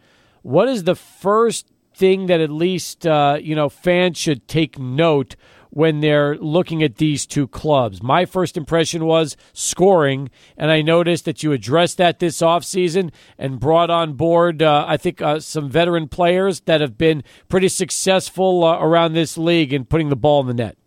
what 0.42 0.68
is 0.68 0.84
the 0.84 0.94
first 0.94 1.72
thing 1.96 2.26
that 2.26 2.40
at 2.40 2.50
least 2.50 3.06
uh, 3.06 3.38
you 3.40 3.54
know 3.54 3.68
fans 3.68 4.18
should 4.18 4.46
take 4.46 4.78
note 4.78 5.36
when 5.70 6.00
they're 6.00 6.36
looking 6.38 6.82
at 6.82 6.96
these 6.96 7.26
two 7.26 7.46
clubs. 7.46 8.02
My 8.02 8.24
first 8.24 8.56
impression 8.56 9.04
was 9.04 9.36
scoring, 9.52 10.30
and 10.56 10.70
I 10.70 10.80
noticed 10.80 11.26
that 11.26 11.42
you 11.42 11.52
addressed 11.52 11.98
that 11.98 12.18
this 12.18 12.38
offseason 12.38 13.10
and 13.36 13.60
brought 13.60 13.90
on 13.90 14.14
board, 14.14 14.62
uh, 14.62 14.86
I 14.88 14.96
think, 14.96 15.20
uh, 15.20 15.38
some 15.38 15.68
veteran 15.68 16.08
players 16.08 16.60
that 16.60 16.80
have 16.80 16.96
been 16.96 17.22
pretty 17.48 17.68
successful 17.68 18.64
uh, 18.64 18.78
around 18.78 19.12
this 19.12 19.36
league 19.36 19.72
in 19.74 19.84
putting 19.84 20.08
the 20.08 20.16
ball 20.16 20.40
in 20.40 20.46
the 20.46 20.54
net. 20.54 20.78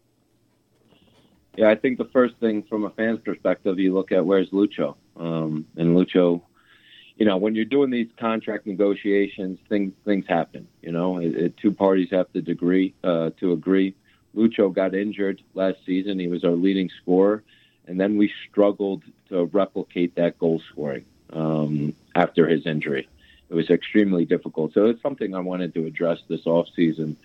Yeah, 1.56 1.70
I 1.70 1.76
think 1.76 2.00
the 2.00 2.10
first 2.14 2.36
thing 2.40 2.64
from 2.64 2.86
a 2.86 2.90
fan's 2.90 3.20
perspective, 3.20 3.78
you 3.78 3.94
look 3.94 4.12
at 4.12 4.26
where's 4.26 4.50
Lucho. 4.50 4.96
Um, 5.18 5.68
and 5.76 5.96
Lucho 5.96 6.42
you 7.20 7.26
know, 7.26 7.36
when 7.36 7.54
you're 7.54 7.66
doing 7.66 7.90
these 7.92 8.08
contract 8.18 8.66
negotiations, 8.66 9.60
things 9.68 9.94
things 10.06 10.26
happen. 10.28 10.68
You 10.82 10.94
know, 10.94 11.20
it, 11.20 11.36
it, 11.36 11.58
two 11.58 11.74
parties 11.74 12.08
have 12.12 12.32
to 12.32 12.40
agree 12.40 12.96
uh, 13.04 13.32
to 13.42 13.52
agree. 13.52 13.94
Lucho 14.36 14.74
got 14.74 14.96
injured 14.96 15.42
last 15.54 15.80
season. 15.86 16.18
He 16.18 16.28
was 16.28 16.46
our 16.46 16.52
leading 16.52 16.90
scorer, 17.02 17.44
and 17.88 18.00
then 18.00 18.18
we 18.18 18.32
struggled 18.50 19.04
to 19.28 19.46
replicate 19.46 20.16
that 20.16 20.40
goal 20.40 20.62
scoring 20.72 21.04
um, 21.34 21.94
after 22.16 22.48
his 22.48 22.66
injury. 22.66 23.10
It 23.50 23.54
was 23.54 23.70
extremely 23.70 24.24
difficult. 24.24 24.74
So 24.74 24.86
it's 24.86 25.02
something 25.02 25.36
I 25.36 25.40
wanted 25.40 25.74
to 25.74 25.86
address 25.88 26.20
this 26.30 26.46
off 26.46 26.68
season. 26.74 27.18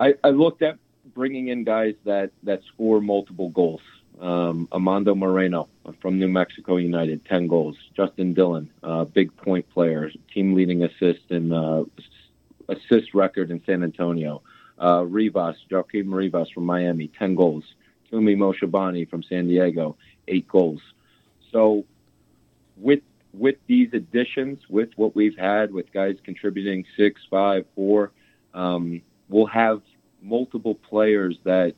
I, 0.00 0.14
I 0.24 0.30
looked 0.30 0.62
at 0.62 0.78
bringing 1.14 1.48
in 1.48 1.62
guys 1.62 1.94
that 2.06 2.32
that 2.42 2.62
score 2.74 3.00
multiple 3.00 3.50
goals. 3.50 3.82
Um, 4.20 4.66
Amando 4.72 5.16
Moreno 5.16 5.68
from 6.00 6.18
New 6.18 6.28
Mexico 6.28 6.76
United, 6.76 7.24
10 7.26 7.46
goals. 7.46 7.76
Justin 7.96 8.34
Dillon, 8.34 8.70
uh, 8.82 9.04
big 9.04 9.34
point 9.36 9.68
player, 9.70 10.10
team 10.32 10.54
leading 10.54 10.82
assist 10.84 11.30
and 11.30 11.52
uh, 11.52 11.84
assist 12.68 13.14
record 13.14 13.50
in 13.50 13.62
San 13.64 13.82
Antonio. 13.82 14.42
Uh, 14.80 15.04
Rivas, 15.04 15.56
Joaquín 15.70 16.12
Rivas 16.12 16.50
from 16.50 16.64
Miami, 16.64 17.08
10 17.18 17.34
goals. 17.34 17.64
Fumi 18.10 18.36
Moshobani 18.36 19.08
from 19.08 19.22
San 19.22 19.46
Diego, 19.46 19.96
eight 20.28 20.48
goals. 20.48 20.80
So 21.52 21.84
with 22.76 23.00
with 23.32 23.56
these 23.68 23.90
additions, 23.92 24.58
with 24.68 24.90
what 24.96 25.14
we've 25.14 25.36
had, 25.38 25.72
with 25.72 25.92
guys 25.92 26.16
contributing 26.24 26.84
six, 26.96 27.20
five, 27.30 27.64
four, 27.76 28.10
um, 28.54 29.02
we'll 29.28 29.46
have 29.46 29.82
multiple 30.20 30.74
players 30.74 31.38
that 31.44 31.74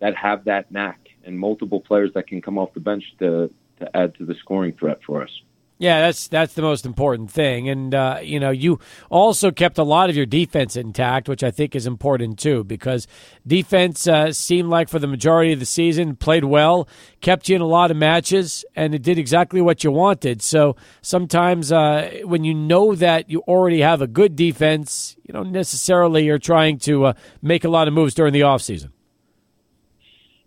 that 0.00 0.16
have 0.16 0.44
that 0.44 0.70
knack, 0.70 1.03
and 1.26 1.38
multiple 1.38 1.80
players 1.80 2.10
that 2.14 2.26
can 2.26 2.40
come 2.40 2.58
off 2.58 2.74
the 2.74 2.80
bench 2.80 3.04
to 3.18 3.50
to 3.80 3.96
add 3.96 4.14
to 4.16 4.24
the 4.24 4.34
scoring 4.40 4.72
threat 4.78 5.00
for 5.04 5.22
us. 5.22 5.30
Yeah, 5.76 6.02
that's 6.02 6.28
that's 6.28 6.54
the 6.54 6.62
most 6.62 6.86
important 6.86 7.32
thing, 7.32 7.68
and 7.68 7.92
uh, 7.92 8.20
you 8.22 8.38
know 8.38 8.50
you 8.50 8.78
also 9.10 9.50
kept 9.50 9.76
a 9.76 9.82
lot 9.82 10.08
of 10.08 10.14
your 10.14 10.24
defense 10.24 10.76
intact, 10.76 11.28
which 11.28 11.42
I 11.42 11.50
think 11.50 11.74
is 11.74 11.84
important 11.84 12.38
too, 12.38 12.62
because 12.62 13.08
defense 13.44 14.06
uh, 14.06 14.32
seemed 14.32 14.68
like 14.68 14.88
for 14.88 15.00
the 15.00 15.08
majority 15.08 15.52
of 15.52 15.58
the 15.58 15.66
season 15.66 16.14
played 16.14 16.44
well, 16.44 16.88
kept 17.20 17.48
you 17.48 17.56
in 17.56 17.60
a 17.60 17.66
lot 17.66 17.90
of 17.90 17.96
matches, 17.96 18.64
and 18.76 18.94
it 18.94 19.02
did 19.02 19.18
exactly 19.18 19.60
what 19.60 19.82
you 19.82 19.90
wanted. 19.90 20.42
So 20.42 20.76
sometimes 21.02 21.72
uh, 21.72 22.20
when 22.22 22.44
you 22.44 22.54
know 22.54 22.94
that 22.94 23.28
you 23.28 23.40
already 23.40 23.80
have 23.80 24.00
a 24.00 24.06
good 24.06 24.36
defense, 24.36 25.16
you 25.24 25.32
don't 25.34 25.50
necessarily 25.50 26.28
are 26.28 26.38
trying 26.38 26.78
to 26.80 27.06
uh, 27.06 27.12
make 27.42 27.64
a 27.64 27.68
lot 27.68 27.88
of 27.88 27.94
moves 27.94 28.14
during 28.14 28.32
the 28.32 28.42
offseason. 28.42 28.90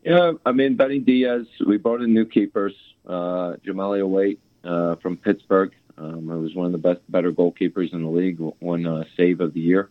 Yeah, 0.07 0.31
I 0.45 0.53
mean 0.53 0.77
Benny 0.77 0.99
Diaz. 0.99 1.47
We 1.65 1.75
brought 1.77 2.01
in 2.01 2.13
new 2.13 2.25
keepers, 2.25 2.73
uh, 3.05 3.55
Waite 3.65 4.39
uh, 4.63 4.95
from 4.95 5.17
Pittsburgh. 5.17 5.73
Um, 5.97 6.31
I 6.31 6.35
was 6.35 6.55
one 6.55 6.67
of 6.67 6.71
the 6.71 6.77
best, 6.77 7.01
better 7.11 7.33
goalkeepers 7.33 7.91
in 7.91 8.03
the 8.03 8.09
league. 8.09 8.39
Won 8.61 8.87
uh, 8.87 9.03
save 9.17 9.41
of 9.41 9.53
the 9.53 9.59
year. 9.59 9.89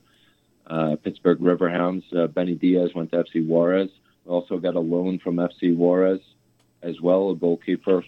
Uh, 0.66 0.96
Pittsburgh 0.96 1.38
Riverhounds. 1.38 2.04
Uh, 2.16 2.28
Benny 2.28 2.54
Diaz 2.54 2.92
went 2.94 3.10
to 3.10 3.24
FC 3.24 3.46
Juarez. 3.46 3.90
We 4.24 4.32
also 4.32 4.56
got 4.56 4.74
a 4.74 4.80
loan 4.80 5.18
from 5.18 5.36
FC 5.36 5.76
Juarez 5.76 6.20
as 6.82 6.98
well, 6.98 7.28
a 7.28 7.36
goalkeeper. 7.36 8.02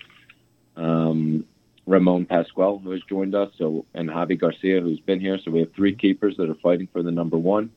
Um, 0.76 1.44
Ramon 1.86 2.24
Pascual, 2.24 2.78
who 2.78 2.92
has 2.92 3.02
joined 3.06 3.34
us, 3.34 3.50
so 3.58 3.84
and 3.92 4.08
Javi 4.08 4.40
Garcia, 4.40 4.80
who's 4.80 5.00
been 5.00 5.20
here. 5.20 5.38
So 5.44 5.50
we 5.50 5.60
have 5.60 5.74
three 5.74 5.94
keepers 5.94 6.38
that 6.38 6.48
are 6.48 6.54
fighting 6.62 6.88
for 6.90 7.02
the 7.02 7.10
number 7.10 7.36
one. 7.36 7.70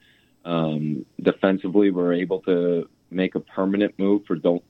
Um, 0.46 1.06
defensively, 1.22 1.92
we're 1.92 2.14
able 2.14 2.40
to 2.44 2.88
make 3.12 3.36
a 3.36 3.40
permanent 3.40 3.98
move 4.00 4.26
for 4.26 4.36
Dol- 4.36 4.64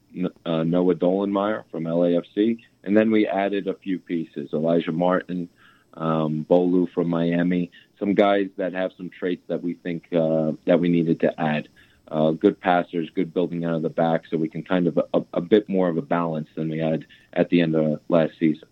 uh, 0.45 0.63
Noah 0.63 0.95
Dollenmeyer 0.95 1.63
from 1.71 1.83
LAFC, 1.83 2.59
and 2.83 2.97
then 2.97 3.11
we 3.11 3.27
added 3.27 3.67
a 3.67 3.75
few 3.75 3.99
pieces: 3.99 4.49
Elijah 4.53 4.91
Martin, 4.91 5.47
um, 5.93 6.45
Bolu 6.49 6.91
from 6.91 7.09
Miami, 7.09 7.71
some 7.99 8.13
guys 8.13 8.49
that 8.57 8.73
have 8.73 8.91
some 8.97 9.09
traits 9.09 9.43
that 9.47 9.61
we 9.61 9.75
think 9.75 10.05
uh, 10.13 10.51
that 10.65 10.79
we 10.79 10.89
needed 10.89 11.19
to 11.21 11.39
add. 11.39 11.69
Uh, 12.07 12.31
good 12.31 12.59
passers, 12.59 13.09
good 13.15 13.33
building 13.33 13.63
out 13.63 13.75
of 13.75 13.83
the 13.83 13.89
back, 13.89 14.23
so 14.29 14.35
we 14.35 14.49
can 14.49 14.63
kind 14.63 14.85
of 14.87 14.99
a, 15.13 15.23
a 15.33 15.39
bit 15.39 15.69
more 15.69 15.87
of 15.87 15.95
a 15.95 16.01
balance 16.01 16.49
than 16.55 16.69
we 16.69 16.77
had 16.77 17.05
at 17.31 17.49
the 17.49 17.61
end 17.61 17.73
of 17.73 18.01
last 18.09 18.33
season. 18.37 18.67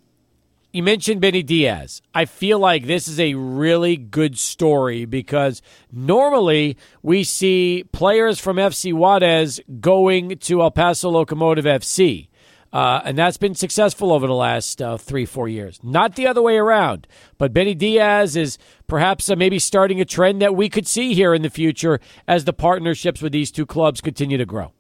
You 0.72 0.84
mentioned 0.84 1.20
Benny 1.20 1.42
Diaz. 1.42 2.04
I 2.14 2.26
feel 2.26 2.60
like 2.60 2.86
this 2.86 3.08
is 3.08 3.20
a 3.20 3.34
really 3.34 3.98
good 3.98 4.38
story 4.38 5.06
because 5.06 5.64
normally 5.92 6.78
we 7.02 7.24
see 7.24 7.86
players 7.92 8.40
from 8.40 8.58
FC 8.58 8.94
Juarez 8.94 9.60
going 9.80 10.38
to 10.38 10.62
El 10.62 10.70
Paso 10.70 11.10
Locomotive 11.10 11.66
FC. 11.66 12.28
Uh, 12.72 13.02
and 13.04 13.18
that's 13.18 13.38
been 13.38 13.56
successful 13.56 14.12
over 14.12 14.28
the 14.28 14.34
last 14.36 14.80
uh, 14.80 14.96
three, 14.96 15.26
four 15.26 15.48
years. 15.48 15.80
Not 15.82 16.16
the 16.16 16.28
other 16.28 16.44
way 16.44 16.58
around. 16.58 17.08
But 17.40 17.52
Benny 17.52 17.74
Diaz 17.74 18.36
is 18.36 18.60
perhaps 18.86 19.28
uh, 19.28 19.36
maybe 19.36 19.58
starting 19.58 20.00
a 20.00 20.06
trend 20.06 20.40
that 20.44 20.56
we 20.56 20.70
could 20.70 20.86
see 20.86 21.16
here 21.16 21.34
in 21.34 21.42
the 21.42 21.50
future 21.50 22.00
as 22.28 22.46
the 22.46 22.54
partnerships 22.54 23.24
with 23.24 23.32
these 23.32 23.50
two 23.50 23.66
clubs 23.66 24.02
continue 24.02 24.38
to 24.38 24.46
grow. 24.46 24.72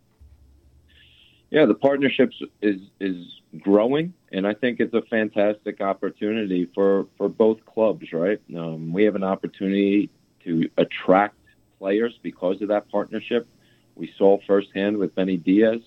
Yeah, 1.49 1.65
the 1.65 1.73
partnerships 1.73 2.39
is 2.61 2.79
is 2.99 3.25
growing, 3.57 4.13
and 4.31 4.45
I 4.45 4.53
think 4.53 4.80
it's 4.80 4.93
a 4.93 5.01
fantastic 5.03 5.81
opportunity 5.81 6.69
for 6.76 7.07
for 7.17 7.30
both 7.30 7.65
clubs. 7.65 8.11
Right, 8.13 8.41
um, 8.55 8.93
we 8.93 9.03
have 9.05 9.15
an 9.15 9.23
opportunity 9.23 10.09
to 10.43 10.69
attract 10.77 11.35
players 11.80 12.17
because 12.21 12.61
of 12.61 12.67
that 12.69 12.89
partnership. 12.89 13.47
We 13.95 14.13
saw 14.17 14.38
firsthand 14.47 14.97
with 14.97 15.15
Benny 15.15 15.38
Diaz 15.38 15.81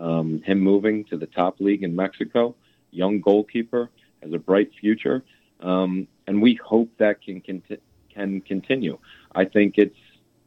um, 0.00 0.42
him 0.44 0.60
moving 0.60 1.04
to 1.04 1.16
the 1.16 1.26
top 1.26 1.60
league 1.60 1.82
in 1.82 1.94
Mexico, 1.94 2.54
young 2.90 3.20
goalkeeper, 3.20 3.90
has 4.22 4.32
a 4.32 4.38
bright 4.38 4.70
future, 4.80 5.24
um, 5.60 6.06
and 6.26 6.40
we 6.40 6.54
hope 6.54 6.90
that 6.98 7.22
can 7.22 7.40
conti- 7.40 7.80
can 8.12 8.40
continue. 8.40 8.98
I 9.34 9.44
think 9.44 9.74
it's 9.76 9.98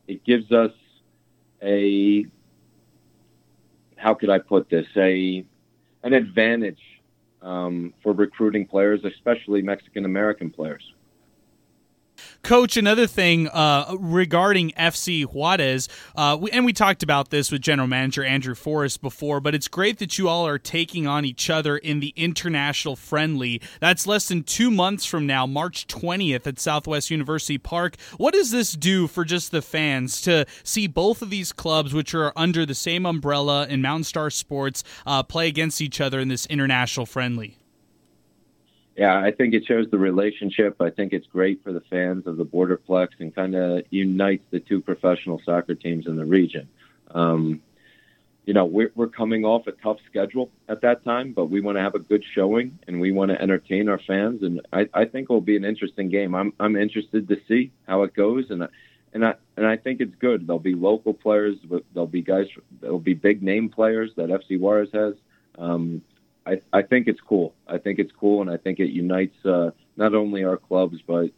it 0.07 0.23
gives 0.23 0.51
us 0.51 0.71
a 1.61 2.25
how 3.97 4.13
could 4.13 4.29
I 4.29 4.39
put 4.39 4.69
this 4.69 4.87
a 4.95 5.45
an 6.03 6.13
advantage 6.13 6.81
um, 7.41 7.93
for 8.03 8.13
recruiting 8.13 8.65
players, 8.65 9.03
especially 9.03 9.61
Mexican 9.61 10.05
American 10.05 10.49
players. 10.49 10.83
Coach, 12.43 12.75
another 12.75 13.05
thing 13.05 13.47
uh, 13.49 13.95
regarding 13.99 14.71
FC 14.71 15.25
Juarez, 15.25 15.87
uh, 16.15 16.35
we, 16.39 16.49
and 16.49 16.65
we 16.65 16.73
talked 16.73 17.03
about 17.03 17.29
this 17.29 17.51
with 17.51 17.61
General 17.61 17.87
Manager 17.87 18.23
Andrew 18.23 18.55
Forrest 18.55 18.99
before, 19.01 19.39
but 19.39 19.53
it's 19.53 19.67
great 19.67 19.99
that 19.99 20.17
you 20.17 20.27
all 20.27 20.47
are 20.47 20.57
taking 20.57 21.05
on 21.05 21.23
each 21.23 21.51
other 21.51 21.77
in 21.77 21.99
the 21.99 22.13
international 22.15 22.95
friendly. 22.95 23.61
That's 23.79 24.07
less 24.07 24.27
than 24.27 24.41
two 24.41 24.71
months 24.71 25.05
from 25.05 25.27
now, 25.27 25.45
March 25.45 25.85
20th 25.85 26.47
at 26.47 26.59
Southwest 26.59 27.11
University 27.11 27.59
Park. 27.59 27.95
What 28.17 28.33
does 28.33 28.49
this 28.49 28.73
do 28.73 29.05
for 29.07 29.23
just 29.23 29.51
the 29.51 29.61
fans 29.61 30.19
to 30.23 30.47
see 30.63 30.87
both 30.87 31.21
of 31.21 31.29
these 31.29 31.53
clubs, 31.53 31.93
which 31.93 32.15
are 32.15 32.33
under 32.35 32.65
the 32.65 32.75
same 32.75 33.05
umbrella 33.05 33.67
in 33.67 33.83
Mountain 33.83 34.05
Star 34.05 34.31
Sports, 34.31 34.83
uh, 35.05 35.21
play 35.21 35.47
against 35.47 35.79
each 35.79 36.01
other 36.01 36.19
in 36.19 36.27
this 36.27 36.47
international 36.47 37.05
friendly? 37.05 37.60
Yeah, 38.95 39.17
I 39.17 39.31
think 39.31 39.53
it 39.53 39.65
shows 39.65 39.89
the 39.89 39.97
relationship. 39.97 40.81
I 40.81 40.89
think 40.89 41.13
it's 41.13 41.27
great 41.27 41.63
for 41.63 41.71
the 41.71 41.81
fans 41.89 42.27
of 42.27 42.37
the 42.37 42.45
Borderplex 42.45 43.09
and 43.19 43.33
kind 43.33 43.55
of 43.55 43.83
unites 43.89 44.43
the 44.51 44.59
two 44.59 44.81
professional 44.81 45.41
soccer 45.45 45.75
teams 45.75 46.07
in 46.07 46.17
the 46.17 46.25
region. 46.25 46.67
Um, 47.11 47.61
you 48.45 48.53
know, 48.53 48.65
we're, 48.65 48.91
we're 48.95 49.07
coming 49.07 49.45
off 49.45 49.67
a 49.67 49.71
tough 49.71 49.97
schedule 50.09 50.49
at 50.67 50.81
that 50.81 51.05
time, 51.05 51.31
but 51.31 51.45
we 51.45 51.61
want 51.61 51.77
to 51.77 51.81
have 51.81 51.95
a 51.95 51.99
good 51.99 52.23
showing 52.33 52.79
and 52.87 52.99
we 52.99 53.11
want 53.11 53.31
to 53.31 53.41
entertain 53.41 53.87
our 53.87 53.99
fans. 53.99 54.41
And 54.43 54.61
I, 54.73 54.89
I 54.93 55.05
think 55.05 55.29
it 55.29 55.33
will 55.33 55.41
be 55.41 55.55
an 55.55 55.63
interesting 55.63 56.09
game. 56.09 56.35
I'm, 56.35 56.51
I'm 56.59 56.75
interested 56.75 57.29
to 57.29 57.37
see 57.47 57.71
how 57.87 58.03
it 58.03 58.13
goes. 58.13 58.49
And, 58.49 58.67
and 59.13 59.25
I, 59.25 59.35
and 59.55 59.65
I 59.65 59.77
think 59.77 60.01
it's 60.01 60.15
good. 60.15 60.47
There'll 60.47 60.59
be 60.59 60.75
local 60.75 61.13
players. 61.13 61.57
There'll 61.93 62.07
be 62.07 62.23
guys, 62.23 62.47
there'll 62.81 62.99
be 62.99 63.13
big 63.13 63.41
name 63.43 63.69
players 63.69 64.11
that 64.17 64.29
FC 64.29 64.59
Juarez 64.59 64.89
has. 64.93 65.13
Um, 65.57 66.01
I, 66.45 66.61
I 66.73 66.81
think 66.81 67.07
it's 67.07 67.21
cool. 67.21 67.53
I 67.67 67.77
think 67.77 67.99
it's 67.99 68.11
cool, 68.19 68.41
and 68.41 68.49
I 68.49 68.57
think 68.57 68.79
it 68.79 68.89
unites 68.89 69.45
uh, 69.45 69.71
not 69.95 70.15
only 70.15 70.43
our 70.43 70.57
clubs 70.57 70.97
but 71.05 71.29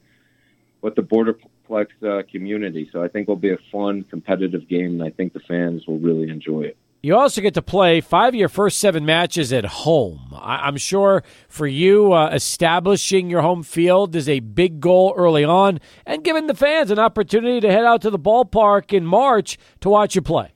but 0.82 0.96
the 0.96 1.02
Borderplex 1.02 1.88
uh, 2.04 2.24
community. 2.30 2.90
So 2.92 3.02
I 3.02 3.08
think 3.08 3.24
it'll 3.24 3.36
be 3.38 3.54
a 3.54 3.58
fun, 3.72 4.04
competitive 4.04 4.68
game, 4.68 5.02
and 5.02 5.04
I 5.04 5.12
think 5.12 5.34
the 5.34 5.40
fans 5.40 5.88
will 5.88 6.00
really 6.00 6.30
enjoy 6.30 6.64
it. 6.64 6.78
You 7.02 7.18
also 7.18 7.42
get 7.42 7.54
to 7.56 7.62
play 7.62 8.00
five 8.00 8.30
of 8.30 8.36
your 8.40 8.48
first 8.48 8.80
seven 8.80 9.06
matches 9.06 9.52
at 9.52 9.66
home. 9.66 10.34
I- 10.34 10.66
am 10.68 10.78
sure 10.78 11.22
for 11.50 11.68
you, 11.68 12.14
uh, 12.14 12.30
establishing 12.30 13.30
your 13.30 13.42
home 13.42 13.62
field 13.62 14.16
is 14.16 14.30
a 14.30 14.40
big 14.40 14.80
goal 14.80 15.14
early 15.18 15.44
on, 15.44 15.82
and 16.06 16.24
giving 16.24 16.48
the 16.48 16.54
fans 16.54 16.92
an 16.92 17.00
opportunity 17.00 17.60
to 17.60 17.70
head 17.70 17.84
out 17.84 18.02
to 18.04 18.10
the 18.10 18.20
ballpark 18.20 18.94
in 18.94 19.06
March 19.06 19.58
to 19.82 19.90
watch 19.90 20.16
you 20.16 20.22
play. 20.22 20.54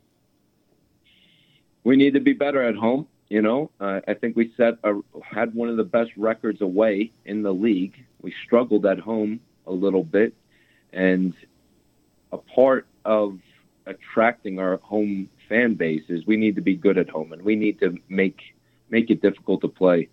We 1.84 1.98
need 1.98 2.14
to 2.14 2.22
be 2.22 2.34
better 2.34 2.64
at 2.64 2.76
home. 2.76 3.08
You 3.30 3.42
know, 3.42 3.72
uh, 3.80 4.00
I 4.08 4.14
think 4.14 4.38
we 4.38 4.54
set 4.56 4.76
a, 4.84 5.00
had 5.22 5.54
one 5.54 5.68
of 5.68 5.76
the 5.76 5.84
best 5.84 6.12
records 6.16 6.62
away 6.62 7.12
in 7.26 7.44
the 7.44 7.54
league. 7.54 8.06
We 8.22 8.34
struggled 8.46 8.86
at 8.86 9.00
home 9.00 9.42
a 9.66 9.72
little 9.72 10.04
bit, 10.04 10.34
and 10.94 11.34
a 12.32 12.38
part 12.38 12.88
of 13.04 13.40
attracting 13.86 14.60
our 14.60 14.78
home 14.78 15.30
fan 15.50 15.74
base 15.74 16.04
is 16.10 16.26
we 16.26 16.38
need 16.38 16.56
to 16.56 16.62
be 16.62 16.76
good 16.76 16.98
at 16.98 17.10
home, 17.10 17.34
and 17.34 17.42
we 17.42 17.56
need 17.56 17.80
to 17.82 17.98
make 18.08 18.40
make 18.90 19.10
it 19.10 19.22
difficult 19.22 19.62
to 19.62 19.68
play 19.68 20.08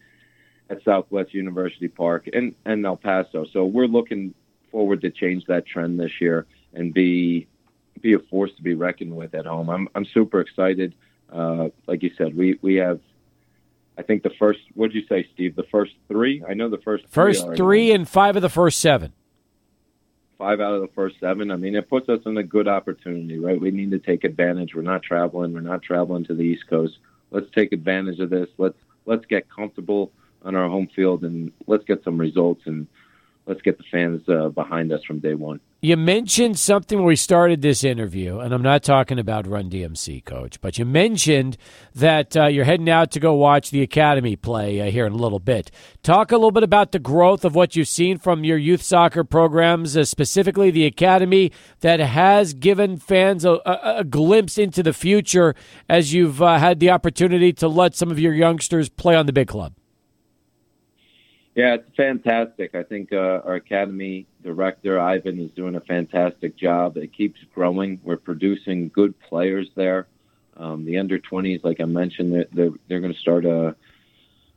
at 0.69 0.83
Southwest 0.83 1.35
University 1.35 1.89
Park 1.89 2.29
and 2.33 2.55
and 2.65 2.85
El 2.85 2.97
Paso. 2.97 3.45
So 3.53 3.65
we're 3.65 3.87
looking 3.87 4.35
forward 4.73 5.03
to 5.03 5.11
change 5.11 5.45
that 5.47 5.67
trend 5.67 6.01
this 6.01 6.21
year 6.21 6.47
and 6.73 6.93
be 6.93 7.47
be 8.01 8.15
a 8.15 8.19
force 8.19 8.51
to 8.57 8.63
be 8.63 8.75
reckoned 8.75 9.15
with 9.15 9.35
at 9.35 9.47
home. 9.47 9.71
I'm 9.71 9.89
I'm 9.95 10.05
super 10.05 10.41
excited. 10.41 10.95
Uh, 11.35 11.69
like 11.87 12.03
you 12.03 12.13
said, 12.17 12.37
we 12.37 12.59
we 12.63 12.77
have. 12.77 13.01
I 13.99 14.03
think 14.03 14.23
the 14.23 14.31
first. 14.39 14.61
What 14.75 14.93
did 14.93 14.97
you 14.97 15.07
say, 15.09 15.29
Steve? 15.35 15.57
The 15.57 15.65
first 15.65 15.93
three. 16.09 16.43
I 16.49 16.55
know 16.55 16.69
the 16.69 16.79
first. 16.79 17.05
First 17.09 17.45
three, 17.45 17.57
three 17.57 17.93
and 17.93 18.09
five 18.09 18.37
of 18.37 18.43
the 18.43 18.49
first 18.49 18.79
seven. 18.81 19.13
Five 20.39 20.61
out 20.61 20.75
of 20.75 20.81
the 20.81 20.89
first 20.95 21.17
seven. 21.21 21.51
I 21.51 21.57
mean, 21.57 21.75
it 21.75 21.89
puts 21.89 22.09
us 22.09 22.21
in 22.27 22.37
a 22.37 22.43
good 22.43 22.69
opportunity, 22.69 23.39
right? 23.39 23.61
We 23.61 23.71
need 23.71 23.91
to 23.93 23.99
take 23.99 24.25
advantage. 24.25 24.75
We're 24.75 24.83
not 24.83 25.03
traveling. 25.03 25.53
We're 25.53 25.61
not 25.61 25.83
traveling 25.83 26.25
to 26.27 26.35
the 26.35 26.43
East 26.43 26.69
Coast. 26.69 26.99
Let's 27.31 27.51
take 27.55 27.73
advantage 27.73 28.21
of 28.21 28.31
this. 28.31 28.49
Let's 28.59 28.79
let's 29.07 29.27
get 29.27 29.49
comfortable 29.51 30.13
on 30.45 30.55
our 30.55 30.69
home 30.69 30.89
field 30.95 31.25
and 31.25 31.53
let's 31.67 31.85
get 31.85 32.05
some 32.05 32.19
results 32.19 32.63
and 32.67 32.87
let's 33.47 33.63
get 33.63 33.79
the 33.79 33.85
fans 33.91 34.29
uh, 34.29 34.49
behind 34.51 34.93
us 34.93 35.03
from 35.05 35.19
day 35.19 35.35
one. 35.35 35.61
You 35.85 35.99
mentioned 35.99 36.59
something 36.59 36.97
when 36.97 37.07
we 37.09 37.15
started 37.15 37.61
this 37.61 37.85
interview, 37.85 38.39
and 38.39 38.55
I'm 38.55 38.63
not 38.63 38.83
talking 38.83 39.19
about 39.19 39.47
Run 39.47 39.69
DMC, 39.69 40.25
coach, 40.25 40.59
but 40.63 40.79
you 40.79 40.87
mentioned 40.87 41.59
that 41.95 42.35
uh, 42.35 42.47
you're 42.47 42.65
heading 42.65 42.89
out 42.89 43.11
to 43.11 43.21
go 43.21 43.35
watch 43.35 43.71
the 43.71 43.83
academy 43.83 44.35
play 44.35 44.81
uh, 44.81 44.91
here 44.91 45.05
in 45.05 45.13
a 45.13 45.17
little 45.17 45.41
bit. 45.41 45.71
Talk 46.03 46.33
a 46.33 46.37
little 46.37 46.53
bit 46.53 46.63
about 46.63 46.93
the 46.93 46.99
growth 46.99 47.45
of 47.45 47.55
what 47.55 47.77
you've 47.77 47.87
seen 47.87 48.17
from 48.17 48.45
your 48.45 48.57
youth 48.57 48.81
soccer 48.81 49.25
programs, 49.25 49.95
uh, 49.95 50.07
specifically 50.07 50.71
the 50.71 50.87
academy, 50.87 51.53
that 51.81 52.01
has 52.01 52.55
given 52.55 52.97
fans 52.97 53.45
a, 53.45 53.61
a, 53.67 53.97
a 53.99 54.05
glimpse 54.05 54.57
into 54.57 54.83
the 54.83 54.95
future 54.95 55.55
as 55.87 56.15
you've 56.15 56.41
uh, 56.41 56.57
had 56.57 56.81
the 56.81 56.89
opportunity 56.89 57.53
to 57.53 57.69
let 57.69 57.95
some 57.95 58.11
of 58.11 58.19
your 58.19 58.33
youngsters 58.33 58.89
play 58.89 59.15
on 59.15 59.27
the 59.27 59.35
big 59.35 59.49
club. 59.49 59.75
Yeah, 61.55 61.75
it's 61.75 61.97
fantastic. 61.97 62.75
I 62.75 62.83
think 62.83 63.13
uh, 63.13 63.41
our 63.45 63.55
academy 63.55 64.27
director 64.43 64.99
Ivan 64.99 65.39
is 65.39 65.53
doing 65.53 65.77
a 65.77 65.81
fantastic 65.81 66.57
job. 66.57 66.97
It 66.97 67.13
keeps 67.13 67.39
growing. 67.55 68.01
We're 68.03 68.17
producing 68.17 68.89
good 68.89 69.19
players 69.21 69.69
there. 69.77 70.09
Um, 70.57 70.85
the 70.85 70.99
under 70.99 71.19
20s, 71.19 71.63
like 71.65 71.81
I 71.81 71.85
mentioned, 71.85 72.33
they're 72.33 72.47
they're, 72.53 72.71
they're 72.89 73.01
going 73.01 73.13
to 73.13 73.21
start 73.21 73.45
a 73.45 73.77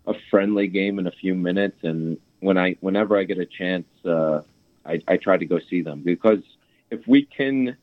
a 0.08 0.14
friendly 0.32 0.68
game 0.68 1.00
in 1.00 1.06
a 1.08 1.12
few 1.12 1.36
minutes, 1.36 1.78
and 1.84 2.18
when 2.40 2.58
I 2.58 2.78
whenever 2.80 3.18
I 3.18 3.24
get 3.26 3.38
a 3.40 3.46
chance, 3.46 3.86
uh, 4.06 4.42
I, 4.86 5.02
I 5.08 5.18
try 5.18 5.38
to 5.38 5.46
go 5.46 5.60
see 5.70 5.82
them 5.82 6.02
because 6.02 6.40
if 6.90 7.06
we 7.08 7.26
can 7.26 7.78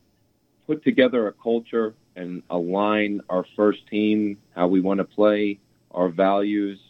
put 0.66 0.82
together 0.82 1.28
a 1.28 1.32
culture 1.32 1.94
and 2.16 2.42
align 2.50 3.20
our 3.28 3.44
first 3.54 3.86
team, 3.88 4.38
how 4.54 4.68
we 4.68 4.80
want 4.80 4.98
to 4.98 5.04
play, 5.04 5.58
our 5.90 6.08
values 6.08 6.80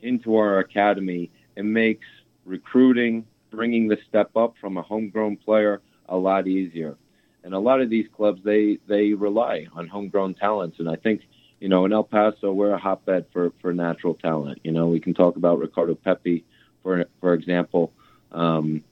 into 0.00 0.36
our 0.36 0.58
academy 0.58 1.30
it 1.56 1.64
makes 1.64 2.06
recruiting, 2.44 3.26
bringing 3.50 3.88
the 3.88 3.98
step 4.08 4.36
up 4.36 4.54
from 4.60 4.76
a 4.76 4.82
homegrown 4.82 5.36
player 5.36 5.80
a 6.08 6.16
lot 6.16 6.46
easier. 6.46 6.96
And 7.42 7.54
a 7.54 7.58
lot 7.58 7.80
of 7.80 7.90
these 7.90 8.06
clubs, 8.16 8.40
they 8.42 8.78
they 8.86 9.12
rely 9.12 9.66
on 9.74 9.86
homegrown 9.86 10.34
talents, 10.34 10.78
and 10.78 10.88
I 10.88 10.96
think 10.96 11.22
you 11.60 11.68
know 11.68 11.84
in 11.84 11.92
El 11.92 12.04
Paso 12.04 12.52
we're 12.52 12.72
a 12.72 12.78
hotbed 12.78 13.26
for 13.32 13.52
for 13.60 13.74
natural 13.74 14.14
talent. 14.14 14.60
You 14.64 14.72
know 14.72 14.86
we 14.86 14.98
can 14.98 15.12
talk 15.12 15.36
about 15.36 15.58
Ricardo 15.58 15.94
Pepi, 15.94 16.44
for 16.82 17.04
for 17.20 17.34
example. 17.34 17.92
Um, 18.32 18.82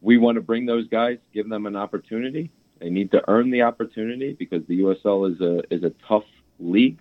we 0.00 0.18
want 0.18 0.36
to 0.36 0.40
bring 0.40 0.66
those 0.66 0.88
guys, 0.88 1.18
give 1.32 1.48
them 1.48 1.66
an 1.66 1.76
opportunity. 1.76 2.50
They 2.80 2.90
need 2.90 3.12
to 3.12 3.22
earn 3.28 3.50
the 3.50 3.62
opportunity 3.62 4.32
because 4.32 4.66
the 4.66 4.80
USL 4.80 5.32
is 5.32 5.40
a 5.40 5.62
is 5.72 5.84
a 5.84 5.92
tough 6.08 6.24
league. 6.58 6.98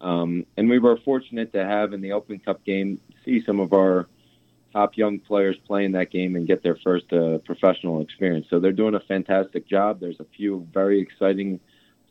Um, 0.00 0.46
and 0.56 0.68
we 0.68 0.78
were 0.78 0.96
fortunate 0.98 1.52
to 1.52 1.64
have 1.64 1.92
in 1.92 2.00
the 2.00 2.12
Open 2.12 2.38
Cup 2.38 2.64
game 2.64 3.00
see 3.24 3.42
some 3.44 3.60
of 3.60 3.72
our 3.72 4.08
top 4.72 4.96
young 4.96 5.18
players 5.18 5.56
playing 5.66 5.92
that 5.92 6.10
game 6.10 6.36
and 6.36 6.46
get 6.46 6.62
their 6.62 6.76
first 6.84 7.12
uh, 7.12 7.38
professional 7.38 8.00
experience. 8.00 8.46
So 8.50 8.60
they're 8.60 8.72
doing 8.72 8.94
a 8.94 9.00
fantastic 9.00 9.68
job. 9.68 10.00
There's 10.00 10.20
a 10.20 10.26
few 10.36 10.66
very 10.72 11.00
exciting 11.00 11.60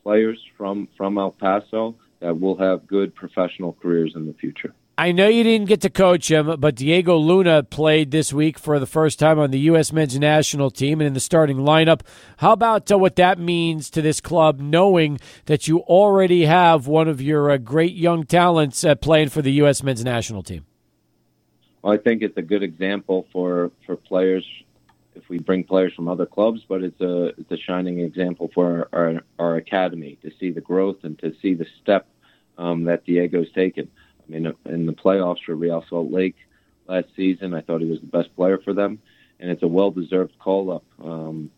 players 0.02 0.38
from 0.56 0.88
from 0.96 1.18
El 1.18 1.32
Paso 1.32 1.96
that 2.20 2.38
will 2.40 2.56
have 2.58 2.86
good 2.86 3.14
professional 3.14 3.76
careers 3.80 4.12
in 4.14 4.26
the 4.26 4.34
future. 4.34 4.72
I 4.98 5.12
know 5.12 5.28
you 5.28 5.42
didn't 5.42 5.68
get 5.68 5.82
to 5.82 5.90
coach 5.90 6.30
him, 6.30 6.58
but 6.58 6.74
Diego 6.74 7.18
Luna 7.18 7.62
played 7.62 8.12
this 8.12 8.32
week 8.32 8.58
for 8.58 8.78
the 8.78 8.86
first 8.86 9.18
time 9.18 9.38
on 9.38 9.50
the 9.50 9.58
U.S. 9.60 9.92
men's 9.92 10.18
national 10.18 10.70
team 10.70 11.02
and 11.02 11.08
in 11.08 11.12
the 11.12 11.20
starting 11.20 11.58
lineup. 11.58 12.00
How 12.38 12.52
about 12.52 12.90
uh, 12.90 12.96
what 12.96 13.16
that 13.16 13.38
means 13.38 13.90
to 13.90 14.00
this 14.00 14.22
club, 14.22 14.58
knowing 14.58 15.18
that 15.44 15.68
you 15.68 15.80
already 15.80 16.46
have 16.46 16.86
one 16.86 17.08
of 17.08 17.20
your 17.20 17.50
uh, 17.50 17.58
great 17.58 17.94
young 17.94 18.24
talents 18.24 18.84
uh, 18.84 18.94
playing 18.94 19.28
for 19.28 19.42
the 19.42 19.52
U.S. 19.52 19.82
men's 19.82 20.02
national 20.02 20.42
team? 20.42 20.64
Well, 21.86 21.94
I 21.94 21.98
think 21.98 22.22
it's 22.22 22.36
a 22.36 22.42
good 22.42 22.64
example 22.64 23.28
for 23.32 23.70
for 23.86 23.94
players 23.94 24.44
if 25.14 25.28
we 25.28 25.38
bring 25.38 25.62
players 25.62 25.94
from 25.94 26.08
other 26.08 26.26
clubs, 26.26 26.62
but 26.68 26.82
it's 26.82 27.00
a 27.00 27.26
it's 27.38 27.52
a 27.52 27.56
shining 27.56 28.00
example 28.00 28.50
for 28.52 28.88
our 28.92 29.06
our, 29.06 29.20
our 29.38 29.54
academy 29.54 30.18
to 30.22 30.32
see 30.40 30.50
the 30.50 30.60
growth 30.60 30.96
and 31.04 31.16
to 31.20 31.32
see 31.40 31.54
the 31.54 31.66
step 31.80 32.08
um, 32.58 32.82
that 32.86 33.04
Diego's 33.06 33.52
taken. 33.52 33.88
I 34.18 34.32
mean, 34.32 34.52
in 34.64 34.86
the 34.86 34.94
playoffs 34.94 35.44
for 35.46 35.54
Real 35.54 35.84
Salt 35.88 36.10
Lake 36.10 36.34
last 36.88 37.06
season, 37.14 37.54
I 37.54 37.60
thought 37.60 37.82
he 37.82 37.86
was 37.86 38.00
the 38.00 38.06
best 38.06 38.34
player 38.34 38.58
for 38.58 38.74
them, 38.74 38.98
and 39.38 39.48
it's 39.48 39.62
a 39.62 39.68
well-deserved 39.68 40.36
call-up. 40.40 40.82
Um, 41.00 41.52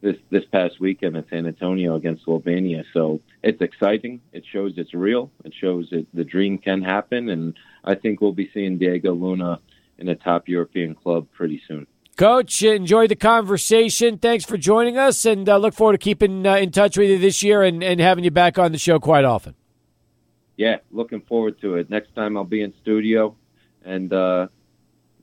this 0.00 0.16
this 0.30 0.44
past 0.52 0.80
weekend 0.80 1.16
in 1.16 1.24
San 1.30 1.46
Antonio 1.46 1.96
against 1.96 2.26
Slovenia. 2.26 2.84
So 2.92 3.20
it's 3.42 3.60
exciting. 3.60 4.20
It 4.32 4.44
shows 4.50 4.74
it's 4.76 4.94
real. 4.94 5.30
It 5.44 5.54
shows 5.58 5.88
that 5.90 6.06
the 6.12 6.24
dream 6.24 6.58
can 6.58 6.82
happen, 6.82 7.28
and 7.28 7.54
I 7.84 7.94
think 7.94 8.20
we'll 8.20 8.32
be 8.32 8.50
seeing 8.52 8.78
Diego 8.78 9.14
Luna 9.14 9.60
in 9.98 10.08
a 10.08 10.14
top 10.14 10.48
European 10.48 10.94
club 10.94 11.26
pretty 11.32 11.60
soon. 11.66 11.86
Coach, 12.16 12.62
enjoy 12.62 13.06
the 13.06 13.16
conversation. 13.16 14.16
Thanks 14.16 14.44
for 14.44 14.56
joining 14.56 14.96
us, 14.96 15.26
and 15.26 15.46
uh, 15.48 15.58
look 15.58 15.74
forward 15.74 15.92
to 15.92 15.98
keeping 15.98 16.46
uh, 16.46 16.56
in 16.56 16.70
touch 16.70 16.96
with 16.96 17.10
you 17.10 17.18
this 17.18 17.42
year 17.42 17.62
and, 17.62 17.82
and 17.82 18.00
having 18.00 18.24
you 18.24 18.30
back 18.30 18.58
on 18.58 18.72
the 18.72 18.78
show 18.78 18.98
quite 18.98 19.24
often. 19.24 19.54
Yeah, 20.56 20.76
looking 20.90 21.20
forward 21.20 21.60
to 21.60 21.74
it. 21.74 21.90
Next 21.90 22.14
time 22.14 22.38
I'll 22.38 22.44
be 22.44 22.62
in 22.62 22.72
studio, 22.80 23.36
and 23.84 24.10
uh, 24.12 24.48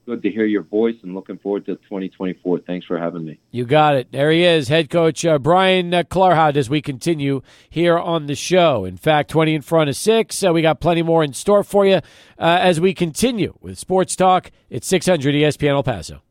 good 0.06 0.22
to 0.24 0.30
hear 0.30 0.46
your 0.46 0.64
voice 0.64 0.96
and 1.04 1.16
looking 1.16 1.38
forward 1.38 1.66
to 1.66 1.76
2024. 1.76 2.60
Thanks 2.60 2.86
for 2.86 2.98
having 2.98 3.26
me. 3.26 3.40
You 3.52 3.66
got 3.66 3.96
it. 3.96 4.12
There 4.12 4.32
he 4.32 4.44
is, 4.44 4.68
head 4.68 4.90
coach 4.90 5.26
uh, 5.26 5.40
Brian 5.40 5.94
uh, 5.94 6.04
as 6.56 6.70
we 6.70 6.82
continue 6.82 7.42
here 7.70 7.98
on 7.98 8.28
the 8.28 8.36
show. 8.36 8.86
In 8.86 8.98
fact, 8.98 9.30
20 9.30 9.56
in 9.56 9.62
front 9.62 9.90
of 9.90 9.96
six. 9.96 10.44
Uh, 10.44 10.52
we 10.54 10.62
got 10.62 10.80
plenty 10.80 11.02
more 11.02 11.24
in 11.24 11.34
store 11.34 11.64
for 11.64 11.86
you 11.86 11.96
uh, 11.96 12.02
as 12.40 12.80
we 12.80 12.94
continue 12.94 13.56
with 13.62 13.78
Sports 13.78 14.16
Talk. 14.16 14.52
It's 14.70 14.88
600 14.88 15.34
ESPN 15.34 15.70
El 15.70 15.84
Paso. 15.84 16.22